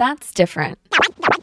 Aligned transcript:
That's 0.00 0.32
different. 0.32 0.78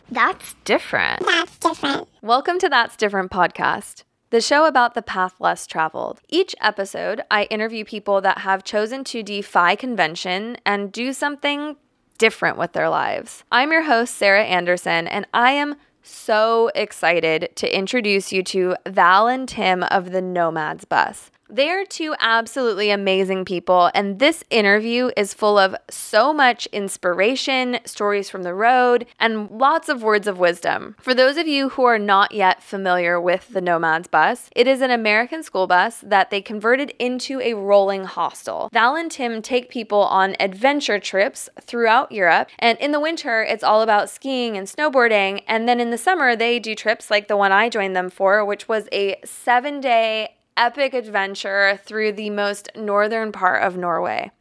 That's 0.10 0.56
different. 0.66 1.24
That's 1.24 1.60
different. 1.60 2.08
Welcome 2.24 2.58
to 2.58 2.68
That's 2.68 2.96
Different 2.96 3.30
podcast, 3.30 4.04
the 4.32 4.42
show 4.42 4.66
about 4.66 4.96
the 4.96 5.04
path 5.04 5.36
less 5.40 5.68
traveled. 5.68 6.22
Each 6.28 6.56
episode, 6.60 7.22
I 7.30 7.44
interview 7.52 7.86
people 7.86 8.20
that 8.22 8.40
have 8.40 8.64
chosen 8.64 9.04
to 9.04 9.22
defy 9.22 9.76
convention 9.76 10.58
and 10.66 10.92
do 10.92 11.14
something 11.14 11.76
different 12.18 12.58
with 12.58 12.74
their 12.74 12.90
lives. 12.90 13.44
I'm 13.52 13.72
your 13.72 13.84
host, 13.84 14.16
Sarah 14.16 14.46
Anderson, 14.46 15.08
and 15.08 15.28
I 15.36 15.52
am 15.52 15.76
so 16.02 16.72
excited 16.74 17.50
to 17.58 17.78
introduce 17.78 18.34
you 18.34 18.42
to 18.42 18.76
Val 18.88 19.28
and 19.28 19.48
Tim 19.48 19.84
of 19.84 20.10
the 20.10 20.22
Nomads 20.24 20.84
Bus. 20.84 21.30
They 21.50 21.70
are 21.70 21.86
two 21.86 22.14
absolutely 22.20 22.92
amazing 22.92 23.46
people, 23.46 23.90
and 23.94 24.20
this 24.20 24.44
interview 24.50 25.12
is 25.16 25.34
full 25.34 25.58
of 25.58 25.78
so 25.90 26.34
much 26.34 26.66
inspiration, 26.68 27.80
stories 27.86 28.30
from 28.30 28.44
the 28.44 28.54
road, 28.54 29.06
and 29.18 29.50
lots 29.50 29.88
of 29.88 30.04
words 30.04 30.28
of 30.28 30.40
wisdom. 30.40 30.96
For 31.00 31.14
those 31.14 31.38
of 31.38 31.48
you 31.48 31.70
who 31.70 31.86
are 31.86 32.00
not 32.00 32.34
yet 32.34 32.62
familiar 32.62 33.20
with 33.20 33.48
the 33.50 33.62
Nomads 33.62 34.08
bus, 34.08 34.50
it 34.56 34.68
is 34.68 34.82
an 34.82 34.92
American 34.92 35.42
school 35.42 35.68
bus 35.68 36.04
that 36.06 36.32
they 36.32 36.42
converted 36.42 36.94
into 37.00 37.40
a 37.40 37.54
rolling 37.54 38.04
hostel. 38.04 38.70
Val 38.74 38.98
and 38.98 39.10
Tim 39.10 39.42
take 39.42 39.70
people 39.70 40.02
on 40.02 40.36
adventure 40.42 41.00
trips 41.00 41.48
throughout 41.62 42.12
Europe, 42.12 42.50
and 42.60 42.78
in 42.80 42.92
the 42.92 43.00
winter, 43.00 43.42
it's 43.42 43.64
all 43.64 43.82
about 43.82 44.10
skiing 44.10 44.58
and 44.58 44.68
snowboarding, 44.68 45.44
and 45.48 45.68
then 45.68 45.80
in 45.80 45.92
the 45.92 45.98
summer, 45.98 46.36
they 46.36 46.60
do 46.60 46.76
trips 46.76 47.10
like 47.10 47.30
the 47.30 47.38
one 47.38 47.54
I 47.54 47.70
joined 47.70 47.96
them 47.96 48.10
for, 48.10 48.44
which 48.44 48.68
was 48.68 48.90
a 48.92 49.16
seven 49.24 49.80
day 49.80 50.34
epic 50.58 50.94
adventure 50.94 51.80
through 51.86 52.12
the 52.12 52.30
most 52.30 52.70
northern 52.76 53.32
part 53.32 53.64
of 53.64 53.78
Norway. 53.78 54.32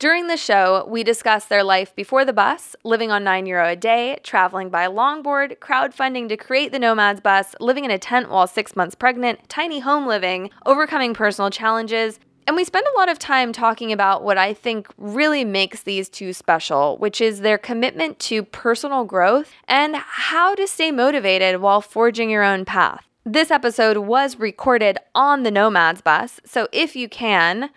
During 0.00 0.28
the 0.28 0.38
show, 0.38 0.86
we 0.88 1.04
discuss 1.04 1.44
their 1.44 1.62
life 1.62 1.94
before 1.94 2.24
the 2.24 2.32
bus, 2.32 2.74
living 2.84 3.10
on 3.10 3.22
9 3.22 3.44
euro 3.44 3.68
a 3.68 3.76
day, 3.76 4.18
traveling 4.22 4.70
by 4.70 4.86
longboard, 4.86 5.58
crowdfunding 5.58 6.30
to 6.30 6.38
create 6.38 6.72
the 6.72 6.78
Nomads 6.78 7.20
bus, 7.20 7.54
living 7.60 7.84
in 7.84 7.90
a 7.90 7.98
tent 7.98 8.30
while 8.30 8.46
6 8.46 8.74
months 8.74 8.94
pregnant, 8.94 9.46
tiny 9.50 9.80
home 9.80 10.06
living, 10.06 10.48
overcoming 10.64 11.12
personal 11.12 11.50
challenges, 11.50 12.18
and 12.46 12.56
we 12.56 12.64
spend 12.64 12.86
a 12.86 12.98
lot 12.98 13.10
of 13.10 13.18
time 13.18 13.52
talking 13.52 13.92
about 13.92 14.24
what 14.24 14.38
I 14.38 14.54
think 14.54 14.88
really 14.96 15.44
makes 15.44 15.82
these 15.82 16.08
two 16.08 16.32
special, 16.32 16.96
which 16.96 17.20
is 17.20 17.40
their 17.40 17.58
commitment 17.58 18.18
to 18.20 18.42
personal 18.42 19.04
growth 19.04 19.52
and 19.68 19.96
how 19.96 20.54
to 20.54 20.66
stay 20.66 20.90
motivated 20.90 21.60
while 21.60 21.82
forging 21.82 22.30
your 22.30 22.42
own 22.42 22.64
path. 22.64 23.09
This 23.26 23.50
episode 23.50 23.98
was 23.98 24.38
recorded 24.38 24.96
on 25.14 25.42
the 25.42 25.50
Nomads 25.50 26.00
bus, 26.00 26.40
so 26.46 26.68
if 26.72 26.96
you 26.96 27.06
can, 27.06 27.68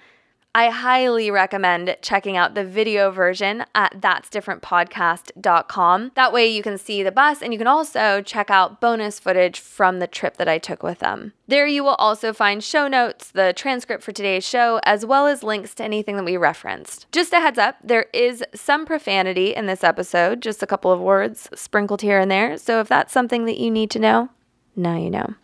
I 0.56 0.70
highly 0.70 1.30
recommend 1.30 1.98
checking 2.02 2.38
out 2.38 2.56
the 2.56 2.64
video 2.64 3.12
version 3.12 3.66
at 3.76 4.00
that'sdifferentpodcast.com. 4.00 6.12
That 6.16 6.32
way 6.32 6.48
you 6.48 6.64
can 6.64 6.78
see 6.78 7.04
the 7.04 7.12
bus 7.12 7.42
and 7.42 7.52
you 7.52 7.60
can 7.60 7.68
also 7.68 8.22
check 8.22 8.50
out 8.50 8.80
bonus 8.80 9.20
footage 9.20 9.60
from 9.60 10.00
the 10.00 10.08
trip 10.08 10.38
that 10.38 10.48
I 10.48 10.60
took 10.60 10.82
with 10.82 11.00
them. 11.00 11.34
There 11.48 11.68
you 11.68 11.84
will 11.84 11.96
also 11.96 12.32
find 12.32 12.64
show 12.64 12.88
notes, 12.88 13.30
the 13.30 13.52
transcript 13.54 14.02
for 14.02 14.14
today's 14.14 14.48
show, 14.48 14.80
as 14.86 15.06
well 15.06 15.28
as 15.28 15.44
links 15.44 15.76
to 15.76 15.84
anything 15.84 16.16
that 16.16 16.24
we 16.24 16.38
referenced. 16.38 17.12
Just 17.12 17.34
a 17.34 17.42
heads 17.42 17.60
up, 17.60 17.76
there 17.84 18.06
is 18.14 18.46
some 18.56 18.86
profanity 18.86 19.54
in 19.54 19.66
this 19.66 19.84
episode, 19.84 20.42
just 20.42 20.64
a 20.64 20.68
couple 20.68 20.94
of 20.94 21.02
words 21.02 21.50
sprinkled 21.54 22.02
here 22.02 22.20
and 22.20 22.32
there. 22.32 22.58
So 22.58 22.80
if 22.80 22.88
that's 22.88 23.12
something 23.12 23.44
that 23.44 23.60
you 23.60 23.70
need 23.70 23.92
to 23.92 24.00
know, 24.00 24.30
now 24.76 24.98
you 24.98 25.10
know. 25.10 25.36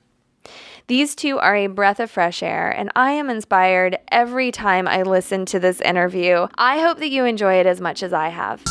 These 0.88 1.14
two 1.14 1.38
are 1.38 1.56
a 1.56 1.68
breath 1.68 2.00
of 2.00 2.10
fresh 2.10 2.42
air, 2.42 2.72
and 2.72 2.92
I 2.96 3.12
am 3.12 3.30
inspired 3.30 4.00
every 4.12 4.52
time 4.52 4.88
I 4.88 5.04
listen 5.04 5.46
to 5.46 5.60
this 5.60 5.82
interview. 5.82 6.48
I 6.58 6.80
hope 6.80 6.98
that 6.98 7.12
you 7.12 7.26
enjoy 7.26 7.60
it 7.60 7.68
as 7.68 7.80
much 7.80 8.02
as 8.02 8.12
I 8.12 8.30
have. 8.30 8.64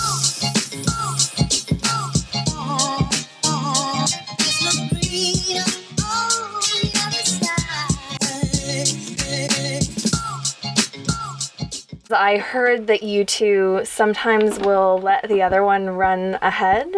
I 12.11 12.39
heard 12.39 12.87
that 12.89 13.03
you 13.03 13.25
two 13.25 13.83
sometimes 13.85 14.59
will 14.59 14.99
let 14.99 15.29
the 15.29 15.43
other 15.43 15.63
one 15.63 15.91
run 15.91 16.39
ahead 16.43 16.89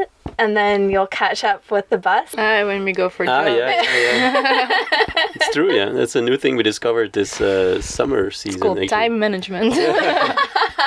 and 0.40 0.56
then 0.56 0.90
you'll 0.90 1.06
catch 1.22 1.44
up 1.44 1.60
with 1.70 1.86
the 1.90 1.98
bus. 1.98 2.34
Uh, 2.34 2.62
when 2.66 2.84
we 2.84 2.92
go 2.92 3.08
for 3.08 3.24
Ah, 3.28 3.44
jog. 3.44 3.56
yeah, 3.58 3.82
yeah, 3.82 4.16
yeah. 4.40 4.68
it's 5.36 5.50
true. 5.54 5.70
Yeah, 5.72 5.90
that's 5.90 6.16
a 6.16 6.22
new 6.22 6.36
thing 6.36 6.56
we 6.56 6.62
discovered 6.62 7.12
this 7.12 7.40
uh, 7.40 7.80
summer 7.82 8.30
season. 8.30 8.56
It's 8.58 8.62
called 8.62 8.78
actually. 8.78 8.88
time 8.88 9.18
management. 9.18 9.74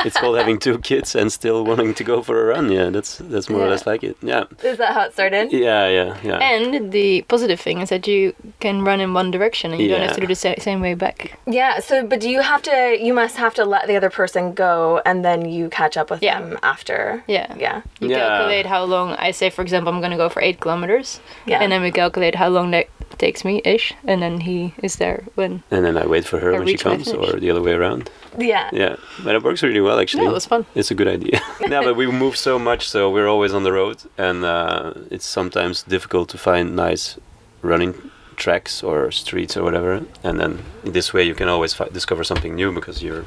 It's 0.05 0.17
called 0.19 0.37
having 0.37 0.59
two 0.59 0.79
kids 0.79 1.15
and 1.15 1.31
still 1.31 1.63
wanting 1.63 1.93
to 1.93 2.03
go 2.03 2.21
for 2.21 2.35
a 2.41 2.45
run. 2.53 2.71
Yeah, 2.71 2.89
that's 2.89 3.19
that's 3.31 3.49
more 3.49 3.61
or 3.61 3.69
less 3.69 3.85
like 3.85 4.03
it. 4.03 4.17
Yeah, 4.21 4.43
Is 4.63 4.77
that 4.77 4.93
how 4.93 5.03
it 5.05 5.13
started? 5.13 5.53
yeah, 5.53 5.87
yeah, 5.87 6.17
yeah. 6.23 6.39
and 6.51 6.91
the 6.91 7.21
positive 7.29 7.59
thing 7.59 7.79
is 7.81 7.89
that 7.89 8.05
you 8.07 8.33
can 8.59 8.83
run 8.83 8.99
in 8.99 9.13
one 9.13 9.31
direction 9.31 9.71
and 9.71 9.79
you 9.81 9.87
don't 9.89 10.01
have 10.01 10.15
to 10.15 10.21
do 10.21 10.27
the 10.27 10.35
sa- 10.35 10.59
same 10.59 10.81
way 10.81 10.93
back. 10.95 11.39
Yeah, 11.47 11.79
so 11.79 12.05
but 12.05 12.19
do 12.19 12.29
you 12.29 12.41
have 12.41 12.61
to 12.63 12.97
you 12.99 13.13
must 13.13 13.37
have 13.37 13.53
to 13.53 13.63
let 13.65 13.87
the 13.87 13.95
other 13.95 14.09
person 14.09 14.53
go 14.53 15.01
and 15.05 15.23
then 15.23 15.45
you 15.49 15.69
catch 15.69 15.95
up 15.95 16.09
with 16.11 16.21
Yeah. 16.23 16.41
them 16.41 16.57
after. 16.63 17.23
Yeah. 17.27 17.53
Yeah. 17.57 17.81
You 18.01 18.09
Yeah. 18.09 18.19
calculate 18.27 18.65
how 18.65 18.83
long, 18.83 19.11
I 19.27 19.31
say, 19.43 19.49
for 19.49 19.61
example, 19.61 19.91
I'm 19.91 19.99
going 19.99 20.15
to 20.17 20.23
go 20.25 20.29
for 20.29 20.41
eight 20.41 20.59
kilometers. 20.63 21.19
Yeah. 21.45 21.61
And 21.61 21.71
then 21.71 21.81
we 21.81 21.91
calculate 21.91 22.35
how 22.35 22.49
long 22.57 22.71
that 22.71 22.87
takes 23.17 23.43
me 23.43 23.61
ish. 23.75 23.93
And 24.07 24.21
then 24.23 24.39
he 24.47 24.73
is 24.87 24.95
there 24.95 25.19
when. 25.35 25.51
and 25.71 25.81
then 25.85 25.95
I 26.03 26.05
wait 26.13 26.25
for 26.31 26.39
her 26.43 26.51
I 26.55 26.59
when 26.59 26.67
she 26.67 26.77
comes, 26.77 27.11
finish. 27.11 27.33
or 27.35 27.39
the 27.39 27.49
other 27.51 27.61
way 27.67 27.73
around. 27.73 28.09
Yeah. 28.37 28.69
Yeah, 28.83 28.95
but 29.23 29.35
it 29.35 29.43
works 29.43 29.61
really 29.63 29.81
well 29.87 29.99
actually. 29.99 30.23
No, 30.25 30.31
it 30.31 30.39
was 30.41 30.47
fun. 30.53 30.65
It's 30.79 30.91
a 30.91 30.97
good 30.99 31.11
idea. 31.17 31.37
yeah, 31.73 31.81
but 31.87 31.95
we 32.01 32.05
move 32.23 32.35
so 32.49 32.53
much, 32.69 32.81
so 32.93 33.11
we're 33.15 33.31
always 33.35 33.53
on 33.53 33.63
the 33.63 33.73
road, 33.81 33.97
and 34.17 34.37
uh, 34.43 34.93
it's 35.15 35.27
sometimes 35.39 35.83
difficult 35.95 36.29
to 36.33 36.37
find 36.37 36.65
nice 36.75 37.19
running 37.61 37.93
tracks 38.35 38.83
or 38.83 39.11
streets 39.11 39.53
or 39.57 39.63
whatever. 39.67 39.91
And 40.27 40.35
then 40.41 40.51
in 40.85 40.91
this 40.93 41.13
way, 41.13 41.23
you 41.29 41.35
can 41.35 41.47
always 41.47 41.73
fi- 41.73 41.91
discover 41.99 42.23
something 42.23 42.55
new 42.55 42.71
because 42.71 43.03
you're 43.05 43.25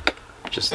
just 0.51 0.73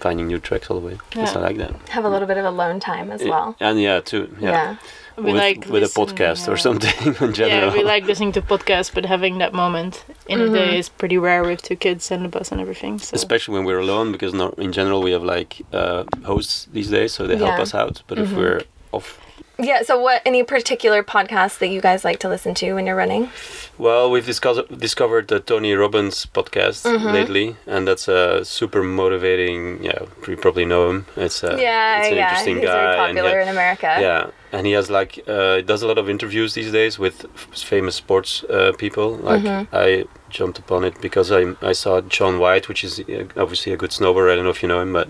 finding 0.00 0.26
new 0.28 0.38
tracks 0.38 0.70
all 0.70 0.80
the 0.80 0.86
way. 0.86 0.98
Yes, 1.14 1.34
I 1.36 1.40
Yeah. 1.40 1.46
like 1.46 1.56
that. 1.58 1.72
Have 1.90 2.04
a 2.04 2.08
little 2.08 2.28
bit 2.28 2.36
of 2.38 2.44
alone 2.44 2.80
time 2.80 3.10
as 3.10 3.22
Yeah, 3.22 3.30
well. 3.30 3.56
And 3.60 3.80
yeah, 3.80 4.00
too. 4.00 4.28
Yeah. 4.40 4.50
Yeah. 4.50 4.76
We 5.16 5.32
with, 5.32 5.36
like 5.36 5.60
with 5.60 5.82
a 5.82 5.86
listen- 5.86 6.04
podcast 6.06 6.46
or 6.52 6.56
something 6.58 7.14
in 7.26 7.32
general. 7.32 7.70
Yeah, 7.70 7.72
we 7.72 7.82
like 7.82 8.04
listening 8.04 8.32
to 8.32 8.42
podcasts, 8.42 8.92
but 8.92 9.06
having 9.06 9.38
that 9.38 9.54
moment 9.54 10.04
in 10.28 10.40
a 10.42 10.48
day 10.50 10.78
is 10.78 10.90
pretty 10.90 11.16
rare 11.16 11.42
with 11.42 11.62
two 11.62 11.76
kids 11.76 12.10
and 12.10 12.22
the 12.24 12.28
bus 12.28 12.52
and 12.52 12.60
everything. 12.60 12.98
So. 12.98 13.14
Especially 13.14 13.54
when 13.54 13.64
we're 13.64 13.78
alone, 13.80 14.12
because 14.12 14.34
not, 14.34 14.58
in 14.58 14.72
general 14.72 15.00
we 15.02 15.12
have 15.12 15.22
like 15.22 15.62
uh, 15.72 16.04
hosts 16.24 16.68
these 16.72 16.90
days, 16.90 17.14
so 17.14 17.26
they 17.26 17.36
help 17.36 17.58
us 17.58 17.74
out. 17.74 18.02
But 18.08 18.18
if 18.18 18.30
we're 18.32 18.60
off 18.92 19.18
Yeah, 19.58 19.82
so 19.82 19.98
what 19.98 20.20
any 20.26 20.42
particular 20.42 21.02
podcasts 21.02 21.58
that 21.60 21.68
you 21.68 21.80
guys 21.80 22.04
like 22.04 22.18
to 22.20 22.28
listen 22.28 22.52
to 22.56 22.74
when 22.74 22.86
you're 22.86 22.94
running? 22.96 23.30
Well, 23.78 24.10
we've 24.10 24.26
discovered 24.26 24.78
discovered 24.78 25.28
the 25.28 25.40
Tony 25.40 25.72
Robbins 25.74 26.26
podcast 26.26 26.84
Mm-hmm. 26.84 27.06
lately, 27.18 27.56
and 27.66 27.88
that's 27.88 28.06
a 28.08 28.44
super 28.44 28.82
motivating. 28.82 29.82
Yeah, 29.82 30.00
you 30.28 30.36
probably 30.36 30.64
know 30.66 30.90
him. 30.90 31.06
It's 31.16 31.42
a, 31.42 31.56
yeah, 31.60 32.00
it's 32.00 32.08
an 32.08 32.16
yeah. 32.16 32.28
interesting 32.28 32.56
He's 32.56 32.64
guy. 32.66 32.72
very 32.72 33.08
and 33.10 33.18
he 33.18 33.22
popular 33.22 33.40
in 33.40 33.48
America. 33.48 33.96
yeah, 34.00 34.30
and 34.52 34.66
he 34.66 34.72
has 34.72 34.90
like 34.90 35.20
uh, 35.26 35.62
does 35.62 35.82
a 35.82 35.86
lot 35.86 35.98
of 35.98 36.08
interviews 36.10 36.52
these 36.54 36.70
days 36.72 36.98
with 36.98 37.24
f- 37.24 37.48
famous 37.54 37.94
sports 37.96 38.44
uh, 38.44 38.72
people. 38.76 39.16
Like 39.16 39.42
Mm-hmm. 39.42 39.74
I 39.74 40.04
jumped 40.36 40.58
upon 40.58 40.84
it 40.84 41.00
because 41.00 41.32
I 41.32 41.42
I 41.62 41.72
saw 41.72 42.00
Shaun 42.16 42.38
White, 42.38 42.68
which 42.68 42.84
is 42.84 43.00
obviously 43.36 43.72
a 43.72 43.76
good 43.82 43.90
snowboarder. 43.90 44.30
I 44.32 44.36
don't 44.36 44.44
know 44.44 44.56
if 44.58 44.62
you 44.62 44.68
know 44.68 44.80
him, 44.80 44.92
but 44.92 45.08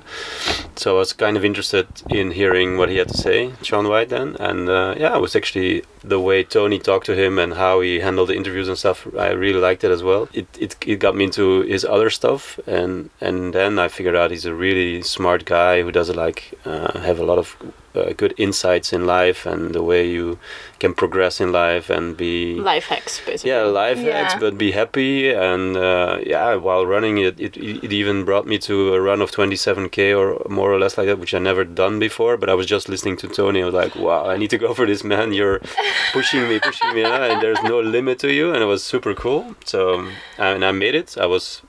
so 0.76 0.96
I 0.96 0.98
was 0.98 1.12
kind 1.12 1.36
of 1.36 1.44
interested 1.44 1.86
in 2.08 2.30
hearing 2.30 2.78
what 2.78 2.88
he 2.88 2.96
had 2.96 3.08
to 3.08 3.18
say, 3.26 3.52
Shaun 3.62 3.88
White. 3.88 4.08
Then, 4.08 4.36
and 4.48 4.68
uh, 4.68 4.94
yeah, 4.96 5.16
it 5.16 5.20
was 5.20 5.34
actually 5.34 5.82
the 6.04 6.20
way 6.20 6.44
Tony 6.44 6.78
talked 6.78 7.06
to 7.06 7.16
him 7.22 7.38
and 7.38 7.54
how 7.54 7.80
he 7.80 8.00
handled 8.00 8.28
the 8.28 8.36
interviews 8.36 8.68
and 8.68 8.78
stuff. 8.78 9.06
I 9.18 9.30
really 9.30 9.60
liked 9.60 9.82
it 9.84 9.90
as 9.90 10.02
well. 10.02 10.28
It 10.32 10.46
it, 10.58 10.76
it 10.86 10.98
got 11.06 11.16
me 11.16 11.24
into 11.24 11.62
his 11.62 11.84
other 11.84 12.10
stuff, 12.10 12.60
and 12.66 13.10
and 13.20 13.52
then 13.52 13.78
I 13.78 13.88
figured 13.88 14.16
out 14.16 14.30
he's 14.30 14.46
a 14.46 14.54
really 14.54 15.02
smart 15.02 15.44
guy 15.44 15.82
who 15.82 15.90
does 15.90 16.08
like 16.24 16.40
uh, 16.64 16.98
have 17.00 17.18
a 17.18 17.24
lot 17.24 17.38
of 17.38 17.56
uh, 17.96 18.12
good 18.16 18.34
insights 18.36 18.92
in 18.92 19.06
life 19.06 19.46
and 19.46 19.74
the 19.74 19.82
way 19.82 20.06
you 20.08 20.38
can 20.78 20.92
progress 20.94 21.40
in 21.40 21.50
life 21.52 21.88
and 21.90 22.16
be 22.16 22.54
Life 22.60 22.86
hacks, 22.86 23.20
basically. 23.24 23.50
yeah 23.50 23.62
life 23.62 23.98
Yeah. 23.98 24.18
hacks 24.18 24.34
but 24.40 24.56
be 24.58 24.72
happy 24.72 25.30
and 25.32 25.76
uh, 25.76 26.18
yeah 26.24 26.54
while 26.56 26.84
running 26.86 27.18
it, 27.18 27.40
it 27.40 27.56
it 27.56 27.92
even 27.92 28.24
brought 28.24 28.46
me 28.46 28.58
to 28.68 28.94
a 28.94 29.00
run 29.00 29.20
of 29.22 29.30
27k 29.30 29.98
or 30.18 30.26
more 30.50 30.70
or 30.72 30.78
less 30.78 30.96
like 30.98 31.06
that 31.06 31.18
which 31.18 31.34
i 31.34 31.38
never 31.38 31.64
done 31.64 31.98
before 31.98 32.36
but 32.36 32.48
i 32.50 32.54
was 32.54 32.66
just 32.66 32.88
listening 32.88 33.16
to 33.16 33.26
tony. 33.28 33.62
I 33.62 33.66
was 33.70 33.74
like 33.74 33.94
wow 33.96 34.22
i 34.28 34.36
need 34.36 34.50
to 34.50 34.58
go 34.58 34.74
for 34.74 34.86
this 34.86 35.02
man. 35.04 35.32
You're 35.32 35.60
pushing 36.12 36.42
me 36.48 36.58
pushing 36.60 36.90
me 36.94 37.02
and 37.04 37.40
there's 37.42 37.62
no 37.62 37.80
limit 37.80 38.18
to 38.24 38.30
you. 38.32 38.46
And 38.52 38.60
it 38.62 38.66
was 38.74 38.82
super 38.84 39.14
cool. 39.14 39.54
So 39.64 40.06
and 40.38 40.64
i 40.64 40.72
made 40.72 40.94
it. 41.02 41.16
I 41.18 41.26
was 41.26 41.62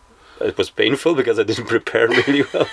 it 0.49 0.55
was 0.61 0.69
painful 0.69 1.15
because 1.15 1.37
i 1.39 1.43
didn't 1.49 1.65
prepare 1.75 2.07
really 2.19 2.43
well 2.53 2.67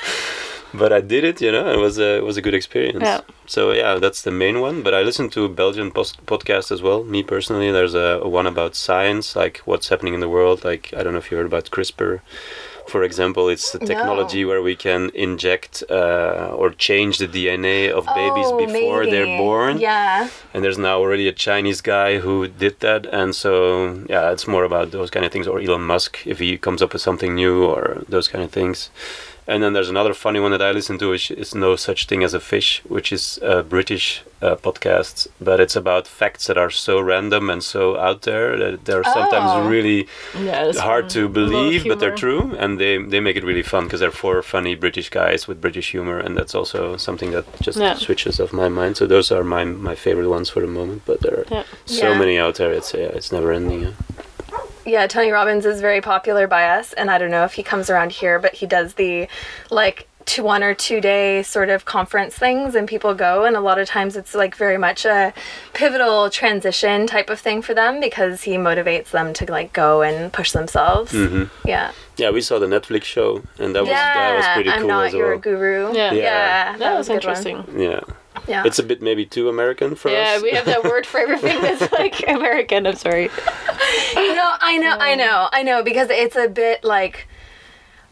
but 0.80 0.92
I 0.92 1.00
did 1.00 1.24
it, 1.24 1.40
you 1.40 1.52
know. 1.52 1.66
It 1.76 1.78
was 1.86 1.98
a 1.98 2.10
it 2.20 2.24
was 2.24 2.36
a 2.36 2.42
good 2.42 2.54
experience. 2.54 3.02
Yeah. 3.02 3.20
So 3.46 3.72
yeah, 3.72 3.94
that's 4.04 4.22
the 4.22 4.30
main 4.44 4.56
one. 4.60 4.82
But 4.82 4.92
I 4.94 5.02
listen 5.02 5.28
to 5.30 5.48
Belgian 5.48 5.90
post- 5.90 6.24
podcast 6.26 6.70
as 6.72 6.80
well. 6.82 7.04
Me 7.04 7.22
personally, 7.22 7.70
there's 7.70 7.94
a, 7.94 8.08
a 8.22 8.28
one 8.28 8.46
about 8.46 8.74
science, 8.74 9.36
like 9.42 9.56
what's 9.64 9.88
happening 9.90 10.14
in 10.14 10.20
the 10.20 10.28
world. 10.36 10.64
Like 10.64 10.84
I 10.96 11.02
don't 11.02 11.12
know 11.14 11.22
if 11.24 11.30
you 11.30 11.36
heard 11.38 11.46
about 11.52 11.70
CRISPR, 11.70 12.20
For 12.94 13.02
example, 13.02 13.44
it's 13.54 13.72
the 13.72 13.78
technology 13.92 14.42
where 14.44 14.62
we 14.70 14.76
can 14.76 15.02
inject 15.26 15.82
uh, 16.00 16.60
or 16.60 16.68
change 16.88 17.14
the 17.18 17.26
DNA 17.36 17.78
of 17.98 18.04
babies 18.22 18.48
Oh, 18.52 18.58
before 18.66 19.00
they're 19.12 19.38
born. 19.44 19.74
Yeah. 19.90 20.28
And 20.52 20.62
there's 20.62 20.76
now 20.88 20.96
already 21.02 21.26
a 21.28 21.32
Chinese 21.48 21.80
guy 21.94 22.10
who 22.24 22.34
did 22.64 22.74
that, 22.80 23.02
and 23.20 23.30
so 23.34 23.54
yeah, 24.14 24.32
it's 24.34 24.46
more 24.54 24.64
about 24.70 24.86
those 24.90 25.10
kind 25.14 25.24
of 25.26 25.32
things. 25.32 25.46
Or 25.48 25.56
Elon 25.66 25.84
Musk, 25.92 26.12
if 26.32 26.38
he 26.44 26.50
comes 26.66 26.80
up 26.82 26.92
with 26.92 27.02
something 27.08 27.32
new, 27.42 27.56
or 27.72 27.82
those 28.14 28.28
kind 28.32 28.44
of 28.44 28.50
things. 28.58 28.90
And 29.46 29.62
then 29.62 29.74
there's 29.74 29.90
another 29.90 30.14
funny 30.14 30.40
one 30.40 30.52
that 30.52 30.62
I 30.62 30.72
listen 30.72 30.96
to, 30.98 31.10
which 31.10 31.30
is 31.30 31.54
No 31.54 31.76
Such 31.76 32.06
Thing 32.06 32.24
as 32.24 32.32
a 32.32 32.40
Fish, 32.40 32.80
which 32.88 33.12
is 33.12 33.38
a 33.42 33.62
British 33.62 34.22
uh, 34.40 34.56
podcast, 34.56 35.28
but 35.38 35.60
it's 35.60 35.76
about 35.76 36.06
facts 36.06 36.46
that 36.46 36.56
are 36.56 36.70
so 36.70 36.98
random 36.98 37.50
and 37.50 37.62
so 37.62 37.98
out 37.98 38.22
there 38.22 38.56
that 38.56 38.84
they're 38.86 39.02
Oh. 39.06 39.12
sometimes 39.12 39.68
really 39.68 40.08
Yeah, 40.42 40.72
hard 40.78 41.10
to 41.10 41.20
A 41.20 41.22
lot 41.22 41.26
of 41.28 41.32
believe, 41.34 41.84
but 41.86 41.98
they're 42.00 42.14
true, 42.24 42.56
and 42.58 42.78
they 42.80 42.96
they 43.12 43.20
make 43.20 43.36
it 43.36 43.44
really 43.44 43.62
fun 43.62 43.84
because 43.84 44.00
they're 44.00 44.10
four 44.22 44.42
funny 44.42 44.74
British 44.74 45.10
guys 45.10 45.46
with 45.48 45.60
British 45.60 45.90
humor, 45.92 46.18
and 46.18 46.36
that's 46.38 46.54
also 46.54 46.96
something 46.96 47.30
that 47.32 47.44
just 47.60 47.78
Yeah. 47.78 47.94
switches 47.96 48.40
off 48.40 48.52
my 48.52 48.68
mind. 48.70 48.96
So 48.96 49.06
those 49.06 49.30
are 49.34 49.44
my 49.44 49.64
my 49.64 49.94
favorite 49.94 50.28
ones 50.36 50.48
for 50.50 50.60
the 50.60 50.72
moment, 50.78 51.02
but 51.04 51.20
there 51.20 51.36
are 51.40 51.46
Yeah. 51.50 51.64
so 51.84 52.14
many 52.14 52.38
out 52.38 52.54
there. 52.56 52.72
It's 52.72 52.94
yeah, 52.94 53.16
it's 53.18 53.30
never 53.32 53.52
ending. 53.52 53.94
Yeah. 54.84 54.92
Yeah, 55.00 55.06
Tony 55.06 55.30
Robbins 55.30 55.66
is 55.66 55.80
very 55.80 56.00
popular 56.00 56.46
by 56.46 56.68
us, 56.68 56.92
and 56.92 57.10
I 57.10 57.18
don't 57.18 57.30
know 57.30 57.44
if 57.44 57.54
he 57.54 57.62
comes 57.62 57.90
around 57.90 58.12
here, 58.12 58.38
but 58.38 58.54
he 58.54 58.66
does 58.66 58.94
the 58.94 59.28
like 59.70 60.08
two 60.26 60.42
one 60.42 60.62
or 60.62 60.72
two 60.74 61.02
day 61.02 61.42
sort 61.42 61.68
of 61.68 61.84
conference 61.84 62.34
things, 62.34 62.74
and 62.74 62.88
people 62.88 63.12
go, 63.14 63.44
and 63.44 63.56
a 63.56 63.60
lot 63.60 63.78
of 63.78 63.86
times 63.86 64.16
it's 64.16 64.34
like 64.34 64.54
very 64.56 64.78
much 64.78 65.04
a 65.04 65.34
pivotal 65.74 66.30
transition 66.30 67.06
type 67.06 67.28
of 67.28 67.38
thing 67.40 67.60
for 67.60 67.74
them 67.74 68.00
because 68.00 68.42
he 68.42 68.52
motivates 68.52 69.10
them 69.10 69.32
to 69.34 69.50
like 69.50 69.72
go 69.72 70.02
and 70.02 70.32
push 70.32 70.52
themselves. 70.52 71.12
hmm 71.12 71.44
Yeah, 71.64 71.92
Yeah, 72.16 72.30
we 72.30 72.40
saw 72.40 72.58
the 72.58 72.66
Netflix 72.66 73.04
show, 73.04 73.42
and 73.58 73.74
that 73.74 73.80
was 73.82 73.90
yeah. 73.90 74.14
that 74.14 74.36
was 74.36 74.46
pretty 74.54 74.70
cool. 74.70 74.74
I'm 74.76 74.80
cool 74.82 74.88
not 74.88 75.06
as 75.08 75.12
your 75.12 75.28
well. 75.30 75.38
guru. 75.38 75.94
Yeah. 75.94 76.12
Yeah. 76.12 76.22
yeah, 76.22 76.76
That 76.78 76.96
was 76.96 77.08
a 77.08 77.14
good 77.14 77.24
one. 77.24 77.36
interesting. 77.36 77.80
Yeah, 77.80 78.00
Yeah, 78.46 78.64
it's 78.66 78.78
a 78.78 78.82
bit 78.82 79.00
maybe 79.00 79.24
too 79.24 79.48
American 79.48 79.94
for 79.94 80.10
Yeah, 80.10 80.18
us. 80.18 80.28
Yeah, 80.36 80.42
we 80.42 80.50
have 80.50 80.66
that 80.66 80.84
word 80.84 81.06
for 81.06 81.18
everything 81.20 81.60
that's 81.62 81.90
like 81.98 82.26
American. 82.28 82.86
I'm 82.86 82.96
sorry. 82.96 83.26
no, 83.26 84.54
I 84.60 84.78
know, 84.80 84.96
I 84.98 85.12
um, 85.12 85.18
know, 85.18 85.48
I 85.52 85.62
know, 85.62 85.82
because 85.82 86.08
it's 86.10 86.36
a 86.36 86.48
bit 86.48 86.84
like. 86.84 87.26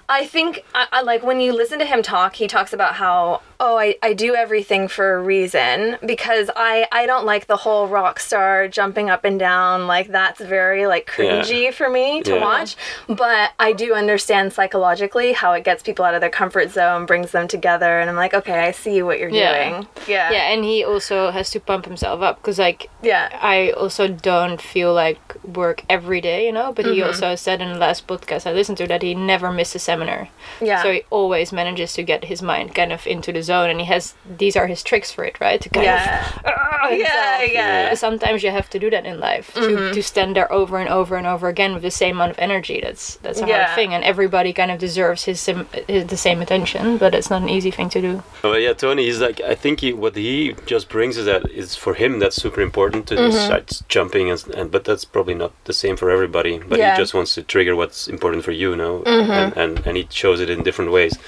I 0.09 0.27
think, 0.27 0.65
I, 0.75 0.89
I 0.93 1.03
like 1.03 1.23
when 1.23 1.41
you 1.41 1.55
listen 1.55 1.79
to 1.79 1.87
him 1.87 2.03
talk, 2.03 2.35
he 2.35 2.47
talks 2.47 2.73
about 2.75 2.97
how, 2.97 3.41
oh, 3.65 3.79
I, 3.79 3.95
I 4.03 4.13
do 4.13 4.35
everything 4.35 4.89
for 4.89 5.15
a 5.15 5.23
reason 5.23 5.97
because 6.05 6.51
I, 6.57 6.87
I 6.91 7.07
don't 7.07 7.25
like 7.25 7.47
the 7.47 7.57
whole 7.59 7.87
rock 7.87 8.19
star 8.19 8.67
jumping 8.67 9.09
up 9.09 9.25
and 9.25 9.39
down. 9.39 9.87
Like, 9.87 10.09
that's 10.09 10.41
very, 10.41 10.87
like, 10.89 11.07
cringy 11.07 11.73
for 11.73 11.89
me 11.89 12.23
to 12.25 12.33
Yeah. 12.35 12.41
watch. 12.41 12.75
But 13.07 13.53
I 13.61 13.73
do 13.73 13.95
understand 13.95 14.53
psychologically 14.53 15.33
how 15.33 15.53
it 15.53 15.63
gets 15.63 15.81
people 15.83 16.05
out 16.05 16.15
of 16.15 16.21
their 16.21 16.29
comfort 16.43 16.71
zone, 16.73 17.07
brings 17.07 17.31
them 17.31 17.47
together. 17.47 18.01
And 18.01 18.11
I'm 18.11 18.17
like, 18.17 18.35
okay, 18.35 18.59
I 18.69 18.73
see 18.73 19.01
what 19.01 19.21
you're 19.21 19.29
Yeah. 19.29 19.53
doing. 19.71 19.87
Yeah. 20.09 20.33
Yeah, 20.33 20.51
and 20.53 20.65
he 20.65 20.83
also 20.85 21.31
has 21.31 21.51
to 21.51 21.61
pump 21.61 21.85
himself 21.85 22.21
up 22.21 22.39
because 22.41 22.59
like 22.59 22.91
Yeah. 23.01 23.29
I 23.41 23.71
also 23.71 24.09
don't 24.09 24.61
feel 24.61 24.93
like 24.93 25.21
work 25.45 25.85
every 25.89 26.21
day, 26.21 26.47
you 26.47 26.53
know. 26.53 26.73
But 26.73 26.85
Mm-hmm. 26.87 26.95
he 26.95 27.03
also 27.03 27.37
said 27.37 27.61
in 27.63 27.73
the 27.75 27.79
last 27.79 28.09
podcast 28.09 28.45
I 28.45 28.53
listened 28.53 28.79
to 28.79 28.89
that 28.89 29.03
he 29.03 29.15
never 29.15 29.53
missed 29.53 29.77
a 29.77 29.79
seminar. 29.79 30.29
Yeah. 30.61 30.83
So 30.83 30.91
he 30.91 31.03
always 31.11 31.53
manages 31.53 31.93
to 31.95 32.03
get 32.03 32.25
his 32.25 32.43
mind 32.43 32.75
kind 32.75 32.93
of 32.93 33.07
into 33.07 33.31
the 33.33 33.43
zone, 33.43 33.52
and 33.71 33.79
he 33.81 33.87
has 33.87 34.15
these 34.39 34.57
are 34.57 34.67
his 34.67 34.83
tricks 34.83 35.11
for 35.13 35.25
it, 35.25 35.37
right? 35.41 35.61
To 35.61 35.69
kind 35.69 35.85
yeah. 35.87 36.27
of 36.29 36.43
ah, 36.47 36.89
Yeah, 36.89 37.39
himself. 37.39 37.53
yeah. 37.53 37.95
Sometimes 37.95 38.43
you 38.43 38.51
have 38.51 38.69
to 38.71 38.79
do 38.79 38.89
that 38.91 39.05
in 39.07 39.21
life 39.21 39.53
to, 39.55 39.93
to 39.93 40.03
stand 40.03 40.35
there 40.37 40.51
over 40.53 40.79
and 40.79 40.89
over 40.89 41.17
and 41.17 41.27
over 41.27 41.49
again 41.49 41.75
with 41.75 41.83
the 41.83 41.91
same 41.91 42.17
amount 42.17 42.33
of 42.33 42.39
energy. 42.39 42.81
That's 42.83 43.17
that's 43.25 43.41
a 43.41 43.47
Yeah. 43.47 43.65
hard 43.65 43.75
thing, 43.79 43.95
and 43.95 44.03
everybody 44.05 44.53
kind 44.53 44.71
of 44.71 44.79
deserves 44.79 45.25
his, 45.25 45.39
sim- 45.41 45.69
his 45.89 46.07
the 46.07 46.17
same 46.17 46.41
attention, 46.43 46.99
but 46.99 47.15
it's 47.15 47.31
not 47.31 47.43
an 47.43 47.49
easy 47.49 47.71
thing 47.71 47.89
to 47.91 48.01
do. 48.01 48.23
Oh 48.45 48.55
yeah, 48.55 48.73
Tony. 48.75 49.05
He's 49.05 49.21
like 49.21 49.41
I 49.41 49.55
think 49.55 49.81
he 49.81 49.93
what 49.93 50.17
he 50.17 50.55
just 50.67 50.89
brings 50.89 51.17
is 51.17 51.27
that 51.27 51.43
is 51.51 51.77
for 51.77 51.95
him 51.95 52.19
that's 52.21 52.37
super 52.37 52.61
important 52.61 53.07
to 53.09 53.17
just 53.17 53.45
start 53.47 53.83
jumping 53.89 54.31
and, 54.31 54.41
and 54.59 54.71
but 54.71 54.85
that's 54.85 55.05
probably 55.05 55.35
not 55.35 55.53
the 55.65 55.73
same 55.73 55.97
for 55.97 56.11
everybody. 56.11 56.59
But 56.59 56.79
Yeah. 56.79 56.95
he 56.95 57.03
just 57.03 57.15
wants 57.15 57.35
to 57.35 57.43
trigger 57.43 57.75
what's 57.77 58.09
important 58.09 58.45
for 58.45 58.53
you, 58.53 58.71
you 58.71 58.77
know, 58.77 59.03
and, 59.07 59.57
and 59.57 59.73
and 59.87 59.97
he 59.97 60.07
shows 60.11 60.41
it 60.41 60.49
in 60.51 60.63
different 60.63 60.91
ways. 60.93 61.19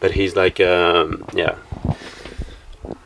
But 0.00 0.10
he's 0.12 0.34
like 0.36 0.58
um, 0.60 1.24
yeah. 1.34 1.54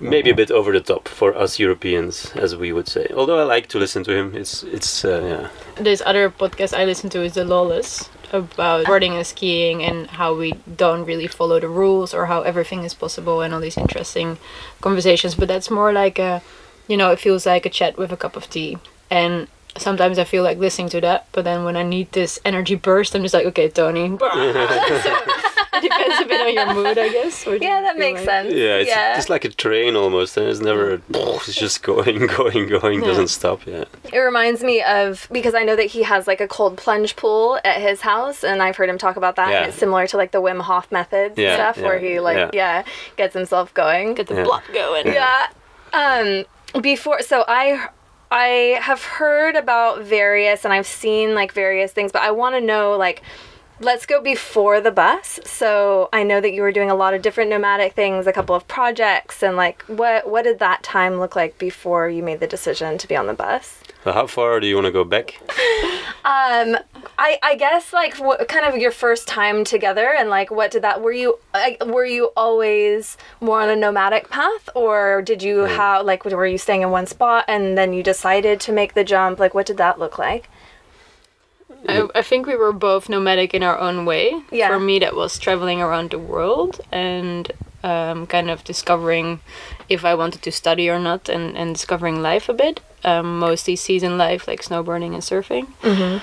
Maybe 0.00 0.31
a 0.31 0.35
bit 0.35 0.50
over 0.50 0.73
the 0.73 0.81
top 0.81 1.09
for 1.09 1.37
us 1.37 1.59
Europeans, 1.59 2.32
as 2.35 2.56
we 2.56 2.73
would 2.73 2.88
say. 2.88 3.09
Although 3.15 3.38
I 3.38 3.44
like 3.44 3.67
to 3.69 3.79
listen 3.79 4.05
to 4.05 4.12
him, 4.12 4.35
it's 4.35 4.62
it's 4.62 5.05
uh, 5.05 5.23
yeah, 5.23 5.82
this 5.82 6.03
other 6.06 6.31
podcast 6.31 6.76
I 6.76 6.85
listen 6.85 7.11
to 7.11 7.23
is 7.23 7.35
The 7.35 7.44
Lawless 7.44 8.09
about 8.32 8.87
boarding 8.87 9.15
and 9.15 9.26
skiing 9.26 9.82
and 9.82 10.06
how 10.06 10.35
we 10.35 10.53
don't 10.76 11.05
really 11.05 11.26
follow 11.26 11.61
the 11.61 11.69
rules 11.69 12.15
or 12.15 12.26
how 12.26 12.43
everything 12.43 12.85
is 12.85 12.94
possible 12.94 13.41
and 13.41 13.55
all 13.55 13.61
these 13.61 13.76
interesting 13.76 14.38
conversations. 14.81 15.35
But 15.35 15.49
that's 15.49 15.71
more 15.71 15.93
like 15.93 16.19
a, 16.19 16.43
you 16.87 16.97
know, 16.97 17.11
it 17.11 17.19
feels 17.19 17.47
like 17.47 17.67
a 17.67 17.71
chat 17.71 17.97
with 17.97 18.12
a 18.12 18.17
cup 18.17 18.37
of 18.37 18.49
tea. 18.50 18.79
And 19.11 19.49
sometimes 19.76 20.19
I 20.19 20.25
feel 20.25 20.43
like 20.43 20.59
listening 20.59 20.88
to 20.91 21.00
that, 21.03 21.26
but 21.32 21.44
then 21.44 21.65
when 21.65 21.76
I 21.76 21.82
need 21.82 22.12
this 22.12 22.38
energy 22.44 22.75
burst, 22.75 23.15
I'm 23.15 23.23
just 23.23 23.35
like, 23.35 23.47
okay, 23.47 23.69
Tony. 23.69 24.17
So, 24.19 24.19
it 25.75 25.82
depends 25.82 26.20
a 26.20 26.25
bit 26.26 26.41
on 26.41 26.53
your 26.55 26.75
mood, 26.75 26.99
I 26.99 27.09
guess. 27.09 27.47
Yeah, 27.47 27.82
that 27.82 27.97
makes 27.99 28.20
like. 28.20 28.25
sense. 28.26 28.55
yeah, 28.55 28.76
it's 28.76 28.88
yeah. 28.88 29.15
just 29.15 29.29
like 29.31 29.44
a 29.44 29.49
train 29.49 29.94
almost, 29.97 30.37
and 30.37 30.47
it's 30.49 30.61
never 30.61 31.00
it's 31.11 31.55
just 31.55 31.82
going, 31.82 32.26
going, 32.26 32.69
going, 32.69 33.00
doesn't 33.00 33.29
stop. 33.29 33.65
Yeah. 33.67 33.85
It 34.12 34.19
reminds 34.19 34.62
me 34.62 34.82
of 34.82 35.29
because 35.31 35.55
I 35.55 35.62
know 35.62 35.76
that 35.76 35.87
he 35.87 36.03
has 36.03 36.26
like 36.26 36.41
a 36.41 36.49
cold 36.49 36.76
plunge 36.76 37.17
pool 37.17 37.61
at 37.64 37.81
his 37.81 38.00
house, 38.00 38.43
and 38.43 38.62
I've 38.62 38.76
heard 38.76 38.88
him 38.88 38.99
talk 38.99 39.17
about 39.17 39.37
that. 39.37 39.50
Yeah. 39.50 39.59
And 39.61 39.69
it's 39.69 39.79
similar 39.79 40.06
to 40.09 40.17
like 40.17 40.32
the 40.32 40.43
Wim 40.43 40.61
Hof 40.62 40.91
methods 40.91 41.38
Yeah, 41.38 41.50
and 41.50 41.75
stuff, 41.76 41.85
where 41.85 41.99
he 41.99 42.19
like 42.21 42.37
yeah. 42.37 42.50
yeah. 42.53 42.85
gets 43.17 43.35
himself 43.35 43.73
going. 43.75 44.14
Get 44.14 44.26
the 44.26 44.35
Yeah. 44.37 44.44
blood 44.44 44.62
going. 44.73 45.06
yeah. 45.06 45.49
Um. 45.93 46.44
Before, 46.82 47.23
so 47.23 47.44
I 47.49 47.88
I 48.31 48.79
have 48.81 49.03
heard 49.03 49.57
about 49.57 50.03
various, 50.03 50.65
and 50.65 50.73
I've 50.73 50.87
seen 50.87 51.35
like 51.35 51.53
various 51.53 51.93
things, 51.93 52.13
but 52.13 52.23
I 52.23 52.31
want 52.31 52.55
to 52.55 52.61
know 52.61 52.97
like. 52.97 53.23
Let's 53.81 54.07
go 54.07 54.21
before 54.21 54.81
the 54.81 54.91
bus. 54.91 55.39
So 55.45 56.09
I 56.13 56.25
know 56.25 56.41
that 56.41 56.53
you 56.53 56.63
were 56.63 56.73
doing 56.73 56.91
a 56.91 56.97
lot 56.97 57.15
of 57.15 57.23
different 57.23 57.49
nomadic 57.49 57.93
things, 57.93 58.27
a 58.27 58.33
couple 58.33 58.57
of 58.57 58.67
projects, 58.67 59.41
and 59.41 59.57
like 59.57 59.83
what 59.83 60.29
what 60.29 60.43
did 60.43 60.59
that 60.59 60.83
time 60.83 61.21
look 61.21 61.37
like 61.37 61.59
before 61.59 62.09
you 62.09 62.21
made 62.25 62.41
the 62.41 62.49
decision 62.49 62.99
to 62.99 63.07
be 63.07 63.15
on 63.15 63.29
the 63.29 63.35
bus? 63.35 63.79
So 64.05 64.12
how 64.12 64.27
far 64.27 64.61
do 64.61 64.67
you 64.67 64.75
want 64.75 64.87
to 64.87 64.93
go 64.93 65.05
back? 65.05 65.41
Um, 66.29 66.77
I 67.17 67.39
I 67.43 67.55
guess 67.55 67.93
like 67.95 68.17
what 68.17 68.49
kind 68.49 68.67
of 68.67 68.77
your 68.77 68.91
first 68.91 69.27
time 69.27 69.65
together 69.65 70.12
and 70.19 70.29
like 70.29 70.50
what 70.50 70.71
did 70.71 70.83
that 70.83 71.00
were 71.00 71.12
you 71.12 71.39
like 71.55 71.83
were 71.87 72.05
you 72.05 72.33
always 72.37 73.17
more 73.41 73.62
on 73.62 73.71
a 73.71 73.77
nomadic 73.77 74.29
path 74.29 74.69
or 74.75 75.23
did 75.23 75.43
you 75.43 75.61
have 75.61 76.05
like 76.05 76.27
were 76.27 76.47
you 76.47 76.59
staying 76.59 76.83
in 76.83 76.91
one 76.91 77.06
spot 77.06 77.47
and 77.49 77.79
then 77.79 77.95
you 77.95 78.03
decided 78.03 78.61
to 78.61 78.73
make 78.73 78.93
the 78.93 79.05
jump 79.05 79.38
like 79.38 79.55
what 79.55 79.64
did 79.64 79.78
that 79.78 79.99
look 79.99 80.19
like? 80.19 80.50
I, 81.88 82.09
I 82.14 82.23
think 82.23 82.47
we 82.47 82.57
were 82.57 82.73
both 82.73 83.09
nomadic 83.09 83.55
in 83.55 83.62
our 83.62 83.78
own 83.78 84.05
way. 84.05 84.43
Yeah. 84.50 84.69
For 84.69 84.81
me, 84.81 84.99
that 84.99 85.14
was 85.14 85.38
traveling 85.38 85.81
around 85.81 86.11
the 86.11 86.19
world 86.19 86.81
and 86.90 87.50
um, 87.85 88.26
kind 88.26 88.50
of 88.50 88.64
discovering 88.64 89.40
if 89.88 90.05
I 90.05 90.14
wanted 90.14 90.43
to 90.43 90.52
study 90.52 90.90
or 90.90 90.99
not 90.99 91.28
and, 91.28 91.57
and 91.57 91.75
discovering 91.75 92.21
life 92.21 92.49
a 92.49 92.55
bit. 92.55 92.81
Um, 93.05 93.38
mostly 93.38 93.76
season 93.76 94.19
life, 94.19 94.49
like 94.49 94.62
snowboarding 94.62 95.14
and 95.14 95.23
surfing. 95.23 95.67
Mm-hmm. 95.83 96.19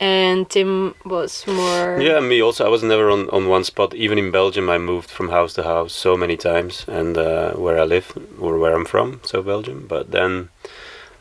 And 0.00 0.48
Tim 0.48 0.94
was 1.04 1.46
more. 1.46 2.00
Yeah, 2.00 2.20
me 2.20 2.40
also. 2.40 2.64
I 2.64 2.68
was 2.68 2.82
never 2.82 3.10
on, 3.10 3.28
on 3.30 3.48
one 3.48 3.64
spot. 3.64 3.94
Even 3.94 4.18
in 4.18 4.30
Belgium, 4.30 4.68
I 4.70 4.78
moved 4.78 5.10
from 5.10 5.30
house 5.30 5.54
to 5.54 5.62
house 5.64 5.92
so 5.92 6.16
many 6.16 6.36
times, 6.36 6.84
and 6.88 7.16
uh, 7.16 7.52
where 7.54 7.78
I 7.80 7.84
live 7.84 8.16
or 8.38 8.58
where 8.58 8.74
I'm 8.74 8.84
from, 8.84 9.20
so 9.24 9.42
Belgium. 9.42 9.86
But 9.88 10.10
then 10.10 10.50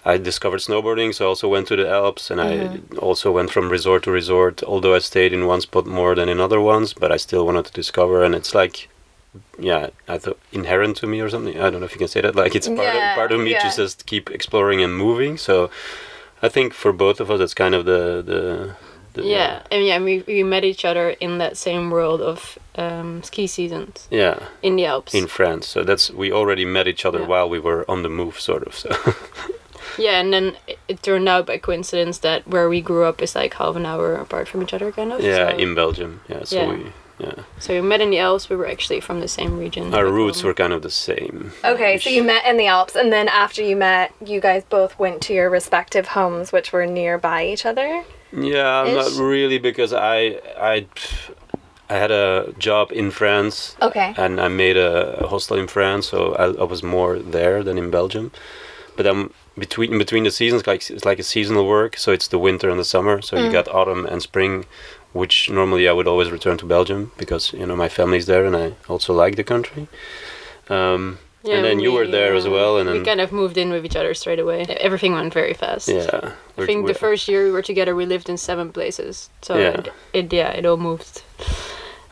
I 0.05 0.17
discovered 0.17 0.61
snowboarding, 0.61 1.13
so 1.13 1.25
I 1.25 1.27
also 1.29 1.47
went 1.47 1.67
to 1.67 1.75
the 1.75 1.89
Alps, 1.89 2.29
and 2.31 2.39
I 2.39 2.79
also 2.97 3.31
went 3.31 3.51
from 3.51 3.69
resort 3.69 4.03
to 4.03 4.11
resort. 4.11 4.63
Although 4.63 4.95
I 4.95 4.99
stayed 4.99 5.33
in 5.33 5.47
one 5.47 5.61
spot 5.61 5.85
more 5.87 6.15
than 6.15 6.29
in 6.29 6.39
other 6.39 6.61
ones, 6.61 6.93
but 6.93 7.11
I 7.11 7.17
still 7.17 7.45
wanted 7.45 7.65
to 7.65 7.71
discover, 7.71 8.23
and 8.23 8.35
it's 8.35 8.53
like. 8.53 8.89
Yeah, 9.59 9.89
I 10.07 10.17
thought 10.17 10.37
inherent 10.51 10.97
to 10.97 11.07
me 11.07 11.19
or 11.21 11.29
something. 11.29 11.55
I 11.57 11.69
don't 11.69 11.79
know 11.79 11.85
if 11.85 11.93
you 11.93 11.99
can 11.99 12.07
say 12.07 12.21
that. 12.21 12.35
Like 12.35 12.55
it's 12.55 12.67
part 12.67 12.79
Yeah, 12.79 13.11
of 13.11 13.15
part 13.15 13.31
of 13.31 13.39
me 13.39 13.51
yeah. 13.51 13.69
to 13.69 13.75
just 13.75 14.05
keep 14.05 14.29
exploring 14.31 14.81
and 14.83 14.95
moving. 14.97 15.37
So, 15.37 15.69
I 16.41 16.49
think 16.49 16.73
for 16.73 16.93
both 16.93 17.19
of 17.19 17.29
us, 17.31 17.39
it's 17.41 17.53
kind 17.53 17.75
of 17.75 17.85
the 17.85 18.21
the. 18.31 18.75
the 19.13 19.23
Yeah, 19.27 19.61
and 19.71 19.83
yeah, 19.85 19.99
we, 20.03 20.23
we 20.27 20.43
met 20.43 20.63
each 20.63 20.85
other 20.85 21.09
in 21.19 21.37
that 21.39 21.57
same 21.57 21.89
world 21.89 22.21
of 22.21 22.57
um, 22.75 23.23
ski 23.23 23.47
seasons 23.47 24.07
Yeah, 24.11 24.37
in 24.61 24.75
the 24.77 24.85
Alps. 24.85 25.13
in 25.13 25.27
France. 25.27 25.65
So 25.67 25.83
that's 25.83 26.11
we 26.11 26.31
already 26.31 26.65
met 26.65 26.87
each 26.87 27.05
other 27.05 27.19
Yeah. 27.19 27.27
while 27.27 27.49
we 27.49 27.59
were 27.59 27.83
on 27.87 28.03
the 28.03 28.09
move, 28.09 28.39
sort 28.39 28.63
of. 28.67 28.73
So 28.75 28.89
yeah, 29.97 30.19
and 30.21 30.31
then 30.31 30.55
it, 30.67 30.77
it 30.87 31.01
turned 31.01 31.27
out 31.29 31.45
by 31.47 31.57
coincidence 31.57 32.19
that 32.19 32.47
where 32.47 32.69
we 32.69 32.81
grew 32.81 33.03
up 33.09 33.21
is 33.21 33.35
like 33.35 33.53
half 33.55 33.75
an 33.75 33.85
hour 33.85 34.13
apart 34.15 34.47
from 34.47 34.61
each 34.61 34.73
other, 34.73 34.91
kind 34.91 35.11
of. 35.11 35.21
yeah, 35.21 35.49
so, 35.51 35.57
in 35.57 35.73
Belgium. 35.75 36.19
Yeah, 36.29 36.43
so 36.45 36.69
we 36.69 36.91
yeah 37.19 37.43
so 37.59 37.73
we 37.73 37.81
met 37.81 38.01
in 38.01 38.09
the 38.09 38.19
Alps. 38.19 38.49
We 38.49 38.55
were 38.55 38.67
actually 38.67 38.99
from 38.99 39.19
the 39.19 39.27
same 39.27 39.57
region. 39.57 39.93
our 39.93 40.05
roots 40.05 40.41
home. 40.41 40.49
were 40.49 40.53
kind 40.53 40.73
of 40.73 40.81
the 40.81 40.91
same. 40.91 41.51
Okay, 41.63 41.97
so 41.97 42.09
you 42.09 42.23
met 42.23 42.45
in 42.45 42.57
the 42.57 42.67
Alps 42.67 42.95
and 42.95 43.11
then 43.11 43.27
after 43.27 43.61
you 43.63 43.75
met, 43.75 44.13
you 44.23 44.39
guys 44.39 44.63
both 44.63 44.97
went 44.99 45.21
to 45.23 45.33
your 45.33 45.49
respective 45.49 46.09
homes 46.09 46.51
which 46.51 46.71
were 46.71 46.85
nearby 46.85 47.45
each 47.45 47.65
other. 47.65 48.03
Yeah, 48.31 48.83
not 48.93 49.11
really 49.13 49.57
because 49.57 49.93
I 49.93 50.39
I 50.59 50.87
I 51.89 51.95
had 51.95 52.11
a 52.11 52.53
job 52.57 52.91
in 52.91 53.11
France 53.11 53.75
Okay. 53.81 54.13
and 54.17 54.41
I 54.41 54.49
made 54.49 54.77
a, 54.77 55.23
a 55.23 55.27
hostel 55.27 55.57
in 55.57 55.67
France, 55.67 56.07
so 56.07 56.35
I, 56.35 56.45
I 56.61 56.63
was 56.63 56.83
more 56.83 57.17
there 57.17 57.63
than 57.63 57.77
in 57.77 57.89
Belgium. 57.89 58.31
But 58.97 59.03
then 59.03 59.29
between 59.57 59.93
in 59.93 59.97
between 59.97 60.23
the 60.23 60.31
seasons, 60.31 60.67
like 60.67 60.89
it's 60.89 61.05
like 61.05 61.19
a 61.19 61.23
seasonal 61.23 61.65
work, 61.67 61.97
so 61.97 62.11
it's 62.11 62.27
the 62.27 62.39
winter 62.39 62.69
and 62.69 62.79
the 62.79 62.85
summer. 62.85 63.21
So 63.21 63.37
you 63.37 63.49
mm. 63.49 63.51
got 63.51 63.67
autumn 63.69 64.05
and 64.05 64.21
spring, 64.21 64.65
which 65.17 65.49
normally 65.49 65.87
I 65.89 65.93
would 65.97 66.07
always 66.07 66.29
return 66.31 66.57
to 66.57 66.65
Belgium 66.65 67.11
because 67.17 67.53
you 67.59 67.65
know 67.65 67.75
my 67.75 67.89
family's 67.89 68.25
there 68.25 68.45
and 68.45 68.55
I 68.55 68.65
also 68.87 69.13
like 69.13 69.35
the 69.35 69.43
country. 69.43 69.87
Um, 70.69 71.17
and 71.45 71.63
then 71.63 71.79
you 71.79 71.91
were 71.93 72.07
there 72.07 72.33
as 72.35 72.45
well, 72.47 72.77
and 72.77 72.89
we 72.89 73.03
kind 73.05 73.21
of 73.21 73.31
moved 73.31 73.57
in 73.57 73.69
with 73.71 73.85
each 73.85 73.95
other 73.95 74.13
straight 74.13 74.39
away. 74.39 74.65
Everything 74.87 75.13
went 75.13 75.33
very 75.33 75.53
fast. 75.53 75.87
yeah, 75.87 76.33
I 76.57 76.65
think 76.65 76.87
the 76.87 76.93
first 76.93 77.27
year 77.29 77.45
we 77.45 77.51
were 77.51 77.61
together, 77.61 77.95
we 77.95 78.05
lived 78.05 78.27
in 78.29 78.37
seven 78.37 78.71
places. 78.73 79.29
So 79.41 79.55
Yeah. 79.55 79.77
it, 79.79 79.87
it 80.13 80.33
yeah, 80.33 80.49
it 80.59 80.65
all 80.65 80.77
moved. 80.77 81.23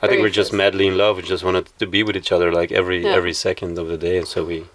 I 0.02 0.08
think 0.08 0.22
we're 0.22 0.38
just 0.42 0.54
madly 0.54 0.88
in 0.88 0.96
love. 0.98 1.18
We 1.18 1.24
just 1.24 1.44
wanted 1.44 1.66
to 1.80 1.88
be 1.88 2.02
with 2.04 2.16
each 2.16 2.32
other 2.32 2.52
like 2.60 2.72
every 2.72 3.04
Yeah. 3.04 3.18
every 3.18 3.34
second 3.34 3.78
of 3.78 3.88
the 3.88 3.98
day, 3.98 4.18
and 4.18 4.28
so 4.28 4.46
we. 4.46 4.66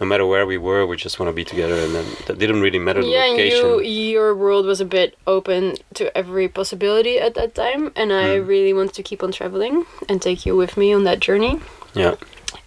No 0.00 0.06
matter 0.06 0.24
where 0.26 0.46
we 0.46 0.58
were, 0.58 0.86
we 0.86 0.96
just 0.96 1.18
want 1.18 1.28
to 1.28 1.32
be 1.32 1.44
together, 1.44 1.74
and 1.74 1.92
then 1.94 2.04
that 2.26 2.38
didn't 2.38 2.60
really 2.60 2.78
matter 2.78 3.02
the 3.02 3.08
yeah, 3.10 3.24
and 3.24 3.32
location. 3.32 3.64
you 3.84 4.12
your 4.14 4.34
world 4.34 4.64
was 4.66 4.80
a 4.80 4.84
bit 4.84 5.16
open 5.26 5.74
to 5.94 6.16
every 6.16 6.46
possibility 6.48 7.18
at 7.18 7.34
that 7.34 7.54
time, 7.54 7.90
and 7.96 8.12
I 8.12 8.38
Hmm. 8.38 8.46
really 8.46 8.72
wanted 8.72 8.94
to 8.94 9.02
keep 9.02 9.22
on 9.22 9.32
traveling 9.32 9.86
and 10.08 10.22
take 10.22 10.46
you 10.46 10.54
with 10.56 10.76
me 10.76 10.92
on 10.94 11.02
that 11.04 11.18
journey. 11.20 11.60
Yeah, 11.94 12.14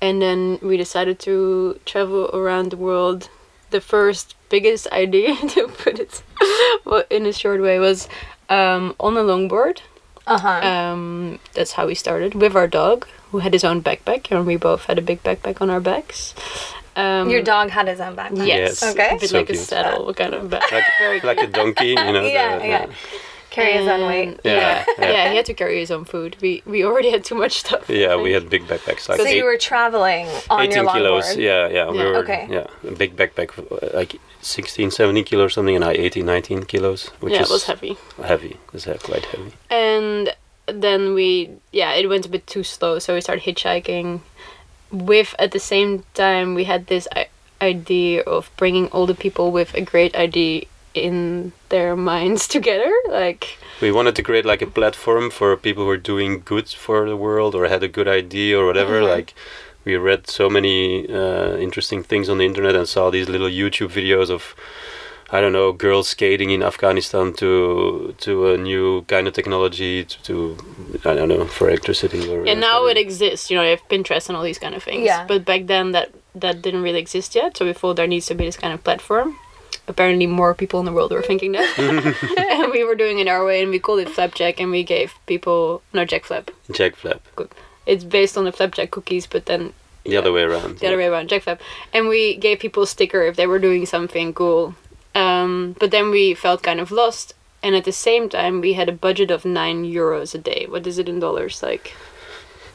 And 0.01 0.21
then 0.21 0.59
we 0.61 0.75
decided 0.77 1.19
to 1.19 1.79
travel 1.85 2.29
around 2.33 2.71
the 2.71 2.77
world. 2.77 3.29
The 3.69 3.79
first 3.81 4.35
biggest 4.49 4.87
idea, 5.03 5.35
to 5.55 5.67
put 5.83 5.99
it 5.99 6.23
in 7.09 7.25
a 7.25 7.31
short 7.33 7.61
way, 7.61 7.79
was 7.79 8.09
um, 8.49 8.93
on 8.99 9.15
a 9.15 9.21
longboard. 9.23 9.79
Uh 10.27 10.37
huh. 10.37 10.59
Um, 10.67 11.39
that's 11.53 11.73
how 11.73 11.87
we 11.87 11.95
started 11.95 12.35
with 12.35 12.55
our 12.55 12.67
dog, 12.67 13.07
who 13.31 13.39
had 13.39 13.53
his 13.53 13.63
own 13.63 13.81
backpack, 13.81 14.27
and 14.31 14.45
we 14.45 14.57
both 14.57 14.85
had 14.85 14.97
a 14.99 15.01
big 15.01 15.23
backpack 15.23 15.61
on 15.61 15.69
our 15.69 15.79
backs. 15.79 16.35
Um, 16.95 17.29
Your 17.29 17.41
dog 17.41 17.69
had 17.69 17.87
his 17.87 17.99
own 18.01 18.15
backpack. 18.15 18.45
Yes. 18.47 18.81
Yes. 18.81 18.83
Okay. 18.91 19.15
A 19.15 19.19
bit 19.19 19.29
So 19.29 19.37
like 19.37 19.49
a 19.49 19.53
cute. 19.53 19.65
saddle 19.65 20.13
kind 20.13 20.33
of 20.33 20.49
back. 20.49 20.69
like, 20.71 21.23
like 21.23 21.37
a 21.39 21.47
donkey, 21.47 21.87
you 21.89 21.95
know. 21.95 22.25
Yeah, 22.25 22.59
the- 22.59 22.67
yeah. 22.67 22.85
Carry 23.49 23.73
his 23.73 23.87
own 23.87 24.07
weight. 24.07 24.39
Yeah, 24.45 24.53
Yeah, 24.53 24.85
yeah. 24.97 25.11
yeah, 25.11 25.29
He 25.31 25.35
had 25.35 25.45
to 25.47 25.53
carry 25.53 25.77
his 25.79 25.91
own 25.91 26.05
food. 26.05 26.37
We 26.41 26.63
we 26.65 26.85
already 26.85 27.11
had 27.11 27.25
too 27.25 27.35
much 27.35 27.59
stuff. 27.59 27.89
Yeah, 27.89 28.15
we 28.15 28.31
had 28.31 28.49
big 28.49 28.63
backpacks, 28.65 29.09
like 29.09 29.19
So 29.19 29.25
eight, 29.25 29.35
you 29.37 29.43
were 29.43 29.57
traveling 29.57 30.27
on 30.49 30.61
18 30.61 30.71
your 30.75 30.85
longboard. 30.85 30.93
kilos. 30.93 31.35
Yeah, 31.35 31.67
yeah, 31.67 31.89
we 31.91 31.97
Yeah. 31.97 32.03
were. 32.05 32.15
Okay. 32.23 32.47
Yeah, 32.49 32.67
a 32.87 32.91
big 32.91 33.17
backpack, 33.17 33.49
like 33.93 34.15
16, 34.41 34.91
17 34.91 35.25
kilos 35.25 35.47
or 35.47 35.49
something, 35.49 35.75
and 35.75 35.83
I 35.83 35.91
18, 35.91 36.25
19 36.25 36.63
kilos, 36.63 37.09
which 37.19 37.33
yeah, 37.33 37.41
is 37.41 37.49
it 37.49 37.53
was 37.53 37.65
heavy. 37.65 37.97
heavy. 38.23 38.55
It's 38.73 38.87
uh, 38.87 38.97
quite 39.03 39.25
heavy. 39.25 39.51
and 39.69 40.33
then 40.67 41.13
we 41.13 41.49
yeah 41.73 41.91
it 41.99 42.07
went 42.07 42.25
a 42.25 42.29
bit 42.29 42.47
too 42.47 42.63
slow 42.63 42.97
so 42.99 43.13
we 43.15 43.19
started 43.19 43.43
hitchhiking 43.43 44.21
with 44.91 45.35
at 45.39 45.51
the 45.51 45.59
same 45.59 46.03
time 46.13 46.53
we 46.53 46.65
had 46.65 46.87
this 46.87 47.07
idea 47.61 48.21
of 48.21 48.49
bringing 48.57 48.87
all 48.87 49.05
the 49.05 49.15
people 49.15 49.51
with 49.51 49.73
a 49.73 49.81
great 49.81 50.15
idea 50.15 50.65
in 50.93 51.51
their 51.69 51.95
minds 52.11 52.47
together 52.47 52.91
like 53.09 53.57
We 53.81 53.91
wanted 53.91 54.15
to 54.15 54.23
create 54.23 54.45
like 54.45 54.61
a 54.61 54.67
platform 54.67 55.31
for 55.31 55.57
people 55.57 55.85
who 55.85 55.89
are 55.89 55.97
doing 55.97 56.43
good 56.45 56.69
for 56.69 57.09
the 57.09 57.17
world 57.17 57.55
or 57.55 57.67
had 57.67 57.81
a 57.83 57.87
good 57.87 58.07
idea 58.07 58.59
or 58.59 58.65
whatever. 58.67 59.01
Mm-hmm. 59.01 59.09
Like, 59.15 59.33
we 59.83 59.95
read 59.95 60.27
so 60.27 60.49
many 60.49 61.09
uh, 61.09 61.57
interesting 61.57 62.03
things 62.03 62.29
on 62.29 62.37
the 62.37 62.45
internet 62.45 62.75
and 62.75 62.87
saw 62.87 63.09
these 63.09 63.27
little 63.27 63.49
YouTube 63.49 63.89
videos 63.89 64.29
of, 64.29 64.55
I 65.33 65.39
don't 65.39 65.53
know, 65.53 65.71
girls 65.71 66.09
skating 66.09 66.49
in 66.49 66.61
Afghanistan 66.61 67.33
to 67.41 68.13
to 68.25 68.31
a 68.53 68.57
new 68.57 69.03
kind 69.07 69.27
of 69.27 69.33
technology 69.33 70.03
to, 70.03 70.15
to 70.27 70.57
I 71.09 71.13
don't 71.15 71.29
know 71.29 71.45
for 71.45 71.69
electricity 71.69 72.21
or. 72.29 72.45
and 72.45 72.59
now 72.59 72.85
it 72.87 72.97
exists 72.97 73.49
you 73.49 73.55
know 73.57 73.63
you 73.63 73.71
have 73.75 73.87
pinterest 73.89 74.27
and 74.27 74.35
all 74.37 74.43
these 74.43 74.59
kind 74.59 74.75
of 74.75 74.83
things 74.83 75.05
Yeah. 75.05 75.25
but 75.27 75.45
back 75.45 75.67
then 75.67 75.91
that 75.95 76.09
that 76.35 76.61
didn't 76.61 76.83
really 76.83 76.99
exist 76.99 77.35
yet 77.35 77.57
so 77.57 77.65
we 77.65 77.73
thought 77.73 77.95
there 77.95 78.07
needs 78.07 78.25
to 78.27 78.35
be 78.35 78.45
this 78.45 78.57
kind 78.57 78.73
of 78.73 78.83
platform 78.83 79.37
apparently 79.87 80.27
more 80.27 80.53
people 80.53 80.79
in 80.81 80.85
the 80.85 80.91
world 80.91 81.11
were 81.11 81.21
thinking 81.31 81.51
that 81.53 81.69
and 82.63 82.71
we 82.71 82.83
were 82.83 82.95
doing 82.95 83.19
it 83.19 83.27
our 83.27 83.43
way 83.45 83.61
and 83.61 83.69
we 83.71 83.79
called 83.79 83.99
it 83.99 84.09
flapjack 84.09 84.59
and 84.61 84.69
we 84.71 84.83
gave 84.83 85.13
people 85.27 85.81
no 85.93 86.03
jack 86.05 86.23
flap 86.25 86.51
Jack 86.71 86.95
Flap, 86.95 87.21
it's 87.85 88.03
based 88.03 88.37
on 88.37 88.43
the 88.45 88.51
flapjack 88.51 88.91
cookies 88.91 89.25
but 89.27 89.45
then 89.45 89.73
the 90.05 90.17
other 90.17 90.31
way 90.31 90.43
around. 90.43 90.79
the 90.79 90.87
other 90.87 90.97
way 90.97 91.05
around, 91.05 91.29
Jack 91.29 91.43
Flap. 91.43 91.61
And 91.93 92.07
we 92.07 92.35
gave 92.35 92.57
people 92.59 92.81
a 92.83 92.87
sticker 92.87 93.21
if 93.21 93.35
they 93.35 93.45
were 93.45 93.59
doing 93.59 93.85
something 93.85 94.33
cool. 94.33 94.73
Um, 95.15 95.75
but 95.79 95.91
then 95.91 96.09
we 96.11 96.33
felt 96.33 96.63
kind 96.63 96.79
of 96.79 96.91
lost. 96.91 97.33
And 97.63 97.75
at 97.75 97.83
the 97.83 97.91
same 97.91 98.27
time, 98.29 98.59
we 98.61 98.73
had 98.73 98.89
a 98.89 98.91
budget 98.93 99.29
of 99.29 99.45
nine 99.45 99.83
euros 99.85 100.33
a 100.33 100.39
day. 100.39 100.65
What 100.67 100.87
is 100.87 100.97
it 100.97 101.07
in 101.07 101.19
dollars? 101.19 101.61
Like 101.61 101.93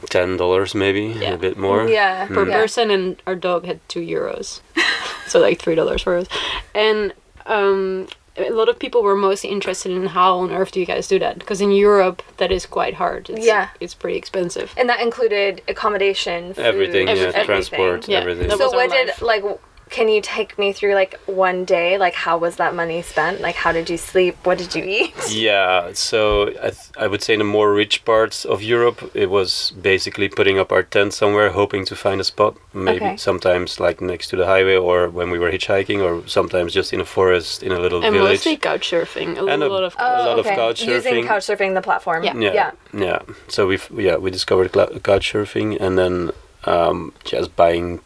Ten 0.09 0.37
dollars 0.37 0.75
maybe, 0.75 1.07
Yeah. 1.19 1.33
a 1.33 1.37
bit 1.37 1.57
more. 1.57 1.87
Yeah. 1.89 2.27
per 2.27 2.47
Yeah. 2.47 2.55
person, 2.57 2.91
and 2.91 3.21
our 3.25 3.35
dog 3.35 3.65
had 3.65 3.79
two 3.89 3.99
euros. 4.01 4.61
so 5.27 5.39
like 5.39 5.59
three 5.61 5.75
dollars 5.75 6.03
for 6.03 6.15
us. 6.17 6.27
And 6.75 7.13
um, 7.47 8.07
a 8.37 8.51
lot 8.51 8.69
of 8.69 8.77
people 8.77 9.01
were 9.01 9.15
mostly 9.15 9.49
interested 9.49 9.91
in 9.91 10.05
how 10.05 10.37
on 10.37 10.51
earth 10.51 10.71
do 10.71 10.79
you 10.79 10.85
guys 10.85 11.07
do 11.07 11.17
that? 11.19 11.39
Because 11.39 11.59
in 11.61 11.71
Europe, 11.71 12.21
that 12.37 12.51
is 12.51 12.65
quite 12.67 12.93
hard. 12.93 13.29
It's, 13.29 13.45
Yeah. 13.45 13.69
It's 13.79 13.95
pretty 13.95 14.17
expensive. 14.17 14.71
And 14.77 14.87
that 14.87 15.01
included 15.01 15.63
accommodation, 15.67 16.53
food, 16.53 16.63
Everything, 16.63 17.07
yeah, 17.07 17.13
Everything. 17.13 17.45
transport, 17.45 18.07
Yeah, 18.07 18.19
everything. 18.19 18.49
So 18.51 18.57
was 18.57 18.73
our 18.73 18.77
what 18.79 18.91
did 18.91 19.21
like? 19.21 19.43
W- 19.87 19.95
Can 19.95 20.07
you 20.09 20.21
take 20.21 20.57
me 20.59 20.73
through 20.73 20.93
like 20.95 21.19
one 21.25 21.65
day? 21.65 21.97
Like 21.97 22.13
how 22.13 22.37
was 22.37 22.55
that 22.57 22.75
money 22.75 23.01
spent? 23.01 23.41
Like 23.41 23.55
how 23.55 23.71
did 23.71 23.89
you 23.89 23.97
sleep? 23.97 24.35
What 24.43 24.57
did 24.57 24.75
you 24.75 24.83
eat? 24.83 25.13
Yeah, 25.29 25.91
so 25.93 26.47
I, 26.67 26.69
th- 26.71 26.91
I 26.97 27.07
would 27.07 27.21
say 27.23 27.33
in 27.33 27.39
the 27.39 27.45
more 27.45 27.73
rich 27.73 28.03
parts 28.05 28.45
of 28.45 28.61
Europe, 28.61 29.11
it 29.13 29.29
was 29.29 29.71
basically 29.81 30.29
putting 30.29 30.57
up 30.59 30.71
our 30.71 30.83
tent 30.83 31.13
somewhere, 31.13 31.49
hoping 31.51 31.85
to 31.85 31.95
find 31.95 32.19
a 32.21 32.23
spot. 32.23 32.55
Maybe 32.73 33.05
Okay. 33.05 33.17
sometimes 33.17 33.79
like 33.79 34.01
next 34.01 34.27
to 34.29 34.35
the 34.35 34.45
highway, 34.45 34.75
or 34.77 35.09
when 35.09 35.29
we 35.31 35.39
were 35.39 35.51
hitchhiking, 35.51 35.99
or 36.01 36.27
sometimes 36.27 36.73
just 36.73 36.93
in 36.93 36.99
a 37.01 37.05
forest 37.05 37.63
in 37.63 37.71
a 37.71 37.79
little 37.79 38.03
And 38.03 38.13
village. 38.13 38.39
mostly 38.39 38.57
couch 38.57 38.89
surfing. 38.91 39.37
A 39.37 39.45
And 39.45 39.63
a- 39.63 39.67
lot 39.69 39.83
of 39.83 39.95
a 39.99 40.25
lot 40.29 40.39
of 40.39 40.45
couch 40.45 40.81
Using 40.83 41.13
surfing. 41.23 41.27
couch 41.27 41.43
surfing 41.47 41.73
the 41.75 41.81
platform. 41.81 42.23
Yeah. 42.23 42.35
yeah, 42.37 42.53
Yeah. 42.53 42.71
yeah. 42.93 43.19
So 43.47 43.67
we've 43.67 43.87
yeah 44.05 44.17
we 44.17 44.31
discovered 44.31 44.71
clou- 44.71 44.99
couch 45.03 45.33
surfing, 45.33 45.77
and 45.79 45.97
then 45.97 46.31
um, 46.65 47.13
just 47.23 47.55
buying 47.55 47.99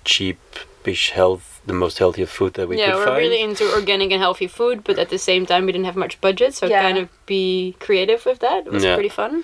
cheap-ish 0.81 1.11
health, 1.11 1.61
the 1.65 1.73
most 1.73 1.99
healthy 1.99 2.25
food 2.25 2.53
that 2.55 2.67
we 2.67 2.77
yeah, 2.77 2.91
could 2.91 2.95
we're 2.97 3.05
find. 3.05 3.17
really 3.17 3.41
into 3.41 3.71
organic 3.71 4.11
and 4.11 4.21
healthy 4.21 4.47
food, 4.47 4.83
but 4.83 4.97
at 4.97 5.09
the 5.09 5.17
same 5.17 5.45
time, 5.45 5.65
we 5.65 5.71
didn't 5.71 5.85
have 5.85 5.95
much 5.95 6.19
budget, 6.21 6.53
so 6.53 6.65
Yeah. 6.67 6.81
kind 6.81 6.97
of 6.97 7.07
be 7.25 7.75
creative 7.79 8.25
with 8.25 8.39
that. 8.39 8.65
It 8.65 8.71
was 8.71 8.83
Yeah. 8.83 8.95
pretty 8.95 9.09
fun. 9.09 9.43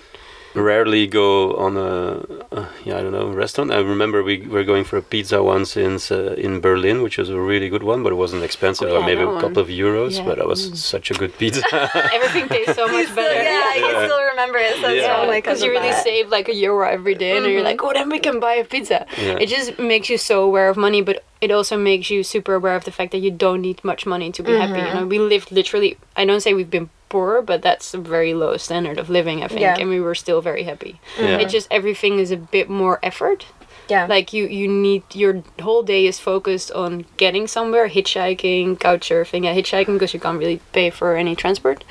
Rarely 0.54 1.06
go 1.06 1.54
on 1.56 1.76
a, 1.76 2.20
uh, 2.56 2.66
yeah 2.84 2.98
I 2.98 3.02
don't 3.02 3.12
know 3.12 3.28
restaurant. 3.32 3.70
I 3.70 3.78
remember 3.78 4.22
we 4.22 4.40
were 4.46 4.64
going 4.64 4.84
for 4.84 4.96
a 4.96 5.02
pizza 5.02 5.42
once 5.42 5.76
in 5.76 5.98
uh, 6.10 6.32
in 6.34 6.60
Berlin, 6.60 7.02
which 7.02 7.18
was 7.18 7.28
a 7.30 7.38
really 7.38 7.68
good 7.68 7.82
one, 7.82 8.02
but 8.02 8.12
it 8.12 8.16
wasn't 8.16 8.42
expensive, 8.42 8.88
Oh, 8.90 8.96
or 8.96 9.00
maybe 9.00 9.22
that 9.22 9.28
a 9.28 9.32
one. 9.32 9.40
couple 9.40 9.62
of 9.62 9.68
euros. 9.68 10.16
Yeah. 10.16 10.24
But 10.24 10.38
it 10.38 10.46
was 10.46 10.60
such 10.82 11.10
a 11.10 11.14
good 11.14 11.36
pizza. 11.38 11.62
Everything 12.16 12.48
tastes 12.48 12.74
so 12.74 12.88
much 12.88 13.06
So, 13.08 13.14
better. 13.14 13.42
yeah, 13.42 13.74
you 13.74 13.86
Yeah. 13.86 14.04
still 14.06 14.22
remember 14.32 14.58
it 14.58 14.74
so 14.80 14.88
Yeah. 14.88 15.02
strongly 15.04 15.38
because 15.38 15.62
you 15.62 15.70
really 15.70 15.90
that. 15.90 16.02
save 16.04 16.28
like 16.28 16.48
a 16.48 16.54
euro 16.54 16.88
every 16.88 17.14
day, 17.14 17.36
and 17.36 17.46
you're 17.46 17.62
like, 17.62 17.82
oh, 17.84 17.92
then 17.92 18.08
we 18.08 18.18
can 18.18 18.40
buy 18.40 18.54
a 18.54 18.64
pizza. 18.64 19.06
Yeah. 19.16 19.38
It 19.42 19.48
just 19.48 19.78
makes 19.78 20.08
you 20.08 20.18
so 20.18 20.42
aware 20.42 20.68
of 20.68 20.76
money, 20.76 21.02
but 21.02 21.22
it 21.40 21.50
also 21.50 21.76
makes 21.78 22.10
you 22.10 22.22
super 22.24 22.54
aware 22.54 22.74
of 22.74 22.84
the 22.84 22.90
fact 22.90 23.12
that 23.12 23.18
you 23.18 23.30
don't 23.30 23.60
need 23.62 23.78
much 23.84 24.06
money 24.06 24.32
to 24.32 24.42
be 24.42 24.52
happy. 24.52 24.80
You 24.80 24.92
know, 24.94 25.06
we 25.06 25.18
lived 25.18 25.52
literally. 25.52 25.96
I 26.16 26.24
don't 26.24 26.40
say 26.40 26.52
we've 26.54 26.70
been 26.70 26.90
poor, 27.08 27.42
but 27.42 27.62
that's 27.62 27.94
a 27.94 27.98
very 27.98 28.34
low 28.34 28.56
standard 28.56 28.98
of 28.98 29.08
living, 29.10 29.42
I 29.42 29.48
think, 29.48 29.60
Yeah. 29.60 29.76
and 29.78 29.88
we 29.88 30.00
were 30.00 30.14
still 30.14 30.40
very 30.40 30.62
happy. 30.64 31.00
Yeah. 31.18 31.38
It 31.38 31.48
just 31.48 31.66
everything 31.70 32.18
is 32.18 32.30
a 32.30 32.36
bit 32.36 32.68
more 32.68 32.98
effort. 33.02 33.46
Yeah. 33.90 34.04
like 34.06 34.34
you 34.36 34.44
you 34.46 34.68
need 34.68 35.02
your 35.14 35.42
whole 35.62 35.82
day 35.82 36.06
is 36.06 36.18
focused 36.20 36.70
on 36.72 37.06
getting 37.16 37.46
somewhere 37.48 37.88
hitchhiking 37.88 38.78
couch 38.78 39.08
surfing 39.08 39.44
yeah 39.44 39.54
hitchhiking 39.54 39.94
because 39.96 40.12
you 40.12 40.20
can't 40.20 40.38
really 40.38 40.60
pay 40.72 40.90
for 40.90 41.16
any 41.16 41.34
transport 41.34 41.84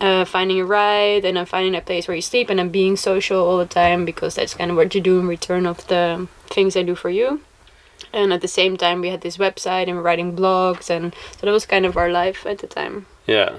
uh, 0.00 0.24
finding 0.24 0.58
a 0.60 0.64
ride 0.64 1.26
and 1.26 1.36
then 1.36 1.44
finding 1.44 1.74
a 1.74 1.82
place 1.82 2.08
where 2.08 2.14
you 2.14 2.22
sleep 2.22 2.48
and 2.48 2.58
then 2.58 2.70
being 2.70 2.96
social 2.96 3.38
all 3.46 3.58
the 3.58 3.66
time 3.66 4.06
because 4.06 4.34
that's 4.36 4.54
kind 4.54 4.70
of 4.70 4.78
what 4.78 4.94
you 4.94 5.00
do 5.02 5.18
in 5.20 5.28
return 5.28 5.66
of 5.66 5.86
the 5.88 6.26
things 6.46 6.74
I 6.74 6.82
do 6.82 6.94
for 6.94 7.10
you 7.10 7.42
and 8.14 8.32
at 8.32 8.40
the 8.40 8.48
same 8.48 8.78
time 8.78 9.02
we 9.02 9.10
had 9.10 9.20
this 9.20 9.36
website 9.36 9.88
and 9.88 9.96
we're 9.96 10.02
writing 10.10 10.34
blogs 10.34 10.88
and 10.88 11.14
so 11.36 11.44
that 11.46 11.52
was 11.52 11.66
kind 11.66 11.84
of 11.84 11.98
our 11.98 12.10
life 12.10 12.46
at 12.46 12.58
the 12.60 12.66
time 12.66 13.04
yeah, 13.26 13.50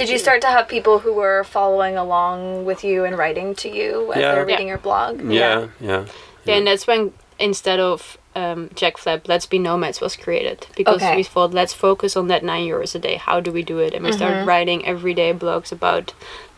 Did 0.00 0.08
you 0.12 0.18
start 0.18 0.40
to 0.42 0.48
have 0.48 0.66
people 0.68 0.98
who 1.00 1.12
were 1.12 1.44
following 1.44 1.96
along 1.96 2.64
with 2.64 2.80
you 2.84 3.04
and 3.04 3.16
writing 3.18 3.54
to 3.62 3.68
you 3.68 4.12
as 4.14 4.20
Yeah. 4.20 4.32
they're 4.32 4.46
Yeah. 4.48 4.52
reading 4.54 4.68
your 4.68 4.78
blog? 4.88 5.12
yeah, 5.20 5.68
yeah, 5.80 6.04
Yeah, 6.46 6.56
and 6.56 6.66
that's 6.66 6.86
when 6.86 7.12
instead 7.38 7.80
of 7.80 8.16
um, 8.36 8.70
Jack 8.80 8.96
Flap, 8.96 9.20
Let's 9.28 9.46
Be 9.46 9.58
Nomads 9.58 10.00
was 10.00 10.14
created 10.16 10.58
because 10.76 11.02
Okay. 11.02 11.16
we 11.16 11.22
thought 11.24 11.52
let's 11.52 11.74
focus 11.74 12.16
on 12.16 12.28
that 12.28 12.42
nine 12.44 12.64
euros 12.72 12.94
a 12.94 12.98
day. 12.98 13.16
How 13.16 13.40
do 13.40 13.50
we 13.52 13.62
do 13.72 13.78
it? 13.86 13.92
And 13.94 14.04
we 14.04 14.10
Mm-hmm. 14.10 14.16
started 14.22 14.46
writing 14.46 14.86
everyday 14.86 15.32
blogs 15.34 15.70
about 15.72 16.12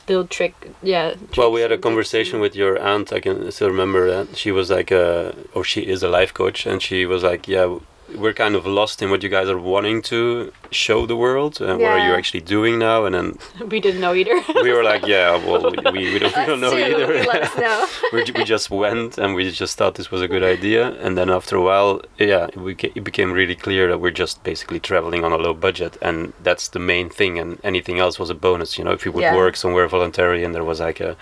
little 0.08 0.26
trick. 0.26 0.54
Yeah. 0.82 1.14
Well, 1.36 1.50
we 1.50 1.60
had 1.62 1.72
a 1.72 1.78
conversation 1.78 2.40
with 2.40 2.54
your 2.54 2.78
aunt. 2.90 3.12
I 3.12 3.20
can 3.20 3.50
still 3.50 3.70
remember 3.70 4.02
that 4.14 4.36
she 4.36 4.50
was 4.52 4.68
like, 4.70 4.90
a, 4.90 5.34
or 5.54 5.64
she 5.64 5.80
is 5.94 6.02
a 6.02 6.08
life 6.18 6.32
coach, 6.34 6.66
and 6.66 6.82
she 6.82 7.06
was 7.06 7.22
like, 7.22 7.48
yeah, 7.48 7.78
we're 8.16 8.32
kind 8.32 8.54
of 8.54 8.66
lost 8.66 9.02
in 9.02 9.10
what 9.10 9.22
you 9.22 9.28
guys 9.28 9.48
are 9.48 9.58
wanting 9.58 10.02
to 10.02 10.52
show 10.70 11.06
the 11.06 11.16
world 11.16 11.60
and 11.60 11.78
what 11.80 11.90
are 11.92 11.98
you 11.98 12.14
actually 12.14 12.40
doing 12.40 12.78
now? 12.78 13.04
And 13.06 13.14
then 13.14 13.38
we 13.68 13.80
didn't 13.80 14.00
know 14.00 14.14
either. 14.14 14.40
we 14.62 14.72
were 14.72 14.82
like 14.82 15.06
yeah 15.06 15.36
well 15.46 15.62
we, 15.70 15.76
we, 15.92 16.12
we 16.14 16.18
don't, 16.18 16.36
we 16.36 16.44
don't 16.46 16.60
know 16.60 16.76
either. 16.76 17.24
know. 17.60 17.86
we, 18.12 18.24
we 18.34 18.44
just 18.44 18.70
went 18.70 19.18
and 19.18 19.34
we 19.34 19.50
just 19.50 19.76
thought 19.78 19.94
this 19.96 20.10
was 20.10 20.22
a 20.22 20.28
good 20.28 20.42
idea. 20.42 20.82
And 21.04 21.16
then 21.18 21.28
after 21.30 21.56
a 21.56 21.62
while 21.62 22.00
yeah 22.18 22.48
we 22.56 22.72
it 22.98 23.04
became 23.04 23.32
really 23.32 23.54
clear 23.56 23.88
that 23.88 23.98
we're 24.00 24.10
just 24.24 24.42
basically 24.44 24.80
traveling 24.80 25.24
on 25.24 25.32
a 25.32 25.36
low 25.36 25.54
budget. 25.54 25.96
And 26.02 26.32
that's 26.42 26.68
the 26.68 26.78
main 26.78 27.08
thing. 27.10 27.38
And 27.38 27.58
anything 27.64 27.98
else 27.98 28.18
was 28.18 28.30
a 28.30 28.34
bonus 28.34 28.78
you 28.78 28.84
know 28.84 28.92
if 28.92 29.04
we 29.04 29.10
would 29.10 29.22
Yeah. 29.22 29.36
work 29.36 29.56
somewhere 29.56 29.86
voluntary 29.88 30.42
and 30.44 30.54
there 30.54 30.64
was 30.64 30.80
like 30.80 31.00
a 31.00 31.16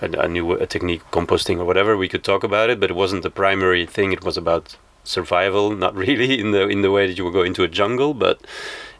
a, 0.00 0.06
a 0.26 0.28
new 0.28 0.52
a 0.52 0.66
technique 0.66 1.02
composting 1.12 1.58
or 1.60 1.64
whatever 1.64 1.96
we 1.96 2.08
could 2.08 2.24
talk 2.24 2.42
about 2.44 2.70
it. 2.70 2.80
But 2.80 2.90
it 2.90 2.96
wasn't 2.96 3.22
the 3.22 3.30
primary 3.30 3.84
thing. 3.86 4.12
It 4.12 4.24
was 4.24 4.36
about 4.36 4.76
survival 5.04 5.70
not 5.70 5.94
really 5.94 6.40
in 6.40 6.50
the 6.50 6.66
in 6.68 6.82
the 6.82 6.90
way 6.90 7.06
that 7.06 7.16
you 7.16 7.24
would 7.24 7.32
go 7.32 7.42
into 7.42 7.62
a 7.62 7.68
jungle 7.68 8.14
but 8.14 8.40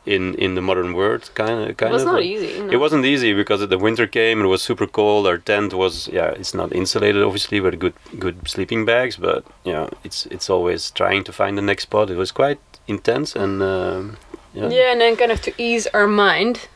in 0.06 0.34
in 0.34 0.54
the 0.54 0.60
modern 0.60 0.92
world 0.92 1.30
kind 1.34 1.70
of 1.70 1.76
kind 1.76 1.90
it 1.90 1.94
was 1.94 2.02
of 2.02 2.12
not 2.12 2.22
easy. 2.22 2.60
no. 2.60 2.70
it 2.70 2.76
wasn't 2.76 3.04
easy 3.04 3.32
because 3.32 3.66
the 3.66 3.78
winter 3.78 4.06
came 4.06 4.40
it 4.40 4.46
was 4.46 4.62
super 4.62 4.86
cold. 4.86 5.26
Our 5.26 5.38
tent 5.38 5.72
was 5.72 6.08
yeah, 6.08 6.28
it's 6.28 6.54
not 6.54 6.74
insulated 6.74 7.22
obviously 7.22 7.60
with 7.60 7.78
good 7.78 7.94
good 8.18 8.46
sleeping 8.46 8.84
bags, 8.84 9.16
but 9.16 9.44
you 9.64 9.72
know 9.72 9.88
it's 10.04 10.26
it's 10.26 10.50
always 10.50 10.90
trying 10.90 11.24
to 11.24 11.32
find 11.32 11.56
the 11.56 11.62
next 11.62 11.84
spot. 11.84 12.10
It 12.10 12.16
was 12.16 12.32
quite 12.32 12.60
intense 12.86 13.34
and 13.34 13.62
um, 13.62 14.16
yeah. 14.52 14.68
Yeah, 14.68 14.92
and 14.92 15.00
then 15.00 15.16
kind 15.16 15.32
of 15.32 15.40
to 15.42 15.52
ease 15.58 15.86
our 15.88 16.06
mind. 16.06 16.68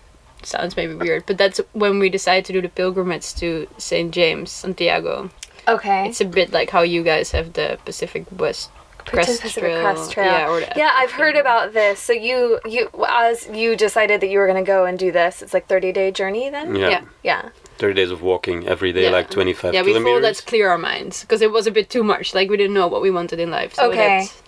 Sounds 0.43 0.77
maybe 0.77 0.95
weird, 0.95 1.25
but 1.27 1.37
that's 1.37 1.61
when 1.73 1.99
we 1.99 2.09
decided 2.09 2.45
to 2.47 2.53
do 2.53 2.63
the 2.63 2.69
pilgrimage 2.69 3.35
to 3.35 3.67
St. 3.77 4.13
James, 4.13 4.51
Santiago. 4.51 5.31
Okay. 5.67 6.09
It's 6.09 6.21
a 6.21 6.25
bit 6.25 6.53
like 6.53 6.71
how 6.71 6.83
you 6.83 7.03
guys 7.03 7.33
have 7.33 7.53
the 7.53 7.79
Pacific 7.85 8.25
West 8.39 8.71
Crest 9.11 9.41
Pacific 9.43 9.63
Trail. 9.71 9.81
Crest 9.83 10.13
Trail. 10.13 10.27
Yeah, 10.33 10.49
or 10.51 10.61
yeah, 10.77 10.93
I've 10.95 11.11
heard 11.13 11.35
thing. 11.35 11.41
about 11.41 11.73
this. 11.73 11.99
So 12.01 12.13
you 12.13 12.61
you 12.67 12.89
as 13.09 13.49
you 13.49 13.77
decided 13.77 14.21
that 14.21 14.29
you 14.29 14.39
were 14.39 14.47
going 14.47 14.63
to 14.65 14.67
go 14.67 14.85
and 14.85 14.99
do 14.99 15.11
this, 15.13 15.43
it's 15.43 15.55
like 15.55 15.67
30 15.67 15.93
day 15.93 16.11
journey 16.11 16.51
then. 16.51 16.75
yeah, 16.77 16.89
Yeah. 16.91 17.03
Yeah. 17.23 17.49
thirty 17.79 17.95
days 17.95 18.11
of 18.11 18.23
walking 18.23 18.67
every 18.67 18.93
day, 18.93 19.05
Yeah. 19.05 19.11
like 19.11 19.31
twenty 19.31 19.53
five 19.53 19.73
Yeah, 19.75 19.83
we 19.83 19.93
thought 19.93 20.01
kilometers. 20.01 20.23
let's 20.23 20.41
clear 20.41 20.69
our 20.71 20.79
minds 20.79 21.21
because 21.23 21.43
it 21.43 21.51
was 21.53 21.67
a 21.67 21.71
bit 21.71 21.89
too 21.91 22.03
much. 22.03 22.35
Like 22.35 22.51
we 22.51 22.57
didn't 22.57 22.75
know 22.75 22.89
what 22.89 23.03
we 23.03 23.11
wanted 23.11 23.39
in 23.41 23.51
life. 23.51 23.75
So 23.75 23.89
Okay. 23.89 23.97
that's- 23.97 24.43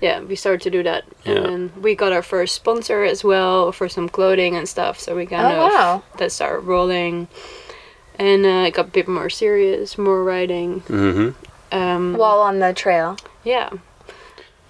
Yeah, 0.00 0.18
we 0.20 0.34
started 0.34 0.62
to 0.62 0.70
do 0.70 0.82
that, 0.82 1.04
and 1.24 1.36
Yeah. 1.36 1.42
then 1.46 1.72
we 1.80 1.94
got 1.94 2.12
our 2.12 2.22
first 2.22 2.56
sponsor 2.56 3.04
as 3.04 3.22
well 3.22 3.70
for 3.70 3.88
some 3.88 4.08
clothing 4.08 4.56
and 4.56 4.66
stuff. 4.68 4.98
So 4.98 5.14
we 5.14 5.26
kind 5.26 5.46
Oh, 5.46 5.50
of 5.66 5.72
wow. 5.72 6.02
that 6.18 6.32
started 6.32 6.66
rolling, 6.66 7.28
and 8.18 8.44
uh, 8.44 8.66
it 8.66 8.74
got 8.74 8.86
a 8.86 8.90
bit 8.90 9.06
more 9.06 9.30
serious, 9.30 9.96
more 9.96 10.24
riding. 10.24 10.80
hmm 10.88 11.28
Um, 11.70 12.16
While 12.18 12.40
on 12.40 12.58
the 12.58 12.72
trail. 12.74 13.16
yeah. 13.44 13.70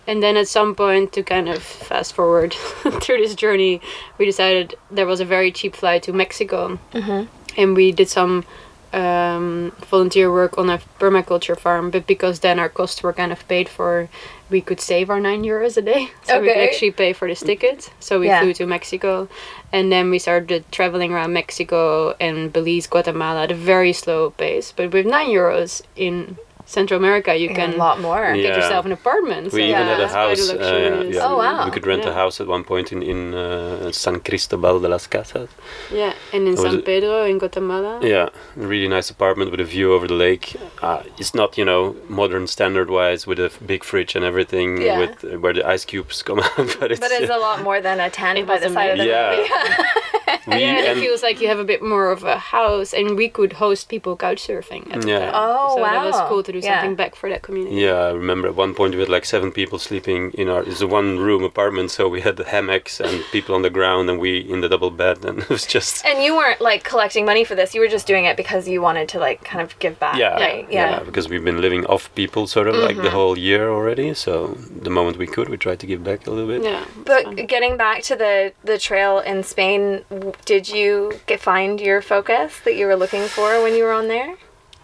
And 0.06 0.22
then 0.22 0.36
at 0.36 0.48
some 0.48 0.74
point, 0.74 1.12
to 1.12 1.22
kind 1.22 1.48
of 1.48 1.62
fast 1.62 2.12
forward 2.14 2.52
through 3.00 3.18
this 3.18 3.34
journey, 3.34 3.80
we 4.18 4.24
decided 4.24 4.74
there 4.90 5.06
was 5.06 5.20
a 5.20 5.24
very 5.24 5.52
cheap 5.52 5.76
flight 5.76 6.02
to 6.04 6.12
Mexico. 6.12 6.78
Mm-hmm. 6.92 7.60
And 7.60 7.76
we 7.76 7.92
did 7.92 8.08
some 8.08 8.44
um, 8.92 9.72
volunteer 9.86 10.30
work 10.30 10.58
on 10.58 10.68
a 10.68 10.78
permaculture 10.98 11.58
farm, 11.58 11.90
but 11.90 12.06
because 12.06 12.40
then 12.40 12.58
our 12.58 12.68
costs 12.68 13.02
were 13.02 13.12
kind 13.12 13.32
of 13.32 13.46
paid 13.48 13.68
for, 13.68 14.08
we 14.50 14.60
could 14.60 14.80
save 14.80 15.08
our 15.08 15.20
nine 15.20 15.44
euros 15.44 15.76
a 15.76 15.82
day. 15.82 16.10
So 16.24 16.40
we 16.40 16.48
could 16.48 16.58
actually 16.58 16.90
pay 16.90 17.12
for 17.12 17.26
this 17.28 17.40
ticket. 17.40 17.90
So 18.00 18.20
we 18.20 18.26
Yeah. 18.26 18.40
flew 18.40 18.52
to 18.54 18.66
Mexico. 18.66 19.28
And 19.72 19.90
then 19.90 20.10
we 20.10 20.18
started 20.18 20.64
traveling 20.70 21.12
around 21.12 21.32
Mexico 21.32 22.14
and 22.20 22.52
Belize, 22.52 22.86
Guatemala 22.86 23.44
at 23.44 23.50
a 23.50 23.54
very 23.54 23.92
slow 23.92 24.30
pace. 24.30 24.72
But 24.76 24.92
with 24.92 25.06
nine 25.06 25.30
euros 25.30 25.82
in 25.96 26.36
Central 26.78 26.98
America, 27.04 27.30
you 27.42 27.48
can 27.48 27.56
a 27.56 27.72
can 27.72 27.78
lot 27.78 27.96
more. 28.00 28.24
Yeah. 28.34 28.42
get 28.46 28.56
yourself 28.60 28.84
an 28.86 28.92
apartment. 28.92 29.44
We 29.52 29.60
so 29.60 29.66
even 29.72 29.86
had 29.92 30.00
a 30.00 30.08
house. 30.08 30.50
Uh, 30.50 31.04
yeah, 31.14 31.26
Oh, 31.28 31.36
wow. 31.44 31.64
We 31.66 31.70
could 31.74 31.86
rent 31.86 32.04
a 32.04 32.14
house 32.22 32.36
at 32.42 32.46
one 32.56 32.64
point 32.64 32.86
in 32.94 33.00
in 33.12 33.20
uh, 33.34 33.92
San 33.92 34.16
Cristobal 34.26 34.80
de 34.80 34.88
las 34.88 35.06
Casas. 35.06 35.48
Yeah, 35.90 36.12
and 36.34 36.42
in 36.48 36.56
San 36.56 36.82
Pedro 36.82 37.16
in 37.30 37.38
Guatemala. 37.38 37.92
Yeah, 38.14 38.28
really 38.56 38.88
nice 38.96 39.08
apartment 39.16 39.50
with 39.52 39.60
a 39.60 39.68
view 39.74 39.92
over 39.94 40.06
the 40.08 40.18
lake. 40.26 40.46
Uh, 40.88 41.00
it's 41.20 41.34
not, 41.34 41.56
you 41.58 41.64
know, 41.70 41.94
modern 42.08 42.46
standard 42.46 42.88
wise 42.90 43.26
with 43.26 43.38
a 43.38 43.50
big 43.66 43.82
fridge 43.84 44.16
and 44.16 44.24
everything, 44.24 44.68
Yeah. 44.80 44.98
with 45.02 45.14
uh, 45.24 45.38
where 45.42 45.54
the 45.58 45.64
ice 45.74 45.84
cubes 45.90 46.22
come 46.22 46.40
out. 46.46 46.68
but 46.80 46.88
it's, 46.92 47.00
But 47.00 47.12
it's 47.18 47.30
a 47.38 47.38
lot 47.48 47.58
more 47.68 47.80
than 47.86 48.00
a 48.00 48.08
tent 48.10 48.38
It 48.38 48.46
by 48.46 48.58
the 48.58 48.70
side 48.76 48.90
of 48.92 48.98
the 48.98 49.06
Yeah. 49.06 49.84
road. 50.46 50.54
we, 50.56 50.60
Yeah, 50.62 50.78
and 50.78 50.98
it 50.98 51.00
feels 51.02 51.22
like 51.22 51.40
you 51.40 51.48
have 51.48 51.58
a 51.58 51.64
bit 51.64 51.82
more 51.82 52.10
of 52.10 52.24
a 52.24 52.38
house, 52.38 52.92
and 52.94 53.16
we 53.16 53.28
could 53.28 53.52
host 53.54 53.88
people 53.88 54.16
couch 54.16 54.46
surfing 54.46 54.82
at 54.94 55.02
the 55.02 55.08
Yeah. 55.08 55.18
time. 55.20 55.32
Oh, 55.34 55.76
so 55.76 55.82
that 55.82 56.04
was 56.04 56.16
cool 56.28 56.42
to 56.42 56.52
do 56.52 56.58
Yeah. 56.58 56.80
something 56.80 56.94
back 56.96 57.14
for 57.14 57.28
that 57.30 57.42
community. 57.42 57.76
yeah, 57.76 58.08
I 58.08 58.12
remember 58.12 58.48
at 58.48 58.54
one 58.54 58.74
point 58.74 58.94
we 58.94 59.00
had 59.00 59.08
like 59.08 59.24
seven 59.24 59.50
people 59.52 59.78
sleeping 59.78 60.30
in 60.32 60.48
our. 60.48 60.62
It's 60.62 60.80
a 60.80 60.86
one 60.86 61.18
room 61.18 61.42
apartment, 61.44 61.90
so 61.90 62.08
we 62.08 62.20
had 62.20 62.36
the 62.36 62.44
hammocks 62.44 63.00
and 63.00 63.22
people 63.32 63.54
on 63.54 63.62
the 63.62 63.70
ground, 63.78 64.10
and 64.10 64.18
we 64.18 64.38
in 64.52 64.60
the 64.60 64.68
double 64.68 64.90
bed, 64.90 65.24
and 65.24 65.38
it 65.42 65.48
was 65.48 65.66
just. 65.66 66.04
And 66.04 66.22
you 66.24 66.32
weren't 66.36 66.60
like 66.60 66.82
collecting 66.84 67.24
money 67.24 67.44
for 67.44 67.54
this. 67.54 67.74
You 67.74 67.80
were 67.80 67.88
just 67.98 68.06
doing 68.06 68.24
it 68.30 68.36
because 68.36 68.68
you 68.68 68.80
wanted 68.82 69.08
to 69.10 69.18
like 69.18 69.42
kind 69.44 69.62
of 69.62 69.78
give 69.78 69.98
back. 69.98 70.16
Yeah, 70.18 70.34
Right? 70.34 70.66
yeah, 70.70 70.90
Yeah. 70.90 71.00
because 71.08 71.28
we've 71.28 71.44
been 71.44 71.60
living 71.60 71.84
off 71.86 72.02
people 72.14 72.46
sort 72.46 72.68
of 72.68 72.74
like 72.76 72.96
the 72.96 73.02
Mm-hmm. 73.02 73.16
whole 73.20 73.36
year 73.38 73.64
already. 73.76 74.14
So 74.14 74.32
the 74.86 74.90
moment 74.90 75.16
we 75.18 75.26
could, 75.26 75.48
we 75.48 75.56
tried 75.56 75.80
to 75.80 75.86
give 75.86 76.02
back 76.04 76.26
a 76.26 76.30
little 76.30 76.46
bit. 76.54 76.62
Yeah. 76.70 76.84
But 77.04 77.24
getting 77.54 77.76
back 77.76 77.98
to 78.10 78.14
the 78.16 78.52
the 78.70 78.78
trail 78.78 79.18
in 79.30 79.42
Spain, 79.42 79.82
w- 80.10 80.21
did 80.44 80.68
you 80.68 81.20
get, 81.26 81.40
find 81.40 81.80
your 81.80 82.00
focus 82.02 82.60
that 82.64 82.74
you 82.76 82.86
were 82.86 82.96
looking 82.96 83.26
for 83.26 83.62
when 83.62 83.74
you 83.74 83.84
were 83.84 83.92
on 83.92 84.08
there? 84.08 84.36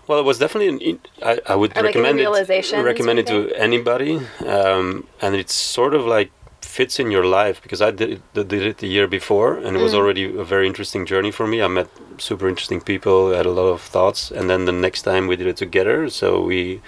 Well, 0.06 0.18
it 0.18 0.24
was 0.24 0.38
definitely. 0.38 0.90
An, 0.90 1.00
I, 1.22 1.38
I 1.46 1.54
would 1.54 1.72
Or 1.76 1.82
like 1.82 1.94
recommend 1.94 2.18
it. 2.18 2.22
realizations 2.22 2.82
Recommend 2.84 3.18
it 3.18 3.26
to 3.26 3.52
anybody, 3.54 4.20
um, 4.46 5.06
and 5.20 5.34
it's 5.34 5.54
sort 5.54 5.94
of 5.94 6.06
like 6.06 6.30
fits 6.62 6.98
in 6.98 7.10
your 7.10 7.24
life 7.24 7.60
because 7.62 7.82
I 7.82 7.90
did 7.90 8.10
it, 8.14 8.48
did 8.48 8.52
it 8.70 8.78
the 8.78 8.86
year 8.88 9.06
before, 9.06 9.56
and 9.56 9.76
it 9.76 9.80
was 9.82 9.92
Mm. 9.92 9.98
already 9.98 10.24
a 10.24 10.44
very 10.44 10.66
interesting 10.66 11.04
journey 11.06 11.30
for 11.30 11.46
me. 11.46 11.60
I 11.62 11.68
met 11.68 11.88
super 12.18 12.48
interesting 12.48 12.80
people, 12.80 13.32
had 13.32 13.46
a 13.46 13.50
lot 13.50 13.68
of 13.68 13.80
thoughts, 13.82 14.30
and 14.30 14.48
then 14.48 14.64
the 14.64 14.72
next 14.72 15.02
time 15.02 15.26
we 15.26 15.36
did 15.36 15.46
it 15.46 15.56
together, 15.56 16.08
so 16.10 16.40
we 16.40 16.80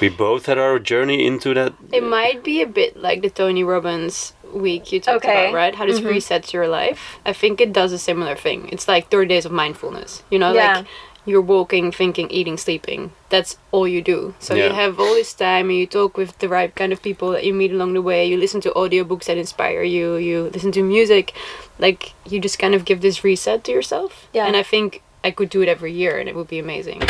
we 0.00 0.08
both 0.10 0.44
had 0.46 0.58
our 0.58 0.78
journey 0.78 1.26
into 1.26 1.54
that. 1.54 1.72
It 1.92 2.02
might 2.04 2.44
be 2.44 2.60
a 2.62 2.66
bit 2.66 2.96
like 2.96 3.20
the 3.22 3.30
Tony 3.30 3.64
Robbins 3.64 4.32
week 4.54 4.92
you 4.92 5.00
talked 5.00 5.24
Okay. 5.24 5.46
about, 5.48 5.54
right? 5.54 5.74
How 5.74 5.86
this 5.86 6.00
mm-hmm. 6.00 6.08
resets 6.08 6.52
your 6.52 6.68
life. 6.68 7.18
I 7.24 7.32
think 7.32 7.60
it 7.60 7.72
does 7.72 7.92
a 7.92 7.98
similar 7.98 8.36
thing. 8.36 8.68
It's 8.72 8.86
like 8.88 9.10
30 9.10 9.28
days 9.28 9.44
of 9.44 9.52
mindfulness. 9.52 10.22
You 10.30 10.38
know, 10.38 10.52
Yeah. 10.52 10.78
like 10.78 10.86
you're 11.24 11.40
walking, 11.42 11.90
thinking, 11.90 12.30
eating, 12.30 12.56
sleeping. 12.56 13.10
That's 13.30 13.56
all 13.72 13.88
you 13.88 14.00
do. 14.00 14.34
So 14.38 14.54
Yeah. 14.54 14.68
you 14.68 14.72
have 14.74 15.00
all 15.00 15.14
this 15.14 15.32
time 15.34 15.70
and 15.70 15.78
you 15.78 15.86
talk 15.86 16.16
with 16.16 16.38
the 16.38 16.48
right 16.48 16.72
kind 16.74 16.92
of 16.92 17.02
people 17.02 17.30
that 17.32 17.42
you 17.44 17.52
meet 17.52 17.72
along 17.72 17.94
the 17.94 18.02
way. 18.02 18.24
You 18.26 18.36
listen 18.36 18.60
to 18.62 18.70
audiobooks 18.70 19.24
that 19.24 19.36
inspire 19.36 19.82
you. 19.82 20.14
You 20.16 20.50
listen 20.54 20.70
to 20.72 20.82
music. 20.82 21.32
Like 21.78 22.12
you 22.24 22.38
just 22.40 22.58
kind 22.58 22.74
of 22.74 22.84
give 22.84 23.00
this 23.00 23.24
reset 23.24 23.64
to 23.64 23.72
yourself. 23.72 24.28
Yeah. 24.32 24.46
And 24.46 24.56
I 24.56 24.62
think 24.62 25.02
I 25.24 25.32
could 25.32 25.50
do 25.50 25.62
it 25.62 25.68
every 25.68 25.92
year 25.92 26.16
and 26.18 26.28
it 26.28 26.36
would 26.36 26.48
be 26.48 26.60
amazing. 26.60 27.02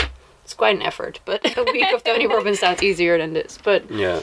It's 0.45 0.55
quite 0.55 0.77
an 0.77 0.83
effort, 0.83 1.21
but 1.25 1.45
a 1.59 1.65
week 1.65 1.93
of 1.93 2.03
Tony 2.05 2.27
Robbins 2.27 2.61
sounds 2.61 2.83
easier 2.83 3.19
than 3.19 3.35
this. 3.35 3.59
But 3.63 3.91
Yeah, 3.91 4.21
i- 4.21 4.23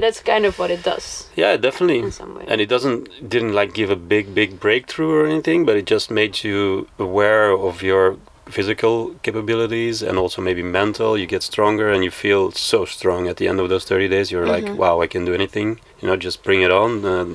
that's 0.00 0.20
kind 0.20 0.44
of 0.44 0.58
what 0.58 0.70
it 0.70 0.82
does 0.82 1.28
yeah, 1.36 1.56
definitely. 1.56 1.98
in 1.98 2.10
some 2.12 2.34
way. 2.34 2.44
and 2.48 2.60
it 2.60 2.68
doesn't 2.68 3.28
didn't 3.28 3.52
like 3.52 3.74
give 3.74 3.90
a 3.90 3.96
big 3.96 4.34
big 4.34 4.58
breakthrough 4.60 5.12
or 5.12 5.26
anything 5.26 5.64
but 5.66 5.76
it 5.76 5.86
just 5.86 6.10
made 6.10 6.42
you 6.44 6.88
aware 6.98 7.50
of 7.52 7.82
your 7.82 8.16
physical 8.46 9.14
capabilities 9.22 10.02
and 10.02 10.16
also 10.16 10.40
maybe 10.40 10.62
mental 10.62 11.18
you 11.18 11.26
get 11.26 11.42
stronger 11.42 11.90
and 11.92 12.02
you 12.02 12.10
feel 12.10 12.50
so 12.50 12.86
strong 12.86 13.28
at 13.28 13.36
the 13.36 13.46
end 13.46 13.60
of 13.60 13.68
those 13.68 13.84
30 13.84 14.08
days 14.08 14.30
you're 14.32 14.46
like 14.46 14.66
wow 14.78 15.02
i 15.02 15.06
can 15.06 15.26
do 15.26 15.34
anything 15.34 15.78
you 16.00 16.08
know 16.08 16.16
just 16.16 16.42
bring 16.42 16.62
it 16.62 16.70
on 16.70 17.04
uh, 17.04 17.26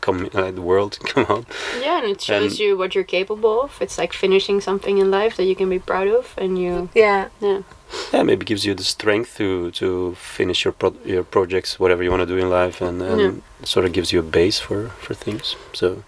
come 0.00 0.30
uh, 0.32 0.52
the 0.52 0.62
world 0.62 0.96
come 1.06 1.26
on 1.28 1.44
yeah, 1.80 1.98
and 2.00 2.08
it 2.12 2.20
shows 2.20 2.52
and- 2.52 2.60
you 2.60 2.76
what 2.78 2.94
you're 2.94 3.02
capable 3.18 3.62
of. 3.62 3.70
It's 3.80 3.98
like 3.98 4.12
finishing 4.12 4.60
something 4.60 4.98
in 4.98 5.10
life 5.10 5.36
that 5.38 5.44
you 5.44 5.56
can 5.56 5.68
be 5.68 5.78
proud 5.80 6.06
of, 6.08 6.34
and 6.38 6.56
you 6.58 6.88
Yeah. 6.94 7.28
yeah. 7.40 7.62
Yeah 8.12 8.22
maybe 8.22 8.44
gives 8.44 8.64
you 8.64 8.74
the 8.74 8.84
strength 8.84 9.36
to 9.36 9.70
to 9.72 10.14
finish 10.14 10.64
your 10.64 10.72
pro- 10.72 10.96
your 11.04 11.24
projects 11.24 11.78
whatever 11.78 12.02
you 12.02 12.10
want 12.10 12.20
to 12.20 12.26
do 12.26 12.36
in 12.36 12.48
life 12.50 12.80
and, 12.80 13.02
and 13.02 13.20
Yeah. 13.20 13.32
sort 13.66 13.84
of 13.86 13.92
gives 13.92 14.12
you 14.12 14.20
a 14.20 14.22
base 14.22 14.58
for 14.60 14.88
for 15.04 15.14
things 15.14 15.56
so 15.72 16.02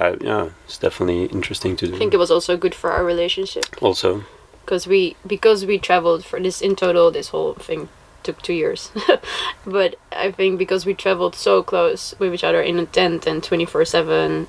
uh, 0.00 0.16
yeah 0.20 0.50
it's 0.66 0.78
definitely 0.78 1.24
interesting 1.26 1.76
to 1.76 1.86
do 1.86 1.94
I 1.94 1.98
think 1.98 2.14
it 2.14 2.18
was 2.18 2.30
also 2.30 2.56
good 2.56 2.74
for 2.74 2.90
our 2.92 3.04
relationship 3.04 3.64
also 3.82 4.24
because 4.64 4.86
we 4.86 5.16
because 5.26 5.66
we 5.66 5.78
traveled 5.78 6.24
for 6.24 6.38
this 6.40 6.60
in 6.62 6.76
total. 6.76 7.10
This 7.10 7.28
whole 7.30 7.54
thing 7.54 7.88
took 8.22 8.40
two 8.42 8.52
years, 8.54 8.92
but 9.66 9.96
I 10.12 10.30
think 10.30 10.56
because 10.58 10.86
we 10.86 10.94
traveled 10.94 11.34
so 11.34 11.62
close 11.64 12.14
with 12.20 12.32
each 12.32 12.44
other 12.44 12.62
in 12.62 12.78
a 12.78 12.86
tent 12.86 13.26
and 13.26 13.42
twenty 13.42 13.64
four 13.66 13.84
seven. 13.84 14.46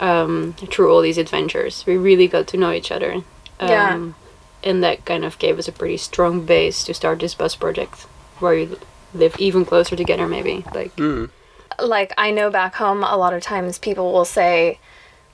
Um, 0.00 0.54
through 0.72 0.90
all 0.90 1.02
these 1.02 1.18
adventures, 1.18 1.84
we 1.86 1.98
really 1.98 2.26
got 2.26 2.46
to 2.48 2.56
know 2.56 2.72
each 2.72 2.90
other. 2.90 3.12
Um, 3.60 3.68
Yeah. 3.68 4.12
And 4.62 4.82
that 4.84 5.04
kind 5.04 5.24
of 5.24 5.38
gave 5.38 5.58
us 5.58 5.68
a 5.68 5.72
pretty 5.72 5.96
strong 5.96 6.44
base 6.44 6.84
to 6.84 6.94
start 6.94 7.20
this 7.20 7.34
bus 7.34 7.56
project, 7.56 8.02
where 8.40 8.54
you 8.54 8.78
live 9.14 9.34
even 9.38 9.64
closer 9.64 9.96
together, 9.96 10.26
maybe. 10.28 10.64
Like, 10.74 10.94
mm. 10.96 11.30
Like 11.78 12.12
I 12.18 12.30
know 12.30 12.50
back 12.50 12.74
home 12.74 13.02
a 13.02 13.16
lot 13.16 13.32
of 13.32 13.42
times 13.42 13.78
people 13.78 14.12
will 14.12 14.26
say 14.26 14.78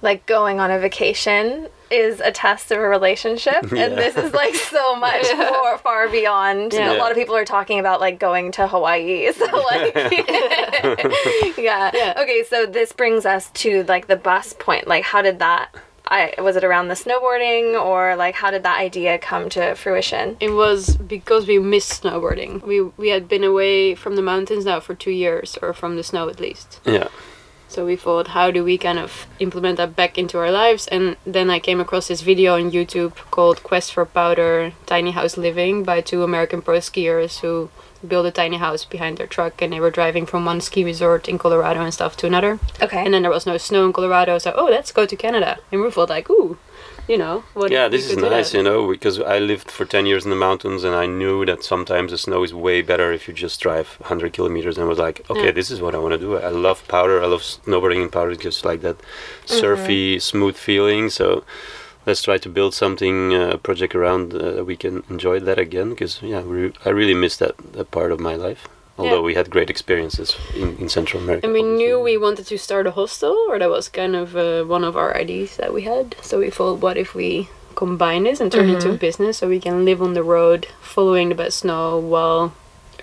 like 0.03 0.27
going 0.27 0.61
on 0.61 0.71
a 0.71 0.79
vacation 0.79 1.69
is 1.91 2.21
a 2.21 2.31
test 2.31 2.71
of 2.71 2.79
a 2.79 2.89
relationship, 2.89 3.73
Yeah. 3.73 3.85
and 3.87 3.99
this 3.99 4.17
is 4.17 4.33
like 4.33 4.55
so 4.55 4.97
much 5.01 5.27
more 5.37 5.79
far 5.79 6.09
beyond. 6.09 6.73
Yeah. 6.73 6.93
A 6.93 6.99
lot 6.99 7.11
of 7.11 7.17
people 7.17 7.35
are 7.35 7.45
talking 7.45 7.79
about 7.79 8.01
like 8.01 8.19
going 8.19 8.53
to 8.53 8.67
Hawaii. 8.69 9.33
So 9.33 9.45
like, 9.45 9.95
yeah. 11.59 11.91
Yeah. 11.95 12.15
Okay, 12.19 12.45
so 12.49 12.67
this 12.67 12.93
brings 12.93 13.25
us 13.27 13.51
to 13.51 13.85
like 13.85 14.07
the 14.07 14.17
bus 14.17 14.53
point. 14.53 14.87
Like, 14.87 15.05
how 15.05 15.23
did 15.23 15.39
that? 15.41 15.71
I 16.09 16.35
was 16.39 16.57
it 16.57 16.65
around 16.65 16.89
the 16.89 16.95
snowboarding, 16.95 17.81
or 17.81 18.17
like 18.17 18.37
how 18.37 18.51
did 18.51 18.63
that 18.63 18.79
idea 18.79 19.19
come 19.19 19.49
to 19.51 19.75
fruition? 19.75 20.37
It 20.41 20.51
was 20.51 20.97
because 20.97 21.47
we 21.47 21.59
missed 21.59 22.03
snowboarding. 22.03 22.63
We 22.63 22.81
we 22.83 23.09
had 23.09 23.29
been 23.29 23.45
away 23.45 23.95
from 23.95 24.17
the 24.17 24.23
mountains 24.23 24.65
now 24.65 24.81
for 24.81 24.95
two 24.95 25.11
years, 25.11 25.59
or 25.61 25.73
from 25.73 25.97
the 25.97 26.05
snow 26.05 26.29
at 26.29 26.41
least. 26.41 26.81
Yeah. 26.85 27.09
So 27.69 27.85
we 27.85 27.97
thought, 27.97 28.29
how 28.29 28.53
do 28.53 28.63
we 28.63 28.79
kind 28.79 28.99
of 28.99 29.27
implement 29.41 29.77
that 29.79 29.97
back 29.97 30.17
into 30.17 30.39
our 30.39 30.53
lives? 30.53 30.87
And 30.87 31.17
then 31.27 31.51
I 31.51 31.59
came 31.59 31.81
across 31.81 32.07
this 32.07 32.21
video 32.21 32.55
on 32.55 32.71
YouTube 32.71 33.17
called 33.33 33.65
Quest 33.65 33.93
for 33.93 34.07
Powder 34.07 34.73
Tiny 34.87 35.11
House 35.11 35.37
Living 35.37 35.83
by 35.83 36.01
two 36.01 36.23
American 36.23 36.63
pro 36.63 36.79
skiers 36.79 37.41
who 37.41 37.69
built 38.07 38.27
a 38.27 38.31
tiny 38.31 38.57
house 38.57 38.85
behind 38.85 39.19
their 39.19 39.27
truck 39.27 39.61
and 39.63 39.73
they 39.73 39.81
were 39.81 39.91
driving 39.91 40.27
from 40.27 40.45
one 40.45 40.61
ski 40.61 40.85
resort 40.85 41.29
in 41.29 41.39
Colorado 41.39 41.81
and 41.81 41.93
stuff 41.93 42.17
to 42.19 42.27
another. 42.27 42.59
Okay. 42.81 43.05
And 43.05 43.15
then 43.15 43.23
there 43.23 43.31
was 43.31 43.47
no 43.47 43.57
snow 43.57 43.87
in 43.87 43.93
Colorado, 43.93 44.39
so 44.39 44.53
oh, 44.57 44.67
let's 44.67 44.93
go 44.93 45.07
to 45.07 45.17
Canada. 45.17 45.59
And 45.71 45.81
we 45.81 45.91
thought 45.91 46.09
like, 46.11 46.29
ooh, 46.31 46.59
you 47.09 47.17
know, 47.17 47.45
what 47.55 47.71
yeah, 47.71 47.87
this 47.89 48.11
is 48.11 48.17
nice, 48.17 48.53
you 48.53 48.63
know, 48.63 48.91
because 48.91 49.21
I 49.21 49.39
lived 49.39 49.71
for 49.71 49.85
10 49.85 50.07
years 50.07 50.25
in 50.25 50.31
the 50.31 50.37
mountains 50.37 50.83
and 50.83 50.95
I 50.95 51.07
knew 51.07 51.45
that 51.47 51.63
sometimes 51.63 52.11
the 52.11 52.19
snow 52.19 52.43
is 52.43 52.53
way 52.53 52.83
better 52.83 53.13
if 53.13 53.29
you 53.29 53.35
just 53.35 53.61
drive 53.61 53.89
100 54.01 54.33
kilometers. 54.33 54.77
And 54.77 54.85
I 54.85 54.89
was 54.89 54.99
like, 54.99 55.29
okay, 55.31 55.47
Yeah. 55.47 55.51
this 55.53 55.71
is 55.71 55.81
what 55.81 55.95
I 55.95 55.99
want 55.99 56.15
to 56.15 56.19
do. 56.19 56.37
I 56.37 56.49
love 56.49 56.87
powder. 56.89 57.23
I 57.23 57.27
love 57.27 57.43
snowboarding 57.43 58.03
in 58.03 58.09
powder, 58.11 58.33
it's 58.33 58.43
just 58.43 58.65
like 58.65 58.81
that 58.81 58.97
surfy, 59.45 60.17
mm-hmm. 60.17 60.21
smooth 60.21 60.57
feeling. 60.57 61.09
So 61.11 61.45
let's 62.07 62.23
try 62.23 62.39
to 62.39 62.49
build 62.49 62.73
something, 62.73 63.35
uh, 63.35 63.57
project 63.59 63.95
around 63.95 64.33
uh, 64.33 64.53
that 64.53 64.65
we 64.65 64.77
can 64.77 65.03
enjoy 65.11 65.41
that 65.41 65.59
again. 65.59 65.91
Because, 65.91 66.23
yeah, 66.23 66.43
we, 66.43 66.73
I 66.85 66.91
really 66.91 67.15
miss 67.15 67.37
that, 67.39 67.57
that 67.73 67.91
part 67.91 68.13
of 68.13 68.21
my 68.21 68.37
life. 68.37 68.69
Although 68.99 69.23
we 69.23 69.35
had 69.35 69.51
great 69.51 69.69
experiences 69.69 70.35
in, 70.55 70.75
in 70.79 70.89
Central 70.89 71.23
America. 71.23 71.45
And 71.45 71.53
we 71.53 71.61
obviously. 71.61 71.85
knew 71.85 72.01
we 72.01 72.17
wanted 72.17 72.47
to 72.47 72.57
start 72.57 72.87
a 72.87 72.93
hostel, 72.93 73.37
or 73.49 73.59
that 73.59 73.69
was 73.69 73.91
kind 73.91 74.17
of 74.17 74.35
uh, 74.35 74.65
one 74.65 74.85
of 74.85 74.97
our 74.97 75.15
ideas 75.15 75.59
that 75.59 75.75
we 75.75 75.83
had. 75.83 76.17
So 76.23 76.39
we 76.39 76.49
thought, 76.49 76.81
what 76.81 76.97
if 76.97 77.15
we 77.15 77.51
combine 77.75 78.25
this 78.25 78.41
and 78.41 78.51
turn 78.51 78.71
it 78.71 78.75
into 78.77 78.91
a 78.91 78.97
business 78.97 79.37
so 79.37 79.49
we 79.49 79.61
can 79.61 79.85
live 79.85 80.01
on 80.01 80.15
the 80.15 80.23
road 80.23 80.67
following 80.81 81.29
the 81.29 81.35
best 81.35 81.59
snow 81.59 81.99
while 81.99 82.55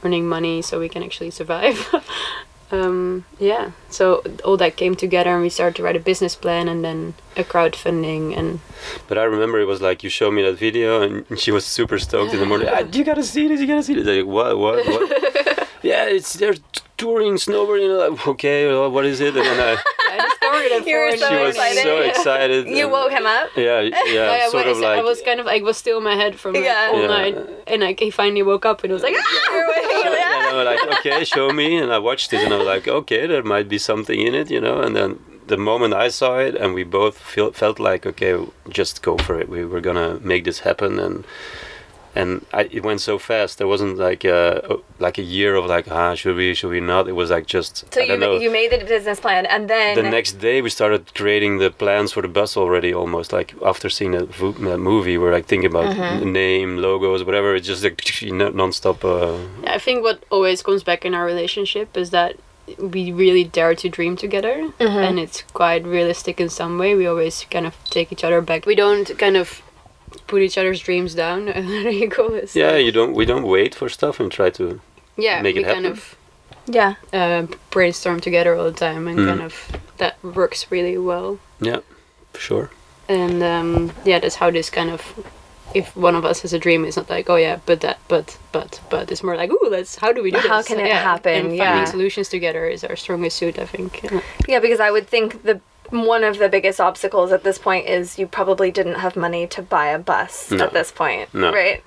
earning 0.03 0.27
money 0.27 0.63
so 0.63 0.79
we 0.79 0.89
can 0.89 1.03
actually 1.03 1.29
survive? 1.29 1.93
um, 2.71 3.25
yeah, 3.39 3.71
so 3.89 4.23
all 4.43 4.57
that 4.57 4.75
came 4.77 4.95
together 4.95 5.29
and 5.31 5.41
we 5.41 5.49
started 5.49 5.75
to 5.75 5.83
write 5.83 5.95
a 5.95 5.99
business 5.99 6.35
plan 6.35 6.67
and 6.67 6.83
then 6.83 7.13
a 7.37 7.43
crowdfunding 7.43 8.35
and 8.37 8.59
But 9.07 9.17
I 9.17 9.23
remember 9.23 9.59
it 9.59 9.65
was 9.65 9.81
like 9.81 10.03
you 10.03 10.09
showed 10.09 10.31
me 10.31 10.41
that 10.43 10.57
video 10.57 11.01
and 11.01 11.39
she 11.39 11.51
was 11.51 11.65
super 11.65 11.99
stoked 11.99 12.33
in 12.33 12.39
the 12.39 12.45
morning. 12.45 12.67
"Ah, 12.71 12.79
you 12.91 13.03
gotta 13.03 13.23
see 13.23 13.47
this, 13.47 13.59
you 13.61 13.67
gotta 13.67 13.83
see 13.83 13.93
this. 13.95 14.05
Like 14.07 14.25
what, 14.25 14.57
what, 14.57 14.85
what? 14.85 15.59
yeah, 15.83 16.05
it's 16.05 16.33
they're 16.33 16.55
touring 16.97 17.33
snowboarding. 17.35 17.91
Like, 18.09 18.27
okay, 18.33 18.67
well, 18.67 18.89
what 18.91 19.05
is 19.05 19.19
it? 19.19 19.35
And 19.35 19.45
then 19.45 19.59
I, 19.77 19.81
I 20.45 20.83
You 20.85 20.97
were 20.97 21.17
so 21.17 21.29
she 21.29 21.35
was 21.35 21.55
excited. 21.55 21.83
so 21.83 21.99
excited. 22.01 22.67
You 22.67 22.87
woke 22.89 23.11
him 23.11 23.25
up. 23.25 23.49
Yeah, 23.57 23.81
yeah, 23.81 24.03
Yeah, 24.05 24.49
sort 24.49 24.67
of 24.67 24.77
I, 24.77 24.81
like. 24.81 24.99
I 24.99 25.03
was 25.03 25.21
kind 25.21 25.39
of 25.39 25.45
like 25.45 25.63
was 25.63 25.77
still 25.77 25.97
in 25.97 26.03
my 26.03 26.15
head 26.15 26.39
from 26.39 26.53
like, 26.53 26.63
Yeah. 26.63 26.89
all 26.93 27.01
Yeah. 27.01 27.07
night, 27.07 27.35
and 27.67 27.81
like 27.81 27.99
he 27.99 28.09
finally 28.09 28.43
woke 28.43 28.65
up 28.65 28.83
and 28.83 28.93
was 28.93 29.03
like, 29.03 29.15
"Ah!" 29.17 29.23
yeah, 29.51 30.37
and 30.37 30.47
I 30.47 30.53
was 30.55 30.65
like, 30.65 30.99
okay, 30.99 31.23
show 31.25 31.51
me. 31.51 31.77
And 31.77 31.91
I 31.91 31.99
watched 31.99 32.33
it, 32.33 32.41
and 32.43 32.53
I 32.53 32.57
was 32.57 32.67
like, 32.67 32.87
okay, 32.87 33.27
there 33.27 33.43
might 33.43 33.67
be 33.69 33.77
something 33.77 34.19
in 34.19 34.33
it, 34.35 34.49
you 34.51 34.61
know. 34.61 34.79
And 34.81 34.95
then 34.95 35.19
the 35.47 35.57
moment 35.57 35.93
I 35.93 36.09
saw 36.09 36.37
it, 36.39 36.55
and 36.55 36.73
we 36.73 36.83
both 36.83 37.17
feel, 37.17 37.51
felt 37.51 37.79
like, 37.79 38.05
okay, 38.05 38.33
just 38.69 39.01
go 39.01 39.17
for 39.17 39.39
it. 39.39 39.49
We 39.49 39.65
were 39.65 39.81
gonna 39.81 40.19
make 40.21 40.43
this 40.45 40.59
happen, 40.59 40.99
and 40.99 41.25
and 42.15 42.45
I, 42.53 42.61
it 42.71 42.83
went 42.83 43.01
so 43.01 43.17
fast. 43.17 43.57
There 43.57 43.67
wasn't 43.67 43.97
like 43.97 44.23
a 44.23 44.77
like 44.99 45.17
a 45.17 45.23
year 45.23 45.55
of 45.55 45.65
like, 45.65 45.89
ah, 45.91 46.13
should 46.15 46.35
we, 46.35 46.53
should 46.53 46.69
we 46.69 46.79
not? 46.79 47.07
It 47.07 47.13
was 47.13 47.29
like 47.31 47.45
just 47.47 47.73
So 47.93 47.99
I 48.01 48.03
you 48.03 48.09
don't 48.11 48.19
know. 48.19 48.33
you 48.39 48.51
made 48.51 48.71
the 48.71 48.85
business 48.85 49.19
plan, 49.19 49.45
and 49.47 49.69
then 49.69 49.95
the 49.95 50.03
next 50.17 50.33
day 50.39 50.61
we 50.61 50.69
started 50.69 51.01
creating 51.15 51.57
the 51.59 51.71
plans 51.71 52.11
for 52.13 52.21
the 52.21 52.27
bus 52.27 52.55
already 52.57 52.93
almost 52.93 53.33
like 53.33 53.53
after 53.65 53.89
seeing 53.89 54.11
that 54.11 54.27
vo- 54.35 54.51
that 54.69 54.77
movie 54.77 55.17
we're 55.17 55.33
like 55.33 55.47
thinking 55.47 55.69
about 55.73 55.83
Mm-hmm. 55.95 56.19
the 56.19 56.25
name 56.25 56.77
logos 56.77 57.23
whatever 57.23 57.55
it's 57.55 57.67
just 57.67 57.83
like 57.83 57.99
non- 58.39 58.55
non-stop 58.55 59.03
uh, 59.03 59.37
I 59.65 59.79
think 59.79 60.03
what 60.03 60.23
always 60.29 60.61
comes 60.61 60.83
back 60.83 61.03
in 61.05 61.13
our 61.13 61.25
relationship 61.25 61.97
is 61.97 62.09
that 62.11 62.35
we 62.79 63.11
really 63.11 63.43
dare 63.43 63.75
to 63.75 63.89
dream 63.89 64.15
together, 64.15 64.71
and 64.79 65.19
it's 65.19 65.41
quite 65.53 65.83
realistic 65.85 66.39
in 66.39 66.47
some 66.47 66.77
way. 66.79 66.95
We 66.95 67.05
always 67.05 67.45
kind 67.51 67.65
of 67.65 67.73
take 67.89 68.07
each 68.13 68.23
other 68.23 68.39
back. 68.39 68.65
We 68.65 68.75
don't 68.75 69.07
kind 69.19 69.35
of 69.35 69.61
put 70.27 70.41
each 70.41 70.57
other's 70.57 70.79
dreams 70.79 71.13
down. 71.15 71.47
How 71.47 71.61
do 71.61 71.91
you 71.91 72.09
call 72.09 72.29
this? 72.29 72.55
yeah 72.55 72.75
you 72.75 72.91
don't 72.91 73.13
we 73.13 73.25
don't 73.25 73.47
wait 73.47 73.75
for 73.75 73.89
stuff 73.89 74.19
and 74.19 74.31
try 74.31 74.49
to 74.51 74.79
yeah. 75.17 75.41
make 75.41 75.55
we 75.55 75.63
it 75.63 75.73
kind 75.73 75.85
of 75.85 76.15
yeah. 76.67 76.95
uh, 77.11 77.45
brainstorm 77.71 78.19
together 78.19 78.55
all 78.55 78.65
the 78.71 78.77
time, 78.87 79.07
and 79.07 79.19
Mm. 79.19 79.27
kind 79.27 79.41
of 79.41 79.53
that 79.97 80.15
works 80.23 80.71
really 80.71 80.97
well. 80.97 81.37
yeah 81.59 81.79
for 82.33 82.39
sure 82.39 82.69
and 83.09 83.43
um, 83.43 83.91
yeah 84.05 84.17
that's 84.19 84.35
how 84.35 84.49
this 84.51 84.69
kind 84.69 84.89
of 84.89 85.01
if 85.75 85.95
one 85.95 86.15
of 86.15 86.23
us 86.25 86.41
has 86.41 86.53
a 86.53 86.59
dream 86.59 86.85
it's 86.85 86.97
not 86.97 87.09
like 87.09 87.29
oh 87.29 87.35
yeah 87.35 87.59
but 87.65 87.81
that 87.81 87.97
but 88.07 88.37
but 88.51 88.79
but 88.89 89.11
it's 89.11 89.21
more 89.23 89.35
like 89.35 89.51
ooh 89.51 89.67
let's 89.69 89.95
how 89.97 90.11
do 90.13 90.21
we 90.23 90.31
do 90.31 90.37
How 90.39 90.57
this 90.57 90.67
can 90.67 90.79
it 90.79 90.87
Yeah, 90.87 91.01
happen? 91.03 91.45
and 91.47 91.55
Yeah. 91.55 91.65
finding 91.73 91.91
solutions 91.91 92.29
together 92.29 92.65
is 92.67 92.83
our 92.83 92.95
strongest 92.95 93.35
suit 93.37 93.59
i 93.59 93.65
think 93.65 94.01
yeah. 94.03 94.21
Yeah, 94.47 94.59
because 94.61 94.79
I 94.79 94.89
would 94.91 95.07
think 95.07 95.43
the 95.43 95.59
one 95.93 96.23
of 96.23 96.37
the 96.39 96.49
biggest 96.49 96.79
obstacles 96.81 97.31
at 97.31 97.43
this 97.43 97.57
point 97.57 97.87
is 97.87 98.17
you 98.19 98.27
probably 98.27 98.71
didn't 98.71 98.95
have 98.95 99.15
money 99.15 99.47
to 99.47 99.61
buy 99.61 99.87
a 99.87 99.99
bus 99.99 100.51
No. 100.51 100.65
at 100.65 100.73
this 100.73 100.91
point, 100.91 101.33
No. 101.33 101.51
right? 101.53 101.83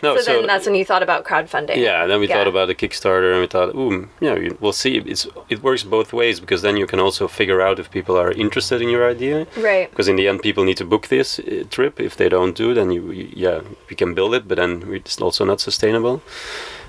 no 0.00 0.16
so, 0.16 0.32
then 0.32 0.46
that's 0.46 0.64
when 0.64 0.76
you 0.76 0.84
thought 0.84 1.02
about 1.02 1.24
crowdfunding. 1.24 1.76
yeah 1.76 2.06
then 2.06 2.20
we 2.20 2.28
Yeah. 2.28 2.34
thought 2.36 2.46
about 2.46 2.66
the 2.68 2.74
kickstarter 2.74 3.32
and 3.32 3.40
we 3.40 3.48
thought 3.48 3.74
ooh 3.74 4.08
you 4.20 4.28
know 4.30 4.56
we'll 4.60 4.72
see 4.84 4.92
it's 5.12 5.26
it 5.48 5.60
works 5.62 5.82
both 5.82 6.12
ways 6.12 6.38
because 6.38 6.62
then 6.62 6.76
you 6.76 6.86
can 6.86 7.00
also 7.00 7.26
figure 7.26 7.60
out 7.60 7.80
if 7.80 7.90
people 7.90 8.16
are 8.16 8.30
interested 8.30 8.80
in 8.80 8.88
your 8.90 9.04
idea 9.10 9.36
Right. 9.56 9.90
because 9.90 10.06
in 10.06 10.14
the 10.14 10.28
end 10.28 10.40
people 10.40 10.62
need 10.62 10.76
to 10.76 10.84
book 10.84 11.08
this 11.08 11.40
uh, 11.40 11.64
trip 11.76 11.98
if 12.00 12.14
they 12.16 12.28
don't 12.28 12.54
do 12.54 12.74
then 12.74 12.92
you, 12.92 13.10
you 13.10 13.28
yeah 13.44 13.58
we 13.90 13.96
can 13.96 14.14
build 14.14 14.34
it 14.38 14.46
but 14.48 14.56
then 14.58 14.70
it's 14.98 15.20
also 15.20 15.44
not 15.44 15.58
sustainable 15.60 16.20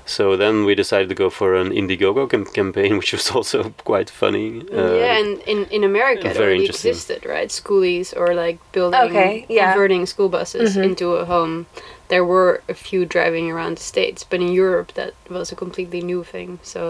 so 0.10 0.36
then 0.36 0.66
we 0.66 0.74
decided 0.76 1.08
to 1.10 1.16
go 1.24 1.30
for 1.30 1.50
an 1.62 1.70
indiegogo 1.80 2.28
cam- 2.30 2.46
campaign 2.60 2.98
which 3.00 3.12
was 3.14 3.30
also 3.36 3.60
quite 3.92 4.10
funny 4.10 4.50
uh, 4.74 4.94
yeah 5.02 5.18
and 5.20 5.32
in, 5.54 5.60
in 5.76 5.84
america 5.84 6.28
it 6.30 6.36
very 6.36 6.54
already 6.58 6.66
existed 6.66 7.26
right? 7.26 7.50
Schoolies 7.50 8.08
or 8.20 8.28
like 8.34 8.58
building 8.72 9.00
Okay, 9.12 9.46
yeah. 9.50 9.72
Converting 9.72 10.06
school 10.06 10.30
buses 10.30 10.76
into 10.88 11.06
a 11.22 11.26
home. 11.26 11.66
There 12.14 12.26
were 12.34 12.54
a 12.68 12.74
few 12.74 13.06
driving 13.06 13.46
around 13.54 13.78
the 13.78 13.84
states 13.94 14.22
but 14.30 14.40
in 14.42 14.52
europe 14.64 14.90
that 15.00 15.14
was 15.30 15.52
a 15.52 15.56
completely 15.56 16.02
new 16.12 16.24
thing. 16.24 16.60
So 16.64 16.82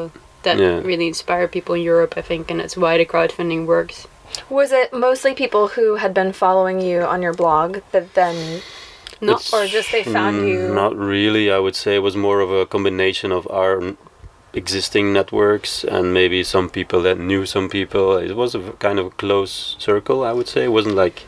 that 0.44 0.58
Yeah. 0.58 0.80
really 0.90 1.08
inspired 1.14 1.52
people 1.58 1.76
in 1.76 1.84
europe 1.94 2.14
i 2.22 2.24
think 2.30 2.50
and 2.52 2.60
that's 2.62 2.78
why 2.84 2.94
the 2.98 3.06
crowdfunding 3.12 3.66
works. 3.76 4.08
Was 4.50 4.72
it 4.72 4.94
mostly 4.94 5.34
people 5.34 5.66
who 5.76 5.96
had 6.04 6.14
been 6.14 6.32
following 6.34 6.80
you 6.90 6.98
on 7.14 7.20
your 7.26 7.34
blog 7.44 7.70
that 7.94 8.14
then, 8.14 8.62
not 9.22 9.40
It's- 9.42 9.54
or 9.54 9.66
just 9.68 9.92
they 9.92 10.04
found 10.04 10.38
Mm, 10.42 10.48
you? 10.48 10.74
Not 10.74 10.96
really. 10.98 11.52
I 11.52 11.60
would 11.60 11.76
say 11.76 11.96
it 11.96 12.04
was 12.04 12.16
more 12.16 12.40
of 12.42 12.52
a 12.52 12.66
combination 12.66 13.32
of 13.32 13.48
our 13.52 13.82
existing 14.54 15.14
networks 15.14 15.84
and 15.84 16.14
maybe 16.14 16.44
some 16.44 16.70
people 16.70 17.02
that 17.04 17.18
knew 17.20 17.46
some 17.46 17.70
people. 17.70 18.18
It 18.18 18.36
was 18.36 18.56
a 18.56 18.60
kind 18.80 19.00
of 19.00 19.06
a 19.08 19.10
close 19.12 19.76
circle. 19.80 20.24
I 20.24 20.32
would 20.34 20.48
say 20.48 20.64
it 20.64 20.72
wasn't 20.72 20.96
like 20.96 21.24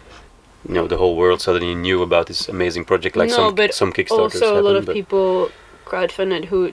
you 0.68 0.74
know 0.76 0.88
the 0.88 0.98
whole 0.98 1.16
world 1.16 1.42
suddenly 1.42 1.76
knew 1.76 2.02
about 2.04 2.28
this 2.28 2.48
amazing 2.50 2.86
project 2.86 3.16
like 3.16 3.30
no, 3.30 3.36
some 3.36 3.56
but 3.56 3.74
some 3.74 3.92
Kickstarters. 3.94 4.42
also 4.42 4.60
a 4.60 4.62
lot 4.62 4.76
of 4.76 4.86
people 4.88 5.50
crowdfunded 5.86 6.46
who 6.46 6.72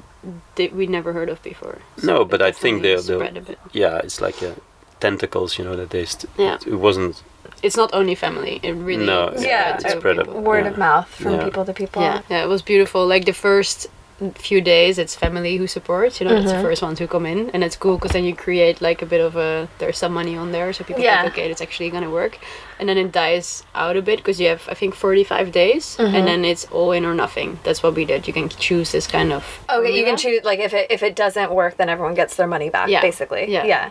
did, 0.57 0.75
we'd 0.75 0.91
never 0.91 1.13
heard 1.13 1.29
of 1.29 1.43
before. 1.43 1.79
No, 2.03 2.25
but 2.25 2.41
I 2.43 2.53
think 2.53 2.83
they're, 2.83 2.99
a. 2.99 3.57
Yeah, 3.73 3.99
it's 3.99 4.21
like 4.21 4.43
uh, 4.43 4.53
tentacles. 5.01 5.59
You 5.59 5.65
know 5.65 5.77
that 5.77 5.91
they. 5.91 6.05
St- 6.05 6.31
Yeah. 6.37 6.59
It 6.67 6.75
wasn't. 6.87 7.23
It's 7.63 7.77
not 7.77 7.91
only 7.93 8.15
family. 8.15 8.61
It 8.63 8.73
really 8.73 9.07
No, 9.07 9.29
spread 9.31 9.43
yeah, 9.47 9.77
to 9.77 9.87
it 9.89 9.99
spread 9.99 10.19
up. 10.19 10.29
Word 10.29 10.65
Yeah. 10.65 10.71
of 10.71 10.79
mouth 10.79 11.09
from 11.09 11.35
Yeah. 11.35 11.45
people 11.45 11.65
to 11.65 11.73
people. 11.73 12.03
Yeah, 12.03 12.21
yeah, 12.31 12.43
it 12.45 12.49
was 12.49 12.63
beautiful. 12.63 13.07
Like 13.07 13.25
the 13.25 13.33
first 13.33 13.89
few 14.35 14.61
days, 14.61 14.99
it's 14.99 15.15
family 15.15 15.57
who 15.59 15.67
supports. 15.69 16.21
You 16.21 16.27
know, 16.27 16.35
Mm-hmm. 16.35 16.43
it's 16.49 16.53
the 16.53 16.61
first 16.69 16.83
ones 16.83 16.99
who 16.99 17.07
come 17.07 17.25
in, 17.25 17.51
and 17.55 17.63
it's 17.63 17.77
cool 17.77 17.97
because 17.99 18.11
then 18.11 18.25
you 18.25 18.35
create 18.35 18.81
like 18.81 19.01
a 19.01 19.07
bit 19.07 19.21
of 19.21 19.37
a 19.37 19.69
there's 19.79 19.97
some 19.97 20.13
money 20.13 20.37
on 20.37 20.51
there, 20.51 20.73
so 20.73 20.83
people 20.85 21.03
Yeah. 21.05 21.23
think 21.23 21.35
okay, 21.35 21.51
it's 21.51 21.63
actually 21.63 21.91
gonna 21.91 22.11
work, 22.11 22.39
and 22.81 22.89
then 22.89 22.99
it 22.99 23.13
dies 23.13 23.63
out 23.77 23.97
a 23.97 24.03
bit 24.03 24.17
because 24.19 24.41
you 24.41 24.49
have 24.49 24.63
I 24.69 24.75
think 24.75 24.95
45 24.97 25.53
days, 25.53 25.97
Mm-hmm. 25.99 26.17
and 26.17 26.27
then 26.27 26.45
it's 26.45 26.67
all 26.73 26.91
in 26.93 27.05
or 27.05 27.15
nothing. 27.15 27.59
That's 27.63 27.81
what 27.83 27.95
we 27.95 28.05
did. 28.05 28.27
You 28.27 28.33
can 28.35 28.49
choose 28.49 28.91
this 28.91 29.07
kind 29.07 29.33
of. 29.33 29.43
Okay, 29.71 29.93
you 29.97 30.05
can 30.05 30.17
choose 30.17 30.43
like 30.43 30.59
if 30.59 30.75
it 30.75 30.87
if 30.91 31.03
it 31.05 31.15
doesn't 31.15 31.51
work, 31.53 31.77
then 31.77 31.89
everyone 31.89 32.15
gets 32.15 32.35
their 32.35 32.49
money 32.49 32.71
back. 32.71 32.89
Yeah. 32.89 33.01
Basically. 33.03 33.45
Yeah. 33.49 33.65
Yeah. 33.67 33.91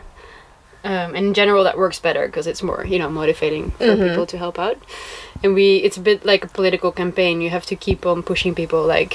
Um, 0.92 1.10
in 1.16 1.34
general 1.34 1.64
that 1.68 1.78
works 1.84 2.00
better 2.08 2.24
because 2.30 2.48
it's 2.52 2.64
more 2.70 2.82
you 2.92 2.98
know 3.02 3.10
motivating 3.22 3.66
for 3.78 3.86
Mm-hmm. 3.86 4.04
people 4.08 4.26
to 4.34 4.38
help 4.46 4.58
out 4.66 4.78
and 5.44 5.54
we 5.60 5.66
it's 5.88 5.98
a 5.98 6.04
bit 6.10 6.20
like 6.32 6.42
a 6.46 6.52
political 6.60 6.92
campaign 7.02 7.42
you 7.46 7.50
have 7.58 7.66
to 7.72 7.76
keep 7.86 8.06
on 8.12 8.18
pushing 8.32 8.54
people 8.62 8.82
like 8.98 9.14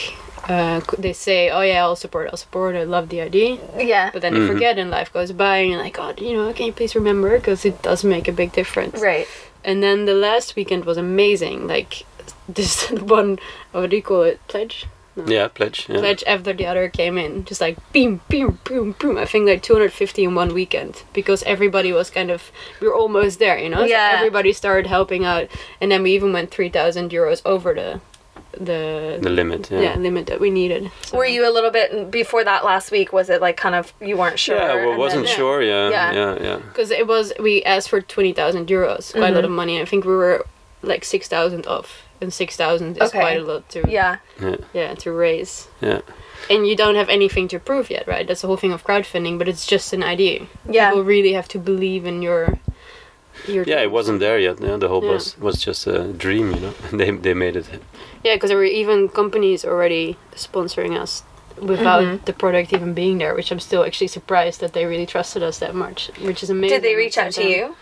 uh, 0.54 0.80
they 1.04 1.12
say 1.12 1.38
oh 1.56 1.62
yeah 1.70 1.80
i'll 1.84 1.96
support 2.04 2.24
i'll 2.30 2.36
support 2.46 2.74
i 2.82 2.84
love 2.96 3.06
the 3.14 3.20
idea 3.20 3.50
Yeah. 3.92 4.10
but 4.12 4.20
then 4.22 4.32
they 4.34 4.44
forget 4.52 4.74
and 4.78 4.90
life 4.98 5.10
goes 5.12 5.32
by 5.32 5.54
and 5.62 5.70
you're 5.70 5.82
like 5.88 5.98
oh 6.04 6.12
you 6.18 6.34
know 6.36 6.52
can 6.52 6.66
you 6.66 6.72
please 6.72 6.94
remember 7.00 7.30
because 7.38 7.64
it 7.70 7.76
does 7.88 8.00
make 8.04 8.26
a 8.28 8.32
big 8.32 8.50
difference 8.60 9.00
Right. 9.00 9.26
and 9.68 9.82
then 9.82 10.04
the 10.10 10.14
last 10.28 10.56
weekend 10.56 10.84
was 10.84 10.98
amazing. 10.98 11.58
Like 11.74 11.92
this 12.58 12.90
one, 12.90 13.38
what 13.72 13.90
do 13.90 13.96
you 13.96 14.02
call 14.02 14.22
it? 14.30 14.38
Pledge. 14.52 14.86
Yeah, 15.26 15.48
pledge. 15.48 15.86
Yeah. 15.88 15.98
Pledge 15.98 16.24
after 16.26 16.52
the 16.54 16.66
other 16.66 16.88
came 16.88 17.18
in, 17.18 17.44
just 17.44 17.60
like 17.60 17.76
beam, 17.92 18.20
beam, 18.28 18.58
boom, 18.64 18.94
boom. 18.98 19.18
I 19.18 19.26
think 19.26 19.46
like 19.46 19.62
250 19.62 20.24
in 20.24 20.34
one 20.34 20.54
weekend 20.54 21.02
because 21.12 21.42
everybody 21.42 21.92
was 21.92 22.08
kind 22.10 22.30
of 22.30 22.50
we 22.80 22.88
were 22.88 22.94
almost 22.94 23.38
there, 23.38 23.58
you 23.58 23.68
know. 23.68 23.80
So 23.80 23.84
Yeah. 23.84 24.12
everybody 24.16 24.52
started 24.54 24.86
helping 24.88 25.24
out, 25.26 25.48
and 25.80 25.90
then 25.92 26.02
we 26.02 26.12
even 26.14 26.32
went 26.32 26.50
3,000 26.50 27.10
euros 27.10 27.42
over 27.44 27.74
the 27.74 28.00
the 28.52 29.18
The 29.20 29.30
limit. 29.30 29.70
Yeah. 29.70 29.80
yeah. 29.80 29.94
limit 29.96 30.26
that 30.26 30.38
we 30.40 30.50
needed. 30.50 30.90
So- 31.06 31.16
Were 31.16 31.24
you 31.26 31.48
a 31.48 31.52
little 31.52 31.70
bit 31.70 32.10
before 32.10 32.44
that 32.44 32.64
last 32.64 32.90
week? 32.90 33.10
Was 33.12 33.30
it 33.30 33.40
like 33.40 33.56
kind 33.56 33.74
of 33.74 33.92
you 34.00 34.16
weren't 34.16 34.38
sure? 34.38 34.56
Yeah, 34.56 34.86
well, 34.86 34.98
wasn't 34.98 35.26
then- 35.26 35.36
sure. 35.36 35.62
Yeah, 35.62 35.88
Yeah. 35.90 36.12
yeah, 36.12 36.38
yeah. 36.42 36.56
because 36.68 36.90
it 36.90 37.06
was 37.06 37.32
we 37.40 37.62
asked 37.64 37.88
for 37.88 38.00
20,000 38.02 38.66
euros, 38.68 39.12
quite 39.12 39.22
a 39.22 39.26
Mm-hmm. 39.26 39.34
lot 39.36 39.44
of 39.44 39.50
money. 39.50 39.80
I 39.80 39.84
think 39.86 40.04
we 40.04 40.14
were 40.14 40.44
like 40.82 41.04
6,000 41.04 41.66
off, 41.66 42.02
and 42.22 42.32
6,000 42.32 42.96
is 42.96 43.08
Okay. 43.08 43.18
quite 43.20 43.38
a 43.40 43.44
lot 43.44 43.68
to 43.70 43.82
Yeah. 43.88 44.16
yeah 44.72 44.94
to 44.94 45.10
raise. 45.12 45.68
Yeah. 45.80 46.00
And 46.50 46.66
you 46.66 46.74
don't 46.76 46.96
have 46.96 47.08
anything 47.08 47.48
to 47.48 47.58
prove 47.58 47.90
yet, 47.90 48.04
right? 48.06 48.26
That's 48.26 48.40
the 48.40 48.46
whole 48.48 48.56
thing 48.56 48.72
of 48.72 48.82
crowdfunding, 48.84 49.38
but 49.38 49.48
it's 49.48 49.66
just 49.66 49.92
an 49.92 50.02
idea. 50.02 50.46
Yeah. 50.68 50.90
People 50.90 51.04
really 51.04 51.32
have 51.34 51.48
to 51.48 51.58
believe 51.58 52.04
in 52.08 52.22
your 52.22 52.58
your 53.48 53.64
Yeah, 53.66 53.82
it 53.82 53.90
wasn't 53.90 54.20
there 54.20 54.38
yet. 54.38 54.60
Yeah, 54.60 54.76
the 54.78 54.88
whole 54.88 55.02
Yeah. 55.04 55.12
bus 55.12 55.36
was 55.38 55.56
just 55.66 55.86
a 55.86 55.98
dream, 56.24 56.46
you 56.54 56.60
know. 56.60 56.74
they 56.98 57.10
they 57.10 57.34
made 57.34 57.56
it. 57.56 57.66
Yeah, 58.24 58.34
because 58.36 58.48
there 58.50 58.58
were 58.58 58.72
even 58.82 59.08
companies 59.08 59.64
already 59.64 60.16
sponsoring 60.36 60.94
us 61.02 61.22
without 61.60 62.02
Mm-hmm. 62.02 62.24
the 62.24 62.32
product 62.32 62.72
even 62.72 62.94
being 62.94 63.18
there, 63.18 63.34
which 63.34 63.50
I'm 63.52 63.60
still 63.60 63.84
actually 63.84 64.08
surprised 64.08 64.60
that 64.60 64.72
they 64.72 64.84
really 64.86 65.06
trusted 65.06 65.42
us 65.42 65.58
that 65.58 65.74
much, 65.74 66.10
which 66.28 66.42
is 66.42 66.50
amazing. 66.50 66.76
Did 66.80 66.82
they 66.88 66.94
reach 66.96 67.18
out 67.18 67.32
to 67.32 67.42
Sometimes. 67.42 67.56
you, 67.56 67.76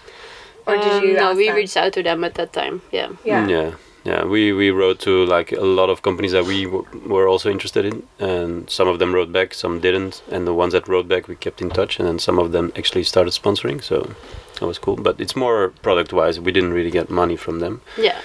or 0.66 0.76
did 0.76 0.92
Um, 0.92 1.04
you? 1.04 1.12
no, 1.14 1.34
we 1.34 1.46
them? 1.46 1.56
reached 1.56 1.76
out 1.76 1.92
to 1.92 2.02
them 2.02 2.24
at 2.24 2.34
that 2.34 2.52
time. 2.52 2.80
Yeah. 2.92 3.08
Yeah. 3.24 3.48
yeah, 3.48 3.70
yeah. 4.04 4.24
We 4.24 4.52
we 4.52 4.70
wrote 4.70 4.98
to 5.00 5.24
like 5.26 5.52
a 5.52 5.64
lot 5.64 5.90
of 5.90 6.02
companies 6.02 6.32
that 6.32 6.44
we 6.44 6.64
w- 6.64 6.84
were 7.06 7.28
also 7.28 7.50
interested 7.50 7.84
in, 7.84 8.02
and 8.18 8.68
some 8.70 8.88
of 8.88 8.98
them 8.98 9.14
wrote 9.14 9.32
back, 9.32 9.54
some 9.54 9.80
didn't, 9.80 10.22
and 10.30 10.46
the 10.46 10.54
ones 10.54 10.72
that 10.72 10.88
wrote 10.88 11.08
back 11.08 11.28
we 11.28 11.36
kept 11.36 11.60
in 11.62 11.70
touch, 11.70 11.98
and 11.98 12.08
then 12.08 12.18
some 12.18 12.38
of 12.38 12.52
them 12.52 12.72
actually 12.76 13.04
started 13.04 13.32
sponsoring. 13.32 13.82
So 13.82 14.14
that 14.60 14.66
was 14.66 14.78
cool. 14.78 14.96
But 14.96 15.20
it's 15.20 15.36
more 15.36 15.70
product 15.82 16.12
wise. 16.12 16.38
We 16.40 16.52
didn't 16.52 16.72
really 16.72 16.90
get 16.90 17.08
money 17.10 17.36
from 17.36 17.60
them, 17.60 17.80
Yeah. 17.98 18.18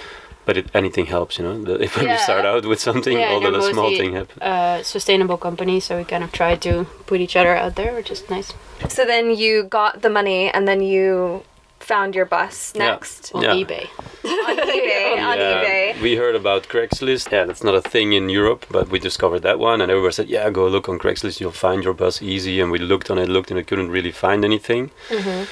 but 0.46 0.58
it, 0.58 0.66
anything 0.74 1.06
helps, 1.08 1.38
you 1.40 1.46
know. 1.46 1.64
The, 1.64 1.82
if 1.88 1.96
Yeah. 1.98 2.14
you 2.14 2.18
start 2.20 2.46
out 2.46 2.66
with 2.66 2.80
something, 2.80 3.18
Yeah, 3.18 3.32
all 3.32 3.40
they're 3.42 3.52
the 3.52 3.72
small 3.74 3.90
thing 3.96 4.14
happen. 4.14 4.42
Uh, 4.42 4.84
sustainable 4.84 5.38
company, 5.38 5.80
so 5.80 5.98
we 5.98 6.04
kind 6.04 6.24
of 6.24 6.32
try 6.32 6.56
to 6.56 6.86
put 7.08 7.20
each 7.22 7.36
other 7.36 7.56
out 7.56 7.76
there, 7.76 7.94
which 7.96 8.12
is 8.12 8.24
nice. 8.30 8.54
So 8.90 9.06
then 9.06 9.26
you 9.36 9.64
got 9.64 10.02
the 10.02 10.10
money, 10.10 10.50
and 10.52 10.68
then 10.68 10.82
you 10.82 11.44
found 11.80 12.16
your 12.16 12.26
bus 12.26 12.74
Yeah. 12.76 12.88
next 12.92 13.32
On 13.36 13.42
Yeah. 13.44 13.54
eBay. 13.54 13.88
on 14.24 14.58
eBay. 14.58 15.12
on 15.30 15.38
Yeah, 15.38 15.64
eBay. 15.64 16.02
We 16.02 16.16
heard 16.16 16.36
about 16.36 16.68
Craigslist. 16.68 17.32
Yeah, 17.32 17.46
that's 17.46 17.64
not 17.64 17.76
a 17.76 17.82
thing 17.82 18.14
in 18.14 18.30
Europe, 18.30 18.66
but 18.72 18.90
we 18.90 19.00
discovered 19.00 19.42
that 19.42 19.60
one, 19.60 19.82
and 19.82 19.92
everybody 19.92 20.14
said, 20.14 20.28
"Yeah, 20.30 20.50
go 20.50 20.68
look 20.68 20.90
on 20.90 20.98
Craigslist. 21.00 21.40
You'll 21.40 21.52
find 21.68 21.84
your 21.84 21.94
bus 21.94 22.22
easy." 22.22 22.60
And 22.62 22.72
we 22.72 22.80
looked 22.80 23.10
on 23.12 23.18
it, 23.18 23.30
looked, 23.30 23.52
and 23.52 23.58
we 23.58 23.64
couldn't 23.64 23.92
really 23.92 24.12
find 24.12 24.44
anything. 24.46 24.92
Mm-hmm. 25.10 25.44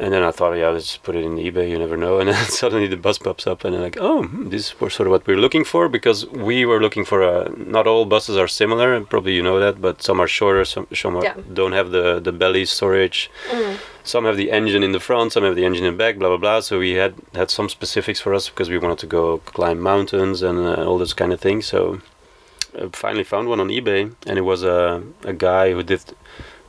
And 0.00 0.12
then 0.12 0.22
I 0.22 0.30
thought, 0.30 0.52
yeah, 0.52 0.68
let's 0.68 0.86
just 0.86 1.02
put 1.02 1.16
it 1.16 1.24
in 1.24 1.36
eBay. 1.36 1.68
You 1.70 1.78
never 1.78 1.96
know. 1.96 2.18
And 2.20 2.28
then 2.28 2.44
suddenly 2.44 2.86
the 2.86 2.96
bus 2.96 3.18
pops 3.18 3.46
up, 3.48 3.64
and 3.64 3.74
I'm 3.74 3.82
like, 3.82 3.98
oh, 4.00 4.22
hmm, 4.22 4.48
this 4.48 4.80
was 4.80 4.94
sort 4.94 5.08
of 5.08 5.10
what 5.10 5.26
we 5.26 5.34
are 5.34 5.40
looking 5.40 5.64
for 5.64 5.88
because 5.88 6.24
we 6.26 6.64
were 6.64 6.80
looking 6.80 7.04
for 7.04 7.20
a. 7.22 7.50
Not 7.56 7.86
all 7.88 8.04
buses 8.04 8.36
are 8.36 8.46
similar, 8.48 8.94
and 8.94 9.10
probably 9.10 9.34
you 9.34 9.42
know 9.42 9.58
that, 9.58 9.80
but 9.80 10.00
some 10.02 10.20
are 10.20 10.28
shorter, 10.28 10.64
some 10.64 10.86
some 10.94 11.16
are, 11.16 11.22
don't 11.52 11.72
have 11.72 11.90
the 11.90 12.20
the 12.20 12.32
belly 12.32 12.64
storage. 12.64 13.28
Some 14.04 14.24
have 14.24 14.36
the 14.38 14.50
engine 14.50 14.82
in 14.84 14.92
the 14.92 15.00
front, 15.00 15.32
some 15.32 15.44
have 15.44 15.56
the 15.56 15.64
engine 15.66 15.84
in 15.84 15.92
the 15.92 15.98
back, 15.98 16.16
blah 16.18 16.28
blah 16.28 16.38
blah. 16.38 16.60
So 16.60 16.78
we 16.78 16.92
had 16.92 17.14
had 17.34 17.50
some 17.50 17.68
specifics 17.68 18.20
for 18.20 18.32
us 18.34 18.48
because 18.48 18.70
we 18.70 18.78
wanted 18.78 18.98
to 19.00 19.06
go 19.06 19.38
climb 19.38 19.80
mountains 19.80 20.42
and 20.42 20.58
uh, 20.60 20.86
all 20.86 20.98
those 20.98 21.12
kind 21.14 21.32
of 21.32 21.40
things. 21.40 21.66
So 21.66 22.00
I 22.80 22.88
finally 22.92 23.24
found 23.24 23.48
one 23.48 23.60
on 23.60 23.68
eBay, 23.68 24.14
and 24.26 24.38
it 24.38 24.44
was 24.52 24.62
a 24.62 25.02
a 25.24 25.32
guy 25.32 25.72
who 25.72 25.82
did 25.82 26.00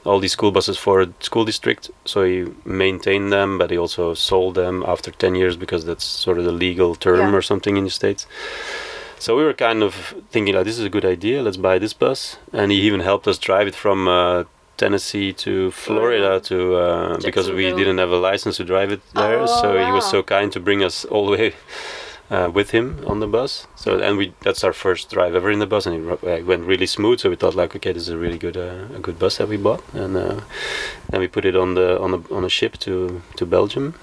all 0.09 0.19
these 0.19 0.33
school 0.37 0.51
buses 0.51 0.77
for 0.85 0.95
a 1.01 1.07
school 1.19 1.45
district. 1.45 1.83
So 2.05 2.17
he 2.23 2.37
maintained 2.65 3.29
them, 3.31 3.57
but 3.59 3.69
he 3.71 3.77
also 3.77 4.13
sold 4.15 4.53
them 4.55 4.83
after 4.93 5.11
ten 5.23 5.33
years 5.41 5.55
because 5.63 5.81
that's 5.89 6.05
sort 6.25 6.37
of 6.39 6.45
the 6.49 6.51
legal 6.65 6.95
term 6.95 7.19
Yeah. 7.19 7.37
or 7.37 7.41
something 7.41 7.77
in 7.77 7.83
the 7.83 7.89
states. 8.01 8.25
So 9.19 9.29
we 9.37 9.43
were 9.43 9.53
kind 9.67 9.83
of 9.83 9.93
thinking 10.33 10.55
like, 10.55 10.65
this 10.65 10.79
is 10.79 10.85
a 10.85 10.89
good 10.97 11.05
idea. 11.05 11.41
Let's 11.43 11.57
buy 11.69 11.77
this 11.79 11.93
bus, 11.93 12.37
and 12.53 12.71
he 12.71 12.77
even 12.87 13.01
helped 13.01 13.27
us 13.27 13.37
drive 13.37 13.67
it 13.71 13.75
from 13.75 14.07
uh, 14.07 14.43
Tennessee 14.77 15.33
to 15.45 15.71
Florida 15.71 16.39
to 16.49 16.57
uh, 16.85 17.17
because 17.27 17.51
we 17.51 17.65
didn't 17.79 17.97
have 18.03 18.11
a 18.11 18.21
license 18.31 18.55
to 18.57 18.63
drive 18.63 18.91
it 18.95 19.01
there. 19.13 19.39
Oh, 19.41 19.61
so 19.61 19.67
he 19.85 19.91
was 19.91 20.05
so 20.09 20.23
kind 20.23 20.49
to 20.53 20.59
bring 20.67 20.81
us 20.89 21.05
all 21.11 21.25
the 21.25 21.33
way 21.37 21.53
uh, 22.29 22.49
with 22.53 22.71
him 22.71 23.03
on 23.07 23.19
the 23.19 23.27
bus. 23.27 23.67
So 23.75 23.99
and 23.99 24.17
we 24.17 24.33
that's 24.41 24.63
our 24.63 24.73
first 24.73 25.09
drive 25.09 25.35
ever 25.35 25.51
in 25.51 25.59
the 25.59 25.67
bus, 25.67 25.85
and 25.85 25.95
it 25.95 26.23
uh, 26.23 26.45
went 26.45 26.65
really 26.65 26.85
smooth. 26.85 27.19
So 27.19 27.29
we 27.29 27.35
thought 27.35 27.55
like, 27.55 27.75
okay, 27.75 27.93
this 27.93 28.03
is 28.03 28.09
a 28.09 28.17
really 28.17 28.37
good 28.37 28.57
uh, 28.57 28.95
a 28.95 28.99
good 28.99 29.19
bus 29.19 29.37
that 29.37 29.47
we 29.47 29.57
bought, 29.57 29.83
and 29.93 30.15
uh, 30.15 30.41
then 31.09 31.19
we 31.19 31.27
put 31.27 31.45
it 31.45 31.55
on 31.55 31.75
the 31.75 31.99
on 31.99 32.13
a 32.13 32.33
on 32.33 32.43
a 32.43 32.49
ship 32.49 32.77
to 32.79 33.21
to 33.35 33.45
Belgium. 33.45 33.93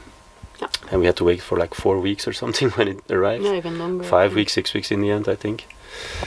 Yeah. 0.60 0.68
And 0.90 1.00
we 1.00 1.06
had 1.06 1.16
to 1.16 1.24
wait 1.24 1.42
for 1.42 1.58
like 1.58 1.74
four 1.74 1.98
weeks 2.00 2.26
or 2.28 2.32
something 2.32 2.70
when 2.76 2.88
it 2.88 3.10
arrived. 3.10 3.44
No, 3.44 3.54
even 3.54 3.78
longer. 3.78 4.04
Five 4.04 4.34
weeks, 4.34 4.52
six 4.52 4.72
weeks 4.74 4.90
in 4.90 5.00
the 5.00 5.10
end, 5.10 5.28
I 5.28 5.34
think. 5.34 5.66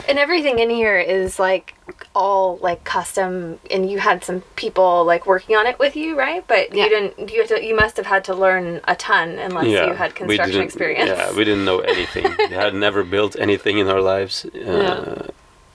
And 0.08 0.18
everything 0.18 0.58
in 0.58 0.68
here 0.68 0.98
is 0.98 1.38
like 1.38 1.74
all 2.14 2.58
like 2.60 2.82
custom, 2.82 3.60
and 3.70 3.88
you 3.88 4.00
had 4.00 4.24
some 4.24 4.40
people 4.56 5.04
like 5.04 5.26
working 5.26 5.54
on 5.54 5.66
it 5.66 5.78
with 5.78 5.94
you, 5.94 6.18
right? 6.18 6.44
But 6.48 6.74
Yeah. 6.74 6.84
you 6.84 6.90
didn't. 6.90 7.30
You 7.30 7.40
had 7.40 7.48
to, 7.50 7.64
you 7.64 7.76
must 7.76 7.96
have 7.96 8.06
had 8.06 8.24
to 8.24 8.34
learn 8.34 8.80
a 8.88 8.96
ton 8.96 9.38
unless 9.38 9.66
you 9.66 9.94
had 9.94 10.14
construction 10.16 10.60
experience. 10.60 11.08
Yeah, 11.10 11.32
we 11.36 11.44
didn't 11.44 11.64
know 11.64 11.78
anything. 11.80 12.24
we 12.50 12.54
had 12.54 12.74
never 12.74 13.04
built 13.04 13.36
anything 13.38 13.78
in 13.78 13.86
our 13.88 14.00
lives, 14.00 14.44
uh, 14.44 14.48
Yeah. 14.58 15.26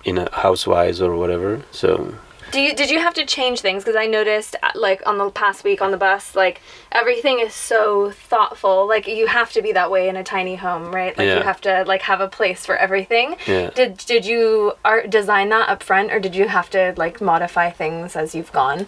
in 0.04 0.18
a 0.18 0.30
house-wise 0.44 1.02
or 1.02 1.16
whatever. 1.16 1.62
So 1.72 2.16
Do 2.56 2.62
you 2.62 2.74
did 2.74 2.90
you 2.90 3.00
have 3.00 3.14
to 3.16 3.26
change 3.26 3.60
things? 3.60 3.84
Because 3.84 3.98
I 3.98 4.06
noticed 4.06 4.56
uh, 4.64 4.72
like 4.76 5.06
on 5.06 5.18
the 5.18 5.30
past 5.30 5.66
week 5.66 5.82
on 5.82 5.92
the 5.92 5.98
bus, 5.98 6.36
like 6.36 6.62
everything 6.90 7.40
is 7.42 7.54
so 7.54 8.12
thoughtful. 8.12 8.88
Like 8.88 9.08
you 9.08 9.28
have 9.28 9.52
to 9.52 9.62
be 9.62 9.74
that 9.74 9.92
way 9.92 10.08
in 10.08 10.16
a 10.16 10.24
tiny 10.24 10.56
home, 10.56 10.96
right? 10.96 11.18
Like 11.18 11.28
you 11.28 11.44
have 11.44 11.60
to 11.62 11.84
like 11.86 12.02
have 12.04 12.22
a 12.22 12.30
place 12.30 12.66
for 12.66 12.78
everything. 12.78 13.36
yeah, 13.46 13.72
Did 13.72 13.98
did 13.98 14.26
you 14.26 14.72
art 14.86 15.10
design 15.10 15.50
that 15.50 15.68
up 15.68 15.84
front, 15.84 16.14
or 16.14 16.20
did 16.22 16.34
you 16.34 16.48
have 16.48 16.70
to 16.70 16.94
like 16.96 17.20
modify 17.20 17.72
things 17.72 18.16
as 18.16 18.34
you've 18.34 18.54
gone? 18.54 18.88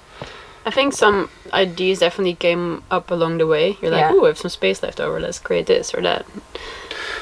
I 0.66 0.72
think 0.72 0.94
some 0.94 1.30
ideas 1.52 2.00
definitely 2.00 2.36
came 2.36 2.84
up 2.90 3.12
along 3.12 3.38
the 3.40 3.48
way. 3.48 3.78
You're 3.82 3.92
like, 3.92 4.00
Yeah. 4.00 4.12
oh, 4.14 4.24
I 4.24 4.28
have 4.28 4.38
some 4.38 4.50
space 4.50 4.82
left 4.82 5.02
over. 5.02 5.20
Let's 5.20 5.40
create 5.40 5.66
this 5.66 5.94
or 5.94 6.02
that. 6.04 6.26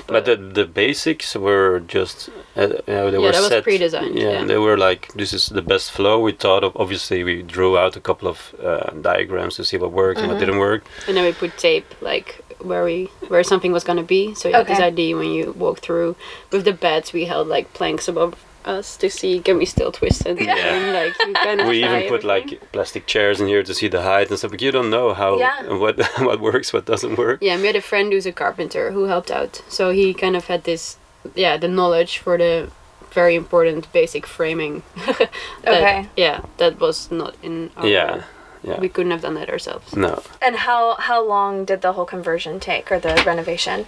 But 0.08 0.26
the 0.26 0.36
the 0.36 0.66
basics 0.66 1.36
were 1.36 1.80
just 1.88 2.30
uh, 2.56 2.62
you 2.62 2.78
they 2.88 2.94
Yeah, 2.94 3.20
were 3.20 3.32
that 3.32 3.42
was 3.52 3.64
pre-designed, 3.64 4.18
Yeah, 4.18 4.32
yeah. 4.40 4.46
they 4.46 4.58
were 4.58 4.78
like 4.78 5.12
this 5.14 5.34
is 5.34 5.48
the 5.50 5.62
best 5.62 5.92
flow. 5.92 6.20
We 6.22 6.32
thought 6.32 6.64
of 6.64 6.72
obviously 6.76 7.24
we 7.24 7.42
drew 7.42 7.78
out 7.78 7.96
a 7.96 8.02
couple 8.02 8.28
of 8.28 8.54
uh, 8.64 8.92
diagrams 9.02 9.56
to 9.56 9.64
see 9.66 9.78
what 9.78 9.92
worked 9.92 10.20
and 10.20 10.28
what 10.28 10.38
Mm-hmm. 10.38 10.46
didn't 10.46 10.60
work. 10.60 10.84
And 11.08 11.16
then 11.18 11.26
we 11.26 11.34
put 11.34 11.58
tape 11.58 11.86
like 12.02 12.42
where 12.62 12.84
we 12.84 13.10
where 13.28 13.44
something 13.44 13.72
was 13.74 13.84
gonna 13.84 14.04
be. 14.18 14.34
So 14.36 14.50
you 14.50 14.56
had 14.56 14.68
this 14.68 14.80
idea 14.80 15.16
when 15.18 15.32
you 15.32 15.52
walk 15.54 15.80
through. 15.80 16.16
With 16.52 16.64
the 16.66 16.74
beds, 16.74 17.14
we 17.14 17.26
held 17.26 17.48
like 17.48 17.74
planks 17.74 18.08
above 18.08 18.34
us 18.68 18.98
to 18.98 19.10
see 19.10 19.40
can 19.40 19.58
we 19.58 19.66
still 19.66 19.92
twist 19.92 20.26
it. 20.26 20.42
Yeah. 20.42 20.56
And, 20.56 20.94
like 20.94 21.14
you 21.28 21.34
kind 21.34 21.68
we 21.70 21.84
even 21.84 22.02
put 22.10 22.24
everything. 22.26 22.28
like 22.60 22.72
plastic 22.72 23.06
chairs 23.06 23.40
in 23.40 23.48
here 23.48 23.64
to 23.64 23.74
see 23.74 23.88
the 23.88 24.02
height 24.02 24.30
and 24.30 24.38
stuff. 24.40 24.52
But 24.52 24.62
you 24.62 24.72
don't 24.72 24.90
know 24.90 25.14
how 25.14 25.38
Yeah. 25.38 25.74
what 25.78 26.00
what 26.20 26.40
works, 26.40 26.74
what 26.74 26.86
doesn't 26.86 27.18
work. 27.18 27.40
Yeah, 27.42 27.58
we 27.58 27.68
had 27.68 27.76
a 27.76 27.82
friend 27.82 28.12
who's 28.12 28.26
a 28.26 28.32
carpenter 28.32 28.92
who 28.92 29.06
helped 29.06 29.32
out. 29.32 29.62
So 29.70 29.92
he 29.92 30.14
kind 30.14 30.36
of 30.36 30.46
had 30.48 30.64
this, 30.64 30.98
yeah, 31.36 31.58
the 31.58 31.68
knowledge 31.68 32.18
for 32.18 32.38
the 32.38 32.70
very 33.12 33.36
important 33.36 33.92
basic 33.94 34.26
framing. 34.28 34.84
that, 35.06 35.30
Okay. 35.66 36.10
Yeah, 36.18 36.42
that 36.58 36.80
was 36.80 37.10
not 37.12 37.36
in 37.44 37.70
our. 37.78 37.88
Yeah, 37.88 38.24
yeah. 38.64 38.80
We 38.80 38.90
couldn't 38.90 39.12
have 39.12 39.22
done 39.22 39.36
that 39.36 39.50
ourselves. 39.50 39.96
no, 39.96 40.22
And 40.42 40.56
how 40.56 40.96
how 41.00 41.24
long 41.24 41.66
did 41.66 41.82
the 41.82 41.94
whole 41.94 42.06
conversion 42.06 42.60
take, 42.60 42.92
or 42.92 43.00
the 43.00 43.14
renovation? 43.26 43.86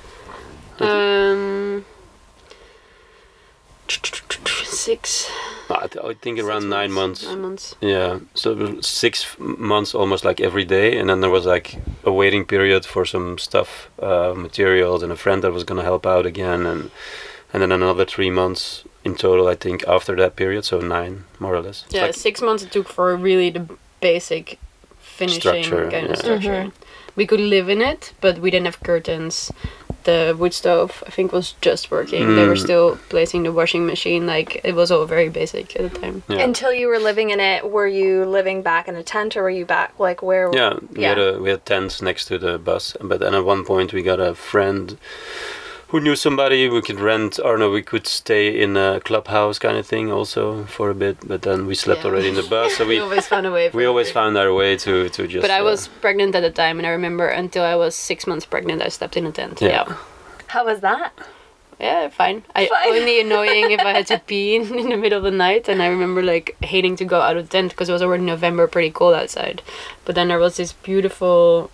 Um. 0.79 1.83
Six. 4.47 5.29
I, 5.69 5.87
th- 5.87 6.03
I 6.05 6.13
think 6.13 6.39
around 6.39 6.61
six 6.61 6.69
nine 6.69 6.91
months. 6.91 7.23
Nine 7.25 7.41
months. 7.41 7.75
Yeah, 7.81 8.19
so 8.33 8.51
it 8.51 8.57
was 8.75 8.87
six 8.87 9.35
months 9.37 9.93
almost 9.93 10.23
like 10.23 10.39
every 10.39 10.63
day, 10.65 10.97
and 10.97 11.09
then 11.09 11.19
there 11.21 11.29
was 11.29 11.45
like 11.45 11.77
a 12.03 12.11
waiting 12.11 12.45
period 12.45 12.85
for 12.85 13.05
some 13.05 13.37
stuff, 13.37 13.89
uh, 14.01 14.33
materials, 14.35 15.03
and 15.03 15.11
a 15.11 15.15
friend 15.17 15.43
that 15.43 15.51
was 15.51 15.63
gonna 15.63 15.83
help 15.83 16.05
out 16.05 16.25
again, 16.25 16.65
and 16.65 16.89
and 17.53 17.61
then 17.61 17.71
another 17.71 18.05
three 18.05 18.29
months 18.29 18.83
in 19.03 19.15
total, 19.15 19.47
I 19.47 19.55
think, 19.55 19.83
after 19.87 20.15
that 20.17 20.35
period, 20.35 20.65
so 20.65 20.79
nine 20.79 21.23
more 21.39 21.55
or 21.55 21.61
less. 21.61 21.85
Yeah, 21.89 22.03
like- 22.07 22.15
six 22.15 22.41
months 22.41 22.63
it 22.63 22.71
took 22.71 22.87
for 22.89 23.15
really 23.15 23.49
the 23.49 23.65
basic 24.01 24.59
finishing 24.99 25.41
Structure, 25.63 25.89
kind 25.91 26.07
yeah. 26.07 26.13
of 26.13 26.17
structure. 26.19 26.71
We 27.15 27.25
could 27.25 27.39
live 27.39 27.67
in 27.67 27.81
it, 27.81 28.13
but 28.21 28.37
we 28.39 28.51
didn't 28.51 28.65
have 28.67 28.79
curtains. 28.83 29.51
The 30.07 30.35
wood 30.39 30.53
stove 30.53 31.03
I 31.05 31.11
think 31.11 31.31
was 31.31 31.53
just 31.61 31.91
working. 31.91 32.35
They 32.35 32.47
were 32.47 32.55
Mm. 32.55 32.67
still 32.67 32.97
placing 33.09 33.43
the 33.43 33.51
washing 33.51 33.85
machine. 33.85 34.23
Like 34.35 34.49
it 34.63 34.73
was 34.73 34.89
all 34.91 35.05
very 35.05 35.29
basic 35.29 35.75
at 35.79 35.83
the 35.87 35.99
time. 36.01 36.23
Yeah. 36.29 36.43
Until 36.49 36.71
you 36.79 36.87
were 36.91 36.99
living 37.09 37.29
in 37.35 37.39
it, 37.39 37.59
were 37.75 37.87
you 38.01 38.25
living 38.25 38.61
back 38.63 38.87
in 38.87 38.95
a 38.95 39.03
tent 39.03 39.35
or 39.37 39.43
were 39.43 39.55
you 39.59 39.65
back 39.65 39.89
like 39.99 40.19
where? 40.29 40.49
Yeah, 40.61 40.73
we 40.95 41.03
had 41.03 41.19
a 41.19 41.29
we 41.43 41.49
had 41.53 41.63
tents 41.65 42.01
next 42.01 42.25
to 42.29 42.35
the 42.45 42.57
bus, 42.57 42.95
but 43.09 43.19
then 43.19 43.33
at 43.35 43.45
one 43.45 43.63
point 43.65 43.93
we 43.93 44.01
got 44.01 44.19
a 44.19 44.33
friend 44.33 44.97
who 45.89 45.99
knew 46.01 46.15
somebody 46.15 46.67
we 46.69 46.81
could 46.81 46.99
rent, 46.99 47.39
or 47.43 47.57
no, 47.57 47.69
we 47.71 47.81
could 47.81 48.07
stay 48.07 48.61
in 48.61 48.75
a 48.77 48.99
clubhouse 48.99 49.57
kind 49.59 49.77
of 49.77 49.85
thing 49.87 50.11
also 50.11 50.65
for 50.65 50.89
a 50.89 50.95
bit. 50.95 51.17
But 51.27 51.41
then 51.43 51.65
we 51.65 51.75
slept 51.75 52.01
Yeah. 52.03 52.07
already 52.09 52.29
in 52.29 52.35
the 52.35 52.43
bus, 52.43 52.75
so 52.77 52.85
we 52.85 52.95
we 52.97 52.99
always 52.99 53.27
found 53.27 53.45
a 53.45 53.51
way. 53.51 53.69
we 53.73 53.85
always 53.85 54.11
found 54.11 54.37
our 54.37 54.53
way 54.53 54.77
to 54.77 55.09
to 55.09 55.27
just. 55.27 55.41
But 55.41 55.51
I 55.51 55.59
uh, 55.61 55.71
was 55.71 55.87
pregnant 56.01 56.35
at 56.35 56.41
the 56.41 56.51
time, 56.51 56.77
and 56.79 56.85
I 56.87 56.91
remember 56.91 57.27
until 57.27 57.63
I 57.63 57.75
was 57.75 57.95
six 57.95 58.27
months 58.27 58.45
pregnant, 58.45 58.81
I 58.81 58.89
slept 58.89 59.15
in 59.17 59.25
a 59.25 59.31
tent. 59.31 59.61
Yeah. 59.61 59.69
Yeah. 59.87 59.95
How 60.47 60.65
was 60.65 60.79
that? 60.81 61.11
Yeah, 61.79 62.09
fine. 62.09 62.41
I 62.55 62.65
Fine. 62.65 62.87
only 62.95 63.21
annoying 63.21 63.69
if 63.71 63.79
I 63.81 63.91
had 63.93 64.07
to 64.07 64.17
pee 64.27 64.55
in, 64.55 64.63
in 64.79 64.89
the 64.89 64.97
middle 64.97 65.19
of 65.19 65.23
the 65.23 65.37
night, 65.37 65.69
and 65.69 65.79
I 65.83 65.87
remember 65.87 66.23
like 66.23 66.55
hating 66.63 66.95
to 66.97 67.05
go 67.05 67.21
out 67.21 67.37
of 67.37 67.43
the 67.45 67.51
tent 67.55 67.69
because 67.71 67.87
it 67.89 67.93
was 67.93 68.01
already 68.01 68.23
November, 68.23 68.65
pretty 68.67 68.89
cold 68.89 69.13
outside. 69.13 69.61
But 70.03 70.15
then 70.15 70.27
there 70.29 70.39
was 70.39 70.57
this 70.57 70.73
beautiful 70.73 71.69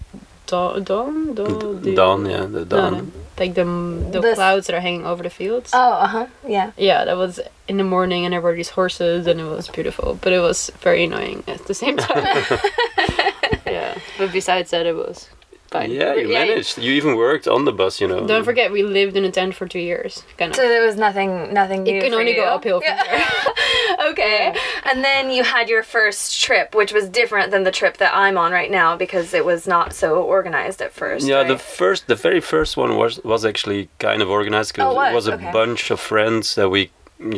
dawn, 0.46 0.84
dawn, 0.84 1.34
dawn, 1.36 1.96
dawn, 1.96 2.26
yeah, 2.26 2.46
the 2.46 2.60
No, 2.60 2.66
dawn. 2.66 2.92
no, 2.94 3.23
like 3.40 3.54
the 3.56 3.64
the 4.12 4.20
This- 4.22 4.36
clouds 4.36 4.68
that 4.68 4.76
are 4.76 4.80
hanging 4.82 5.06
over 5.06 5.24
the 5.24 5.30
fields. 5.30 5.72
Oh, 5.74 5.94
uh 5.94 6.08
huh. 6.08 6.28
Yeah. 6.48 6.72
yeah, 6.78 7.06
that 7.06 7.18
was 7.18 7.40
in 7.68 7.78
the 7.78 7.84
morning, 7.84 8.26
and 8.26 8.34
there 8.34 8.42
were 8.42 8.54
these 8.56 8.70
horses, 8.70 9.26
and 9.28 9.40
it 9.40 9.46
was 9.46 9.68
beautiful, 9.70 10.18
but 10.22 10.34
it 10.34 10.40
was 10.40 10.72
very 10.82 11.04
annoying 11.06 11.44
at 11.48 11.66
the 11.66 11.74
same 11.74 11.98
time. 11.98 12.26
yeah, 13.66 13.98
but 14.18 14.32
besides 14.32 14.72
that, 14.72 14.86
it 14.86 14.96
was 14.96 15.30
fine. 15.74 15.92
Yeah, 15.92 16.14
you 16.16 16.28
managed. 16.42 16.78
You 16.78 16.92
even 16.94 17.16
worked 17.16 17.48
on 17.56 17.66
the 17.66 17.74
bus, 17.82 18.00
you 18.02 18.08
know. 18.08 18.26
Don't 18.34 18.46
forget, 18.52 18.72
we 18.72 18.82
lived 18.84 19.16
in 19.20 19.24
a 19.26 19.32
tent 19.40 19.54
for 19.56 19.66
two 19.68 19.80
years. 19.92 20.24
Kind 20.38 20.52
of. 20.52 20.56
So 20.56 20.64
there 20.74 20.86
was 20.90 20.96
nothing, 20.96 21.32
nothing 21.62 21.84
new. 21.84 21.96
it 21.98 22.02
can 22.04 22.12
for 22.14 22.20
only 22.20 22.36
go 22.36 22.44
you? 22.44 22.56
uphill 22.56 22.80
from 22.82 22.96
Yeah. 22.98 23.04
there. 23.04 24.08
okay. 24.12 24.56
And 24.90 25.04
then 25.04 25.32
you 25.36 25.44
had 25.44 25.66
your 25.74 25.84
first 25.84 26.42
trip, 26.46 26.68
which 26.76 26.94
was 26.94 27.06
different 27.10 27.52
than 27.52 27.64
the 27.64 27.72
trip 27.80 27.98
that 27.98 28.12
I'm 28.16 28.38
on 28.38 28.52
right 28.52 28.72
now 28.72 28.96
because 28.96 29.34
it 29.34 29.46
was 29.46 29.68
not 29.68 29.94
so 29.94 30.22
organized 30.22 30.82
at 30.82 30.94
first. 30.94 31.26
Yeah, 31.28 31.44
the 31.44 31.58
first, 31.58 32.08
the 32.08 32.16
very 32.16 32.42
first 32.42 32.78
one 32.78 32.92
was 32.98 33.14
was 33.24 33.44
actually 33.46 33.90
kind 34.00 34.22
of 34.22 34.30
organized 34.30 34.74
because 34.74 34.96
Oh, 34.96 35.02
it 35.10 35.14
was 35.14 35.28
a 35.28 35.34
Okay. 35.34 35.52
bunch 35.52 35.92
of 35.92 36.00
friends 36.00 36.56
that 36.56 36.70
we 36.70 36.92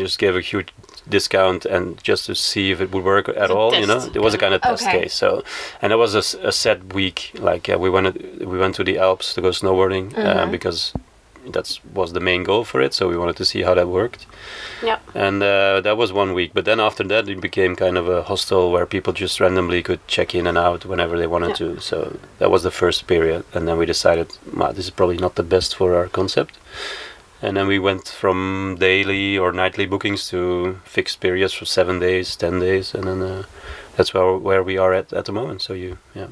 just 0.03 0.17
gave 0.19 0.35
a 0.35 0.41
huge 0.41 0.69
discount 1.09 1.65
and 1.65 2.01
just 2.03 2.25
to 2.25 2.35
see 2.35 2.71
if 2.71 2.81
it 2.81 2.91
would 2.91 3.03
work 3.03 3.29
at 3.29 3.49
a 3.49 3.53
all. 3.53 3.73
You 3.75 3.87
know, 3.87 4.01
it 4.13 4.21
was 4.21 4.33
a 4.33 4.37
kind 4.37 4.53
of 4.53 4.61
test 4.61 4.83
Okay. 4.87 5.01
case. 5.01 5.13
So, 5.13 5.43
and 5.81 5.91
it 5.93 5.97
was 5.97 6.15
a 6.15 6.51
set 6.51 6.93
week. 6.93 7.31
Like 7.39 7.69
uh, 7.73 7.77
we 7.77 7.89
went 7.89 8.05
we 8.51 8.57
went 8.57 8.75
to 8.75 8.83
the 8.83 8.97
Alps 8.97 9.33
to 9.35 9.41
go 9.41 9.49
snowboarding 9.51 10.11
Mm-hmm. 10.11 10.27
uh, 10.39 10.45
because 10.51 10.93
that 11.53 11.79
was 11.93 12.11
the 12.13 12.19
main 12.19 12.43
goal 12.43 12.63
for 12.63 12.81
it. 12.81 12.93
So 12.93 13.07
we 13.07 13.17
wanted 13.17 13.35
to 13.35 13.45
see 13.45 13.61
how 13.63 13.75
that 13.75 13.87
worked. 13.87 14.25
yeah. 14.83 14.97
And 15.13 15.43
uh, 15.43 15.81
that 15.81 15.95
was 15.95 16.11
one 16.11 16.33
week. 16.33 16.51
But 16.55 16.65
then 16.65 16.79
after 16.79 17.03
that, 17.07 17.27
it 17.29 17.39
became 17.39 17.75
kind 17.75 17.97
of 17.97 18.09
a 18.09 18.23
hostel 18.23 18.71
where 18.71 18.85
people 18.87 19.13
just 19.13 19.39
randomly 19.39 19.83
could 19.83 19.99
check 20.07 20.33
in 20.33 20.47
and 20.47 20.57
out 20.57 20.85
whenever 20.85 21.17
they 21.19 21.27
wanted 21.27 21.49
Yeah. 21.49 21.75
to. 21.75 21.79
So 21.81 21.97
that 22.39 22.49
was 22.49 22.63
the 22.63 22.71
first 22.71 23.05
period. 23.05 23.43
And 23.53 23.67
then 23.67 23.77
we 23.77 23.85
decided, 23.85 24.27
wow, 24.53 24.71
this 24.71 24.85
is 24.85 24.91
probably 24.91 25.17
not 25.17 25.35
the 25.35 25.43
best 25.43 25.75
for 25.75 25.93
our 25.95 26.07
concept. 26.09 26.57
And 27.45 27.55
then 27.55 27.67
we 27.67 27.77
went 27.77 28.07
from 28.07 28.75
daily 28.79 29.37
or 29.37 29.51
nightly 29.51 29.85
bookings 29.85 30.27
to 30.29 30.79
fixed 30.83 31.19
periods 31.19 31.53
for 31.53 31.65
seven 31.65 31.99
days, 31.99 32.35
ten 32.35 32.59
days, 32.59 32.95
and 32.95 33.03
then 33.03 33.21
uh, 33.21 33.43
that's 33.95 34.15
where 34.15 34.35
where 34.35 34.63
we 34.63 34.79
are 34.79 34.93
at 34.93 35.13
at 35.13 35.25
the 35.25 35.31
moment. 35.31 35.61
So 35.61 35.73
you, 35.73 35.99
yeah. 36.15 36.29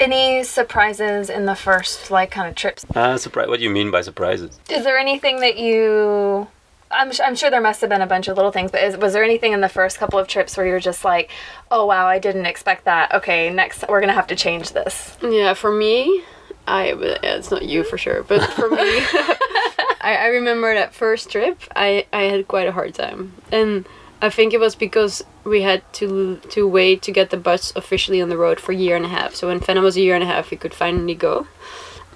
Any 0.00 0.42
surprises 0.42 1.30
in 1.30 1.46
the 1.46 1.54
first 1.54 2.10
like 2.10 2.32
kind 2.32 2.48
of 2.48 2.56
trips? 2.56 2.84
Uh, 2.96 3.16
surprise. 3.16 3.46
What 3.46 3.58
do 3.58 3.64
you 3.64 3.70
mean 3.70 3.92
by 3.92 4.00
surprises? 4.00 4.58
Is 4.68 4.82
there 4.82 4.98
anything 4.98 5.38
that 5.38 5.56
you? 5.56 6.48
I'm, 6.90 7.12
su- 7.12 7.22
I'm 7.22 7.36
sure 7.36 7.48
there 7.50 7.60
must 7.60 7.80
have 7.82 7.90
been 7.90 8.02
a 8.02 8.06
bunch 8.08 8.26
of 8.26 8.34
little 8.34 8.50
things, 8.50 8.72
but 8.72 8.82
is, 8.82 8.96
was 8.96 9.12
there 9.12 9.22
anything 9.22 9.52
in 9.52 9.60
the 9.60 9.68
first 9.68 9.98
couple 9.98 10.18
of 10.18 10.26
trips 10.26 10.56
where 10.56 10.66
you 10.66 10.72
were 10.72 10.80
just 10.80 11.04
like, 11.04 11.30
oh 11.70 11.86
wow, 11.86 12.06
I 12.06 12.18
didn't 12.18 12.46
expect 12.46 12.86
that. 12.86 13.14
Okay, 13.14 13.50
next 13.50 13.84
we're 13.88 14.00
gonna 14.00 14.14
have 14.14 14.26
to 14.26 14.34
change 14.34 14.72
this. 14.72 15.16
Yeah, 15.22 15.54
for 15.54 15.70
me, 15.70 16.24
I 16.66 16.94
it's 17.22 17.52
not 17.52 17.62
you 17.62 17.84
for 17.84 17.98
sure, 17.98 18.24
but 18.24 18.44
for 18.54 18.68
me, 18.68 19.00
I, 20.10 20.24
I 20.24 20.26
remember 20.28 20.74
that 20.74 20.94
first 20.94 21.30
trip. 21.30 21.60
I 21.76 22.06
I 22.12 22.24
had 22.24 22.48
quite 22.48 22.66
a 22.66 22.72
hard 22.72 22.94
time, 22.94 23.34
and 23.52 23.86
I 24.20 24.28
think 24.28 24.52
it 24.52 24.60
was 24.60 24.74
because 24.74 25.24
we 25.44 25.62
had 25.62 25.82
to 25.94 26.36
to 26.50 26.66
wait 26.66 27.02
to 27.02 27.12
get 27.12 27.30
the 27.30 27.36
bus 27.36 27.72
officially 27.76 28.20
on 28.20 28.28
the 28.28 28.36
road 28.36 28.58
for 28.58 28.72
a 28.72 28.76
year 28.76 28.96
and 28.96 29.04
a 29.04 29.08
half. 29.08 29.34
So 29.34 29.46
when 29.46 29.60
Fenna 29.60 29.80
was 29.80 29.96
a 29.96 30.00
year 30.00 30.14
and 30.14 30.24
a 30.24 30.26
half, 30.26 30.50
we 30.50 30.56
could 30.56 30.74
finally 30.74 31.14
go. 31.14 31.46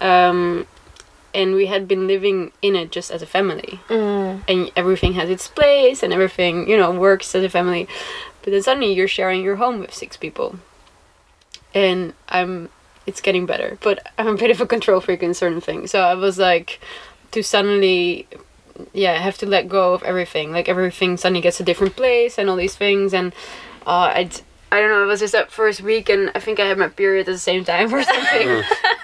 Um, 0.00 0.66
and 1.32 1.54
we 1.54 1.66
had 1.66 1.86
been 1.86 2.06
living 2.06 2.52
in 2.62 2.74
it 2.76 2.90
just 2.90 3.10
as 3.10 3.22
a 3.22 3.26
family, 3.26 3.80
and 4.48 4.70
everything 4.76 5.14
has 5.14 5.30
its 5.30 5.46
place, 5.46 6.02
and 6.02 6.12
everything 6.12 6.68
you 6.68 6.76
know 6.76 6.90
works 6.90 7.34
as 7.34 7.44
a 7.44 7.48
family. 7.48 7.86
But 8.42 8.50
then 8.52 8.62
suddenly 8.62 8.92
you're 8.92 9.08
sharing 9.08 9.42
your 9.42 9.56
home 9.56 9.78
with 9.78 9.94
six 9.94 10.16
people, 10.16 10.58
and 11.72 12.12
I'm 12.28 12.70
it's 13.06 13.20
getting 13.20 13.46
better. 13.46 13.78
But 13.82 13.96
I'm 14.18 14.28
a 14.28 14.36
bit 14.36 14.50
of 14.50 14.60
a 14.60 14.66
control 14.66 15.00
freak 15.00 15.22
in 15.22 15.34
certain 15.34 15.60
things. 15.60 15.92
So 15.92 16.00
I 16.00 16.14
was 16.14 16.38
like 16.38 16.80
to 17.34 17.42
suddenly 17.42 18.26
yeah, 18.92 19.18
have 19.18 19.38
to 19.38 19.46
let 19.46 19.68
go 19.68 19.94
of 19.94 20.02
everything. 20.02 20.52
Like 20.52 20.68
everything 20.68 21.16
suddenly 21.16 21.40
gets 21.40 21.60
a 21.60 21.64
different 21.64 21.96
place 21.96 22.38
and 22.38 22.48
all 22.48 22.56
these 22.56 22.76
things 22.76 23.12
and 23.14 23.32
uh 23.86 24.10
I 24.20 24.30
I 24.72 24.80
don't 24.80 24.90
know, 24.90 25.04
it 25.04 25.06
was 25.06 25.20
just 25.20 25.34
that 25.34 25.52
first 25.52 25.82
week 25.82 26.08
and 26.08 26.32
I 26.34 26.40
think 26.40 26.58
I 26.58 26.66
had 26.66 26.78
my 26.78 26.88
period 26.88 27.28
at 27.28 27.32
the 27.32 27.38
same 27.38 27.64
time 27.64 27.94
or 27.94 28.02
something. 28.12 28.48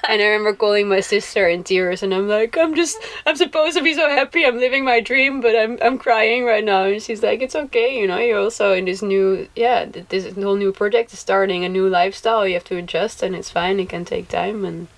and 0.08 0.20
I 0.20 0.26
remember 0.26 0.54
calling 0.54 0.88
my 0.88 0.98
sister 0.98 1.46
in 1.48 1.62
tears 1.62 2.02
and 2.02 2.12
I'm 2.12 2.26
like, 2.26 2.58
I'm 2.58 2.74
just 2.74 2.98
I'm 3.26 3.36
supposed 3.36 3.76
to 3.76 3.82
be 3.82 3.94
so 3.94 4.08
happy, 4.08 4.44
I'm 4.44 4.58
living 4.58 4.84
my 4.84 5.00
dream, 5.00 5.40
but 5.40 5.54
I'm 5.54 5.78
I'm 5.82 5.98
crying 5.98 6.44
right 6.44 6.64
now 6.64 6.84
and 6.84 7.02
she's 7.02 7.22
like, 7.22 7.40
It's 7.40 7.54
okay, 7.54 7.98
you 8.00 8.06
know, 8.08 8.18
you're 8.18 8.40
also 8.40 8.72
in 8.72 8.84
this 8.86 9.02
new 9.02 9.48
yeah, 9.54 9.84
this 9.84 10.34
whole 10.34 10.56
new 10.56 10.72
project 10.72 11.12
is 11.12 11.20
starting, 11.20 11.64
a 11.64 11.68
new 11.68 11.88
lifestyle, 11.88 12.46
you 12.46 12.54
have 12.54 12.64
to 12.64 12.76
adjust 12.76 13.22
and 13.22 13.36
it's 13.36 13.50
fine, 13.50 13.78
it 13.78 13.88
can 13.88 14.04
take 14.04 14.28
time 14.28 14.64
and 14.64 14.88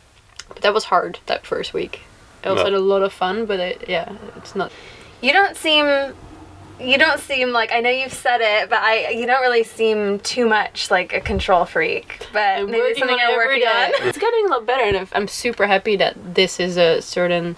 but 0.48 0.62
that 0.62 0.74
was 0.74 0.84
hard 0.84 1.18
that 1.26 1.46
first 1.46 1.74
week. 1.74 2.02
I 2.44 2.48
also 2.48 2.60
Yeah. 2.64 2.70
had 2.70 2.74
a 2.74 2.80
lot 2.80 3.02
of 3.02 3.12
fun, 3.12 3.46
but 3.46 3.60
it, 3.60 3.84
yeah, 3.88 4.12
it's 4.36 4.54
not 4.54 4.72
You 5.20 5.32
don't 5.32 5.56
seem 5.56 6.14
you 6.80 6.98
don't 6.98 7.20
seem 7.20 7.52
like 7.52 7.70
I 7.70 7.80
know 7.80 7.90
you've 7.90 8.12
said 8.12 8.40
it, 8.40 8.68
but 8.68 8.80
I 8.80 9.10
you 9.10 9.26
don't 9.26 9.40
really 9.42 9.62
seem 9.62 10.18
too 10.20 10.46
much 10.48 10.90
like 10.90 11.12
a 11.12 11.20
control 11.20 11.64
freak. 11.64 12.26
But 12.32 12.58
I'm 12.58 12.70
maybe 12.70 12.98
something 12.98 13.14
on 13.16 13.20
it 13.20 13.28
you're 13.32 13.36
working 13.46 13.68
on. 13.68 14.08
It's 14.08 14.18
getting 14.18 14.46
a 14.46 14.48
lot 14.48 14.66
better, 14.66 14.82
and 14.84 14.96
I'm- 14.96 15.08
I'm 15.12 15.28
super 15.28 15.66
happy 15.68 15.94
that 15.96 16.34
this 16.34 16.58
is 16.58 16.76
a 16.76 17.00
certain 17.00 17.56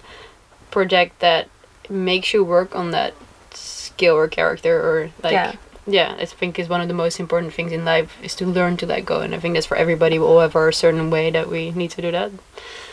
project 0.69 1.19
that 1.19 1.47
makes 1.89 2.33
you 2.33 2.43
work 2.43 2.75
on 2.75 2.91
that 2.91 3.13
skill 3.53 4.15
or 4.15 4.27
character 4.27 4.77
or 4.79 5.09
like. 5.23 5.33
Yeah. 5.33 5.53
Yeah. 5.87 6.15
I 6.19 6.25
think 6.25 6.57
is 6.59 6.69
one 6.69 6.81
of 6.81 6.87
the 6.87 6.93
most 6.93 7.19
important 7.19 7.53
things 7.53 7.71
in 7.71 7.85
life 7.85 8.17
is 8.23 8.35
to 8.35 8.45
learn 8.45 8.77
to 8.77 8.85
let 8.85 9.05
go, 9.05 9.21
and 9.21 9.35
I 9.35 9.39
think 9.39 9.53
that's 9.55 9.67
for 9.67 9.77
everybody. 9.77 10.17
We 10.19 10.25
all 10.25 10.39
have 10.39 10.55
our 10.55 10.71
certain 10.71 11.09
way 11.09 11.29
that 11.31 11.49
we 11.49 11.71
need 11.71 11.91
to 11.91 12.01
do 12.01 12.11
that. 12.11 12.31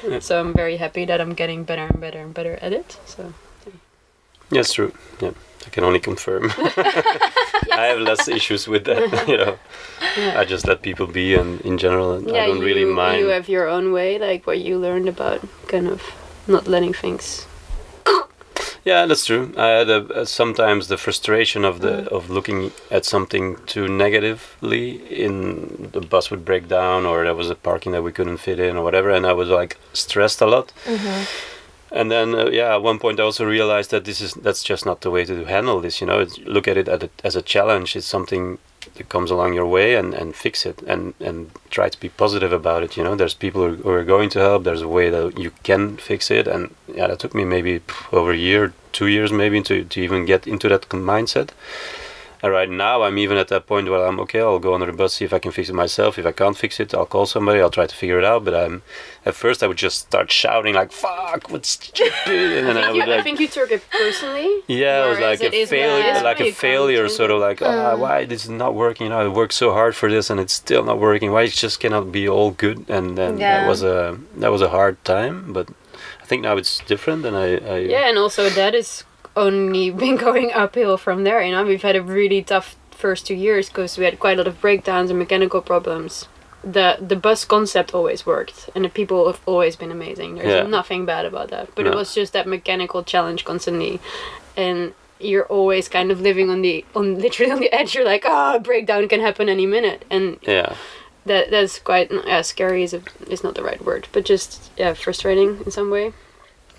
Yeah. 0.07 0.19
So 0.21 0.41
I'm 0.41 0.53
very 0.53 0.77
happy 0.77 1.05
that 1.07 1.21
I'm 1.21 1.35
getting 1.35 1.65
better 1.65 1.87
and 1.87 2.01
better 2.01 2.21
and 2.21 2.35
better 2.35 2.59
at 2.61 2.73
it. 2.73 2.99
So 3.07 3.33
Yes, 4.51 4.73
true. 4.75 4.93
Yeah, 5.21 5.33
I 5.67 5.71
can 5.71 5.83
only 5.85 5.99
confirm. 6.01 6.53
I 7.73 7.87
have 7.89 8.01
less 8.01 8.29
issues 8.29 8.69
with 8.69 8.85
that. 8.85 9.25
You 9.29 9.37
know, 9.39 9.59
Yeah. 10.17 10.39
I 10.41 10.45
just 10.45 10.67
let 10.67 10.83
people 10.83 11.07
be, 11.07 11.35
and 11.35 11.61
in 11.63 11.79
general, 11.79 12.21
yeah, 12.23 12.43
I 12.45 12.47
don't 12.49 12.59
you, 12.59 12.65
really 12.65 12.85
mind. 12.85 13.21
you 13.21 13.29
have 13.29 13.49
your 13.49 13.67
own 13.69 13.93
way, 13.93 14.19
like 14.19 14.47
what 14.47 14.61
you 14.61 14.79
learned 14.79 15.09
about 15.09 15.41
kind 15.69 15.89
of 15.89 16.03
not 16.47 16.67
letting 16.69 16.93
things. 16.93 17.47
Yeah, 18.85 19.07
that's 19.07 19.27
true. 19.27 19.55
I 19.57 19.69
had 19.69 19.91
a, 19.91 20.23
a, 20.23 20.27
sometimes 20.27 20.89
the 20.89 20.97
frustration 20.97 21.65
of 21.65 21.81
the 21.81 22.03
mm. 22.03 22.09
of 22.09 22.31
looking 22.31 22.73
at 22.91 23.05
something 23.05 23.57
too 23.67 23.87
negatively. 23.87 24.97
In 25.25 25.91
the 25.93 26.01
bus 26.01 26.31
would 26.31 26.45
break 26.45 26.69
down, 26.69 27.07
or 27.07 27.25
there 27.25 27.35
was 27.35 27.51
a 27.51 27.55
parking 27.55 27.93
that 27.93 28.03
we 28.03 28.13
couldn't 28.13 28.39
fit 28.39 28.59
in, 28.59 28.77
or 28.77 28.83
whatever, 28.83 29.11
and 29.11 29.25
I 29.25 29.35
was 29.35 29.49
like 29.49 29.77
stressed 29.93 30.41
a 30.41 30.47
lot. 30.47 30.73
Mm-hmm. 30.85 31.25
And 31.93 32.11
then, 32.11 32.35
uh, 32.35 32.47
yeah, 32.47 32.75
at 32.75 32.83
one 32.83 32.99
point 32.99 33.21
I 33.21 33.23
also 33.23 33.45
realized 33.45 33.91
that 33.91 34.05
this 34.05 34.21
is 34.21 34.35
that's 34.35 34.65
just 34.65 34.87
not 34.87 35.03
the 35.03 35.11
way 35.11 35.25
to 35.27 35.45
handle 35.45 35.81
this. 35.81 36.01
You 36.01 36.07
know, 36.07 36.21
it's, 36.21 36.39
look 36.39 36.67
at 36.67 36.77
it 36.77 36.89
as 36.89 37.03
a, 37.03 37.11
as 37.23 37.37
a 37.37 37.43
challenge. 37.43 37.95
It's 37.95 38.07
something 38.07 38.59
that 38.95 39.09
comes 39.09 39.31
along 39.31 39.55
your 39.55 39.67
way, 39.67 39.95
and, 39.95 40.15
and 40.15 40.35
fix 40.35 40.67
it, 40.67 40.83
and 40.83 41.15
and 41.21 41.51
try 41.71 41.89
to 41.89 42.01
be 42.01 42.09
positive 42.09 42.53
about 42.53 42.83
it. 42.83 42.97
You 42.97 43.05
know, 43.05 43.15
there's 43.15 43.35
people 43.35 43.63
who, 43.69 43.77
who 43.83 43.91
are 43.91 44.05
going 44.05 44.31
to 44.31 44.39
help. 44.39 44.65
There's 44.65 44.83
a 44.83 44.89
way 44.89 45.11
that 45.11 45.39
you 45.39 45.53
can 45.63 45.97
fix 45.97 46.31
it, 46.31 46.47
and 46.47 46.75
yeah, 46.89 47.07
that 47.09 47.19
took 47.19 47.35
me 47.35 47.45
maybe 47.45 47.81
over 48.13 48.33
a 48.33 48.37
year, 48.37 48.73
two 48.93 49.07
years 49.07 49.33
maybe 49.33 49.63
to 49.63 49.85
to 49.85 50.01
even 50.01 50.25
get 50.25 50.47
into 50.47 50.69
that 50.69 50.89
mindset. 50.89 51.51
And 52.43 52.51
right 52.53 52.69
now, 52.69 53.03
I'm 53.03 53.19
even 53.19 53.39
at 53.39 53.47
that 53.49 53.67
point 53.67 53.89
where 53.89 54.05
I'm 54.05 54.19
okay. 54.21 54.41
I'll 54.41 54.59
go 54.59 54.75
under 54.75 54.87
the 54.87 54.93
bus, 54.93 55.15
see 55.15 55.25
if 55.25 55.33
I 55.33 55.39
can 55.39 55.53
fix 55.53 55.69
it 55.69 55.75
myself. 55.75 56.19
If 56.19 56.27
I 56.27 56.33
can't 56.33 56.57
fix 56.57 56.81
it, 56.81 56.93
I'll 56.93 57.07
call 57.07 57.25
somebody. 57.27 57.61
I'll 57.61 57.71
try 57.71 57.87
to 57.87 57.95
figure 57.95 58.19
it 58.19 58.25
out. 58.25 58.45
But 58.45 58.55
I'm 58.55 58.83
at 59.25 59.35
first 59.37 59.63
I 59.63 59.69
would 59.69 59.77
just 59.79 59.99
start 60.09 60.33
shouting 60.33 60.75
like 60.75 60.91
"fuck," 60.91 61.51
what's 61.51 61.69
stupid, 61.69 62.13
and 62.27 62.67
then 62.67 62.77
I 62.77 62.91
You, 62.91 63.01
would 63.01 63.09
I 63.09 63.23
think 63.23 63.39
you 63.39 63.47
took 63.47 63.71
it 63.71 63.83
personally. 63.91 64.51
yeah, 64.67 65.05
it 65.05 65.09
was 65.11 65.21
like 65.21 65.41
a 65.41 65.67
failure, 65.67 66.21
like 66.23 66.41
a 66.41 66.51
failure, 66.51 67.09
sort 67.09 67.31
of 67.31 67.39
like, 67.41 67.63
ah, 67.63 67.95
why 67.97 68.25
this 68.25 68.43
is 68.45 68.51
not 68.51 68.75
working? 68.75 69.05
You 69.07 69.11
know, 69.11 69.21
I 69.21 69.29
worked 69.29 69.55
so 69.55 69.73
hard 69.73 69.95
for 69.95 70.11
this 70.11 70.29
and 70.29 70.41
it's 70.41 70.53
still 70.53 70.83
not 70.85 70.99
working. 70.99 71.31
Why 71.31 71.43
it 71.45 71.53
just 71.53 71.79
cannot 71.79 72.11
be 72.11 72.29
all 72.29 72.51
good? 72.51 72.79
And 72.89 73.17
then 73.17 73.39
Yeah. 73.39 73.59
that 73.61 73.67
was 73.69 73.83
a 73.85 74.19
that 74.43 74.51
was 74.51 74.63
a 74.63 74.71
hard 74.71 74.97
time, 75.05 75.53
but 75.53 75.69
I 76.23 76.27
think 76.27 76.43
now 76.43 76.57
it's 76.57 76.81
different, 76.93 77.25
and 77.25 77.37
I, 77.37 77.49
I 77.75 77.79
Yeah, 77.95 78.09
and 78.09 78.19
also 78.19 78.49
that 78.51 78.75
is 78.75 79.05
only 79.37 79.91
been 80.05 80.17
going 80.17 80.53
uphill 80.53 80.97
from 80.97 81.25
there. 81.25 81.43
You 81.43 81.53
know, 81.53 81.65
we've 81.65 81.83
had 81.83 81.97
a 81.97 82.03
really 82.03 82.43
tough 82.43 82.77
first 82.91 83.27
two 83.27 83.35
years 83.35 83.69
because 83.69 83.99
we 83.99 84.05
had 84.05 84.21
quite 84.21 84.35
a 84.35 84.43
lot 84.43 84.47
of 84.47 84.61
breakdowns 84.61 85.11
and 85.11 85.19
mechanical 85.19 85.61
problems. 85.61 86.29
The 86.63 86.97
the 87.01 87.17
bus 87.17 87.45
concept 87.45 87.93
always 87.93 88.25
worked, 88.25 88.71
and 88.75 88.85
the 88.85 88.89
people 88.89 89.27
have 89.27 89.41
always 89.47 89.75
been 89.75 89.91
amazing. 89.91 90.37
There's 90.37 90.63
Yeah. 90.63 90.67
nothing 90.67 91.05
bad 91.05 91.25
about 91.27 91.49
that. 91.51 91.75
But 91.75 91.87
it 91.89 91.95
was 91.95 92.15
just 92.15 92.33
that 92.35 92.47
mechanical 92.47 93.03
challenge 93.03 93.45
constantly, 93.45 93.99
and 94.57 94.95
you're 95.19 95.47
always 95.47 95.89
kind 95.89 96.13
of 96.13 96.21
living 96.21 96.51
on 96.51 96.63
the 96.63 96.85
on 96.95 97.19
literally 97.25 97.51
on 97.51 97.59
the 97.59 97.73
edge. 97.73 97.97
You're 97.97 98.05
like, 98.05 98.25
ah, 98.25 98.59
breakdown 98.61 99.09
can 99.09 99.21
happen 99.21 99.49
any 99.49 99.67
minute, 99.67 100.05
and 100.09 100.39
yeah. 100.43 100.77
that 101.27 101.51
that's 101.51 101.81
quite 101.81 102.13
yeah, 102.13 102.43
scary. 102.43 102.85
Is 102.85 102.95
a, 102.95 103.03
is 103.29 103.43
not 103.43 103.57
the 103.57 103.65
right 103.65 103.85
word, 103.85 104.07
but 104.13 104.25
just 104.25 104.71
yeah, 104.77 104.95
frustrating 104.95 105.61
in 105.65 105.71
some 105.73 105.91
way. 105.91 106.13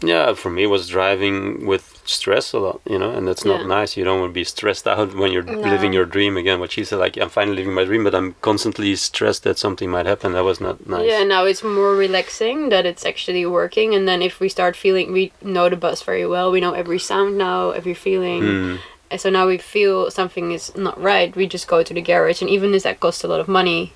Yeah, 0.01 0.33
for 0.33 0.49
me, 0.49 0.63
it 0.63 0.67
was 0.67 0.87
driving 0.87 1.65
with 1.65 1.92
stress 2.05 2.53
a 2.53 2.59
lot, 2.59 2.81
you 2.85 2.97
know, 2.99 3.11
and 3.11 3.27
that's 3.27 3.45
not 3.45 3.61
Yeah. 3.61 3.67
nice. 3.67 3.95
You 3.97 4.03
don't 4.03 4.19
want 4.19 4.31
to 4.31 4.33
be 4.33 4.43
stressed 4.43 4.87
out 4.87 5.13
when 5.15 5.31
you're 5.31 5.43
living 5.43 5.93
your 5.93 6.05
dream 6.05 6.37
again. 6.37 6.59
What 6.59 6.71
she 6.71 6.83
said, 6.83 6.99
like, 6.99 7.17
I'm 7.17 7.29
finally 7.29 7.57
living 7.57 7.73
my 7.73 7.83
dream, 7.85 8.03
but 8.03 8.13
I'm 8.15 8.35
constantly 8.41 8.95
stressed 8.95 9.43
that 9.43 9.57
something 9.57 9.89
might 9.89 10.05
happen. 10.05 10.33
That 10.33 10.43
was 10.43 10.59
not 10.59 10.87
nice. 10.87 11.07
Yeah, 11.09 11.23
now 11.23 11.45
it's 11.45 11.63
more 11.63 11.95
relaxing 11.95 12.69
that 12.69 12.85
it's 12.85 13.05
actually 13.05 13.45
working. 13.45 13.95
And 13.95 14.07
then 14.07 14.21
if 14.21 14.39
we 14.39 14.49
start 14.49 14.75
feeling, 14.75 15.11
we 15.13 15.31
know 15.41 15.69
the 15.69 15.75
bus 15.77 16.01
very 16.03 16.25
well. 16.27 16.51
We 16.51 16.59
know 16.59 16.73
every 16.73 16.99
sound 16.99 17.37
now, 17.37 17.71
every 17.71 17.93
feeling. 17.93 18.41
Mm, 18.43 18.79
And 19.11 19.21
so 19.21 19.29
now 19.29 19.45
we 19.45 19.59
feel 19.59 20.09
something 20.09 20.51
is 20.51 20.75
not 20.75 20.99
right. 20.99 21.35
We 21.35 21.45
just 21.45 21.67
go 21.67 21.83
to 21.83 21.93
the 21.93 22.01
garage, 22.01 22.41
and 22.41 22.49
even 22.49 22.73
if 22.73 22.81
that 22.83 22.99
costs 22.99 23.23
a 23.23 23.27
lot 23.27 23.39
of 23.39 23.47
money, 23.47 23.93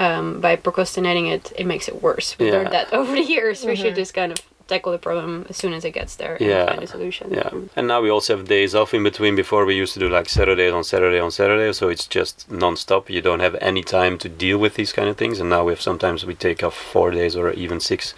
um, 0.00 0.40
by 0.40 0.56
procrastinating 0.56 1.26
it, 1.26 1.52
it 1.56 1.64
makes 1.66 1.88
it 1.88 2.02
worse. 2.02 2.36
We 2.38 2.50
learned 2.50 2.72
that 2.72 2.92
over 2.98 3.12
the 3.14 3.22
years. 3.22 3.64
We 3.64 3.76
should 3.76 3.94
just 3.94 4.14
kind 4.14 4.32
of 4.32 4.38
tackle 4.68 4.92
the 4.92 4.98
problem 4.98 5.46
as 5.48 5.56
soon 5.56 5.72
as 5.72 5.84
it 5.84 5.92
gets 6.00 6.14
there 6.16 6.34
and 6.40 6.46
Yeah. 6.50 6.66
find 6.70 6.82
a 6.82 6.86
solution. 6.86 7.26
yeah, 7.32 7.50
and 7.76 7.86
now 7.88 8.00
we 8.00 8.10
also 8.10 8.36
have 8.36 8.46
days 8.46 8.74
off 8.74 8.94
in 8.94 9.02
between. 9.02 9.34
Before 9.34 9.64
we 9.64 9.74
used 9.74 9.94
to 9.94 10.00
do 10.00 10.08
like 10.08 10.28
Saturday 10.28 10.70
on 10.70 10.84
Saturday 10.84 11.18
on 11.26 11.30
Saturday, 11.30 11.72
so 11.72 11.88
it's 11.88 12.06
just 12.06 12.50
non-stop. 12.50 13.08
You 13.10 13.22
don't 13.22 13.40
have 13.40 13.56
any 13.70 13.82
time 13.82 14.18
to 14.18 14.28
deal 14.28 14.58
with 14.58 14.74
these 14.74 14.92
kind 14.92 15.08
of 15.08 15.16
things. 15.16 15.40
And 15.40 15.48
now 15.50 15.64
we 15.64 15.72
have 15.72 15.80
sometimes 15.80 16.24
we 16.26 16.34
take 16.34 16.62
off 16.62 16.76
four 16.92 17.10
days 17.10 17.34
or 17.36 17.50
even 17.64 17.80
six, 17.80 18.14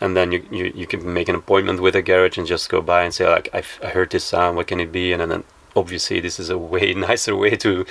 and 0.00 0.16
then 0.16 0.32
you 0.32 0.40
you, 0.50 0.64
you 0.74 0.86
can 0.86 1.00
make 1.18 1.28
an 1.28 1.36
appointment 1.42 1.80
with 1.80 1.94
a 1.96 2.02
garage 2.02 2.36
and 2.38 2.46
just 2.46 2.68
go 2.68 2.80
by 2.82 3.00
and 3.04 3.12
say 3.14 3.26
like 3.28 3.48
I've, 3.56 3.78
I 3.82 3.88
heard 3.96 4.10
this 4.10 4.24
sound. 4.24 4.56
What 4.56 4.66
can 4.66 4.80
it 4.80 4.90
be? 4.92 5.12
And 5.12 5.20
then 5.30 5.44
obviously 5.76 6.20
this 6.20 6.38
is 6.38 6.50
a 6.50 6.58
way 6.58 6.94
nicer 7.08 7.34
way 7.36 7.56
to 7.56 7.84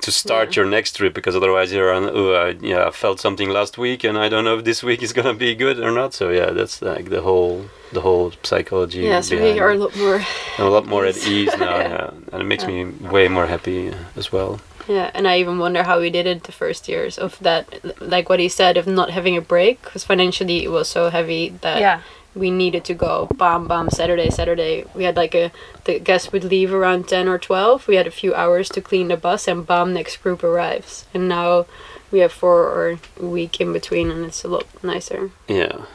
to 0.00 0.10
start 0.12 0.56
your 0.56 0.66
next 0.66 0.96
trip 0.96 1.14
because 1.14 1.34
otherwise 1.36 1.72
you're 1.72 1.92
on 1.92 2.04
oh 2.12 2.32
I, 2.34 2.50
yeah 2.60 2.86
I 2.86 2.90
felt 2.90 3.20
something 3.20 3.48
last 3.50 3.78
week 3.78 4.04
and 4.04 4.16
I 4.18 4.28
don't 4.28 4.44
know 4.44 4.58
if 4.58 4.64
this 4.64 4.82
week 4.82 5.02
is 5.02 5.12
gonna 5.12 5.34
be 5.34 5.54
good 5.54 5.78
or 5.78 5.90
not. 5.90 6.14
So 6.14 6.30
yeah 6.30 6.50
that's 6.50 6.80
like 6.82 7.10
the 7.10 7.22
whole 7.22 7.66
the 7.92 8.00
whole 8.00 8.32
psychology 8.42 9.02
Yeah, 9.02 9.20
so 9.20 9.36
we 9.36 9.58
are 9.60 9.70
a 9.70 9.76
lot 9.78 9.96
more 9.96 10.20
I'm 10.58 10.66
a 10.66 10.70
lot 10.70 10.86
more 10.86 11.04
at 11.06 11.16
ease 11.28 11.56
now 11.58 11.78
yeah. 11.78 12.10
and 12.32 12.42
it 12.42 12.46
makes 12.46 12.66
me 12.66 12.84
way 12.84 13.28
more 13.28 13.46
happy 13.46 13.90
uh, 13.90 13.94
as 14.16 14.32
well. 14.32 14.60
Yeah, 14.88 15.10
and 15.14 15.26
I 15.26 15.38
even 15.38 15.58
wonder 15.58 15.82
how 15.82 15.98
we 15.98 16.10
did 16.10 16.26
it 16.26 16.42
the 16.44 16.52
first 16.52 16.88
years 16.88 17.16
of 17.16 17.38
that, 17.40 17.64
like 18.02 18.28
what 18.28 18.38
he 18.38 18.50
said, 18.50 18.76
of 18.76 18.86
not 18.86 19.10
having 19.10 19.34
a 19.34 19.40
break, 19.40 19.80
because 19.82 20.04
financially 20.04 20.62
it 20.62 20.68
was 20.70 20.88
so 20.90 21.08
heavy 21.08 21.54
that 21.62 21.80
Yeah. 21.80 22.00
We 22.34 22.50
needed 22.50 22.84
to 22.86 22.94
go 22.94 23.28
bam 23.36 23.68
bam 23.68 23.90
Saturday 23.90 24.30
Saturday. 24.30 24.84
We 24.94 25.04
had 25.04 25.16
like 25.16 25.34
a 25.34 25.50
the 25.84 25.98
guest 25.98 26.32
would 26.32 26.44
leave 26.44 26.72
around 26.74 27.08
ten 27.08 27.28
or 27.28 27.38
twelve. 27.38 27.86
We 27.88 27.96
had 27.96 28.06
a 28.06 28.10
few 28.10 28.34
hours 28.34 28.68
to 28.70 28.80
clean 28.80 29.08
the 29.08 29.16
bus, 29.16 29.46
and 29.48 29.66
bam, 29.66 29.92
next 29.94 30.16
group 30.22 30.42
arrives. 30.42 31.04
And 31.14 31.28
now 31.28 31.66
we 32.10 32.18
have 32.20 32.32
four 32.32 32.62
or 32.64 32.98
a 33.20 33.26
week 33.26 33.60
in 33.60 33.72
between, 33.72 34.10
and 34.10 34.24
it's 34.24 34.44
a 34.44 34.48
lot 34.48 34.66
nicer. 34.82 35.30
yeah 35.48 35.86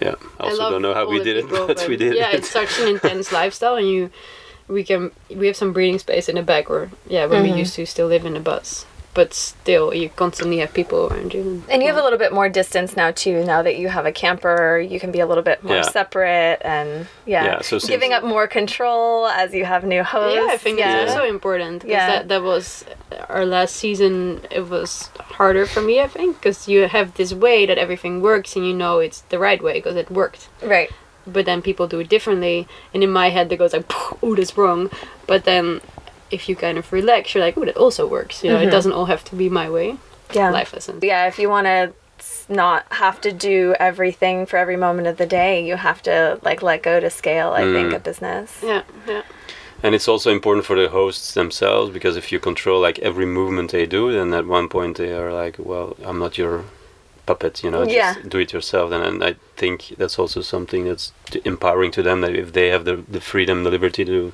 yeah 0.00 0.14
I 0.40 0.44
also 0.44 0.58
love 0.62 0.72
don't 0.72 0.82
know 0.82 0.94
how 0.94 1.08
we 1.08 1.18
the 1.18 1.24
did 1.24 1.36
it 1.36 1.44
people, 1.48 1.66
but 1.70 1.86
we 1.88 1.96
did 1.96 2.16
Yeah, 2.16 2.30
it 2.30 2.38
it's 2.40 2.50
such 2.50 2.78
an 2.80 2.88
intense 2.88 3.30
lifestyle, 3.40 3.76
and 3.76 3.88
you, 3.88 4.10
we 4.66 4.82
can 4.82 5.12
we 5.30 5.46
have 5.46 5.56
some 5.56 5.72
breathing 5.72 5.98
space 6.00 6.28
in 6.28 6.34
the 6.34 6.42
back, 6.42 6.68
or 6.68 6.90
yeah, 7.06 7.26
when 7.26 7.42
Mm-hmm. 7.44 7.52
we 7.54 7.58
used 7.60 7.74
to 7.76 7.86
still 7.86 8.08
live 8.08 8.26
in 8.26 8.34
the 8.34 8.40
bus, 8.40 8.86
but 9.14 9.32
still 9.32 9.94
you 9.94 10.08
constantly 10.10 10.58
have 10.58 10.74
people 10.74 11.06
around 11.08 11.32
you. 11.32 11.62
And 11.70 11.82
you 11.82 11.88
have 11.88 11.96
a 11.96 12.02
little 12.02 12.18
bit 12.18 12.32
more 12.32 12.48
distance 12.48 12.96
now 12.96 13.10
too. 13.12 13.44
Now 13.44 13.62
that 13.62 13.76
you 13.78 13.88
have 13.88 14.06
a 14.06 14.12
camper, 14.12 14.78
you 14.80 14.98
can 14.98 15.10
be 15.12 15.20
a 15.20 15.26
little 15.26 15.42
bit 15.44 15.62
more 15.62 15.76
Yeah. 15.76 15.82
separate, 15.82 16.58
and 16.62 17.06
yeah, 17.24 17.44
Yeah, 17.44 17.56
so 17.60 17.78
since- 17.78 17.86
giving 17.88 18.12
up 18.12 18.24
more 18.24 18.46
control 18.48 19.28
as 19.28 19.54
you 19.54 19.64
have 19.64 19.84
new 19.84 20.02
hosts. 20.02 20.36
yeah, 20.36 20.48
I 20.52 20.56
think 20.56 20.78
yeah. 20.78 21.02
it's 21.02 21.12
also 21.12 21.24
important 21.24 21.82
because 21.82 21.92
Yeah. 21.92 22.06
that, 22.08 22.28
that 22.28 22.42
was 22.42 22.84
uh, 23.12 23.24
our 23.28 23.46
last 23.46 23.76
season. 23.76 24.40
It 24.50 24.68
was 24.68 25.10
harder 25.38 25.64
for 25.66 25.80
me, 25.80 26.00
I 26.00 26.08
think, 26.08 26.36
because 26.40 26.66
you 26.68 26.88
have 26.88 27.14
this 27.14 27.32
way 27.32 27.66
that 27.66 27.78
everything 27.78 28.20
works 28.20 28.56
and 28.56 28.66
you 28.66 28.74
know 28.74 28.98
it's 28.98 29.20
the 29.28 29.38
right 29.38 29.62
way 29.62 29.74
because 29.74 29.96
it 29.96 30.10
worked. 30.10 30.48
right. 30.62 30.90
But 31.26 31.46
then 31.46 31.62
people 31.62 31.86
do 31.86 32.00
it 32.00 32.10
differently, 32.10 32.68
and 32.92 33.02
in 33.02 33.10
my 33.10 33.30
head, 33.30 33.50
it 33.50 33.56
goes 33.56 33.72
like, 33.72 33.86
"Oh, 34.22 34.34
that's 34.34 34.58
wrong." 34.58 34.90
But 35.26 35.44
then, 35.44 35.80
if 36.30 36.48
you 36.48 36.56
kind 36.56 36.78
of 36.78 36.92
relax, 36.92 37.34
you're 37.34 37.44
like, 37.44 37.56
"Oh, 37.58 37.64
that 37.64 37.76
also 37.76 38.06
works." 38.06 38.42
You 38.44 38.50
know, 38.50 38.60
it 38.60 38.70
doesn't 38.70 38.92
all 38.92 39.06
have 39.06 39.24
to 39.24 39.34
be 39.36 39.48
my 39.48 39.68
way. 39.70 39.96
Yeah. 40.32 40.50
Life 40.50 40.72
lesson. 40.72 40.98
Yeah, 41.02 41.26
if 41.26 41.38
you 41.38 41.48
want 41.50 41.66
to 41.66 41.92
not 42.48 42.84
have 42.90 43.20
to 43.20 43.32
do 43.32 43.74
everything 43.78 44.46
for 44.46 44.56
every 44.56 44.76
moment 44.76 45.06
of 45.08 45.16
the 45.16 45.26
day, 45.26 45.64
you 45.64 45.76
have 45.76 46.02
to 46.02 46.38
like 46.42 46.62
let 46.62 46.82
go 46.82 47.00
to 47.00 47.10
scale. 47.10 47.50
I 47.52 47.62
think 47.62 47.92
Mm. 47.92 47.96
a 47.96 47.98
business. 47.98 48.48
Yeah, 48.62 48.82
yeah. 49.06 49.22
And 49.82 49.94
it's 49.94 50.08
also 50.08 50.30
important 50.30 50.64
for 50.66 50.76
the 50.76 50.88
hosts 50.88 51.34
themselves 51.34 51.90
because 51.92 52.16
if 52.16 52.32
you 52.32 52.38
control 52.40 52.80
like 52.80 52.98
every 53.00 53.26
movement 53.26 53.70
they 53.70 53.86
do, 53.86 54.12
then 54.12 54.32
at 54.34 54.46
one 54.46 54.68
point 54.68 54.96
they 54.96 55.12
are 55.12 55.30
like, 55.32 55.56
"Well, 55.58 55.94
I'm 56.04 56.18
not 56.18 56.38
your 56.38 56.64
puppet," 57.26 57.62
you 57.64 57.70
know. 57.70 57.84
Just 57.84 57.96
Yeah. 57.96 58.14
do 58.28 58.38
it 58.38 58.52
yourself. 58.52 58.92
And, 58.92 59.04
and 59.04 59.22
I 59.22 59.34
think 59.56 59.94
that's 59.98 60.18
also 60.18 60.40
something 60.42 60.84
that's 60.88 61.12
t- 61.30 61.40
empowering 61.44 61.90
to 61.92 62.02
them 62.02 62.20
that 62.22 62.34
if 62.34 62.52
they 62.52 62.68
have 62.70 62.84
the 62.84 62.96
the 63.16 63.20
freedom, 63.20 63.64
the 63.64 63.70
liberty 63.70 64.04
to 64.06 64.32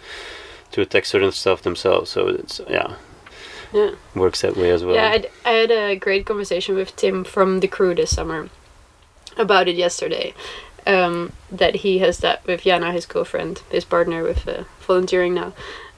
to 0.73 0.81
attack 0.81 1.05
certain 1.05 1.33
stuff 1.33 1.63
themselves. 1.63 2.11
So 2.11 2.29
it's 2.29 2.61
yeah, 2.69 2.95
Yeah. 3.73 3.93
works 4.15 4.41
that 4.43 4.57
way 4.57 4.71
as 4.71 4.85
well. 4.85 4.95
Yeah, 4.95 5.11
I'd, 5.11 5.31
I 5.45 5.51
had 5.51 5.71
a 5.71 5.97
great 5.97 6.27
conversation 6.27 6.75
with 6.75 6.95
Tim 6.97 7.25
from 7.25 7.61
the 7.61 7.69
crew 7.69 7.95
this 7.95 8.15
summer 8.15 8.49
about 9.37 9.69
it 9.69 9.77
yesterday. 9.77 10.35
Um, 10.87 11.33
that 11.53 11.77
he 11.77 11.99
has 11.99 12.19
that 12.19 12.45
with 12.47 12.63
Jana, 12.63 12.91
his 12.93 13.05
girlfriend, 13.05 13.61
his 13.71 13.85
partner 13.85 14.23
with 14.23 14.49
uh, 14.49 14.65
volunteering 14.81 15.35
now. 15.35 15.53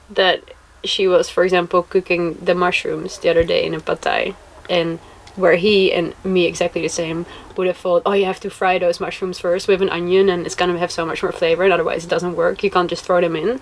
That 0.09 0.43
she 0.83 1.07
was, 1.07 1.29
for 1.29 1.45
example, 1.45 1.83
cooking 1.83 2.33
the 2.33 2.53
mushrooms 2.53 3.17
the 3.17 3.29
other 3.29 3.45
day 3.45 3.65
in 3.65 3.73
a 3.73 3.79
pad 3.79 4.01
thai, 4.01 4.35
and 4.69 4.99
where 5.37 5.55
he 5.55 5.91
and 5.93 6.13
me 6.25 6.45
exactly 6.45 6.81
the 6.81 6.89
same 6.89 7.25
would 7.55 7.65
have 7.67 7.77
thought, 7.77 8.03
oh, 8.05 8.11
you 8.11 8.25
have 8.25 8.41
to 8.41 8.49
fry 8.49 8.77
those 8.77 8.99
mushrooms 8.99 9.39
first 9.39 9.67
with 9.69 9.81
an 9.81 9.89
onion, 9.89 10.27
and 10.27 10.45
it's 10.45 10.53
gonna 10.53 10.77
have 10.77 10.91
so 10.91 11.05
much 11.05 11.23
more 11.23 11.31
flavor, 11.31 11.63
and 11.63 11.71
otherwise 11.71 12.03
it 12.03 12.09
doesn't 12.09 12.35
work. 12.35 12.61
You 12.61 12.69
can't 12.69 12.89
just 12.89 13.05
throw 13.05 13.21
them 13.21 13.37
in. 13.37 13.61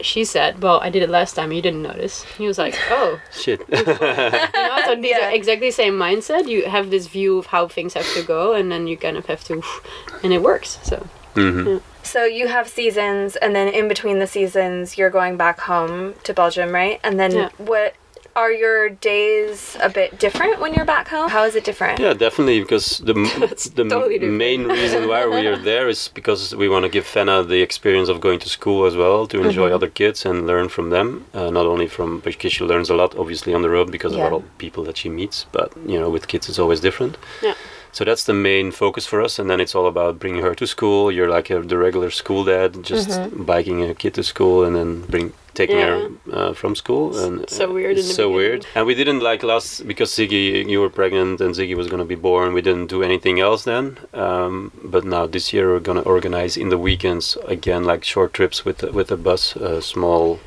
She 0.00 0.24
said, 0.24 0.62
"Well, 0.62 0.80
I 0.80 0.90
did 0.90 1.02
it 1.02 1.08
last 1.10 1.34
time. 1.36 1.52
You 1.52 1.62
didn't 1.62 1.82
notice." 1.82 2.24
He 2.36 2.46
was 2.46 2.58
like, 2.58 2.74
"Oh, 2.90 3.20
Shit. 3.32 3.60
you 3.70 3.84
know, 3.84 4.82
so 4.84 4.94
these 4.96 5.10
Yeah. 5.16 5.28
are 5.28 5.30
exactly 5.30 5.68
the 5.68 5.72
same 5.72 5.94
mindset. 5.94 6.48
You 6.48 6.64
have 6.66 6.90
this 6.90 7.06
view 7.06 7.38
of 7.38 7.46
how 7.46 7.68
things 7.68 7.94
have 7.94 8.12
to 8.14 8.22
go, 8.22 8.52
and 8.54 8.70
then 8.72 8.86
you 8.86 8.96
kind 8.96 9.16
of 9.16 9.26
have 9.26 9.44
to, 9.44 9.62
and 10.22 10.32
it 10.32 10.42
works. 10.42 10.78
So 10.82 11.06
hmm 11.34 11.78
So 12.02 12.24
you 12.24 12.48
have 12.48 12.68
seasons, 12.68 13.36
and 13.36 13.54
then 13.56 13.68
in 13.68 13.88
between 13.88 14.18
the 14.18 14.26
seasons, 14.26 14.98
you're 14.98 15.10
going 15.10 15.36
back 15.36 15.60
home 15.60 16.14
to 16.24 16.34
Belgium, 16.34 16.72
right? 16.74 17.00
And 17.02 17.18
then 17.18 17.30
Yeah. 17.32 17.48
what 17.56 17.94
are 18.36 18.52
your 18.52 18.88
days 18.90 19.76
a 19.80 19.88
bit 19.88 20.18
different 20.18 20.60
when 20.60 20.74
you're 20.74 20.84
back 20.84 21.08
home? 21.08 21.28
How 21.30 21.44
is 21.44 21.54
it 21.54 21.64
different? 21.64 22.00
Yeah, 22.00 22.14
definitely, 22.14 22.60
because 22.60 22.98
the 22.98 23.14
the 23.74 23.84
totally 23.88 24.18
main 24.18 24.64
reason 24.66 25.08
why 25.08 25.26
we 25.26 25.46
are 25.46 25.56
there 25.72 25.88
is 25.88 26.08
because 26.08 26.54
we 26.54 26.68
want 26.68 26.84
to 26.84 26.88
give 26.88 27.06
Fenna 27.06 27.42
the 27.44 27.60
experience 27.62 28.08
of 28.08 28.20
going 28.20 28.40
to 28.40 28.48
school 28.48 28.86
as 28.86 28.96
well, 28.96 29.26
to 29.28 29.42
enjoy 29.42 29.66
Mm-hmm. 29.66 29.74
other 29.74 29.88
kids 29.88 30.26
and 30.26 30.46
learn 30.46 30.68
from 30.68 30.90
them. 30.90 31.24
Uh, 31.32 31.50
not 31.50 31.66
only 31.66 31.86
from 31.88 32.20
because 32.20 32.52
she 32.52 32.64
learns 32.64 32.90
a 32.90 32.94
lot, 32.94 33.14
obviously 33.16 33.54
on 33.54 33.62
the 33.62 33.70
road 33.70 33.90
because 33.90 34.14
Yeah. 34.14 34.26
of 34.26 34.32
all 34.32 34.44
people 34.58 34.82
that 34.84 34.96
she 34.96 35.08
meets, 35.08 35.46
but 35.52 35.68
you 35.86 35.98
know, 36.00 36.10
with 36.10 36.26
kids 36.26 36.48
it's 36.48 36.58
always 36.58 36.80
different. 36.80 37.16
yeah, 37.42 37.54
So 37.94 38.04
that's 38.04 38.24
the 38.24 38.34
main 38.34 38.72
focus 38.72 39.06
for 39.06 39.22
us, 39.22 39.38
and 39.38 39.48
then 39.48 39.60
it's 39.60 39.72
all 39.72 39.86
about 39.86 40.18
bringing 40.18 40.42
her 40.42 40.52
to 40.56 40.66
school. 40.66 41.12
You're 41.12 41.30
like 41.30 41.48
a, 41.48 41.62
the 41.62 41.78
regular 41.78 42.10
school 42.10 42.42
dad, 42.44 42.82
just 42.82 43.08
biking 43.46 43.84
a 43.84 43.94
kid 43.94 44.14
to 44.14 44.24
school 44.24 44.64
and 44.64 44.74
then 44.74 45.02
bring 45.02 45.32
taking 45.54 45.78
her 45.78 46.08
uh, 46.32 46.52
from 46.54 46.74
school. 46.74 47.16
And 47.16 47.48
so 47.48 47.72
weird 47.72 47.96
in 47.96 48.04
the 48.04 48.12
so 48.12 48.28
beginning. 48.28 48.36
weird. 48.36 48.66
And 48.74 48.86
we 48.86 48.96
didn't 48.96 49.20
like 49.20 49.44
last 49.44 49.86
because 49.86 50.10
Ziggy, 50.10 50.68
you 50.68 50.80
were 50.80 50.90
pregnant 50.90 51.40
and 51.40 51.54
Ziggy 51.54 51.76
was 51.76 51.86
gonna 51.86 52.04
be 52.04 52.16
born. 52.16 52.52
We 52.52 52.62
didn't 52.62 52.88
do 52.88 53.04
anything 53.04 53.38
else 53.38 53.62
then. 53.62 53.98
Um, 54.12 54.72
but 54.82 55.04
now 55.04 55.26
this 55.28 55.52
year 55.52 55.70
we're 55.70 55.78
gonna 55.78 56.02
organize 56.02 56.56
in 56.56 56.70
the 56.70 56.78
weekends 56.78 57.38
again, 57.46 57.84
like 57.84 58.02
short 58.02 58.34
trips 58.34 58.64
with 58.64 58.82
with 58.82 59.12
a 59.12 59.16
bus, 59.16 59.56
uh, 59.56 59.80
small. 59.80 60.40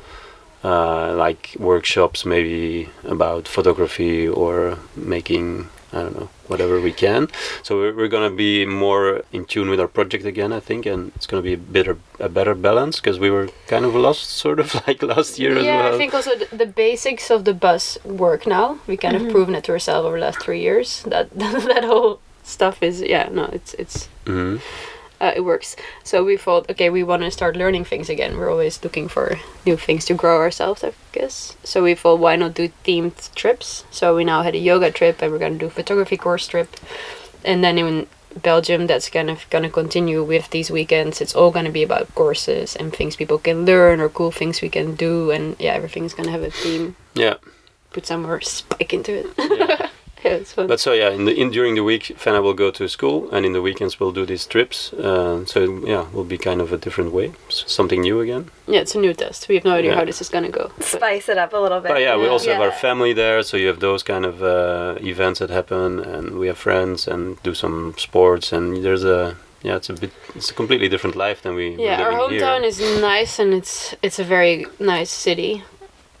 Uh, 0.64 1.14
like 1.14 1.54
workshops, 1.60 2.24
maybe 2.24 2.88
about 3.04 3.46
photography 3.46 4.26
or 4.26 4.76
making 4.96 5.68
I 5.92 6.02
don't 6.02 6.16
know, 6.18 6.28
whatever 6.48 6.80
we 6.80 6.92
can. 6.92 7.28
So 7.62 7.78
we're, 7.78 7.94
we're 7.96 8.08
gonna 8.08 8.30
be 8.30 8.66
more 8.66 9.22
in 9.32 9.44
tune 9.46 9.70
with 9.70 9.80
our 9.80 9.88
project 9.88 10.24
again, 10.24 10.52
I 10.52 10.60
think, 10.60 10.84
and 10.86 11.12
it's 11.16 11.26
gonna 11.26 11.42
be 11.42 11.54
a 11.54 11.58
better 11.58 11.96
a 12.20 12.28
better 12.28 12.54
balance 12.54 13.00
because 13.00 13.18
we 13.18 13.30
were 13.30 13.48
kind 13.66 13.84
of 13.84 13.94
lost, 13.94 14.30
sort 14.44 14.60
of 14.60 14.74
like 14.86 15.02
last 15.02 15.38
year 15.38 15.52
as 15.52 15.64
well. 15.64 15.64
yeah. 15.64 15.94
I 15.94 15.96
think 15.98 16.12
also 16.14 16.36
the, 16.36 16.56
the 16.56 16.66
basics 16.66 17.30
of 17.30 17.44
the 17.44 17.54
bus 17.54 17.96
work 18.04 18.46
now. 18.46 18.78
We 18.86 18.96
kind 18.96 19.16
of 19.16 19.30
proven 19.30 19.54
it 19.54 19.64
to 19.64 19.72
ourselves 19.72 20.06
over 20.06 20.18
the 20.18 20.26
last 20.26 20.40
three 20.40 20.60
years. 20.60 21.02
That 21.04 21.30
that 21.38 21.84
whole 21.84 22.20
stuff 22.44 22.82
is 22.82 23.02
yeah 23.02 23.28
no 23.30 23.44
it's 23.52 23.74
it's 23.74 24.08
hmm 24.26 24.56
uh, 25.20 25.32
it 25.34 25.40
works. 25.40 25.76
So 26.04 26.24
we 26.24 26.36
thought, 26.36 26.70
okay, 26.70 26.90
we 26.90 27.02
want 27.02 27.22
to 27.22 27.30
start 27.30 27.56
learning 27.56 27.84
things 27.84 28.08
again. 28.08 28.36
We're 28.36 28.50
always 28.50 28.82
looking 28.82 29.08
for 29.08 29.38
new 29.66 29.76
things 29.76 30.04
to 30.06 30.14
grow 30.14 30.38
ourselves, 30.38 30.84
I 30.84 30.92
guess. 31.12 31.56
So 31.64 31.82
we 31.82 31.94
thought, 31.94 32.20
why 32.20 32.36
not 32.36 32.54
do 32.54 32.70
themed 32.84 33.34
trips? 33.34 33.84
So 33.90 34.14
we 34.14 34.24
now 34.24 34.42
had 34.42 34.54
a 34.54 34.58
yoga 34.58 34.90
trip, 34.90 35.20
and 35.20 35.32
we're 35.32 35.38
gonna 35.38 35.58
do 35.58 35.68
photography 35.68 36.16
course 36.16 36.46
trip, 36.46 36.76
and 37.44 37.64
then 37.64 37.78
in 37.78 38.06
Belgium, 38.42 38.86
that's 38.86 39.08
kind 39.08 39.30
of 39.30 39.48
gonna 39.50 39.70
continue 39.70 40.22
with 40.22 40.50
these 40.50 40.70
weekends. 40.70 41.20
It's 41.20 41.34
all 41.34 41.50
gonna 41.50 41.70
be 41.70 41.82
about 41.82 42.14
courses 42.14 42.76
and 42.76 42.92
things 42.92 43.16
people 43.16 43.38
can 43.38 43.64
learn 43.64 44.00
or 44.00 44.08
cool 44.08 44.30
things 44.30 44.62
we 44.62 44.68
can 44.68 44.94
do, 44.94 45.30
and 45.30 45.56
yeah, 45.58 45.72
everything 45.72 46.04
is 46.04 46.14
gonna 46.14 46.30
have 46.30 46.42
a 46.42 46.50
theme. 46.50 46.96
Yeah. 47.14 47.36
Put 47.90 48.06
some 48.06 48.22
more 48.22 48.40
spike 48.40 48.92
into 48.92 49.12
it. 49.12 49.26
yeah. 49.38 49.87
yeah, 50.24 50.32
it's 50.40 50.52
fun. 50.52 50.66
But 50.66 50.80
so 50.80 50.92
yeah, 50.92 51.10
in 51.10 51.24
the 51.26 51.32
in 51.34 51.50
during 51.50 51.74
the 51.74 51.82
week, 51.84 52.04
Fenna 52.16 52.40
will 52.42 52.54
go 52.54 52.70
to 52.70 52.88
school, 52.88 53.28
and 53.32 53.44
in 53.46 53.52
the 53.52 53.60
weekends 53.62 53.98
we'll 54.00 54.12
do 54.12 54.24
these 54.26 54.46
trips. 54.46 54.92
Uh, 54.92 55.44
so 55.46 55.58
yeah, 55.86 56.06
will 56.12 56.24
be 56.24 56.38
kind 56.38 56.60
of 56.60 56.72
a 56.72 56.76
different 56.78 57.12
way, 57.12 57.32
S- 57.48 57.64
something 57.66 58.00
new 58.02 58.20
again. 58.20 58.50
yeah, 58.66 58.80
it's 58.82 58.94
a 58.94 58.98
new 58.98 59.14
test. 59.14 59.48
We 59.48 59.54
have 59.56 59.64
no 59.64 59.74
idea 59.78 59.90
Yeah. 59.90 59.98
how 59.98 60.04
this 60.04 60.20
is 60.20 60.28
gonna 60.30 60.50
go. 60.50 60.70
but- 60.76 60.84
Spice 60.86 61.28
it 61.28 61.38
up 61.38 61.52
a 61.52 61.58
little 61.58 61.80
bit. 61.80 61.88
But 61.92 62.00
yeah, 62.00 62.16
we 62.16 62.24
Yeah. 62.24 62.30
also 62.32 62.52
have 62.52 62.62
our 62.62 62.72
family 62.80 63.12
there, 63.14 63.42
so 63.42 63.56
you 63.56 63.68
have 63.68 63.80
those 63.80 64.02
kind 64.02 64.24
of 64.26 64.42
uh, 64.42 64.94
events 65.12 65.38
that 65.40 65.50
happen, 65.50 65.98
and 66.00 66.38
we 66.38 66.46
have 66.48 66.58
friends 66.58 67.08
and 67.08 67.36
do 67.42 67.54
some 67.54 67.94
sports, 67.96 68.52
and 68.52 68.84
there's 68.84 69.04
a 69.04 69.34
yeah, 69.62 69.76
it's 69.76 69.90
a 69.90 69.92
bit, 69.92 70.10
it's 70.36 70.50
a 70.50 70.54
completely 70.54 70.88
different 70.88 71.16
life 71.16 71.40
than 71.42 71.54
we. 71.56 71.66
Yeah, 71.78 72.00
our 72.04 72.12
hometown 72.12 72.60
here. 72.60 72.68
is 72.68 72.80
nice 73.00 73.42
and 73.42 73.52
it's 73.54 73.94
it's 74.02 74.18
a 74.20 74.24
very 74.24 74.66
nice 74.78 75.10
city, 75.10 75.62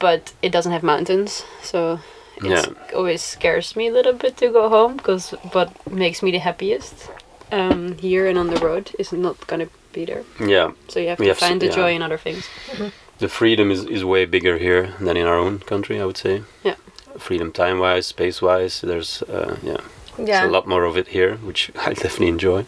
but 0.00 0.20
it 0.42 0.50
doesn't 0.52 0.72
have 0.72 0.82
mountains, 0.82 1.44
so 1.62 1.98
it 2.44 2.50
Yeah. 2.50 2.66
always 2.96 3.22
scares 3.22 3.76
me 3.76 3.88
a 3.88 3.92
little 3.92 4.12
bit 4.12 4.36
to 4.36 4.48
go 4.52 4.68
home 4.68 4.96
because 4.96 5.30
what 5.52 5.68
makes 5.90 6.22
me 6.22 6.30
the 6.30 6.38
happiest 6.38 6.94
um, 7.52 7.96
here 7.98 8.26
and 8.28 8.38
on 8.38 8.46
the 8.48 8.56
road 8.66 8.90
is 8.98 9.12
not 9.12 9.36
gonna 9.46 9.68
be 9.92 10.04
there. 10.04 10.22
Yeah, 10.40 10.72
So 10.88 11.00
you 11.00 11.08
have 11.08 11.18
We 11.18 11.26
to 11.26 11.30
have 11.30 11.42
s- 11.42 11.48
find 11.48 11.60
the 11.60 11.66
yeah. 11.66 11.74
joy 11.76 11.94
in 11.94 12.02
other 12.02 12.18
things. 12.18 12.44
the 13.18 13.28
freedom 13.28 13.70
is, 13.70 13.84
is 13.84 14.04
way 14.04 14.26
bigger 14.26 14.58
here 14.58 14.92
than 15.00 15.16
in 15.16 15.26
our 15.26 15.38
own 15.38 15.58
country, 15.58 16.00
I 16.00 16.04
would 16.04 16.16
say. 16.18 16.42
Yeah. 16.64 16.74
Freedom 17.18 17.50
time 17.52 17.78
wise, 17.80 18.06
space 18.06 18.42
wise, 18.42 18.80
there's 18.82 19.22
uh, 19.22 19.56
yeah, 19.62 19.80
Yeah. 20.18 20.24
there's 20.40 20.48
a 20.50 20.52
lot 20.52 20.66
more 20.66 20.84
of 20.84 20.96
it 20.96 21.08
here, 21.08 21.36
which 21.44 21.70
I 21.86 21.94
definitely 21.94 22.28
enjoy. 22.28 22.64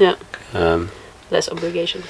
Yeah, 0.00 0.14
Um, 0.54 0.88
less 1.30 1.48
obligation. 1.48 2.02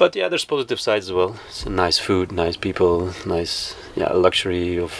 But 0.00 0.16
yeah, 0.16 0.28
there's 0.30 0.46
positive 0.46 0.80
sides 0.80 1.06
as 1.08 1.12
well. 1.12 1.36
It's 1.48 1.66
nice 1.66 1.98
food, 1.98 2.32
nice 2.32 2.56
people, 2.56 3.12
nice 3.26 3.76
yeah 3.94 4.10
luxury 4.14 4.78
of 4.78 4.92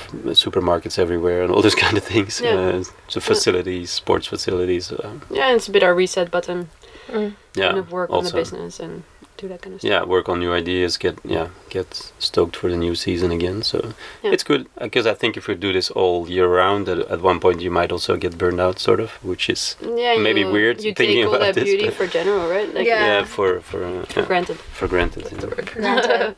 supermarkets 0.43 0.99
everywhere 0.99 1.43
and 1.43 1.51
all 1.51 1.63
those 1.63 1.75
kind 1.85 1.97
of 1.97 2.05
things. 2.05 2.41
Yeah. 2.41 2.55
Uh, 2.55 2.85
so 3.09 3.21
facilities, 3.21 3.91
sports 3.91 4.27
facilities. 4.27 4.93
Um, 4.93 5.23
Yeah, 5.31 5.47
and 5.49 5.57
it's 5.57 5.69
a 5.69 5.73
bit 5.73 5.83
our 5.83 5.95
reset 5.95 6.31
button. 6.31 6.69
yeah, 7.09 7.31
kind 7.69 7.79
of 7.79 7.91
work 7.91 8.11
on 8.11 8.25
the 8.25 8.33
business 8.33 8.79
and 8.79 9.03
do 9.41 9.49
that 9.49 9.63
kind 9.63 9.75
of 9.75 9.81
stuff. 9.81 9.91
Yeah, 9.91 10.03
work 10.05 10.29
on 10.29 10.39
new 10.41 10.53
ideas. 10.53 10.97
Get 10.99 11.19
yeah, 11.25 11.49
get 11.71 12.13
stoked 12.19 12.57
for 12.57 12.69
the 12.71 12.77
new 12.77 12.95
season 12.95 13.31
again. 13.39 13.63
So 13.63 13.79
Yeah. 14.23 14.33
it's 14.35 14.45
good 14.45 14.63
because 14.87 15.07
I 15.07 15.15
think 15.15 15.37
if 15.37 15.49
we 15.49 15.55
do 15.55 15.73
this 15.73 15.91
all 15.91 16.29
year 16.29 16.47
round, 16.63 16.89
at, 16.89 16.99
at 17.15 17.21
one 17.23 17.41
point 17.41 17.61
you 17.61 17.71
might 17.71 17.91
also 17.93 18.17
get 18.17 18.37
burned 18.39 18.61
out, 18.61 18.79
sort 18.79 19.01
of, 19.01 19.11
which 19.25 19.49
is 19.49 19.77
Yeah, 19.81 20.17
Maybe 20.19 20.41
you, 20.41 20.51
weird 20.53 20.77
You 20.85 20.93
thinking 20.95 21.17
take 21.17 21.27
all 21.27 21.35
about 21.35 21.47
that 21.47 21.55
this, 21.55 21.65
beauty 21.65 21.87
but- 21.87 21.95
for 21.95 22.07
general, 22.07 22.49
right? 22.51 22.69
Like, 22.75 22.87
Yeah. 22.87 23.07
yeah, 23.07 23.25
for 23.25 23.61
for 23.61 23.81
uh, 23.85 24.05
For 24.13 24.21
yeah, 24.21 24.27
granted. 24.27 24.57
for 24.79 24.89
granted. 24.89 25.23
yeah. 25.33 25.39
Granted. 25.75 26.37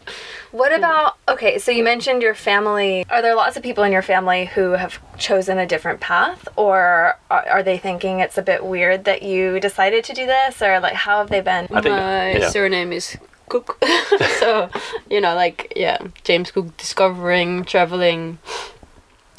What 0.53 0.73
about 0.73 1.17
okay? 1.29 1.59
So 1.59 1.71
you 1.73 1.83
mentioned 1.83 2.23
your 2.23 2.35
family. 2.35 3.05
Are 3.11 3.21
there 3.23 3.35
lots 3.35 3.57
of 3.57 3.63
people 3.63 3.85
in 3.85 3.93
your 3.93 4.03
family 4.03 4.47
who 4.47 4.73
have 4.73 5.01
chosen 5.19 5.59
a 5.59 5.67
different 5.67 6.01
path, 6.01 6.47
or 6.57 7.17
are, 7.31 7.47
are 7.49 7.63
they 7.63 7.79
thinking 7.79 8.21
it's 8.21 8.39
a 8.39 8.43
bit 8.43 8.65
weird 8.65 9.05
that 9.05 9.23
you 9.23 9.59
decided 9.61 10.05
to 10.05 10.13
do 10.15 10.27
this, 10.27 10.63
or 10.63 10.79
like 10.81 10.95
how 10.95 11.19
have 11.19 11.31
they 11.31 11.41
been? 11.41 11.65
I 11.73 11.81
think- 11.81 11.97
My 11.97 12.33
yeah. 12.33 12.49
surname 12.51 12.93
is 12.93 13.17
Cook. 13.49 13.83
so, 14.39 14.71
you 15.11 15.21
know, 15.21 15.35
like, 15.35 15.73
yeah, 15.77 15.99
James 16.25 16.51
Cook 16.51 16.77
discovering, 16.77 17.65
traveling. 17.65 18.39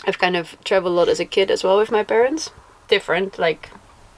I've 0.05 0.19
kind 0.19 0.35
of 0.35 0.57
traveled 0.63 0.93
a 0.93 0.95
lot 0.95 1.09
as 1.09 1.19
a 1.19 1.25
kid 1.25 1.49
as 1.49 1.63
well 1.63 1.77
with 1.77 1.91
my 1.91 2.03
parents. 2.03 2.51
Different, 2.89 3.39
like, 3.39 3.69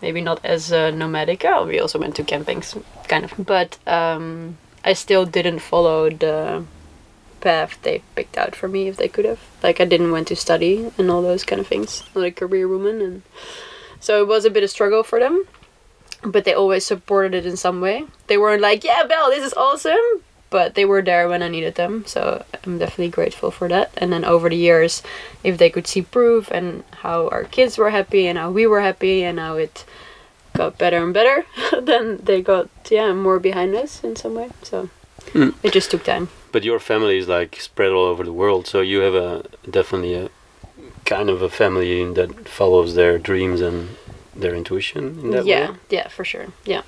maybe 0.01 0.19
not 0.21 0.43
as 0.43 0.73
uh, 0.73 0.91
nomadic. 0.91 1.45
Oh, 1.45 1.65
we 1.65 1.79
also 1.79 1.99
went 1.99 2.15
to 2.15 2.23
campings, 2.23 2.81
kind 3.07 3.23
of. 3.23 3.33
But 3.37 3.77
um, 3.87 4.57
I 4.83 4.93
still 4.93 5.25
didn't 5.25 5.59
follow 5.59 6.09
the 6.09 6.65
path 7.45 7.77
they 7.83 8.01
picked 8.15 8.37
out 8.37 8.55
for 8.59 8.67
me 8.67 8.87
if 8.89 8.97
they 8.97 9.07
could 9.07 9.25
have. 9.31 9.39
Like, 9.63 9.79
I 9.79 9.85
didn't 9.85 10.11
want 10.11 10.27
to 10.29 10.35
study 10.35 10.91
and 10.97 11.09
all 11.11 11.21
those 11.21 11.43
kind 11.49 11.59
of 11.61 11.67
things. 11.67 12.03
Not 12.15 12.25
a 12.25 12.31
career 12.31 12.67
woman. 12.67 13.01
And 13.07 13.21
so 13.99 14.11
it 14.21 14.27
was 14.27 14.45
a 14.45 14.49
bit 14.55 14.63
of 14.65 14.69
struggle 14.77 15.03
for 15.03 15.19
them 15.19 15.45
but 16.25 16.43
they 16.43 16.53
always 16.53 16.85
supported 16.85 17.33
it 17.35 17.45
in 17.45 17.57
some 17.57 17.81
way. 17.81 18.05
They 18.27 18.37
weren't 18.37 18.61
like, 18.69 18.83
"Yeah, 18.83 19.03
Belle, 19.05 19.29
this 19.29 19.45
is 19.45 19.53
awesome," 19.53 20.05
but 20.49 20.73
they 20.73 20.85
were 20.85 21.03
there 21.03 21.29
when 21.29 21.43
I 21.43 21.49
needed 21.49 21.75
them. 21.75 22.03
So 22.07 22.43
I'm 22.65 22.79
definitely 22.79 23.09
grateful 23.09 23.51
for 23.51 23.67
that. 23.69 23.91
And 23.97 24.11
then 24.11 24.25
over 24.25 24.49
the 24.49 24.55
years, 24.69 25.03
if 25.43 25.57
they 25.57 25.69
could 25.69 25.85
see 25.87 26.01
proof 26.01 26.49
and 26.51 26.83
how 27.03 27.27
our 27.29 27.43
kids 27.43 27.77
were 27.77 27.91
happy 27.91 28.25
and 28.27 28.37
how 28.41 28.49
we 28.49 28.65
were 28.65 28.81
happy 28.81 29.23
and 29.23 29.37
how 29.39 29.55
it 29.57 29.85
got 30.57 30.77
better 30.79 30.97
and 31.03 31.13
better, 31.13 31.45
then 31.81 32.17
they 32.23 32.41
got 32.41 32.69
yeah 32.89 33.13
more 33.13 33.39
behind 33.39 33.75
us 33.75 34.03
in 34.03 34.15
some 34.15 34.33
way. 34.33 34.49
So 34.63 34.89
Hmm. 35.33 35.51
it 35.61 35.73
just 35.73 35.91
took 35.91 36.03
time. 36.03 36.29
But 36.55 36.63
your 36.63 36.79
family 36.79 37.17
is 37.17 37.27
like 37.27 37.57
spread 37.59 37.91
all 37.91 38.05
over 38.05 38.23
the 38.23 38.31
world, 38.31 38.65
so 38.65 38.79
you 38.79 38.99
have 39.01 39.13
a 39.13 39.43
definitely 39.69 40.13
a 40.13 40.29
kind 41.03 41.29
of 41.29 41.41
a 41.41 41.49
family 41.49 42.13
that 42.13 42.47
follows 42.47 42.95
their 42.95 43.17
dreams 43.17 43.59
and 43.59 43.89
their 44.33 44.55
intuition 44.55 45.03
in 45.19 45.31
that 45.31 45.45
yeah, 45.45 45.71
way. 45.71 45.77
yeah, 45.89 46.07
for 46.07 46.23
sure. 46.23 46.45
Yeah, 46.63 46.83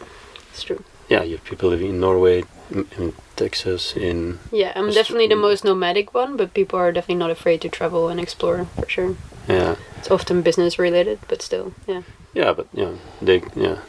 it's 0.52 0.64
true. 0.64 0.86
Yeah, 1.10 1.24
you 1.24 1.36
have 1.36 1.44
people 1.44 1.68
living 1.68 1.90
in 1.90 2.00
Norway, 2.00 2.46
in 2.72 3.12
Texas, 3.36 3.94
in 3.98 4.40
Yeah, 4.54 4.72
I'm 4.74 4.90
definitely 4.90 5.28
the 5.28 5.36
most 5.48 5.66
nomadic 5.66 6.14
one, 6.14 6.38
but 6.38 6.54
people 6.54 6.80
are 6.80 6.94
definitely 6.94 7.20
not 7.26 7.32
afraid 7.32 7.60
to 7.64 7.68
travel 7.68 8.08
and 8.08 8.22
explore 8.22 8.68
for 8.80 8.88
sure. 8.88 9.18
yeah, 9.50 9.76
It's 9.98 10.10
often 10.10 10.44
business 10.44 10.80
related, 10.80 11.20
but 11.28 11.42
still, 11.42 11.74
yeah. 11.86 12.04
yeah, 12.34 12.54
but 12.54 12.68
yeah, 12.72 12.92
they 13.22 13.44
yeah. 13.54 13.80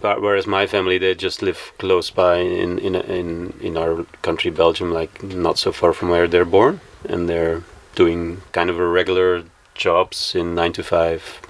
But 0.00 0.20
whereas 0.22 0.46
my 0.46 0.66
family, 0.66 0.98
they 0.98 1.14
just 1.14 1.42
live 1.42 1.72
close 1.78 2.10
by 2.10 2.36
in 2.36 2.78
in 2.78 2.94
in 2.94 3.54
in 3.60 3.76
our 3.76 4.04
country, 4.22 4.50
Belgium, 4.50 4.92
like 4.92 5.22
not 5.22 5.58
so 5.58 5.72
far 5.72 5.92
from 5.92 6.08
where 6.08 6.28
they're 6.28 6.44
born, 6.44 6.80
and 7.08 7.28
they're 7.28 7.62
doing 7.94 8.42
kind 8.52 8.70
of 8.70 8.78
a 8.78 8.86
regular 8.86 9.44
jobs 9.74 10.34
in 10.34 10.54
nine 10.54 10.72
to 10.72 10.82
five. 10.82 11.40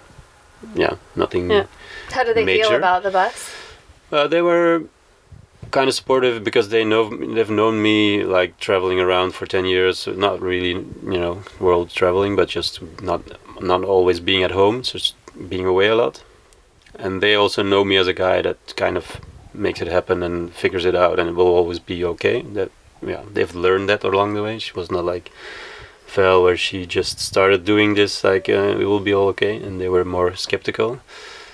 Yeah, 0.74 0.96
nothing. 1.16 1.50
Yeah. 1.50 1.66
How 2.10 2.24
do 2.24 2.34
they 2.34 2.44
feel 2.46 2.74
about 2.74 3.02
the 3.02 3.10
bus? 3.10 3.50
Uh, 4.12 4.28
they 4.28 4.42
were 4.42 4.84
kind 5.70 5.88
of 5.88 5.94
supportive 5.94 6.44
because 6.44 6.68
they 6.68 6.84
know 6.84 7.08
they've 7.34 7.50
known 7.50 7.82
me 7.82 8.24
like 8.24 8.58
traveling 8.58 9.00
around 9.00 9.32
for 9.32 9.46
10 9.46 9.64
years 9.64 10.06
not 10.06 10.40
really 10.40 10.70
you 10.70 11.18
know 11.22 11.42
world 11.60 11.88
traveling 11.88 12.36
but 12.36 12.48
just 12.48 12.80
not 13.00 13.22
not 13.60 13.82
always 13.82 14.20
being 14.20 14.42
at 14.42 14.50
home 14.50 14.82
just 14.82 15.14
being 15.48 15.64
away 15.64 15.86
a 15.86 15.94
lot 15.94 16.22
and 16.99 17.22
they 17.22 17.34
also 17.34 17.62
know 17.62 17.84
me 17.84 17.97
as 17.97 18.07
a 18.07 18.12
guy 18.12 18.43
that 18.43 18.76
kind 18.76 18.97
of 18.97 19.20
makes 19.55 19.80
it 19.80 19.88
happen 19.88 20.22
and 20.22 20.53
figures 20.53 20.84
it 20.84 20.95
out 20.95 21.18
and 21.18 21.28
it 21.28 21.34
will 21.34 21.47
always 21.47 21.78
be 21.78 22.05
okay. 22.05 22.43
That 22.43 22.70
yeah 23.05 23.22
they've 23.32 23.55
learned 23.55 23.88
that 23.88 24.05
along 24.05 24.34
the 24.34 24.43
way. 24.43 24.59
She 24.59 24.72
was 24.72 24.90
not 24.90 25.05
like 25.05 25.30
fell 26.07 26.43
where 26.43 26.57
she 26.57 26.84
just 26.84 27.18
started 27.18 27.64
doing 27.64 27.95
this 27.95 28.22
like 28.22 28.49
uh, 28.49 28.76
it 28.78 28.84
will 28.84 29.01
be 29.01 29.14
all 29.14 29.28
okay. 29.28 29.57
And 29.57 29.80
they 29.80 29.88
were 29.88 30.05
more 30.05 30.34
skeptical 30.36 31.01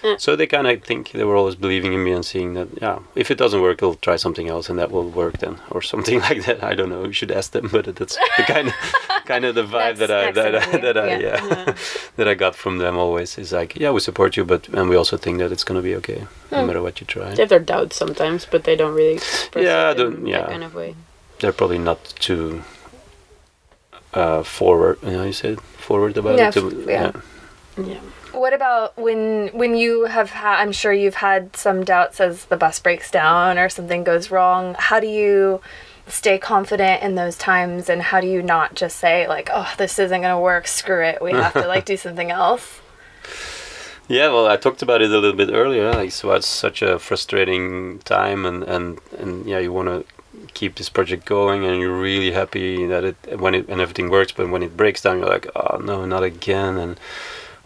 Yeah. 0.04 0.16
so 0.18 0.36
they 0.36 0.46
kind 0.46 0.66
of 0.68 0.82
think 0.84 1.10
they 1.12 1.24
were 1.24 1.34
always 1.34 1.56
believing 1.56 1.92
in 1.92 2.04
me 2.04 2.12
and 2.12 2.24
seeing 2.24 2.54
that 2.54 2.68
yeah 2.80 2.98
if 3.16 3.30
it 3.32 3.38
doesn't 3.38 3.60
work 3.60 3.78
they'll 3.80 3.96
try 3.96 4.16
something 4.16 4.48
else 4.48 4.68
and 4.70 4.78
that 4.78 4.90
will 4.92 5.08
work 5.10 5.38
then 5.38 5.56
or 5.72 5.82
something 5.82 6.20
like 6.28 6.44
that 6.46 6.62
i 6.62 6.72
don't 6.74 6.88
know 6.88 7.04
you 7.04 7.12
should 7.12 7.32
ask 7.32 7.50
them 7.52 7.68
but 7.72 7.84
that's 7.96 8.16
the 8.36 8.44
kind 8.44 8.68
of 8.68 8.74
kind 9.26 9.44
of 9.44 9.54
the 9.56 9.64
vibe 9.64 9.96
that 9.96 10.10
i 10.10 10.30
that 10.30 10.54
i 10.54 10.78
that 10.78 10.96
i 10.96 11.08
interview, 11.08 11.26
yeah, 11.26 11.74
that 12.16 12.28
i 12.28 12.34
got 12.34 12.54
from 12.54 12.78
them 12.78 12.96
always 12.96 13.36
is 13.38 13.50
like 13.52 13.74
yeah 13.76 13.90
we 13.90 14.00
support 14.00 14.36
you 14.36 14.44
but 14.44 14.68
and 14.68 14.88
we 14.88 14.94
also 14.96 15.16
think 15.16 15.38
that 15.38 15.50
it's 15.50 15.64
going 15.64 15.78
to 15.80 15.82
be 15.90 15.94
okay 15.96 16.26
no 16.52 16.64
matter 16.66 16.80
what 16.80 17.00
you 17.00 17.06
try 17.06 17.34
They 17.34 17.42
have 17.42 17.50
their 17.50 17.58
doubts 17.74 17.96
sometimes, 17.96 18.46
but 18.46 18.64
they 18.64 18.76
don't 18.76 18.94
really 18.94 19.18
Yeah, 19.54 19.92
don't- 19.94 20.18
in 20.20 20.26
yeah. 20.26 20.38
that 20.42 20.50
kind 20.50 20.64
of 20.64 20.74
way. 20.74 20.94
they're 21.40 21.52
probably 21.60 21.78
not 21.78 21.98
too 22.20 22.62
uh, 24.14 24.42
forward. 24.42 24.98
You 25.02 25.10
know, 25.12 25.24
you 25.24 25.32
said 25.32 25.60
forward 25.60 26.16
about 26.16 26.38
Yeah, 26.38 26.48
it. 26.48 26.52
To, 26.54 26.84
yeah. 26.88 27.12
Yeah. 27.76 28.00
What 28.32 28.52
about 28.52 28.96
when 28.96 29.48
when 29.48 29.74
you 29.76 30.04
have 30.04 30.30
had? 30.30 30.60
I'm 30.60 30.72
sure 30.72 30.92
you've 30.92 31.14
had 31.16 31.56
some 31.56 31.84
doubts 31.84 32.20
as 32.20 32.44
the 32.46 32.56
bus 32.56 32.78
breaks 32.78 33.10
down 33.10 33.58
or 33.58 33.68
something 33.68 34.04
goes 34.04 34.30
wrong. 34.30 34.76
How 34.78 35.00
do 35.00 35.06
you 35.06 35.60
stay 36.06 36.38
confident 36.38 37.02
in 37.02 37.14
those 37.14 37.36
times, 37.36 37.88
and 37.88 38.02
how 38.02 38.20
do 38.20 38.26
you 38.26 38.42
not 38.42 38.74
just 38.74 38.98
say 38.98 39.26
like, 39.28 39.48
"Oh, 39.52 39.72
this 39.78 39.98
isn't 39.98 40.22
gonna 40.22 40.40
work. 40.40 40.66
Screw 40.66 41.02
it. 41.02 41.22
We 41.22 41.32
have 41.32 41.54
to 41.54 41.66
like 41.66 41.84
do 41.84 41.96
something 42.06 42.30
else." 42.30 42.80
Yeah, 44.08 44.28
well, 44.28 44.46
I 44.46 44.56
talked 44.56 44.80
about 44.80 45.02
it 45.02 45.10
a 45.10 45.18
little 45.18 45.34
bit 45.34 45.50
earlier. 45.52 45.92
Like, 45.92 46.12
so 46.12 46.32
it's 46.32 46.46
such 46.46 46.80
a 46.82 46.98
frustrating 46.98 47.98
time, 48.00 48.44
and 48.46 48.62
and 48.64 48.98
and 49.18 49.46
yeah, 49.46 49.58
you 49.58 49.72
want 49.72 49.88
to 49.88 50.04
keep 50.54 50.76
this 50.76 50.88
project 50.88 51.24
going, 51.26 51.64
and 51.64 51.80
you're 51.80 51.98
really 51.98 52.32
happy 52.32 52.86
that 52.86 53.04
it 53.04 53.40
when 53.40 53.54
it 53.54 53.68
and 53.68 53.80
everything 53.80 54.10
works. 54.10 54.32
But 54.32 54.48
when 54.50 54.62
it 54.62 54.76
breaks 54.76 55.02
down, 55.02 55.18
you're 55.18 55.28
like, 55.28 55.46
oh 55.54 55.78
no, 55.78 56.06
not 56.06 56.22
again. 56.22 56.78
And 56.78 56.98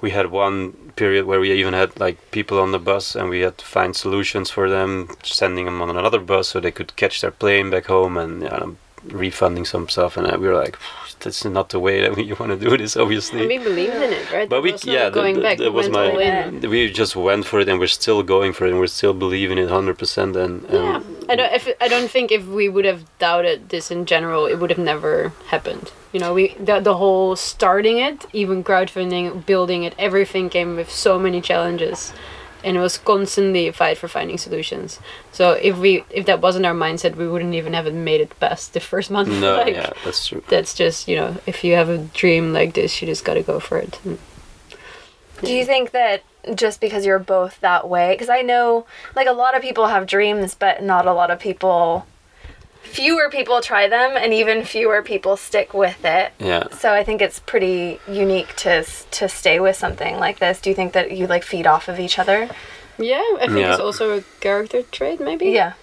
we 0.03 0.11
had 0.11 0.31
one 0.31 0.73
period 0.97 1.25
where 1.25 1.41
we 1.41 1.53
even 1.53 1.73
had 1.73 1.99
like 1.99 2.19
people 2.33 2.59
on 2.59 2.73
the 2.73 2.79
bus 2.79 3.15
and 3.15 3.31
we 3.31 3.41
had 3.41 3.57
to 3.57 3.65
find 3.65 3.97
solutions 3.97 4.51
for 4.51 4.69
them, 4.69 5.09
sending 5.23 5.65
them 5.65 5.81
on 5.81 5.89
another 5.89 6.19
bus 6.19 6.49
so 6.49 6.61
they 6.61 6.73
could 6.73 6.95
catch 6.97 7.21
their 7.21 7.31
plane 7.31 7.71
back 7.71 7.87
home 7.87 8.19
and 8.19 8.43
you 8.43 8.49
know, 8.49 8.77
refunding 9.05 9.65
some 9.65 9.89
stuff. 9.89 10.17
And 10.17 10.27
uh, 10.27 10.37
we 10.39 10.49
were 10.49 10.57
like, 10.57 10.77
that's 11.21 11.45
not 11.45 11.69
the 11.69 11.79
way 11.79 12.01
that 12.01 12.17
we 12.17 12.33
want 12.41 12.51
to 12.51 12.59
do 12.59 12.77
this, 12.77 12.97
obviously. 12.97 13.41
And 13.41 13.49
we 13.49 13.59
believed 13.59 13.95
in 13.95 14.13
it, 14.13 14.33
right? 14.33 14.49
but 14.49 14.61
we, 14.61 14.75
yeah, 14.83 15.09
going 15.09 15.37
that, 15.37 15.43
back. 15.43 15.59
that 15.59 15.71
we 15.71 15.77
was 15.77 15.89
my. 15.89 16.11
in. 16.11 16.69
We 16.69 16.91
just 16.91 17.15
went 17.15 17.47
for 17.47 17.61
it, 17.61 17.69
and 17.69 17.79
we're 17.79 17.87
still 17.87 18.25
going 18.25 18.53
for 18.53 18.67
it, 18.67 18.71
and 18.71 18.81
we're 18.81 18.89
still 18.89 19.15
believing 19.15 19.57
it 19.57 19.69
hundred 19.69 19.99
percent. 19.99 20.35
And, 20.35 20.65
and 20.65 20.73
Yeah, 20.73 21.03
I 21.29 21.37
don't. 21.37 21.53
If, 21.53 21.69
I 21.81 21.87
don't 21.87 22.11
think 22.11 22.33
if 22.33 22.45
we 22.47 22.69
would 22.69 22.85
have 22.85 23.05
doubted 23.21 23.69
this 23.69 23.93
in 23.93 24.05
general, 24.05 24.47
it 24.47 24.57
would 24.57 24.71
have 24.71 24.81
never 24.81 25.33
happened. 25.47 25.93
You 26.13 26.21
know, 26.21 26.35
we 26.35 26.55
the, 26.61 26.81
the 26.81 26.97
whole 26.97 27.37
starting 27.37 27.99
it, 27.99 28.27
even 28.33 28.63
crowdfunding, 28.63 29.47
building 29.47 29.85
it, 29.85 29.95
everything 29.99 30.51
came 30.51 30.77
with 30.77 30.91
so 30.91 31.19
many 31.19 31.41
challenges, 31.41 32.13
and 32.63 32.77
it 32.77 32.81
was 32.81 32.99
constantly 32.99 33.67
a 33.69 33.73
fight 33.73 33.97
for 33.99 34.09
finding 34.09 34.37
solutions. 34.39 35.01
So 35.33 35.53
if 35.53 35.79
we 35.79 36.05
if 36.11 36.27
that 36.27 36.41
wasn't 36.41 36.67
our 36.67 36.75
mindset, 36.75 37.17
we 37.17 37.27
wouldn't 37.27 37.55
even 37.55 37.73
have 37.73 37.93
made 37.93 38.21
it 38.21 38.39
past 38.39 38.75
the 38.75 38.81
first 38.81 39.11
month. 39.11 39.29
no, 39.29 39.57
like, 39.65 39.75
yeah, 39.75 39.93
that's 40.05 40.27
true. 40.29 40.43
That's 40.49 40.75
just 40.75 41.09
you 41.09 41.17
know, 41.17 41.37
if 41.47 41.65
you 41.65 41.75
have 41.75 41.89
a 41.89 41.99
dream 41.99 42.53
like 42.53 42.75
this, 42.75 43.01
you 43.01 43.07
just 43.07 43.25
gotta 43.25 43.43
go 43.43 43.59
for 43.59 43.79
it. 43.79 43.99
And 44.05 44.19
Do 45.43 45.53
you 45.53 45.65
think 45.65 45.91
that 45.93 46.23
just 46.55 46.81
because 46.81 47.07
you're 47.07 47.19
both 47.19 47.59
that 47.61 47.89
way? 47.89 48.13
Because 48.15 48.29
I 48.29 48.43
know, 48.43 48.87
like, 49.17 49.27
a 49.27 49.33
lot 49.33 49.57
of 49.57 49.63
people 49.63 49.87
have 49.87 50.07
dreams, 50.07 50.55
but 50.55 50.83
not 50.83 51.07
a 51.07 51.13
lot 51.13 51.31
of 51.31 51.39
people. 51.39 52.07
Fewer 52.83 53.31
people 53.31 53.61
try 53.61 53.89
them, 53.89 54.17
and 54.17 54.35
even 54.35 54.65
fewer 54.65 55.03
people 55.03 55.37
stick 55.37 55.73
with 55.73 56.05
it. 56.05 56.33
Yeah. 56.39 56.69
So 56.71 56.93
I 56.93 57.05
think 57.05 57.23
it's 57.23 57.39
pretty 57.41 58.01
unique 58.09 58.55
to 58.57 58.85
to 59.13 59.29
stay 59.29 59.61
with 59.61 59.77
something 59.77 60.19
like 60.19 60.39
this. 60.39 60.61
Do 60.61 60.71
you 60.71 60.77
think 60.77 60.93
that 60.93 61.13
you 61.13 61.27
like 61.27 61.45
feed 61.45 61.67
off 61.67 61.89
of 61.89 61.99
each 61.99 62.19
other? 62.19 62.51
yeah, 62.99 63.23
I 63.41 63.47
think 63.47 63.67
it's 63.67 63.81
also 63.81 64.19
a 64.19 64.23
character 64.41 64.83
trait, 64.83 65.21
maybe. 65.21 65.51
Yeah. 65.51 65.75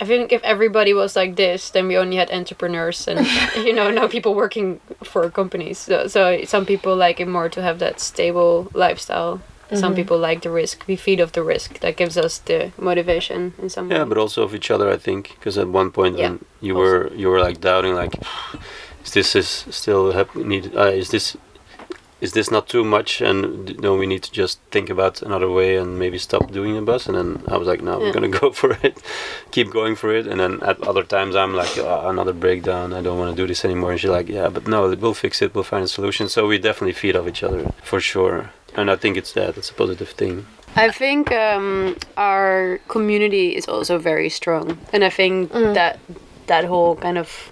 I 0.00 0.04
think 0.04 0.32
if 0.32 0.42
everybody 0.44 0.94
was 0.94 1.16
like 1.16 1.34
this, 1.34 1.70
then 1.70 1.88
we 1.88 1.96
only 1.96 2.16
had 2.16 2.30
entrepreneurs 2.30 3.08
and 3.08 3.26
you 3.56 3.72
know 3.72 3.90
no 3.90 4.06
people 4.08 4.34
working 4.34 4.80
for 5.02 5.28
companies. 5.30 5.78
So, 5.78 6.06
so 6.06 6.44
some 6.44 6.66
people 6.66 6.94
like 6.94 7.18
it 7.20 7.26
more 7.28 7.48
to 7.48 7.62
have 7.62 7.78
that 7.80 8.00
stable 8.00 8.70
lifestyle. 8.74 9.40
Some 9.74 9.94
people 9.94 10.18
like 10.18 10.40
the 10.42 10.50
risk. 10.50 10.84
We 10.88 10.96
feed 10.96 11.20
off 11.20 11.32
the 11.32 11.42
risk. 11.42 11.80
That 11.80 11.96
gives 11.96 12.16
us 12.16 12.38
the 12.38 12.72
motivation 12.78 13.52
in 13.62 13.68
some 13.68 13.90
Yeah, 13.90 14.02
way. 14.04 14.08
but 14.08 14.18
also 14.18 14.42
of 14.42 14.54
each 14.54 14.70
other, 14.70 14.88
I 14.90 14.96
think, 14.96 15.36
because 15.38 15.58
at 15.58 15.68
one 15.68 15.90
point 15.90 16.16
Yeah, 16.16 16.30
when 16.30 16.44
you 16.60 16.74
also. 16.76 16.82
were 16.90 17.12
you 17.14 17.28
were 17.28 17.40
like 17.40 17.60
doubting, 17.60 17.94
like, 17.94 18.14
is 19.04 19.12
this 19.12 19.36
is 19.36 19.48
still 19.70 20.12
hap- 20.12 20.34
need? 20.36 20.74
Uh, 20.74 20.92
is 21.02 21.08
this 21.10 21.36
is 22.20 22.32
this 22.32 22.50
not 22.50 22.66
too 22.68 22.82
much? 22.84 23.20
And 23.20 23.66
d- 23.66 23.76
no, 23.78 23.94
we 23.94 24.06
need 24.06 24.22
to 24.24 24.32
just 24.32 24.58
think 24.72 24.90
about 24.90 25.22
another 25.22 25.48
way 25.50 25.76
and 25.76 25.98
maybe 25.98 26.18
stop 26.18 26.50
doing 26.50 26.74
the 26.74 26.82
bus. 26.82 27.06
And 27.06 27.16
then 27.16 27.42
I 27.46 27.56
was 27.56 27.68
like, 27.68 27.80
no, 27.82 27.92
Yeah. 27.92 27.98
we're 28.06 28.12
gonna 28.12 28.28
go 28.42 28.50
for 28.50 28.70
it, 28.82 28.96
keep 29.52 29.70
going 29.70 29.94
for 29.96 30.12
it. 30.18 30.26
And 30.26 30.40
then 30.40 30.58
at 30.62 30.82
other 30.82 31.04
times 31.04 31.36
I'm 31.36 31.54
like, 31.54 31.78
"Ah, 31.78 32.08
another 32.08 32.32
breakdown. 32.32 32.92
I 32.92 33.02
don't 33.02 33.18
want 33.18 33.30
to 33.36 33.42
do 33.42 33.46
this 33.46 33.64
anymore. 33.64 33.90
And 33.92 34.00
she's 34.00 34.10
like, 34.18 34.28
yeah, 34.28 34.48
but 34.48 34.66
no, 34.66 34.88
we'll 35.02 35.14
fix 35.14 35.42
it. 35.42 35.54
We'll 35.54 35.62
find 35.72 35.84
a 35.84 35.88
solution. 35.88 36.28
So 36.28 36.46
we 36.48 36.58
definitely 36.58 36.94
feed 36.94 37.14
off 37.16 37.28
each 37.28 37.42
other 37.44 37.70
for 37.84 38.00
sure. 38.00 38.50
And 38.76 38.90
I 38.90 38.96
think 38.96 39.16
it's 39.16 39.32
that. 39.32 39.56
It's 39.56 39.70
a 39.70 39.74
positive 39.74 40.10
thing. 40.10 40.46
I 40.76 40.90
think 40.90 41.32
um, 41.32 41.96
our 42.16 42.78
community 42.88 43.56
is 43.56 43.66
also 43.66 43.98
very 43.98 44.28
strong, 44.28 44.78
and 44.92 45.02
I 45.04 45.10
think 45.10 45.50
that 45.52 45.98
that 46.46 46.64
whole 46.64 46.94
kind 46.96 47.18
of 47.18 47.50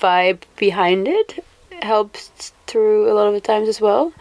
vibe 0.00 0.42
behind 0.56 1.08
it 1.08 1.44
helps 1.82 2.52
through 2.66 3.10
a 3.10 3.14
lot 3.14 3.26
of 3.26 3.34
the 3.34 3.40
times 3.40 3.68
as 3.68 3.80
well. 3.80 4.12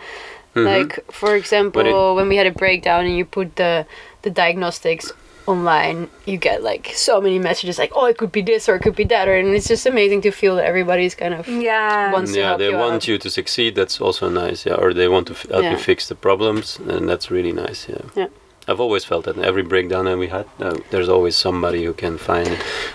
Mhm. 0.56 0.66
Like 0.66 1.12
for 1.12 1.36
example, 1.36 1.84
But 1.84 1.88
it- 1.90 2.16
when 2.16 2.28
we 2.30 2.38
had 2.38 2.48
a 2.48 2.52
breakdown 2.52 3.06
and 3.06 3.16
you 3.18 3.26
put 3.26 3.56
the 3.56 3.86
the 4.22 4.30
diagnostics 4.30 5.12
online, 5.50 6.10
you 6.26 6.38
get 6.38 6.58
like 6.64 6.86
so 6.96 7.20
many 7.26 7.40
messages 7.40 7.78
like, 7.84 7.92
"Oh, 7.96 8.06
it 8.12 8.18
could 8.20 8.32
be 8.32 8.42
this 8.52 8.70
or 8.70 8.76
it 8.76 8.82
could 8.86 8.96
be 8.96 9.06
that," 9.14 9.28
or, 9.28 9.36
and 9.42 9.50
it's 9.58 9.68
just 9.68 9.86
amazing 9.94 10.22
to 10.22 10.32
feel 10.32 10.56
that 10.58 10.66
everybody's 10.66 11.16
kind 11.16 11.34
of 11.34 11.48
Yeah. 11.48 12.12
Once- 12.14 12.34
to 12.34 12.40
yeah, 12.40 12.48
help 12.50 12.60
they 12.60 12.70
you 12.70 12.78
want 12.86 12.94
out. 13.04 13.08
you 13.10 13.18
to 13.26 13.30
succeed. 13.30 13.72
That's 13.76 14.00
also 14.02 14.30
nice. 14.30 14.60
Yeah, 14.68 14.76
or 14.84 14.94
they 14.94 15.08
want 15.16 15.26
to 15.28 15.34
f- 15.34 15.48
help 15.50 15.64
Yeah. 15.64 15.72
you 15.74 15.78
fix 15.78 16.08
the 16.08 16.16
problems, 16.28 16.80
and 16.92 17.02
that's 17.10 17.28
really 17.32 17.52
nice. 17.66 17.80
Yeah. 17.90 18.06
Yeah. 18.16 18.28
I've 18.68 18.80
always 18.86 19.04
felt 19.04 19.24
that 19.26 19.36
in 19.36 19.44
every 19.44 19.64
breakdown 19.64 20.06
that 20.06 20.18
we 20.20 20.28
had, 20.28 20.46
uh, 20.60 20.78
there's 20.92 21.10
always 21.10 21.36
somebody 21.36 21.82
who 21.86 21.94
can 21.94 22.18
find. 22.20 22.48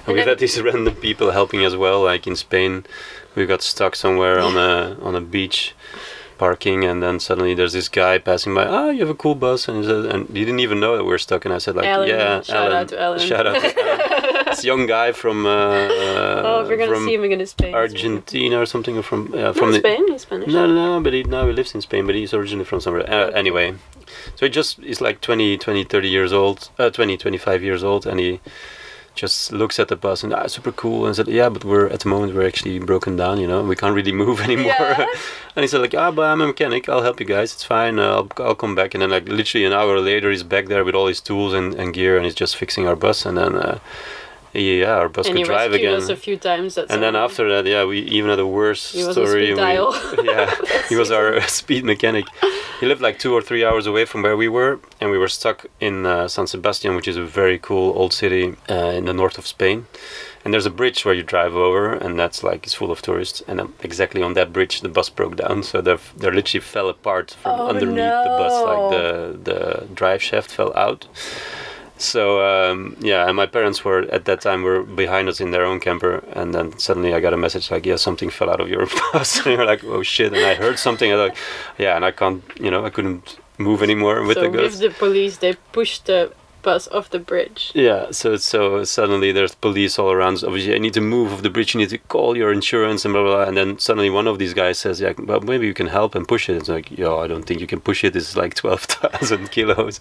And 0.07 0.11
we've 0.15 0.25
had 0.33 0.39
these 0.39 0.61
random 0.69 0.95
people 0.95 1.33
helping 1.33 1.65
as 1.65 1.75
well. 1.85 2.01
Like 2.13 2.29
in 2.31 2.37
Spain, 2.37 2.85
we 3.35 3.45
got 3.45 3.61
stuck 3.63 3.97
somewhere 3.97 4.39
on 4.39 4.55
a 4.71 4.97
on 5.03 5.15
a 5.17 5.21
beach, 5.35 5.75
parking, 6.39 6.85
and 6.85 7.03
then 7.03 7.21
suddenly 7.21 7.55
there's 7.55 7.73
this 7.73 7.89
guy 7.89 8.19
passing 8.19 8.55
by. 8.55 8.67
Ah, 8.67 8.91
you 8.91 9.01
have 9.01 9.11
a 9.11 9.15
cool 9.15 9.35
bus, 9.35 9.69
and 9.69 9.79
he, 9.79 9.85
said, 9.85 10.07
and 10.07 10.29
he 10.29 10.45
didn't 10.45 10.61
even 10.61 10.81
know 10.81 10.97
that 10.97 11.05
we 11.05 11.11
were 11.11 11.19
stuck. 11.19 11.45
And 11.45 11.55
I 11.55 11.59
said 11.59 11.77
like, 11.77 11.87
Alan, 11.87 12.09
yeah, 12.09 12.43
shout 12.43 12.57
Alan, 12.57 12.73
out 12.77 12.89
to 12.89 13.01
Alan. 13.01 13.19
shout 13.19 13.47
out 13.47 13.61
to 13.61 13.83
Alan. 13.83 14.45
this 14.47 14.65
young 14.65 14.87
guy 14.87 15.13
from. 15.13 15.47
Uh, 15.47 15.51
oh, 15.51 16.67
we're 16.69 16.77
gonna 16.77 16.97
see 17.05 17.15
him 17.15 17.25
again 17.25 17.41
in 17.41 17.47
Spain. 17.47 17.75
Argentina 17.75 18.61
or 18.61 18.67
something, 18.67 18.97
or 18.99 19.03
from 19.03 19.33
yeah, 19.35 19.53
From 19.53 19.55
from 19.55 19.73
the 19.73 19.79
Spain, 19.79 20.09
he's 20.09 20.23
Spanish. 20.23 20.49
no, 20.49 20.67
no, 20.67 20.75
no, 20.75 21.01
but 21.03 21.13
he 21.13 21.23
now 21.25 21.47
he 21.47 21.53
lives 21.53 21.75
in 21.75 21.81
Spain, 21.81 22.07
but 22.07 22.15
he's 22.15 22.35
originally 22.35 22.65
from 22.65 22.81
somewhere. 22.81 23.09
Uh, 23.09 23.31
anyway, 23.31 23.75
so 24.37 24.47
he 24.47 24.49
just 24.49 24.79
is 24.81 25.01
like 25.01 25.21
20, 25.21 25.59
20, 25.59 25.85
30 25.85 26.09
years 26.09 26.33
old, 26.33 26.71
uh, 26.79 26.91
20, 26.91 27.17
25 27.17 27.63
years 27.63 27.83
old, 27.85 28.07
and 28.07 28.21
he 28.21 28.41
just 29.15 29.53
looks 29.53 29.79
at 29.79 29.89
the 29.89 29.97
bus 29.97 30.23
and 30.23 30.33
ah, 30.33 30.47
super 30.47 30.73
cool, 30.73 31.07
and 31.07 31.15
said, 31.15 31.29
yeah, 31.29 31.49
but 31.49 31.65
we're 31.65 31.87
at 31.89 32.01
the 32.01 32.09
moment 32.09 32.35
we're 32.35 32.47
actually 32.47 32.79
broken 32.79 33.17
down, 33.17 33.39
you 33.39 33.47
know, 33.47 33.63
we 33.63 33.77
can't 33.77 33.95
really 33.95 34.13
move 34.25 34.41
anymore. 34.41 34.67
Yeah. 34.67 35.07
and 35.57 35.63
he 35.63 35.69
said 35.69 35.81
like, 35.81 35.95
ah, 35.95 36.11
but 36.11 36.23
I'm 36.23 36.41
a 36.41 36.47
mechanic, 36.47 36.89
I'll 36.89 37.03
help 37.03 37.21
you 37.21 37.27
guys, 37.27 37.53
it's 37.53 37.65
fine, 37.65 37.99
uh, 37.99 38.17
I'll, 38.17 38.29
I'll 38.39 38.55
come 38.55 38.75
back. 38.75 38.95
And 38.95 39.03
then 39.03 39.11
like 39.11 39.29
literally 39.29 39.65
an 39.65 39.73
hour 39.73 39.99
later, 40.01 40.31
he's 40.31 40.43
back 40.43 40.67
there 40.67 40.85
with 40.85 40.95
all 40.95 41.07
his 41.07 41.21
tools 41.21 41.53
and, 41.53 41.75
and 41.75 41.95
gear, 41.95 42.17
and 42.17 42.25
he's 42.25 42.35
just 42.35 42.57
fixing 42.57 42.87
our 42.87 42.97
bus, 42.97 43.25
and 43.27 43.39
then. 43.39 43.57
Uh, 43.57 43.79
yeah, 44.55 44.95
our 45.01 45.09
bus 45.09 45.27
and 45.27 45.35
could 45.35 45.39
he 45.41 45.45
drive 45.45 45.71
rescued 45.73 45.91
again. 45.91 46.03
us 46.03 46.09
a 46.09 46.17
few 46.17 46.37
times. 46.37 46.79
And 46.79 47.03
then 47.03 47.17
after 47.17 47.49
that, 47.51 47.67
yeah, 47.69 47.85
we 47.85 47.99
even 48.01 48.31
had 48.31 48.39
a 48.39 48.47
worse 48.47 48.93
He 48.93 49.03
was 49.05 49.15
story. 49.17 49.47
speed 49.47 49.51
we- 49.51 49.57
dial. 49.57 49.93
yeah, 50.25 50.55
he 50.89 50.97
was 50.97 51.11
our 51.11 51.41
speed 51.61 51.85
mechanic. 51.85 52.25
He 52.81 52.87
lived 52.87 53.01
like 53.01 53.19
two 53.19 53.33
or 53.35 53.43
three 53.43 53.65
hours 53.65 53.87
away 53.87 54.05
from 54.05 54.23
where 54.23 54.37
we 54.37 54.49
were, 54.49 54.81
and 55.01 55.11
we 55.11 55.19
were 55.19 55.29
stuck 55.29 55.67
in 55.81 56.07
uh, 56.07 56.29
San 56.29 56.47
Sebastian, 56.47 56.95
which 56.97 57.09
is 57.09 57.17
a 57.17 57.25
very 57.25 57.59
cool 57.59 57.93
old 57.97 58.13
city 58.13 58.55
uh, 58.71 58.75
in 58.99 59.05
the 59.07 59.13
north 59.13 59.39
of 59.39 59.47
Spain. 59.47 59.87
And 60.45 60.53
there's 60.53 60.67
a 60.67 60.71
bridge 60.71 61.05
where 61.07 61.15
you 61.15 61.23
drive 61.23 61.55
over, 61.57 61.93
and 61.95 62.19
that's 62.19 62.43
like 62.45 62.65
it's 62.65 62.75
full 62.75 62.91
of 62.91 63.01
tourists. 63.01 63.43
And 63.49 63.61
um, 63.61 63.73
exactly 63.83 64.23
on 64.23 64.35
that 64.35 64.53
bridge, 64.53 64.83
the 64.83 64.91
bus 64.91 65.09
broke 65.09 65.37
down, 65.37 65.63
so 65.63 65.81
they 65.81 65.97
they 66.19 66.31
literally 66.31 66.61
fell 66.61 66.89
apart 66.91 67.31
from 67.43 67.53
Oh, 67.61 67.69
underneath 67.69 67.97
the 68.27 68.35
bus. 68.39 68.53
no. 68.53 68.65
Like 68.71 68.91
the 68.95 69.09
the 69.51 69.87
drive 69.95 70.23
shaft 70.23 70.51
fell 70.51 70.73
out. 70.77 71.07
So 71.97 72.43
um, 72.43 72.97
yeah, 73.01 73.27
and 73.29 73.37
my 73.37 73.47
parents 73.47 73.85
were 73.85 74.01
at 74.11 74.25
that 74.25 74.41
time 74.41 74.63
were 74.63 74.83
behind 74.83 75.29
us 75.29 75.41
in 75.41 75.53
their 75.53 75.65
own 75.65 75.79
camper, 75.79 76.25
and 76.33 76.53
then 76.53 76.77
suddenly 76.79 77.15
I 77.15 77.21
got 77.21 77.33
a 77.33 77.37
message 77.37 77.71
like, 77.71 77.87
"Yeah, 77.87 77.97
something 77.97 78.31
fell 78.31 78.51
out 78.51 78.61
of 78.61 78.69
your 78.69 78.87
bus." 79.13 79.37
and 79.47 79.55
you're 79.55 79.65
like, 79.65 79.85
"Oh 79.85 80.03
shit!" 80.03 80.33
And 80.33 80.45
I 80.45 80.55
heard 80.55 80.79
something. 80.79 81.13
I 81.13 81.15
like, 81.15 81.37
"Yeah," 81.79 81.95
and 81.95 82.05
I 82.05 82.11
can't, 82.11 82.43
you 82.59 82.71
know, 82.71 82.85
I 82.85 82.91
couldn't 82.91 83.39
move 83.59 83.83
anymore 83.83 84.25
with 84.25 84.37
so 84.37 84.43
the 84.43 84.51
with 84.51 84.79
the 84.81 84.91
police, 84.91 85.37
they 85.39 85.55
pushed 85.73 86.07
the 86.07 86.33
bus 86.65 86.89
off 86.89 87.11
the 87.11 87.21
bridge. 87.21 87.71
Yeah, 87.75 88.11
so 88.11 88.37
so 88.37 88.83
suddenly 88.85 89.31
there's 89.31 89.55
police 89.55 89.99
all 90.01 90.11
around. 90.11 90.39
So 90.39 90.49
obviously, 90.49 90.75
I 90.75 90.79
need 90.79 90.95
to 90.95 91.01
move 91.01 91.33
off 91.33 91.43
the 91.43 91.51
bridge. 91.51 91.75
You 91.75 91.81
need 91.81 91.91
to 91.91 91.99
call 91.99 92.37
your 92.37 92.51
insurance 92.53 93.05
and 93.05 93.15
blah 93.15 93.23
blah. 93.23 93.37
blah. 93.37 93.45
And 93.49 93.57
then 93.57 93.79
suddenly 93.79 94.11
one 94.11 94.27
of 94.27 94.39
these 94.39 94.55
guys 94.55 94.79
says, 94.79 95.01
"Yeah, 95.01 95.13
but 95.17 95.45
maybe 95.45 95.67
you 95.67 95.75
can 95.75 95.87
help 95.99 96.15
and 96.17 96.27
push 96.27 96.49
it." 96.51 96.57
It's 96.57 96.69
like, 96.77 96.91
"Yo, 96.99 97.19
I 97.25 97.27
don't 97.29 97.45
think 97.47 97.61
you 97.61 97.67
can 97.75 97.81
push 97.81 98.03
it. 98.03 98.17
It's 98.17 98.37
like 98.37 98.55
twelve 98.63 98.83
thousand 98.83 99.51
kilos, 99.53 100.01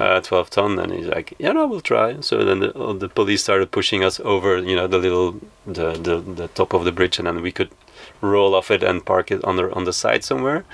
uh, 0.00 0.20
twelve 0.20 0.50
ton." 0.50 0.78
And 0.78 0.92
he's 0.92 1.06
like, 1.06 1.34
"Yeah, 1.38 1.52
no, 1.52 1.66
we'll 1.66 1.88
try." 1.92 2.20
So 2.20 2.44
then 2.44 2.60
the, 2.60 2.72
the 2.98 3.08
police 3.08 3.42
started 3.42 3.70
pushing 3.70 4.02
us 4.02 4.18
over, 4.34 4.58
you 4.58 4.74
know, 4.74 4.86
the 4.88 4.98
little 4.98 5.40
the 5.66 5.92
the, 5.92 6.16
the 6.40 6.48
top 6.48 6.72
of 6.72 6.84
the 6.84 6.92
bridge, 6.92 7.18
and 7.18 7.26
then 7.26 7.42
we 7.42 7.52
could 7.52 7.70
roll 8.20 8.54
off 8.54 8.70
it 8.70 8.82
and 8.82 9.04
park 9.04 9.30
it 9.30 9.42
on 9.44 9.56
the 9.56 9.72
on 9.74 9.84
the 9.84 9.92
side 9.92 10.24
somewhere. 10.24 10.64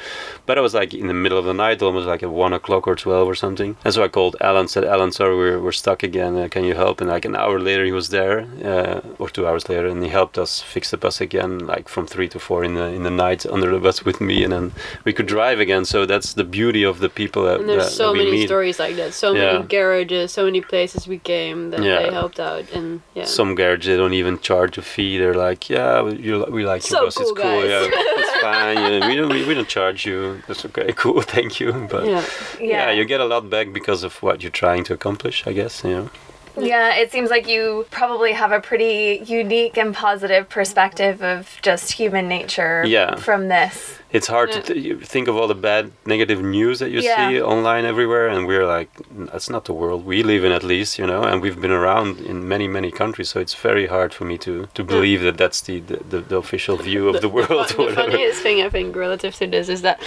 But 0.47 0.59
I 0.59 0.61
was 0.61 0.75
like 0.75 0.93
in 0.95 1.07
the 1.07 1.15
middle 1.15 1.39
of 1.39 1.45
the 1.45 1.55
night, 1.55 1.83
almost 1.83 2.07
like 2.07 2.23
at 2.23 2.31
one 2.31 2.53
o'clock 2.53 2.87
or 2.87 2.95
twelve 2.97 3.27
or 3.29 3.35
something. 3.35 3.77
And 3.85 3.95
so 3.95 4.03
I 4.05 4.09
called 4.09 4.37
Alan, 4.41 4.69
said, 4.69 4.85
"Alan, 4.85 5.13
sorry, 5.13 5.37
we're 5.37 5.61
we're 5.61 5.73
stuck 5.73 6.03
again. 6.03 6.37
Uh, 6.37 6.49
can 6.49 6.65
you 6.65 6.75
help?" 6.75 7.01
And 7.01 7.11
like 7.11 7.25
an 7.25 7.37
hour 7.37 7.59
later, 7.61 7.85
he 7.85 7.93
was 7.93 8.09
there, 8.09 8.47
uh, 8.65 9.01
or 9.19 9.29
two 9.29 9.47
hours 9.47 9.69
later, 9.69 9.87
and 9.89 10.03
he 10.03 10.09
helped 10.11 10.37
us 10.39 10.61
fix 10.61 10.91
the 10.91 10.97
bus 10.97 11.21
again, 11.21 11.59
like 11.67 11.89
from 11.89 12.07
three 12.07 12.29
to 12.29 12.39
four 12.39 12.65
in 12.65 12.75
the 12.75 12.85
in 12.99 13.03
the 13.03 13.11
night 13.11 13.47
under 13.47 13.71
the 13.71 13.79
bus 13.79 14.05
with 14.05 14.21
me, 14.21 14.45
and 14.45 14.53
then 14.53 14.73
we 15.05 15.13
could 15.13 15.27
drive 15.27 15.61
again. 15.61 15.85
So 15.85 16.07
that's 16.07 16.35
the 16.35 16.45
beauty 16.45 16.85
of 16.85 16.99
the 17.01 17.09
people 17.09 17.43
that, 17.45 17.61
And 17.61 17.69
there's 17.69 17.85
that, 17.85 17.91
so 17.93 18.13
that 18.13 18.19
many 18.19 18.31
meet. 18.33 18.47
stories 18.47 18.79
like 18.79 18.97
that. 18.97 19.13
So 19.15 19.33
Yeah. 19.35 19.53
many 19.53 19.65
garages, 19.69 20.33
so 20.33 20.45
many 20.45 20.61
places 20.61 21.07
we 21.09 21.19
came 21.19 21.71
that 21.71 21.83
Yeah. 21.83 22.01
they 22.03 22.11
helped 22.11 22.41
out, 22.41 22.65
and 22.73 23.01
yeah. 23.15 23.25
Some 23.25 23.55
garages 23.55 23.87
they 23.87 23.97
don't 23.97 24.15
even 24.15 24.39
charge 24.41 24.79
a 24.79 24.83
fee. 24.83 25.19
They're 25.19 25.35
like, 25.49 25.71
yeah, 25.71 26.03
we, 26.03 26.13
you, 26.27 26.45
we 26.51 26.65
like 26.67 26.83
your 26.83 26.99
So 26.99 27.05
bus. 27.05 27.17
it's 27.17 27.25
cool, 27.25 27.34
cool. 27.35 27.45
guys." 27.45 27.71
Yeah, 27.71 27.89
it's 27.91 28.41
fine. 28.41 28.77
Yeah, 28.77 29.09
we 29.09 29.17
don't 29.17 29.29
we, 29.29 29.45
we 29.45 29.55
don't 29.55 29.69
charge 29.69 30.07
you. 30.07 30.43
That's 30.47 30.65
okay. 30.67 30.93
Cool. 30.97 31.23
Thank 31.23 31.61
you. 31.61 31.73
But 31.91 32.07
yeah. 32.07 32.25
yeah. 32.61 32.91
you 32.91 33.05
get 33.05 33.21
a 33.21 33.25
lot 33.25 33.51
back 33.51 33.73
because 33.73 34.05
of 34.05 34.23
what 34.23 34.43
you're 34.43 34.59
trying 34.65 34.85
to 34.85 34.95
accomplish. 34.95 35.47
I 35.47 35.53
guess. 35.53 35.85
You 35.85 35.91
know. 35.91 36.11
Yeah, 36.57 36.95
it 36.95 37.11
seems 37.11 37.31
like 37.31 37.49
you 37.49 37.85
probably 37.91 38.33
have 38.33 38.53
a 38.53 38.61
pretty 38.61 39.23
unique 39.27 39.77
and 39.77 39.93
positive 39.95 40.49
perspective 40.49 41.23
of 41.23 41.59
just 41.63 41.93
human 41.93 42.29
nature 42.29 42.85
Yeah. 42.87 43.17
from 43.17 43.49
this. 43.49 43.99
it's 44.13 44.29
hard 44.29 44.53
to 44.53 44.61
th- 44.63 45.03
think 45.15 45.27
of 45.27 45.35
all 45.37 45.49
the 45.49 45.61
bad 45.71 45.91
negative 46.07 46.41
news 46.41 46.79
that 46.79 46.91
you 46.95 47.01
Yeah. 47.01 47.17
see 47.29 47.43
online 47.43 47.85
everywhere 47.85 48.29
and 48.29 48.47
we're 48.47 48.67
like 48.77 48.91
that's 49.33 49.51
not 49.51 49.63
the 49.65 49.73
world 49.83 50.01
we 50.07 50.23
live 50.23 50.43
in 50.47 50.53
at 50.53 50.63
least 50.63 50.91
you 51.01 51.07
know 51.13 51.23
and 51.29 51.37
we've 51.43 51.61
been 51.61 51.77
around 51.83 52.11
in 52.31 52.37
many 52.55 52.69
many 52.69 52.91
countries 53.03 53.29
so 53.33 53.37
it's 53.45 53.57
very 53.71 53.87
hard 53.95 54.11
for 54.15 54.25
me 54.31 54.37
to 54.47 54.53
to 54.79 54.83
believe 54.85 55.21
that 55.27 55.37
that's 55.43 55.61
the 55.67 55.77
the, 55.91 55.97
the, 56.13 56.21
the 56.31 56.37
official 56.45 56.77
view 56.89 57.03
of 57.11 57.15
the, 57.25 57.29
world 57.37 57.67
the 57.71 57.77
or 57.77 57.87
whatever 57.87 58.03
funniest 58.13 58.41
thing 58.47 58.59
I 58.67 58.69
think 58.77 58.95
relative 59.07 59.35
to 59.41 59.47
this 59.55 59.69
is 59.69 59.81
that 59.83 59.99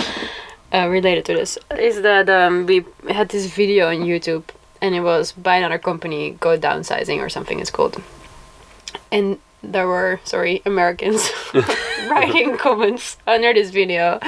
uh, 0.76 0.88
related 0.98 1.24
to 1.30 1.34
this 1.40 1.52
is 1.78 1.96
that 2.10 2.30
um, 2.30 2.66
we 2.66 2.78
had 3.20 3.28
this 3.36 3.46
video 3.62 3.84
on 3.94 3.98
YouTube 4.12 4.44
and 4.82 4.96
it 4.96 5.02
was 5.02 5.32
by 5.32 5.58
another 5.58 5.78
company 5.78 6.32
go 6.40 6.58
downsizing 6.58 7.20
or 7.20 7.30
something 7.30 7.60
it's 7.60 7.72
called. 7.72 8.02
And 9.12 9.40
there 9.64 9.88
were 9.88 10.20
sorry 10.24 10.62
Americans 10.66 11.30
writing 12.10 12.58
comments 12.58 13.18
under 13.26 13.54
this 13.54 13.72
video 13.72 14.20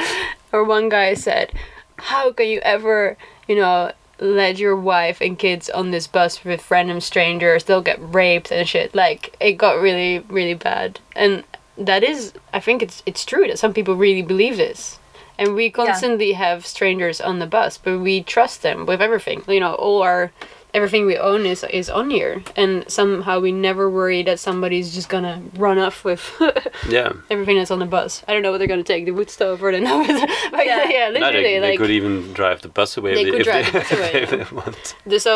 or 0.51 0.63
one 0.63 0.89
guy 0.89 1.13
said 1.13 1.51
how 1.97 2.31
can 2.31 2.47
you 2.47 2.59
ever 2.61 3.17
you 3.47 3.55
know 3.55 3.91
let 4.19 4.57
your 4.57 4.75
wife 4.75 5.21
and 5.21 5.39
kids 5.39 5.69
on 5.69 5.91
this 5.91 6.05
bus 6.05 6.43
with 6.43 6.69
random 6.69 6.99
strangers? 6.99 7.63
They'll 7.63 7.81
get 7.81 7.99
raped 8.01 8.51
and 8.51 8.67
shit. 8.67 8.93
Like 8.93 9.35
it 9.39 9.53
got 9.53 9.79
really 9.79 10.19
really 10.29 10.55
bad. 10.55 10.99
And 11.15 11.43
that 11.79 12.03
is 12.03 12.33
i 12.53 12.59
think 12.59 12.83
it's 12.83 13.01
it's 13.05 13.25
true 13.25 13.47
that 13.47 13.57
some 13.57 13.73
people 13.73 13.95
really 13.95 14.21
believe 14.21 14.57
this 14.57 14.98
and 15.39 15.55
we 15.55 15.69
constantly 15.71 16.33
have 16.33 16.65
strangers 16.65 17.19
on 17.21 17.39
the 17.39 17.47
bus 17.47 17.77
but 17.77 17.97
we 17.99 18.21
trust 18.21 18.61
them 18.61 18.85
with 18.85 19.01
everything 19.01 19.41
you 19.47 19.59
know 19.59 19.73
all 19.85 20.01
our 20.03 20.31
everything 20.73 21.07
we 21.07 21.17
own 21.17 21.45
is 21.47 21.63
is 21.79 21.89
on 21.89 22.11
here 22.11 22.43
and 22.55 22.71
somehow 22.87 23.39
we 23.39 23.51
never 23.51 23.89
worry 23.89 24.21
that 24.21 24.37
somebody's 24.39 24.93
just 24.93 25.09
gonna 25.09 25.41
run 25.65 25.79
off 25.79 26.03
with 26.03 26.23
yeah 26.89 27.11
everything 27.31 27.57
that's 27.57 27.71
on 27.71 27.79
the 27.79 27.85
bus 27.97 28.21
i 28.27 28.33
don't 28.33 28.43
know 28.43 28.51
what 28.51 28.59
they're 28.59 28.67
gonna 28.75 28.83
take 28.93 29.05
the 29.05 29.11
wood 29.19 29.29
stove 29.31 29.63
or 29.63 29.71
the 29.71 29.79
no 29.79 29.95
but 30.51 30.65
Yeah. 30.65 30.83
yeah, 30.83 30.89
yeah 30.89 31.07
No, 31.09 31.19
literally 31.25 31.43
they, 31.43 31.59
they 31.59 31.69
like 31.71 31.79
could 31.79 31.89
even 31.89 32.33
drive 32.33 32.61
the 32.61 32.69
bus 32.69 32.97
away 32.97 33.15
They 33.15 33.25
if 33.25 33.31
could 33.31 33.41
if 33.41 33.47
drive 33.49 33.65
they, 33.65 33.71
the 33.71 33.79
bus 33.79 33.91
away, 33.97 34.11
if 34.23 34.31
yeah. 34.31 34.43
they 34.43 34.55
want 34.55 34.95
The- 35.05 35.19
So 35.19 35.33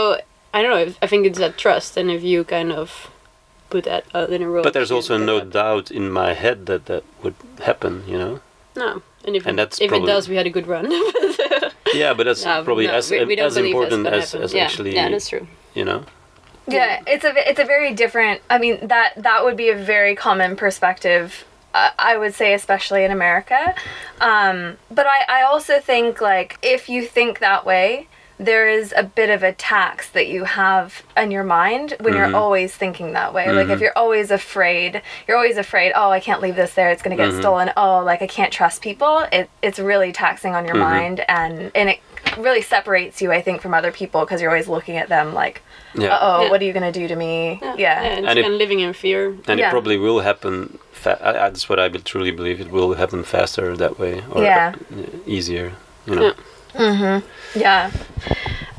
I 0.56 0.62
don't 0.62 0.70
know. 0.76 0.84
if- 0.90 0.98
I 1.02 1.08
think 1.08 1.26
it's 1.26 1.40
that 1.40 1.58
trust, 1.58 1.98
and 1.98 2.12
if 2.12 2.22
you 2.22 2.44
kind 2.44 2.72
of 2.72 3.10
put 3.72 3.86
that 3.86 4.04
out 4.14 4.30
in 4.30 4.44
a 4.44 4.48
row. 4.48 4.62
but 4.62 4.74
there's 4.74 4.92
also 4.92 5.18
no 5.18 5.40
doubt 5.44 5.90
in 5.90 6.12
my 6.12 6.34
head 6.44 6.68
that 6.68 6.86
that 6.86 7.04
would 7.24 7.34
happen 7.70 8.04
you 8.08 8.20
know 8.20 8.40
No, 8.76 9.02
and 9.26 9.36
if 9.36 9.46
And 9.46 9.56
it, 9.60 9.62
that's 9.62 9.82
if 9.82 9.92
it 9.92 10.06
does, 10.06 10.28
we 10.30 10.36
had 10.36 10.46
a 10.48 10.50
good 10.50 10.68
run. 10.68 10.92
yeah 11.94 12.14
but 12.14 12.24
that's 12.26 12.44
No, 12.46 12.64
probably 12.64 12.88
no, 12.88 12.94
as 12.94 13.10
we, 13.12 13.24
we 13.26 13.36
don't 13.36 13.48
as 13.48 13.56
believe 13.56 13.76
that's 13.76 13.94
important 13.94 14.08
as, 14.08 14.36
as 14.36 14.54
yeah, 14.54 14.64
actually 14.64 14.96
yeah, 14.96 15.10
that's 15.10 15.30
true. 15.30 15.48
you 15.74 15.86
know 15.86 16.04
Yeah, 16.68 17.02
it's 17.06 17.26
a 17.26 17.34
it's 17.50 17.60
a 17.60 17.66
very 17.66 17.94
different. 17.94 18.42
I 18.50 18.58
mean 18.58 18.88
that 18.88 19.14
that 19.18 19.44
would 19.44 19.58
be 19.58 19.70
a 19.70 19.76
very 19.76 20.16
common 20.16 20.56
perspective. 20.56 21.46
Uh, 21.74 21.90
I 21.98 22.18
would 22.18 22.36
say, 22.36 22.54
especially 22.54 23.04
in 23.04 23.12
America. 23.12 23.74
Um, 24.22 24.78
but 24.92 25.06
I 25.08 25.20
I 25.28 25.42
also 25.44 25.80
think 25.80 26.22
like 26.22 26.58
if 26.62 26.88
you 26.90 27.04
think 27.06 27.40
that 27.40 27.66
way, 27.66 28.08
there 28.38 28.68
is 28.68 28.94
a 28.96 29.04
bit 29.04 29.30
of 29.30 29.44
a 29.44 29.54
tax 29.54 30.10
that 30.12 30.28
you 30.28 30.44
have 30.44 31.04
in 31.16 31.32
your 31.32 31.44
mind 31.44 31.96
when 32.00 32.14
you're 32.14 32.26
mm-hmm. 32.26 32.36
always 32.36 32.74
thinking 32.76 33.14
that 33.14 33.34
way. 33.34 33.52
Like 33.52 33.66
if 33.66 33.74
mm-hmm. 33.74 33.84
you're 33.84 33.98
always 33.98 34.32
afraid, 34.32 35.02
you're 35.28 35.38
always 35.38 35.58
afraid. 35.58 35.94
Oh, 35.96 36.10
I 36.10 36.20
can't 36.20 36.42
leave 36.42 36.56
this 36.56 36.74
there; 36.74 36.90
it's 36.90 37.02
gonna 37.02 37.16
get 37.16 37.30
mm-hmm. 37.30 37.40
stolen. 37.40 37.72
Oh, 37.78 38.04
like 38.04 38.22
I 38.22 38.28
can't 38.28 38.52
trust 38.52 38.82
people. 38.82 39.20
It 39.32 39.50
it's 39.62 39.80
really 39.80 40.12
taxing 40.12 40.56
on 40.56 40.66
your 40.66 40.76
mind, 40.76 41.24
and 41.28 41.72
and 41.76 41.90
it 41.90 42.00
really 42.38 42.62
separates 42.62 43.22
you, 43.22 43.32
I 43.32 43.42
think, 43.42 43.62
from 43.62 43.74
other 43.74 43.92
people 43.92 44.22
because 44.22 44.42
you're 44.42 44.50
always 44.50 44.68
looking 44.68 44.98
at 44.98 45.10
them 45.10 45.34
like 45.34 45.62
yeah 45.96 46.18
oh, 46.22 46.44
Yeah. 46.44 46.50
what 46.50 46.62
are 46.62 46.66
you 46.66 46.74
gonna 46.74 46.92
do 46.92 47.08
to 47.08 47.16
me? 47.16 47.60
Yeah. 47.62 47.76
yeah 47.78 48.02
and, 48.02 48.26
And 48.28 48.40
it- 48.40 48.46
and 48.46 48.58
living 48.58 48.80
in 48.80 48.94
fear. 48.94 49.38
and 49.48 49.60
Yeah. 49.60 49.68
it 49.68 49.72
probably 49.72 49.98
will 49.98 50.22
happen 50.22 50.80
fa- 50.92 51.20
I, 51.22 51.30
I- 51.30 51.50
that's 51.50 51.70
what 51.70 51.80
i 51.80 51.88
be- 51.88 52.00
truly 52.00 52.32
believe 52.32 52.60
it 52.60 52.72
will 52.72 52.94
happen 52.96 53.24
faster 53.24 53.76
that 53.78 54.00
way 54.00 54.24
or 54.32 54.44
Yeah. 54.44 54.74
uh, 54.92 55.18
easier 55.26 55.74
you 56.08 56.16
know 56.16 56.34
Yeah. 56.76 57.22
Yeah. 57.56 57.92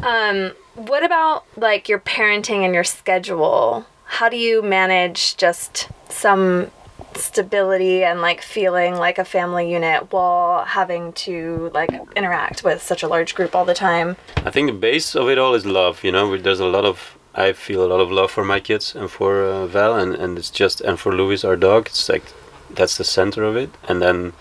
Um, 0.03 0.53
what 0.75 1.05
about 1.05 1.45
like 1.57 1.89
your 1.89 1.99
parenting 1.99 2.65
and 2.65 2.75
your 2.75 2.85
schedule? 2.85 3.87
How 4.05 4.29
do 4.29 4.37
you 4.37 4.63
manage 4.63 5.37
just 5.37 5.89
some 6.09 6.71
stability 7.17 8.03
and 8.03 8.21
like 8.21 8.43
feeling 8.43 8.97
like 8.97 9.19
a 9.19 9.25
family 9.25 9.71
unit 9.73 10.13
while 10.13 10.65
having 10.65 11.13
to 11.13 11.71
like 11.73 11.91
interact 12.17 12.65
with 12.65 12.83
such 12.83 13.03
a 13.03 13.09
large 13.09 13.35
group 13.35 13.55
all 13.55 13.65
the 13.65 13.75
time? 13.75 14.17
I 14.37 14.51
think 14.51 14.69
the 14.69 14.77
base 14.77 15.15
of 15.15 15.29
it 15.29 15.39
all 15.39 15.55
is 15.55 15.65
love. 15.65 16.05
You 16.05 16.13
know, 16.13 16.37
there's 16.37 16.61
a 16.61 16.67
lot 16.67 16.85
of 16.85 17.17
I 17.35 17.53
feel 17.53 17.85
a 17.85 17.89
lot 17.89 18.01
of 18.01 18.11
love 18.11 18.31
for 18.31 18.45
my 18.45 18.61
kids 18.61 18.95
and 18.95 19.11
for 19.11 19.45
uh, 19.45 19.67
Val, 19.67 19.97
and 19.97 20.15
and 20.15 20.39
it's 20.39 20.51
just 20.51 20.81
and 20.81 20.99
for 20.99 21.15
Louis, 21.15 21.45
our 21.45 21.57
dog. 21.57 21.87
It's 21.87 22.09
like 22.09 22.25
that's 22.71 22.97
the 22.97 23.05
center 23.05 23.45
of 23.45 23.57
it, 23.57 23.71
and 23.89 24.01
then 24.01 24.33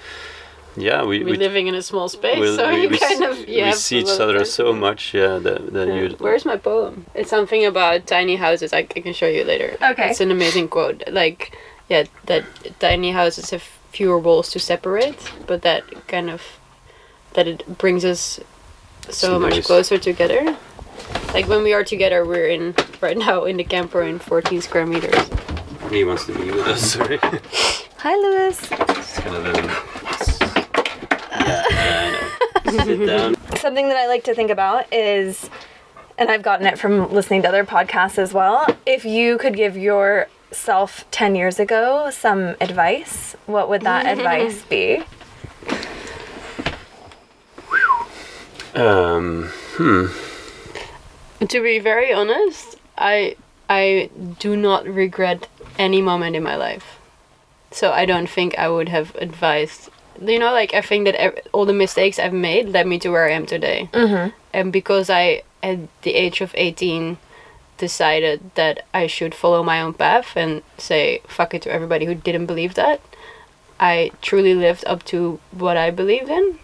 yeah, 0.76 1.04
we 1.04 1.20
We're 1.24 1.32
we, 1.32 1.38
living 1.38 1.68
in 1.68 1.76
a 1.76 1.82
small 1.82 2.10
space, 2.10 2.40
we, 2.40 2.56
so 2.56 2.70
we, 2.70 2.82
you 2.84 2.90
we, 2.90 2.98
kind 2.98 3.24
s- 3.24 3.40
of 3.40 3.48
we 3.48 3.72
see 3.74 4.00
each 4.00 4.10
other 4.20 4.38
time 4.38 4.46
so 4.46 4.74
much. 4.74 5.14
Yeah, 5.14 5.38
that 5.40 5.72
that 5.74 5.88
Yeah. 5.88 5.94
you 5.96 6.16
Where's 6.20 6.46
my 6.46 6.58
poem? 6.58 7.06
It's 7.14 7.30
something 7.30 7.66
about 7.66 8.08
tiny 8.08 8.36
houses. 8.38 8.74
I, 8.74 8.80
I 8.80 8.84
can 9.06 9.14
show 9.14 9.28
you 9.28 9.44
later. 9.44 9.78
Okay. 9.82 10.10
It's 10.10 10.22
an 10.22 10.32
amazing 10.32 10.68
quote. 10.70 11.04
Like, 11.12 11.58
yeah, 11.90 12.04
that 12.26 12.44
tiny 12.80 13.12
houses 13.12 13.50
have 13.52 13.64
fewer 13.92 14.18
walls 14.18 14.50
to 14.52 14.60
separate, 14.60 15.32
but 15.48 15.62
that 15.62 15.84
kind 16.08 16.30
of 16.30 16.42
that 17.34 17.48
it 17.48 17.78
brings 17.78 18.04
us 18.06 18.40
so 19.10 19.38
much 19.40 19.64
closer 19.66 19.98
together. 19.98 20.58
Like 21.34 21.48
when 21.48 21.64
we 21.64 21.74
are 21.74 21.84
together, 21.84 22.26
we're 22.26 22.48
in 22.48 22.74
right 23.02 23.18
now 23.18 23.44
in 23.46 23.58
the 23.58 23.64
camper 23.64 24.02
in 24.04 24.20
14 24.20 24.62
square 24.62 24.86
meters. 24.86 25.16
he 25.90 26.04
wants 26.04 26.26
to 26.26 26.34
be 26.34 26.52
with 26.52 26.66
us. 26.68 26.94
Sorry, 26.94 27.20
Hi, 27.98 28.16
Lewis. 28.16 28.60
it's 28.72 29.20
kind 29.20 29.36
of 29.36 29.56
um, 29.58 29.70
yeah, 31.46 32.84
Sit 32.84 33.06
down. 33.06 33.36
Something 33.58 33.88
that 33.90 33.98
I 33.98 34.08
like 34.08 34.24
to 34.26 34.36
think 34.36 34.50
about 34.50 34.92
is, 34.92 35.50
and 36.18 36.30
I've 36.30 36.44
gotten 36.44 36.66
it 36.68 36.80
from 36.80 37.12
listening 37.14 37.42
to 37.44 37.50
other 37.50 37.66
podcasts 37.66 38.18
as 38.18 38.34
well. 38.34 38.66
If 38.86 39.06
you 39.06 39.38
could 39.38 39.56
give 39.56 39.78
yourself 39.78 41.06
10 41.12 41.36
years 41.36 41.60
ago 41.60 42.10
some 42.12 42.56
advice, 42.62 43.36
what 43.46 43.70
would 43.70 43.82
that 43.82 44.06
advice 44.18 44.64
be? 44.64 45.04
Um, 48.76 49.50
hmm. 49.78 50.08
To 51.46 51.62
be 51.62 51.80
very 51.80 52.12
honest, 52.12 52.78
I 52.98 53.36
I 53.70 54.10
do 54.40 54.56
not 54.56 54.86
regret 54.86 55.48
any 55.78 56.02
moment 56.02 56.36
in 56.36 56.44
my 56.44 56.56
life. 56.56 57.00
So 57.72 57.92
I 57.92 58.06
don't 58.06 58.30
think 58.30 58.58
I 58.58 58.70
would 58.70 58.90
have 58.90 59.16
advised. 59.16 59.90
You 60.26 60.40
know, 60.40 60.52
like 60.54 60.74
I 60.74 60.82
think 60.82 61.06
that 61.06 61.16
ev- 61.16 61.40
all 61.52 61.66
the 61.66 61.74
mistakes 61.74 62.20
I've 62.20 62.34
made 62.34 62.70
led 62.70 62.88
me 62.88 63.00
to 63.00 63.10
where 63.10 63.26
I 63.28 63.32
am 63.32 63.46
today. 63.46 63.90
Mm-hmm. 63.94 64.30
And 64.54 64.72
because 64.74 65.10
I, 65.10 65.44
at 65.62 65.80
the 66.04 66.14
age 66.16 66.42
of 66.42 66.52
eighteen, 66.56 67.18
decided 67.78 68.52
that 68.56 68.86
I 68.94 69.08
should 69.08 69.34
follow 69.36 69.64
my 69.64 69.82
own 69.82 69.94
path 69.94 70.36
and 70.36 70.62
say 70.78 71.22
fuck 71.28 71.54
it 71.54 71.62
to 71.64 71.72
everybody 71.72 72.06
who 72.06 72.16
didn't 72.16 72.46
believe 72.46 72.76
that, 72.76 73.02
I 73.80 74.12
truly 74.22 74.54
lived 74.56 74.84
up 74.86 75.04
to 75.06 75.40
what 75.52 75.76
I 75.78 75.90
believed 75.92 76.30
in. 76.30 76.60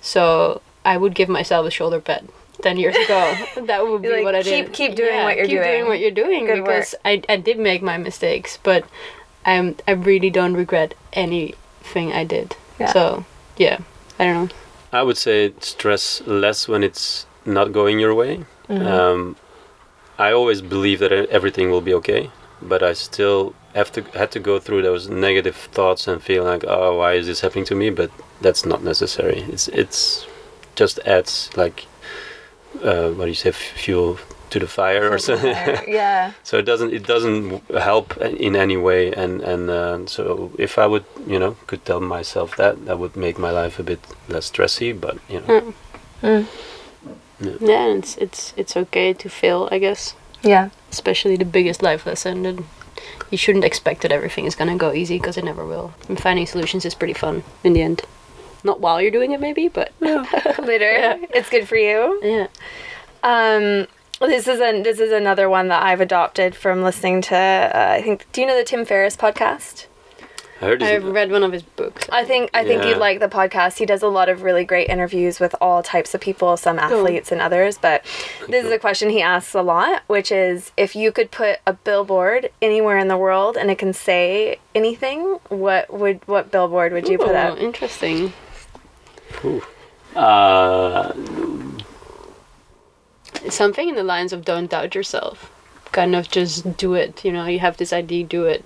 So 0.00 0.62
I 0.84 0.96
would 0.96 1.14
give 1.14 1.28
myself 1.28 1.66
a 1.66 1.70
shoulder 1.70 2.00
pat. 2.00 2.24
Ten 2.62 2.78
years 2.78 2.96
ago, 2.96 3.34
that 3.66 3.86
would 3.86 4.00
be 4.00 4.08
Like, 4.08 4.24
what 4.24 4.34
I 4.34 4.42
keep- 4.42 4.66
did. 4.66 4.72
keep 4.72 4.94
doing 4.94 5.22
what 5.24 5.36
you're 5.36 5.46
doing. 5.46 5.58
keep 5.58 5.62
doing. 5.62 5.76
doing 5.78 5.86
what 5.88 6.00
you're 6.00 6.10
doing 6.10 6.46
Good 6.46 6.64
because 6.64 6.94
I, 7.04 7.22
I 7.28 7.36
did 7.36 7.58
make 7.58 7.82
my 7.82 7.98
mistakes, 7.98 8.58
but 8.62 8.84
I'm 9.44 9.76
I 9.86 9.92
really 9.92 10.30
don't 10.30 10.54
regret 10.54 10.94
anything 11.12 12.12
I 12.14 12.24
did. 12.24 12.56
Yeah. 12.78 12.92
So 12.92 13.24
yeah, 13.56 13.78
I 14.18 14.24
don't 14.24 14.48
know. 14.48 14.56
I 14.92 15.02
would 15.02 15.16
say 15.16 15.52
stress 15.60 16.22
less 16.26 16.68
when 16.68 16.82
it's 16.82 17.26
not 17.44 17.72
going 17.72 17.98
your 18.00 18.14
way. 18.14 18.44
Mm-hmm. 18.68 18.86
Um, 18.86 19.36
I 20.18 20.32
always 20.32 20.62
believe 20.62 21.00
that 21.00 21.12
e- 21.12 21.28
everything 21.30 21.70
will 21.70 21.80
be 21.80 21.94
okay, 21.94 22.30
but 22.62 22.82
I 22.82 22.94
still 22.94 23.54
have 23.74 23.92
to 23.92 24.02
had 24.18 24.30
to 24.32 24.40
go 24.40 24.58
through 24.58 24.82
those 24.82 25.08
negative 25.08 25.56
thoughts 25.56 26.08
and 26.08 26.22
feel 26.22 26.44
like, 26.44 26.64
oh, 26.66 26.98
why 26.98 27.14
is 27.14 27.26
this 27.26 27.40
happening 27.40 27.66
to 27.66 27.74
me? 27.74 27.90
But 27.90 28.10
that's 28.40 28.64
not 28.64 28.82
necessary. 28.82 29.40
It's 29.52 29.68
it's 29.68 30.26
just 30.74 30.98
adds 31.00 31.50
like 31.56 31.86
uh, 32.82 33.10
what 33.10 33.24
do 33.24 33.28
you 33.28 33.34
say, 33.34 33.50
f- 33.50 33.56
fuel 33.56 34.18
to 34.50 34.58
the 34.58 34.66
fire 34.66 35.10
or 35.12 35.18
something. 35.18 35.54
yeah. 35.88 36.32
so 36.42 36.58
it 36.58 36.64
doesn't 36.66 36.92
it 36.92 37.04
doesn't 37.06 37.62
help 37.70 38.16
in 38.18 38.54
any 38.56 38.76
way 38.76 39.12
and 39.12 39.40
and 39.42 39.70
uh, 39.70 40.06
so 40.06 40.50
if 40.58 40.78
i 40.78 40.86
would 40.86 41.04
you 41.26 41.38
know 41.38 41.56
could 41.66 41.84
tell 41.84 42.00
myself 42.00 42.56
that 42.56 42.74
that 42.86 42.98
would 42.98 43.16
make 43.16 43.38
my 43.38 43.50
life 43.50 43.78
a 43.78 43.82
bit 43.82 44.00
less 44.28 44.50
stressy 44.50 44.92
but 44.92 45.16
you 45.28 45.40
know 45.40 45.74
Yeah, 47.60 47.84
and 47.90 47.98
it's 48.02 48.16
it's 48.16 48.52
it's 48.56 48.76
okay 48.76 49.12
to 49.12 49.28
fail, 49.28 49.68
I 49.70 49.78
guess. 49.78 50.14
Yeah. 50.42 50.70
Especially 50.90 51.36
the 51.36 51.44
biggest 51.44 51.82
life 51.82 52.06
lesson 52.06 52.42
that 52.44 52.56
you 53.30 53.36
shouldn't 53.38 53.64
expect 53.64 54.00
that 54.02 54.12
everything 54.12 54.46
is 54.46 54.54
gonna 54.56 54.76
go 54.76 54.92
easy 54.92 55.18
because 55.18 55.36
it 55.36 55.44
never 55.44 55.64
will. 55.66 55.92
And 56.08 56.18
finding 56.18 56.46
solutions 56.46 56.84
is 56.86 56.94
pretty 56.94 57.12
fun 57.12 57.42
in 57.62 57.74
the 57.74 57.82
end. 57.82 58.00
Not 58.64 58.80
while 58.80 59.00
you're 59.02 59.10
doing 59.12 59.32
it, 59.32 59.40
maybe, 59.40 59.68
but 59.68 59.92
Later. 60.00 60.90
Yeah. 60.92 61.16
It's 61.34 61.50
good 61.50 61.68
for 61.68 61.76
you. 61.76 62.18
yeah. 62.22 62.46
Um, 63.22 63.86
This 64.20 64.48
is 64.48 64.60
a 64.60 64.82
this 64.82 64.98
is 64.98 65.12
another 65.12 65.48
one 65.48 65.68
that 65.68 65.82
I've 65.82 66.00
adopted 66.00 66.54
from 66.54 66.82
listening 66.82 67.20
to. 67.22 67.36
Uh, 67.36 67.94
I 67.98 68.02
think. 68.02 68.26
Do 68.32 68.40
you 68.40 68.46
know 68.46 68.56
the 68.56 68.64
Tim 68.64 68.84
Ferriss 68.84 69.16
podcast? 69.16 69.86
I 70.58 70.64
heard 70.64 70.82
I've 70.82 71.04
read 71.04 71.30
one 71.30 71.42
of 71.42 71.52
his 71.52 71.62
books. 71.62 72.08
I 72.10 72.24
think 72.24 72.48
I 72.54 72.64
think 72.64 72.82
Yeah. 72.82 72.90
you'd 72.90 72.98
like 72.98 73.20
the 73.20 73.28
podcast. 73.28 73.76
He 73.76 73.84
does 73.84 74.02
a 74.02 74.08
lot 74.08 74.30
of 74.30 74.42
really 74.42 74.64
great 74.64 74.88
interviews 74.88 75.38
with 75.38 75.54
all 75.60 75.82
types 75.82 76.14
of 76.14 76.22
people, 76.22 76.56
some 76.56 76.78
athletes 76.78 77.30
and 77.30 77.42
others. 77.42 77.76
But 77.76 78.06
this 78.48 78.64
is 78.64 78.72
a 78.72 78.78
question 78.78 79.10
he 79.10 79.20
asks 79.20 79.54
a 79.54 79.60
lot, 79.60 80.02
which 80.06 80.32
is 80.32 80.72
if 80.78 80.96
you 80.96 81.12
could 81.12 81.30
put 81.30 81.58
a 81.66 81.74
billboard 81.74 82.50
anywhere 82.62 82.96
in 82.96 83.08
the 83.08 83.18
world 83.18 83.58
and 83.58 83.70
it 83.70 83.76
can 83.76 83.92
say 83.92 84.58
anything, 84.74 85.38
what 85.50 85.92
would 85.92 86.26
what 86.26 86.50
billboard 86.50 86.94
would 86.94 87.06
you 87.06 87.18
put 87.18 87.32
Oh, 87.32 87.34
up? 87.36 87.58
interesting. 87.58 88.32
uh, 90.16 91.12
Something 93.50 93.88
in 93.88 93.94
the 93.94 94.02
lines 94.02 94.32
of 94.32 94.44
"Don't 94.44 94.70
doubt 94.70 94.94
yourself." 94.94 95.50
Kind 95.92 96.14
of 96.14 96.30
just 96.30 96.76
do 96.76 96.94
it. 96.94 97.24
You 97.24 97.32
know, 97.32 97.46
you 97.46 97.60
have 97.60 97.76
this 97.76 97.92
idea, 97.92 98.24
do 98.24 98.44
it. 98.44 98.64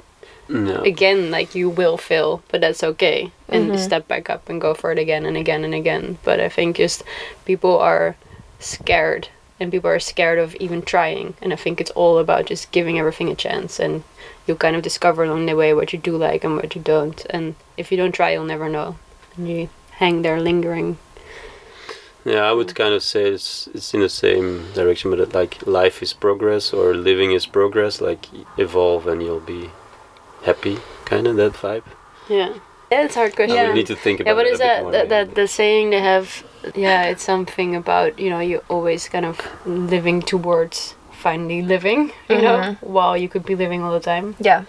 no. 0.49 0.83
Again, 0.83 1.31
like 1.31 1.55
you 1.55 1.69
will 1.71 1.97
fail, 1.97 2.43
but 2.49 2.61
that's 2.61 2.83
okay. 2.83 3.31
And 3.49 3.71
mm-hmm. 3.71 3.79
step 3.79 4.09
back 4.09 4.29
up 4.29 4.49
and 4.49 4.61
go 4.61 4.75
for 4.75 4.91
it 4.91 4.99
again 4.99 5.25
and 5.27 5.37
again 5.37 5.65
and 5.65 5.75
again. 5.75 6.19
But 6.25 6.41
I 6.41 6.49
think 6.49 6.77
just 6.77 7.05
people 7.45 7.79
are 7.79 8.17
scared 8.59 9.29
and 9.61 9.71
people 9.71 9.91
are 9.91 10.01
scared 10.01 10.39
of 10.39 10.57
even 10.57 10.83
trying. 10.83 11.35
And 11.43 11.53
I 11.53 11.57
think 11.57 11.81
it's 11.81 11.91
all 11.93 12.19
about 12.19 12.47
just 12.47 12.73
giving 12.73 12.99
everything 12.99 13.29
a 13.29 13.35
chance 13.35 13.79
and 13.79 14.03
you'll 14.47 14.57
kind 14.57 14.75
of 14.75 14.83
discover 14.83 15.23
along 15.23 15.47
the 15.47 15.55
way 15.55 15.75
what 15.75 15.93
you 15.93 15.99
do 15.99 16.17
like 16.17 16.43
and 16.43 16.57
what 16.57 16.75
you 16.75 16.81
don't. 16.81 17.25
And 17.29 17.55
if 17.77 17.93
you 17.93 17.99
don't 17.99 18.13
try, 18.13 18.33
you'll 18.33 18.45
never 18.45 18.69
know. 18.69 18.97
And 19.37 19.49
you 19.49 19.69
hang 19.93 20.23
there 20.23 20.41
lingering. 20.41 20.97
Yeah, 22.25 22.43
I 22.43 22.53
would 22.53 22.75
kind 22.75 22.93
of 22.95 23.03
say 23.03 23.25
it's 23.31 23.69
it's 23.75 23.95
in 23.95 24.01
the 24.01 24.09
same 24.09 24.73
direction, 24.75 25.11
but 25.11 25.21
uh, 25.21 25.27
like 25.39 25.67
life 25.67 26.03
is 26.03 26.13
progress 26.13 26.73
or 26.73 26.95
living 26.95 27.33
is 27.33 27.47
progress. 27.47 28.01
Like 28.01 28.27
evolve 28.59 29.07
and 29.07 29.23
you'll 29.23 29.41
be 29.41 29.71
happy, 30.45 30.79
kind 31.05 31.27
of 31.27 31.37
that 31.37 31.53
vibe. 31.53 31.85
Yeah. 32.29 32.55
Yeah, 32.91 33.05
it's 33.05 33.15
a 33.17 33.21
hard 33.21 33.37
question. 33.37 33.57
I 33.57 33.67
would 33.67 33.75
need 33.77 33.87
to 33.87 33.95
think 33.97 34.19
about 34.19 34.31
Yeah, 34.31 34.35
what 34.37 34.47
it 34.47 34.53
is 34.53 34.59
that? 34.59 34.83
more, 34.83 34.93
That, 34.93 35.05
yeah. 35.09 35.25
that 35.25 35.35
the 35.37 35.47
saying 35.47 35.91
they 35.91 36.01
have? 36.01 36.45
Yeah, 36.75 37.05
it's 37.05 37.23
something 37.23 37.77
about 37.77 38.19
you 38.19 38.31
know 38.31 38.41
you're 38.41 38.65
always 38.69 39.09
kind 39.09 39.25
of 39.25 39.41
living 39.65 40.21
towards 40.23 40.97
finally 41.13 41.63
living, 41.63 42.13
you 42.29 42.41
know, 42.41 42.59
mm-hmm. 42.59 42.93
while 42.93 43.17
you 43.17 43.29
could 43.29 43.45
be 43.45 43.55
living 43.55 43.83
all 43.83 43.93
the 43.93 44.01
time, 44.01 44.35
Yeah, 44.41 44.65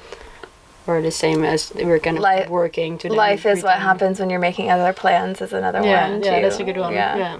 or 0.87 1.01
the 1.01 1.11
same 1.11 1.43
as 1.43 1.71
we're 1.75 1.99
kind 1.99 2.17
of 2.17 2.23
Life- 2.23 2.49
working 2.49 2.97
to. 2.99 3.13
life 3.13 3.45
is 3.45 3.63
what 3.63 3.77
happens 3.79 4.19
when 4.19 4.29
you're 4.29 4.39
making 4.39 4.71
other 4.71 4.93
plans. 4.93 5.39
Is 5.41 5.53
another 5.53 5.81
Yeah, 5.83 6.09
one. 6.09 6.23
yeah, 6.23 6.35
too. 6.37 6.41
that's 6.41 6.59
a 6.59 6.63
good 6.63 6.77
one. 6.77 6.93
Yeah. 6.93 7.17
Yeah, 7.17 7.37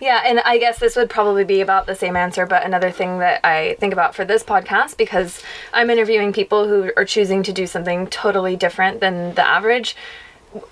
Yeah, 0.00 0.22
and 0.26 0.40
I 0.40 0.58
guess 0.58 0.78
this 0.78 0.96
would 0.96 1.08
probably 1.10 1.44
be 1.44 1.60
about 1.60 1.86
the 1.86 1.94
same 1.94 2.16
answer, 2.16 2.46
but 2.46 2.64
another 2.64 2.90
thing 2.90 3.18
that 3.20 3.40
I 3.44 3.76
think 3.78 3.92
about 3.92 4.14
for 4.14 4.24
this 4.24 4.42
podcast, 4.42 4.96
because 4.96 5.42
I'm 5.72 5.88
interviewing 5.90 6.32
people 6.32 6.66
who 6.68 6.90
are 6.96 7.04
choosing 7.04 7.42
to 7.44 7.52
do 7.52 7.66
something 7.66 8.06
totally 8.08 8.56
different 8.56 9.00
than 9.00 9.34
the 9.34 9.46
average, 9.46 9.94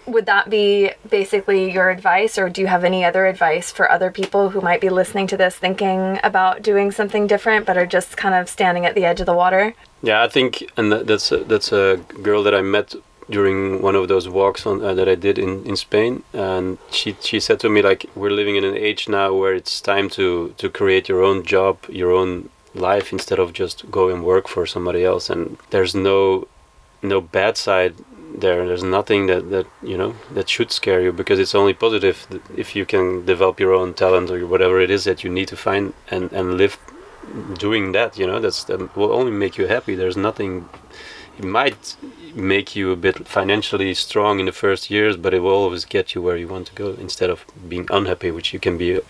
would 0.07 0.27
that 0.27 0.51
be 0.51 0.91
basically 1.09 1.73
your 1.73 1.91
advice, 1.91 2.39
or 2.39 2.49
do 2.49 2.61
you 2.61 2.67
have 2.67 2.85
any 2.85 3.05
other 3.05 3.27
advice 3.27 3.71
for 3.71 3.91
other 3.91 4.11
people 4.11 4.51
who 4.51 4.61
might 4.61 4.81
be 4.81 4.89
listening 4.89 5.27
to 5.29 5.37
this 5.37 5.57
thinking 5.57 6.19
about 6.23 6.63
doing 6.63 6.91
something 6.91 7.27
different 7.27 7.67
but 7.67 7.77
are 7.77 7.87
just 7.87 8.17
kind 8.17 8.35
of 8.35 8.49
standing 8.49 8.85
at 8.87 8.95
the 8.95 9.05
edge 9.05 9.21
of 9.21 9.27
the 9.27 9.35
water? 9.35 9.75
Yeah, 10.03 10.23
I 10.23 10.29
think, 10.29 10.71
and 10.77 10.93
that's 10.93 11.33
a, 11.33 11.39
that's 11.39 11.73
a 11.73 12.01
girl 12.23 12.43
that 12.43 12.55
I 12.55 12.63
met 12.63 12.95
during 13.31 13.83
one 13.83 13.95
of 13.95 14.09
those 14.09 14.29
walks 14.29 14.67
on 14.67 14.83
uh, 14.83 14.95
that 14.95 15.09
I 15.09 15.15
did 15.15 15.39
in, 15.39 15.65
in 15.67 15.77
Spain, 15.77 16.23
and 16.33 16.79
she 16.91 17.17
she 17.21 17.41
said 17.41 17.61
to 17.61 17.69
me 17.69 17.83
like, 17.83 18.07
we're 18.15 18.31
living 18.31 18.57
in 18.57 18.65
an 18.65 18.77
age 18.77 19.09
now 19.09 19.35
where 19.35 19.55
it's 19.55 19.81
time 19.81 20.09
to 20.11 20.55
to 20.57 20.69
create 20.71 21.09
your 21.09 21.23
own 21.23 21.45
job, 21.45 21.79
your 21.89 22.13
own 22.13 22.49
life 22.75 23.13
instead 23.13 23.39
of 23.39 23.53
just 23.53 23.91
go 23.91 24.09
and 24.09 24.25
work 24.25 24.49
for 24.49 24.67
somebody 24.67 25.05
else, 25.05 25.29
and 25.29 25.59
there's 25.71 25.95
no 25.95 26.49
no 27.03 27.21
bad 27.21 27.57
side 27.57 27.95
there. 28.35 28.67
There's 28.67 28.83
nothing 28.83 29.27
that 29.27 29.51
that 29.51 29.67
you 29.83 29.97
know 29.97 30.15
that 30.33 30.49
should 30.49 30.73
scare 30.73 31.01
you 31.01 31.13
because 31.13 31.39
it's 31.39 31.55
only 31.55 31.75
positive 31.75 32.27
if 32.57 32.77
you 32.77 32.85
can 32.87 33.25
develop 33.25 33.61
your 33.61 33.75
own 33.75 33.95
talent 33.95 34.31
or 34.31 34.47
whatever 34.47 34.81
it 34.81 34.91
is 34.91 35.05
that 35.05 35.25
you 35.25 35.31
need 35.31 35.49
to 35.49 35.57
find 35.57 35.95
and 36.11 36.33
and 36.33 36.57
live 36.57 36.79
doing 37.59 37.93
that 37.93 38.19
you 38.19 38.27
know 38.27 38.41
that's 38.41 38.65
that 38.65 38.97
will 38.97 39.13
only 39.13 39.31
make 39.31 39.59
you 39.59 39.67
happy 39.67 39.95
there's 39.95 40.17
nothing 40.17 40.69
it 41.39 41.45
might 41.45 41.97
make 42.35 42.75
you 42.75 42.91
a 42.91 42.97
bit 42.97 43.27
financially 43.27 43.93
strong 43.95 44.41
in 44.41 44.47
the 44.47 44.53
first 44.53 44.91
years 44.91 45.17
but 45.17 45.35
it 45.35 45.41
will 45.41 45.53
always 45.53 45.85
get 45.85 46.15
you 46.15 46.23
where 46.23 46.37
you 46.37 46.49
want 46.49 46.67
to 46.67 46.75
go 46.75 46.91
instead 46.93 47.31
of 47.31 47.45
being 47.69 47.87
unhappy 47.91 48.31
which 48.31 48.53
you 48.53 48.59
can 48.59 48.79
be 48.79 49.01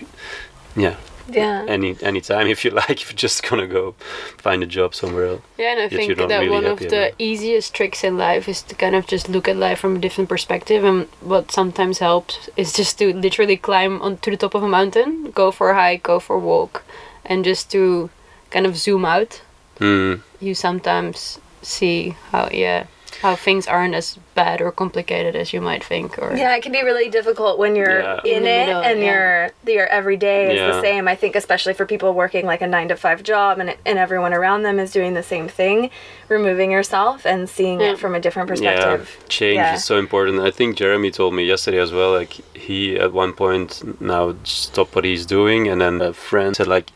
yeah 0.76 0.96
Yeah. 1.30 1.64
any 1.68 1.96
any 2.00 2.20
time 2.20 2.46
if 2.46 2.64
you 2.64 2.70
like 2.70 2.90
if 3.02 3.10
you're 3.10 3.16
just 3.16 3.42
gonna 3.48 3.66
go 3.66 3.94
find 4.38 4.62
a 4.62 4.66
job 4.66 4.94
somewhere 4.94 5.26
else 5.26 5.42
Yeah, 5.58 5.72
and 5.72 5.80
I 5.80 5.88
think 5.88 6.16
that 6.16 6.28
really 6.28 6.48
one 6.48 6.64
of 6.64 6.78
the 6.78 6.86
about 6.86 7.12
easiest 7.18 7.74
tricks 7.74 8.02
in 8.04 8.16
life 8.16 8.48
is 8.48 8.62
to 8.62 8.74
kind 8.74 8.94
of 8.94 9.06
just 9.06 9.28
look 9.28 9.48
at 9.48 9.56
life 9.56 9.78
from 9.80 9.96
a 9.96 9.98
different 9.98 10.28
perspective. 10.28 10.84
And 10.84 11.06
what 11.20 11.50
sometimes 11.50 11.98
helps 11.98 12.48
is 12.56 12.72
just 12.72 12.98
to 12.98 13.12
literally 13.12 13.56
climb 13.56 14.00
onto 14.00 14.30
the 14.30 14.36
top 14.36 14.54
of 14.54 14.62
a 14.62 14.68
mountain, 14.68 15.30
go 15.32 15.50
for 15.50 15.70
a 15.70 15.74
hike, 15.74 16.02
go 16.02 16.18
for 16.20 16.36
a 16.36 16.38
walk, 16.38 16.82
and 17.24 17.44
just 17.44 17.70
to 17.72 18.10
kind 18.50 18.66
of 18.66 18.76
zoom 18.76 19.04
out. 19.04 19.42
mm. 19.78 20.20
You 20.40 20.54
sometimes 20.54 21.40
see 21.62 22.16
how, 22.30 22.48
yeah, 22.52 22.86
how 23.22 23.34
things 23.34 23.66
aren't 23.66 23.94
as 23.94 24.18
bad 24.34 24.60
or 24.60 24.70
complicated 24.70 25.34
as 25.34 25.52
you 25.52 25.60
might 25.60 25.82
think. 25.82 26.18
Or 26.18 26.34
Yeah, 26.36 26.54
it 26.56 26.62
can 26.62 26.72
be 26.72 26.82
really 26.82 27.08
difficult 27.08 27.58
when 27.58 27.74
you're 27.76 28.00
Yeah. 28.00 28.20
in, 28.24 28.36
In 28.38 28.46
it 28.46 28.66
middle, 28.66 28.82
and 28.82 29.00
yeah. 29.00 29.10
your 29.12 29.50
your 29.66 29.86
everyday 29.88 30.54
is 30.56 30.74
the 30.74 30.80
same. 30.80 31.08
I 31.08 31.14
think 31.16 31.34
especially 31.36 31.74
for 31.74 31.84
people 31.86 32.12
working 32.14 32.46
like 32.46 32.62
a 32.62 32.66
9 32.66 32.88
to 32.88 32.96
5 32.96 33.22
job 33.22 33.58
and 33.58 33.74
and 33.84 33.98
everyone 33.98 34.32
around 34.32 34.62
them 34.62 34.78
is 34.78 34.90
doing 34.92 35.14
the 35.14 35.22
same 35.22 35.48
thing, 35.48 35.90
removing 36.28 36.70
yourself 36.70 37.26
and 37.26 37.48
seeing 37.48 37.80
Yeah. 37.80 37.92
it 37.92 37.98
from 37.98 38.14
a 38.14 38.20
different 38.20 38.48
perspective. 38.48 39.16
Yeah, 39.20 39.26
change 39.28 39.56
Yeah. 39.56 39.74
is 39.74 39.84
so 39.84 39.96
important. 39.98 40.40
I 40.40 40.50
think 40.50 40.76
Jeremy 40.76 41.10
told 41.10 41.34
me 41.34 41.42
yesterday 41.44 41.78
as 41.80 41.92
well. 41.92 42.12
Like 42.12 42.34
he 42.54 42.96
at 42.98 43.12
one 43.12 43.32
point 43.32 43.82
now 44.00 44.34
stopped 44.44 44.94
what 44.94 45.04
he's 45.04 45.26
doing, 45.26 45.66
and 45.68 45.80
then 45.80 46.00
a 46.00 46.12
friend 46.12 46.54
said 46.56 46.66
like, 46.68 46.90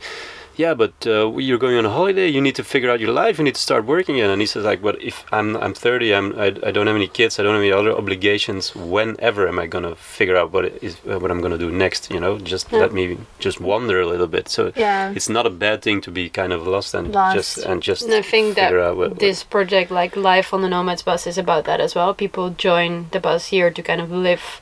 "Yeah, 0.56 0.74
but 0.74 0.92
uh, 1.06 1.36
you're 1.38 1.58
going 1.58 1.76
on 1.76 1.84
a 1.86 1.90
holiday. 1.90 2.28
You 2.28 2.40
need 2.40 2.54
to 2.56 2.64
figure 2.64 2.90
out 2.90 3.00
your 3.00 3.12
life. 3.12 3.38
You 3.38 3.44
need 3.44 3.54
to 3.54 3.60
start 3.60 3.84
working 3.84 4.16
again." 4.16 4.30
And 4.30 4.40
he 4.40 4.46
says 4.46 4.64
like, 4.64 4.82
"But 4.82 5.00
if 5.02 5.24
I'm 5.32 5.56
I'm 5.56 5.74
30, 5.74 6.14
I'm 6.14 6.38
I, 6.38 6.46
I 6.68 6.70
don't 6.70 6.86
have 6.86 6.96
any 6.96 7.08
kids. 7.08 7.38
I 7.38 7.42
don't 7.42 7.54
have 7.54 7.62
any 7.62 7.72
other 7.72 7.92
obligations. 7.92 8.74
Whenever 8.74 9.48
am 9.48 9.58
I 9.58 9.66
gonna 9.66 9.94
figure 9.96 10.36
out 10.36 10.52
what 10.52 10.64
it 10.64 10.78
is 10.82 10.96
uh, 11.10 11.18
what 11.18 11.30
I'm 11.30 11.40
gonna 11.40 11.58
do 11.58 11.70
next? 11.70 12.10
You 12.10 12.20
know, 12.20 12.38
just 12.38 12.72
let 12.72 12.92
me 12.92 13.18
just 13.38 13.60
wander 13.60 14.00
a 14.00 14.06
little 14.06 14.26
bit. 14.28 14.48
So 14.48 14.72
Yeah. 14.76 15.12
it's 15.16 15.28
not 15.28 15.46
a 15.46 15.50
bad 15.50 15.82
thing 15.82 16.00
to 16.02 16.10
be 16.10 16.28
kind 16.28 16.52
of 16.52 16.66
lost 16.66 16.94
and 16.94 17.12
Lost. 17.14 17.36
just 17.36 17.58
and 17.68 17.82
just 17.82 18.02
And 18.04 18.14
I 18.14 18.22
think 18.22 18.54
that 18.56 18.68
figure 18.68 18.80
out 18.80 18.96
what, 18.96 19.10
what- 19.10 19.18
this 19.20 19.44
project, 19.44 19.90
like 19.90 20.16
Life 20.16 20.52
on 20.54 20.60
the 20.62 20.68
Nomads 20.68 21.02
bus, 21.02 21.26
is 21.26 21.38
about 21.38 21.64
that 21.64 21.80
as 21.80 21.94
well. 21.94 22.14
People 22.14 22.50
join 22.50 23.06
the 23.12 23.20
bus 23.20 23.46
here 23.48 23.70
to 23.70 23.82
kind 23.82 24.00
of 24.00 24.10
live 24.10 24.60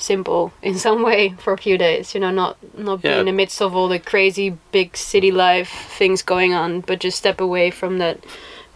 simple 0.00 0.52
in 0.62 0.78
some 0.78 1.02
way 1.10 1.34
for 1.38 1.52
a 1.52 1.58
few 1.58 1.78
days. 1.78 2.14
You 2.14 2.20
know, 2.20 2.30
not 2.30 2.56
not 2.76 3.02
be 3.02 3.08
in 3.08 3.26
the 3.26 3.32
midst 3.32 3.60
of 3.60 3.74
all 3.74 3.88
the 3.88 3.98
crazy 3.98 4.56
big 4.72 4.96
city 4.96 5.30
life 5.30 5.70
things 5.98 6.22
going 6.22 6.54
on, 6.54 6.80
but 6.80 7.00
just 7.00 7.18
step 7.18 7.40
away 7.40 7.70
from 7.70 7.98
that 7.98 8.24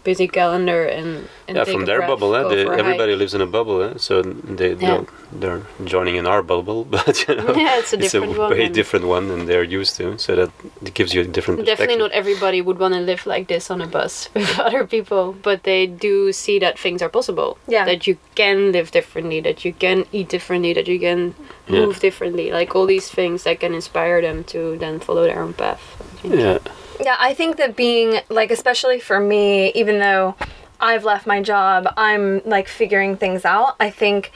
busy 0.05 0.29
calendar 0.29 0.85
and, 0.85 1.29
and 1.49 1.57
yeah, 1.57 1.65
from 1.65 1.85
their 1.87 1.99
breath, 2.01 2.11
bubble. 2.11 2.35
Eh? 2.37 2.49
They, 2.55 2.61
everybody 2.83 3.13
hike. 3.13 3.19
lives 3.23 3.35
in 3.35 3.41
a 3.41 3.47
bubble, 3.47 3.83
eh? 3.83 3.95
so 3.97 4.23
they 4.23 4.73
Yeah. 4.75 4.77
they're, 4.77 5.07
they're 5.41 5.63
joining 5.85 6.17
in 6.17 6.27
our 6.27 6.43
bubble, 6.43 6.85
but 6.97 7.27
you 7.27 7.35
know, 7.37 7.55
Yeah, 7.57 7.79
it's 7.81 7.93
a 7.93 7.97
different 7.97 8.37
one, 8.39 8.51
way 8.51 8.65
and- 8.67 8.75
different 8.75 9.07
one 9.07 9.29
than 9.29 9.47
they're 9.47 9.65
used 9.81 9.97
to. 9.97 10.19
So 10.19 10.37
that 10.37 10.51
it 10.83 10.95
gives 10.95 11.15
you 11.15 11.21
a 11.23 11.25
different 11.25 11.61
perspective. 11.61 11.79
Definitely 11.89 12.03
not 12.05 12.13
everybody 12.13 12.61
would 12.61 12.79
want 12.79 12.95
to 12.95 13.01
live 13.01 13.27
like 13.27 13.49
this 13.49 13.71
on 13.71 13.81
a 13.81 13.87
bus 13.87 14.29
with 14.35 14.59
other 14.59 14.87
people, 14.87 15.35
but 15.43 15.63
they 15.65 15.87
do 15.87 16.33
see 16.33 16.59
that 16.61 16.79
things 16.79 17.01
are 17.03 17.09
possible. 17.09 17.57
Yeah. 17.67 17.85
That 17.85 18.07
you 18.07 18.17
can 18.35 18.73
live 18.73 18.91
differently, 18.91 19.41
that 19.41 19.65
you 19.65 19.73
can 19.73 20.05
eat 20.13 20.29
differently, 20.29 20.73
that 20.75 20.87
you 20.87 21.01
can 21.01 21.35
Yeah. 21.67 21.81
move 21.87 21.99
differently. 22.01 22.53
Like 22.53 22.77
all 22.77 22.87
these 22.87 23.09
things 23.09 23.43
that 23.45 23.57
can 23.61 23.73
inspire 23.75 24.21
them 24.21 24.45
to 24.53 24.77
then 24.79 25.01
follow 25.01 25.23
their 25.25 25.41
own 25.41 25.55
path. 25.55 25.81
I 26.01 26.05
think. 26.21 26.35
Yeah, 26.35 26.59
Yeah, 27.01 27.17
I 27.19 27.35
think 27.35 27.57
that 27.57 27.77
being 27.77 28.21
like, 28.29 28.51
especially 28.51 29.01
for 29.01 29.21
me, 29.21 29.73
even 29.73 29.99
though 29.99 30.37
I've 30.81 31.05
left 31.05 31.27
my 31.27 31.43
job, 31.43 31.93
I'm 31.97 32.43
like 32.45 32.69
figuring 32.69 33.17
things 33.17 33.45
out. 33.45 33.77
I 33.81 33.91
think 33.91 34.33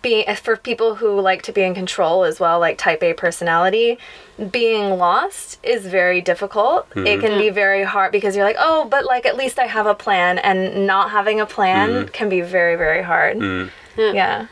being 0.00 0.26
eh, 0.26 0.34
for 0.34 0.56
people 0.56 0.94
who 0.94 1.20
like 1.20 1.42
to 1.42 1.52
be 1.52 1.62
in 1.62 1.74
control 1.74 2.24
as 2.24 2.40
well, 2.40 2.58
like 2.58 2.78
type 2.78 3.02
A 3.02 3.12
personality, 3.12 3.98
being 4.50 4.96
lost 4.96 5.58
is 5.62 5.86
very 5.86 6.20
difficult. 6.20 6.86
It 6.92 6.98
mm-hmm. 6.98 7.20
can 7.20 7.38
be 7.38 7.50
very 7.50 7.84
hard 7.84 8.12
because 8.12 8.34
you're 8.34 8.44
like, 8.44 8.56
oh, 8.58 8.86
but 8.90 9.04
like 9.04 9.26
at 9.26 9.36
least 9.36 9.58
I 9.58 9.66
have 9.66 9.86
a 9.86 9.94
plan, 9.94 10.38
and 10.38 10.86
not 10.86 11.10
having 11.10 11.40
a 11.40 11.46
plan 11.46 11.90
mm-hmm. 11.90 12.08
can 12.08 12.28
be 12.28 12.40
very, 12.40 12.76
very 12.76 13.02
hard. 13.02 13.36
Mm. 13.38 13.70
Yeah. 13.96 14.46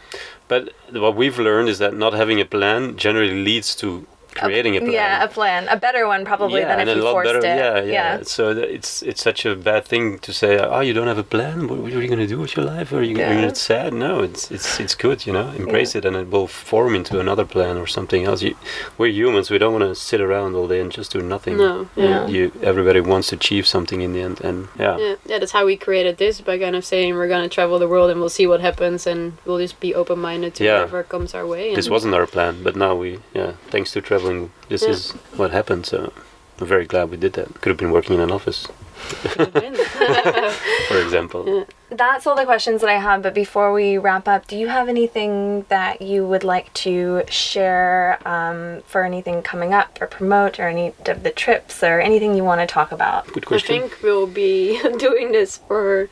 but 0.46 0.72
what 0.92 1.16
we've 1.16 1.38
learned 1.38 1.68
is 1.68 1.78
that 1.78 1.94
not 1.94 2.12
having 2.12 2.40
a 2.40 2.44
plan 2.44 2.96
generally 2.96 3.42
leads 3.42 3.74
to 3.76 4.06
creating 4.46 4.76
a, 4.76 4.80
plan. 4.80 4.92
Yeah, 4.92 5.24
a 5.24 5.28
plan, 5.28 5.68
a 5.68 5.76
better 5.76 6.06
one 6.06 6.24
probably 6.24 6.60
yeah, 6.60 6.68
than 6.68 6.80
and 6.80 6.88
if 6.90 6.96
a 6.96 6.98
you 6.98 7.04
lot 7.04 7.12
forced 7.12 7.28
better. 7.28 7.38
it. 7.38 7.86
Yeah, 7.88 7.92
yeah, 7.96 8.22
So 8.22 8.54
th- 8.54 8.68
it's 8.76 9.02
it's 9.02 9.22
such 9.22 9.44
a 9.46 9.54
bad 9.56 9.84
thing 9.84 10.18
to 10.20 10.32
say. 10.32 10.58
Oh, 10.58 10.80
you 10.80 10.92
don't 10.92 11.08
have 11.08 11.18
a 11.18 11.28
plan. 11.36 11.68
What, 11.68 11.78
what 11.82 11.92
are 11.92 12.02
you 12.02 12.08
gonna 12.08 12.26
do 12.26 12.38
with 12.38 12.56
your 12.56 12.66
life? 12.66 12.92
Are 12.92 13.02
you, 13.02 13.16
are 13.16 13.18
you 13.18 13.18
Yeah. 13.18 13.34
gonna 13.34 13.54
sad? 13.54 13.92
No, 14.06 14.12
it's 14.28 14.50
it's 14.50 14.80
it's 14.84 14.94
good. 14.94 15.18
You 15.26 15.32
know, 15.36 15.48
embrace 15.62 15.92
it, 15.98 16.04
and 16.04 16.14
it 16.16 16.28
will 16.34 16.46
form 16.72 16.92
into 16.94 17.14
another 17.20 17.44
plan 17.54 17.76
or 17.82 17.86
something 17.86 18.22
else. 18.28 18.42
You, 18.42 18.54
we're 18.98 19.12
humans. 19.22 19.50
We 19.50 19.58
don't 19.58 19.72
want 19.78 19.84
to 19.84 19.94
sit 19.94 20.20
around 20.20 20.54
all 20.56 20.68
day 20.68 20.80
and 20.84 20.90
just 20.98 21.12
do 21.12 21.20
nothing. 21.34 21.56
No, 21.56 21.74
yeah. 21.96 22.26
You, 22.34 22.42
everybody 22.62 23.00
wants 23.00 23.28
to 23.28 23.36
achieve 23.36 23.66
something 23.66 24.00
in 24.06 24.12
the 24.14 24.22
end, 24.28 24.40
and 24.48 24.58
yeah. 24.78 24.96
Yeah, 25.02 25.14
yeah, 25.30 25.38
that's 25.40 25.52
how 25.52 25.64
we 25.66 25.76
created 25.76 26.14
this 26.18 26.40
by 26.40 26.58
kind 26.58 26.76
of 26.76 26.84
saying 26.84 27.14
we're 27.14 27.28
gonna 27.34 27.48
travel 27.58 27.78
the 27.78 27.88
world 27.88 28.10
and 28.10 28.18
we'll 28.20 28.36
see 28.40 28.46
what 28.46 28.60
happens 28.60 29.06
and 29.06 29.20
we'll 29.46 29.58
just 29.66 29.78
be 29.80 29.94
open 30.00 30.18
minded 30.18 30.54
to 30.56 30.64
Yeah. 30.64 30.72
whatever 30.80 31.02
comes 31.14 31.34
our 31.34 31.46
way. 31.46 31.74
This 31.74 31.88
wasn't 31.96 32.14
our 32.14 32.26
plan, 32.26 32.62
but 32.62 32.74
now 32.76 32.92
we, 33.02 33.18
yeah, 33.34 33.52
thanks 33.72 33.90
to 33.92 34.00
traveling, 34.00 34.31
this 34.68 34.82
Yeah. 34.82 34.90
is 34.94 35.10
what 35.38 35.50
happened. 35.50 35.86
So 35.86 36.12
I'm 36.60 36.66
very 36.66 36.86
glad 36.86 37.10
we 37.10 37.16
did 37.16 37.32
that. 37.34 37.48
Could 37.60 37.70
have 37.70 37.78
been 37.84 37.92
working 37.92 38.14
in 38.16 38.20
an 38.20 38.30
office, 38.30 38.66
for 40.88 40.98
example. 41.04 41.66
That's 41.90 42.26
all 42.26 42.36
the 42.36 42.44
questions 42.44 42.80
that 42.82 42.90
I 42.90 42.98
have. 42.98 43.22
But 43.22 43.34
before 43.34 43.72
we 43.72 43.98
wrap 43.98 44.26
up, 44.28 44.46
do 44.46 44.56
you 44.56 44.68
have 44.68 44.88
anything 44.88 45.66
that 45.68 46.00
you 46.00 46.26
would 46.26 46.44
like 46.44 46.72
to 46.86 47.22
share 47.28 48.18
um, 48.26 48.82
for 48.86 49.04
anything 49.04 49.42
coming 49.42 49.72
up 49.74 49.98
or 50.00 50.06
promote 50.06 50.58
or 50.60 50.68
any 50.68 50.94
of 51.06 51.22
the 51.22 51.30
trips 51.30 51.82
or 51.82 52.00
anything 52.00 52.34
you 52.34 52.44
want 52.44 52.60
to 52.60 52.66
talk 52.66 52.92
about? 52.92 53.26
Good 53.32 53.46
question. 53.46 53.74
I 53.76 53.78
think 53.80 54.02
we'll 54.02 54.26
be 54.26 54.80
doing 54.98 55.32
this 55.32 55.58
for 55.68 56.08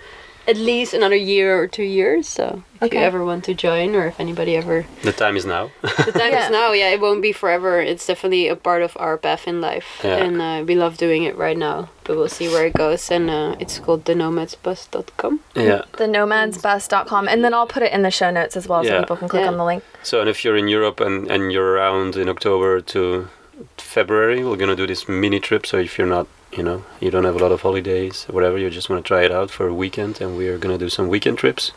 at 0.51 0.57
least 0.57 0.95
another 0.95 1.17
year 1.17 1.49
or 1.61 1.67
two 1.77 1.85
years. 1.99 2.27
So 2.29 2.45
if 2.77 2.83
Okay. 2.83 2.99
you 2.99 3.05
ever 3.11 3.23
want 3.25 3.45
to 3.45 3.55
join, 3.55 3.95
or 3.99 4.05
if 4.13 4.19
anybody 4.21 4.53
ever, 4.57 4.85
The 5.03 5.13
time 5.13 5.37
is 5.37 5.45
now. 5.47 5.65
the 5.83 6.13
time 6.13 6.33
Yeah. 6.33 6.45
is 6.47 6.51
now. 6.51 6.73
Yeah, 6.81 6.91
it 6.95 7.01
won't 7.01 7.23
be 7.23 7.33
forever. 7.33 7.81
It's 7.91 8.07
definitely 8.07 8.49
a 8.49 8.57
part 8.57 8.83
of 8.83 8.93
our 9.05 9.17
path 9.27 9.47
in 9.47 9.61
life, 9.61 9.89
Yeah. 10.05 10.25
and 10.25 10.35
uh, 10.43 10.59
we 10.69 10.75
love 10.75 10.95
doing 10.97 11.23
it 11.29 11.35
right 11.37 11.59
now. 11.69 11.89
But 12.05 12.17
we'll 12.17 12.29
see 12.41 12.49
where 12.49 12.67
it 12.67 12.75
goes, 12.75 13.11
and 13.11 13.31
uh, 13.31 13.55
it's 13.63 13.79
called 13.85 14.05
thenomadsbus.com. 14.05 15.41
yeah. 15.55 15.83
The 16.03 16.07
nomadsbus.com. 16.17 17.29
And 17.29 17.45
then 17.45 17.53
I'll 17.55 17.67
put 17.77 17.83
it 17.83 17.93
in 17.93 18.03
the 18.03 18.11
show 18.11 18.31
notes 18.31 18.57
as 18.57 18.67
well 18.69 18.83
so 18.85 18.99
people 19.01 19.17
can 19.17 19.29
click 19.29 19.43
Yeah. 19.43 19.53
on 19.53 19.57
the 19.57 19.65
link. 19.65 19.83
So, 20.03 20.21
and 20.21 20.29
if 20.29 20.45
you're 20.45 20.57
in 20.57 20.69
Europe 20.69 20.99
and, 21.07 21.31
and 21.31 21.53
you're 21.53 21.71
around 21.77 22.17
in 22.17 22.29
October 22.29 22.81
to 22.95 23.29
February, 23.77 24.43
we're 24.45 24.57
gonna 24.57 24.77
do 24.77 24.87
this 24.87 25.09
mini 25.09 25.39
trip. 25.41 25.67
So 25.67 25.77
if 25.79 25.99
you're 25.99 26.07
not, 26.17 26.27
you 26.53 26.63
know, 26.63 26.85
you 27.01 27.11
don't 27.11 27.25
have 27.25 27.37
a 27.37 27.39
lot 27.39 27.53
of 27.53 27.63
holidays, 27.63 28.27
or 28.29 28.33
whatever, 28.35 28.59
you 28.59 28.71
just 28.71 28.91
want 28.91 29.05
to 29.05 29.07
try 29.07 29.23
it 29.25 29.33
out 29.33 29.51
for 29.51 29.69
a 29.69 29.75
weekend, 29.75 30.21
and 30.21 30.37
we 30.37 30.49
are 30.49 30.59
gonna 30.59 30.79
do 30.79 30.89
some 30.89 31.09
weekend 31.09 31.39
trips. 31.39 31.73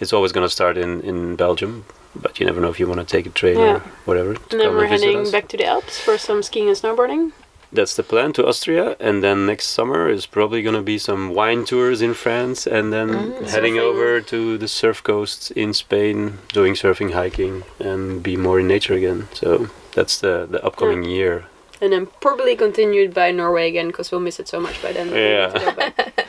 It's 0.00 0.12
always 0.12 0.32
gonna 0.32 0.48
start 0.48 0.76
in 0.76 1.00
in 1.02 1.36
Belgium, 1.36 1.84
but 2.14 2.38
you 2.38 2.46
never 2.46 2.60
know 2.60 2.70
if 2.70 2.78
you 2.80 2.86
want 2.86 3.00
to 3.00 3.06
take 3.16 3.26
a 3.26 3.30
train 3.30 3.58
Yeah. 3.58 3.76
or 3.76 3.80
whatever. 4.04 4.34
To 4.34 4.40
And 4.52 4.60
then 4.60 4.70
we're 4.74 4.84
and 4.84 4.92
heading 4.92 5.20
us. 5.22 5.30
back 5.30 5.48
to 5.48 5.56
the 5.56 5.66
Alps 5.66 5.98
for 5.98 6.16
some 6.18 6.42
skiing 6.42 6.68
and 6.68 6.76
snowboarding. 6.76 7.32
That's 7.72 7.96
the 7.96 8.04
plan 8.04 8.32
to 8.34 8.46
Austria, 8.46 8.96
and 9.00 9.22
then 9.24 9.44
next 9.44 9.66
summer 9.68 10.08
is 10.08 10.24
probably 10.24 10.62
gonna 10.62 10.82
be 10.82 10.98
some 10.98 11.34
wine 11.34 11.64
tours 11.64 12.00
in 12.00 12.14
France, 12.14 12.64
and 12.76 12.92
then 12.92 13.08
mm-hmm. 13.08 13.44
heading 13.46 13.74
Surfing. 13.74 13.88
over 13.88 14.20
to 14.20 14.56
the 14.56 14.68
surf 14.68 15.02
coast 15.02 15.50
in 15.50 15.72
Spain, 15.74 16.38
doing 16.52 16.74
surfing, 16.74 17.10
hiking, 17.12 17.64
and 17.80 18.22
be 18.22 18.36
more 18.36 18.60
in 18.60 18.68
nature 18.68 18.94
again. 18.94 19.26
So 19.34 19.68
that's 19.96 20.16
the 20.20 20.46
the 20.48 20.64
upcoming 20.64 21.02
year. 21.02 21.46
And 21.80 21.92
then 21.92 22.06
probably 22.20 22.56
continued 22.56 23.12
by 23.12 23.30
Norway 23.32 23.68
again 23.68 23.88
because 23.88 24.10
we'll 24.10 24.20
miss 24.20 24.40
it 24.40 24.48
so 24.48 24.58
much 24.60 24.80
by 24.82 24.92
then. 24.92 25.08
Yeah. 25.08 25.46
need 25.48 25.52
to 25.60 25.64
go 25.66 25.72
back. 25.74 26.26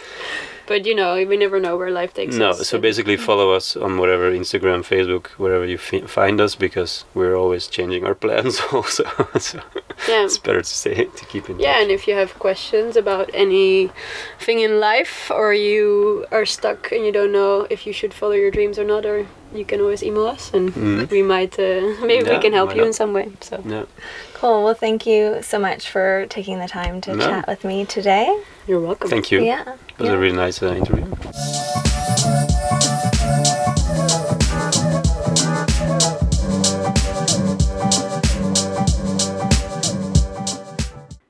but 0.65 0.85
you 0.85 0.93
know, 0.93 1.15
we 1.25 1.37
never 1.37 1.57
know 1.59 1.77
where 1.77 1.89
life 1.89 2.13
takes 2.13 2.35
No, 2.35 2.49
us. 2.49 2.57
No, 2.57 2.63
so 2.63 2.79
basically 2.79 3.15
follow 3.15 3.51
us 3.53 3.77
on 3.77 3.97
whatever 3.97 4.29
Instagram, 4.31 4.83
Facebook, 4.83 5.27
wherever 5.37 5.65
you 5.65 5.77
fi- 5.77 6.01
find 6.05 6.41
us, 6.41 6.55
because 6.55 7.05
we're 7.13 7.35
always 7.35 7.67
changing 7.67 8.03
our 8.05 8.13
plans 8.13 8.59
also. 8.73 9.05
so 9.39 9.61
yeah. 10.09 10.25
it's 10.25 10.37
better 10.37 10.61
to 10.61 10.73
say 10.83 11.05
to 11.05 11.25
keep 11.25 11.49
in 11.49 11.59
Yeah, 11.59 11.75
touch. 11.75 11.83
and 11.83 11.91
if 11.91 12.07
you 12.09 12.15
have 12.15 12.37
questions 12.39 12.97
about 12.97 13.29
anything 13.33 14.59
in 14.59 14.79
life, 14.81 15.31
or 15.31 15.53
you 15.53 16.25
are 16.31 16.45
stuck 16.45 16.91
and 16.91 17.05
you 17.05 17.13
don't 17.13 17.31
know 17.31 17.65
if 17.69 17.87
you 17.87 17.93
should 17.93 18.13
follow 18.13 18.33
your 18.33 18.51
dreams 18.51 18.77
or 18.77 18.83
not, 18.83 19.05
or 19.05 19.27
you 19.53 19.65
can 19.65 19.79
always 19.81 20.03
email 20.03 20.27
us, 20.27 20.51
and 20.53 20.73
Mhm. 20.73 21.09
we 21.09 21.21
might 21.23 21.57
uh, 21.59 21.95
maybe 22.05 22.29
we 22.29 22.37
can 22.39 22.53
help 22.53 22.71
you 22.75 22.81
not? 22.81 22.87
in 22.87 22.93
some 22.93 23.13
way. 23.13 23.29
So 23.41 23.61
Yeah. 23.65 23.85
Cool. 24.33 24.63
Well, 24.63 24.73
thank 24.75 25.05
you 25.05 25.41
so 25.41 25.57
much 25.59 25.89
for 25.89 26.25
taking 26.29 26.59
the 26.59 26.67
time 26.67 27.01
to 27.01 27.15
No. 27.15 27.25
chat 27.27 27.47
with 27.47 27.63
me 27.63 27.85
today. 27.85 28.27
you're 28.67 28.81
welcome. 28.81 29.09
Thank 29.09 29.31
you. 29.31 29.41
Yeah. 29.41 29.61
It 29.61 29.99
was 29.99 30.09
yeah. 30.09 30.13
a 30.13 30.17
really 30.17 30.35
nice 30.35 30.61
uh, 30.61 30.73
interview. 30.75 31.05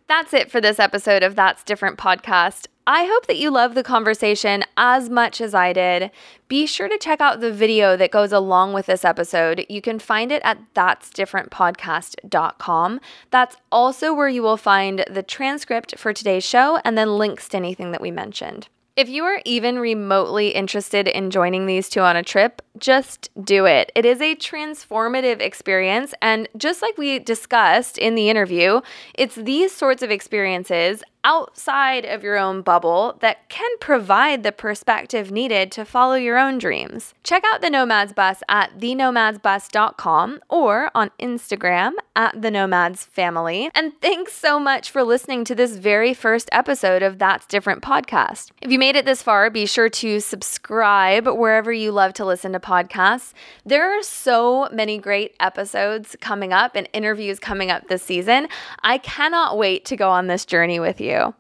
That's 0.08 0.34
it 0.34 0.50
for 0.50 0.62
this 0.62 0.80
episode 0.80 1.22
of 1.22 1.36
That's 1.36 1.64
Different 1.64 1.98
podcast. 1.98 2.68
I 2.90 3.04
hope 3.04 3.28
that 3.28 3.38
you 3.38 3.52
love 3.52 3.76
the 3.76 3.84
conversation 3.84 4.64
as 4.78 5.10
much 5.10 5.42
as 5.42 5.54
I 5.54 5.74
did. 5.74 6.10
Be 6.48 6.66
sure 6.66 6.88
to 6.88 6.98
check 6.98 7.20
out 7.20 7.42
the 7.42 7.52
video 7.52 7.98
that 7.98 8.12
goes 8.12 8.32
along 8.32 8.72
with 8.72 8.86
this 8.86 9.04
episode. 9.04 9.66
You 9.68 9.82
can 9.82 10.00
find 10.00 10.32
it 10.32 10.42
at 10.46 10.74
that'sdifferentpodcast.com. 10.74 13.02
That's 13.30 13.58
also 13.74 14.14
where 14.14 14.30
you 14.30 14.42
will 14.42 14.56
find 14.56 15.04
the 15.12 15.22
transcript 15.22 16.00
for 16.00 16.14
today's 16.14 16.46
show 16.46 16.80
and 16.86 16.98
then 16.98 17.18
links 17.18 17.50
to 17.50 17.58
anything 17.58 17.92
that 17.92 18.00
we 18.00 18.10
mentioned. 18.10 18.70
If 18.98 19.10
you 19.10 19.26
are 19.26 19.42
even 19.46 19.78
remotely 19.78 20.56
interested 20.56 21.08
in 21.08 21.30
joining 21.30 21.68
these 21.68 21.88
two 21.88 22.00
on 22.00 22.16
a 22.16 22.24
trip, 22.24 22.64
just 22.80 23.30
do 23.44 23.66
it. 23.66 23.92
It 23.94 24.06
is 24.06 24.20
a 24.22 24.36
transformative 24.36 25.40
experience. 25.40 26.16
And 26.20 26.50
just 26.58 26.82
like 26.82 26.98
we 26.98 27.20
discussed 27.20 28.00
in 28.00 28.16
the 28.16 28.30
interview, 28.30 28.82
it's 29.14 29.36
these 29.36 29.72
sorts 29.72 30.02
of 30.02 30.10
experiences 30.10 31.04
outside 31.28 32.06
of 32.06 32.24
your 32.24 32.38
own 32.38 32.62
bubble 32.62 33.18
that 33.20 33.50
can 33.50 33.70
provide 33.82 34.44
the 34.44 34.52
perspective 34.54 35.30
needed 35.30 35.74
to 35.74 35.84
follow 35.84 36.16
your 36.16 36.38
own 36.38 36.58
dreams. 36.58 37.14
Check 37.22 37.44
out 37.52 37.60
the 37.60 37.70
Nomads 37.70 38.14
Bus 38.14 38.42
at 38.48 38.80
thenomadsbus.com 38.80 40.40
or 40.48 40.90
on 40.96 41.12
Instagram 41.20 41.92
at 42.16 42.42
the 42.42 42.50
Nomads 42.50 43.04
Family. 43.04 43.70
And 43.76 43.92
thanks 44.02 44.32
so 44.32 44.58
much 44.58 44.90
for 44.90 45.04
listening 45.04 45.44
to 45.46 45.54
this 45.54 45.76
very 45.76 46.14
first 46.14 46.48
episode 46.54 47.04
of 47.04 47.20
That's 47.20 47.46
Different 47.46 47.84
podcast. 47.84 48.52
If 48.62 48.72
you 48.72 48.80
made 48.80 48.96
it 48.96 49.04
this 49.04 49.22
far, 49.22 49.50
be 49.50 49.66
sure 49.66 49.90
to 49.90 50.22
subscribe 50.22 51.28
wherever 51.28 51.74
you 51.74 51.92
love 51.92 52.14
to 52.14 52.26
listen 52.26 52.54
to 52.54 52.60
podcasts. 52.62 53.34
There 53.66 53.92
are 53.92 54.02
so 54.02 54.70
many 54.72 54.98
great 54.98 55.36
episodes 55.42 56.16
coming 56.22 56.54
up 56.54 56.78
and 56.78 56.88
interviews 56.94 57.38
coming 57.38 57.70
up 57.70 57.90
this 57.90 58.02
season. 58.02 58.48
I 58.82 58.98
cannot 58.98 59.58
wait 59.58 59.84
to 59.86 59.98
go 59.98 60.10
on 60.10 60.28
this 60.28 60.46
journey 60.46 60.80
with 60.80 61.02
you. 61.18 61.34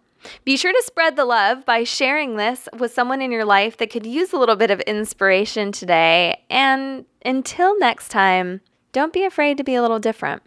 Be 0.43 0.57
sure 0.57 0.71
to 0.73 0.84
spread 0.86 1.15
the 1.15 1.25
love 1.25 1.65
by 1.65 1.84
sharing 1.84 2.36
this 2.36 2.67
with 2.78 2.93
someone 2.93 3.21
in 3.21 3.32
your 3.32 3.45
life 3.45 3.78
that 3.78 3.91
could 3.91 4.05
use 4.05 4.34
a 4.34 4.38
little 4.38 4.55
bit 4.55 4.71
of 4.71 4.80
inspiration 4.82 5.71
today. 5.71 6.43
And 6.49 7.05
until 7.25 7.78
next 7.80 8.09
time, 8.09 8.61
don't 8.91 9.13
be 9.13 9.23
afraid 9.23 9.57
to 9.57 9.63
be 9.63 9.75
a 9.75 9.82
little 9.82 9.99
different. 9.99 10.41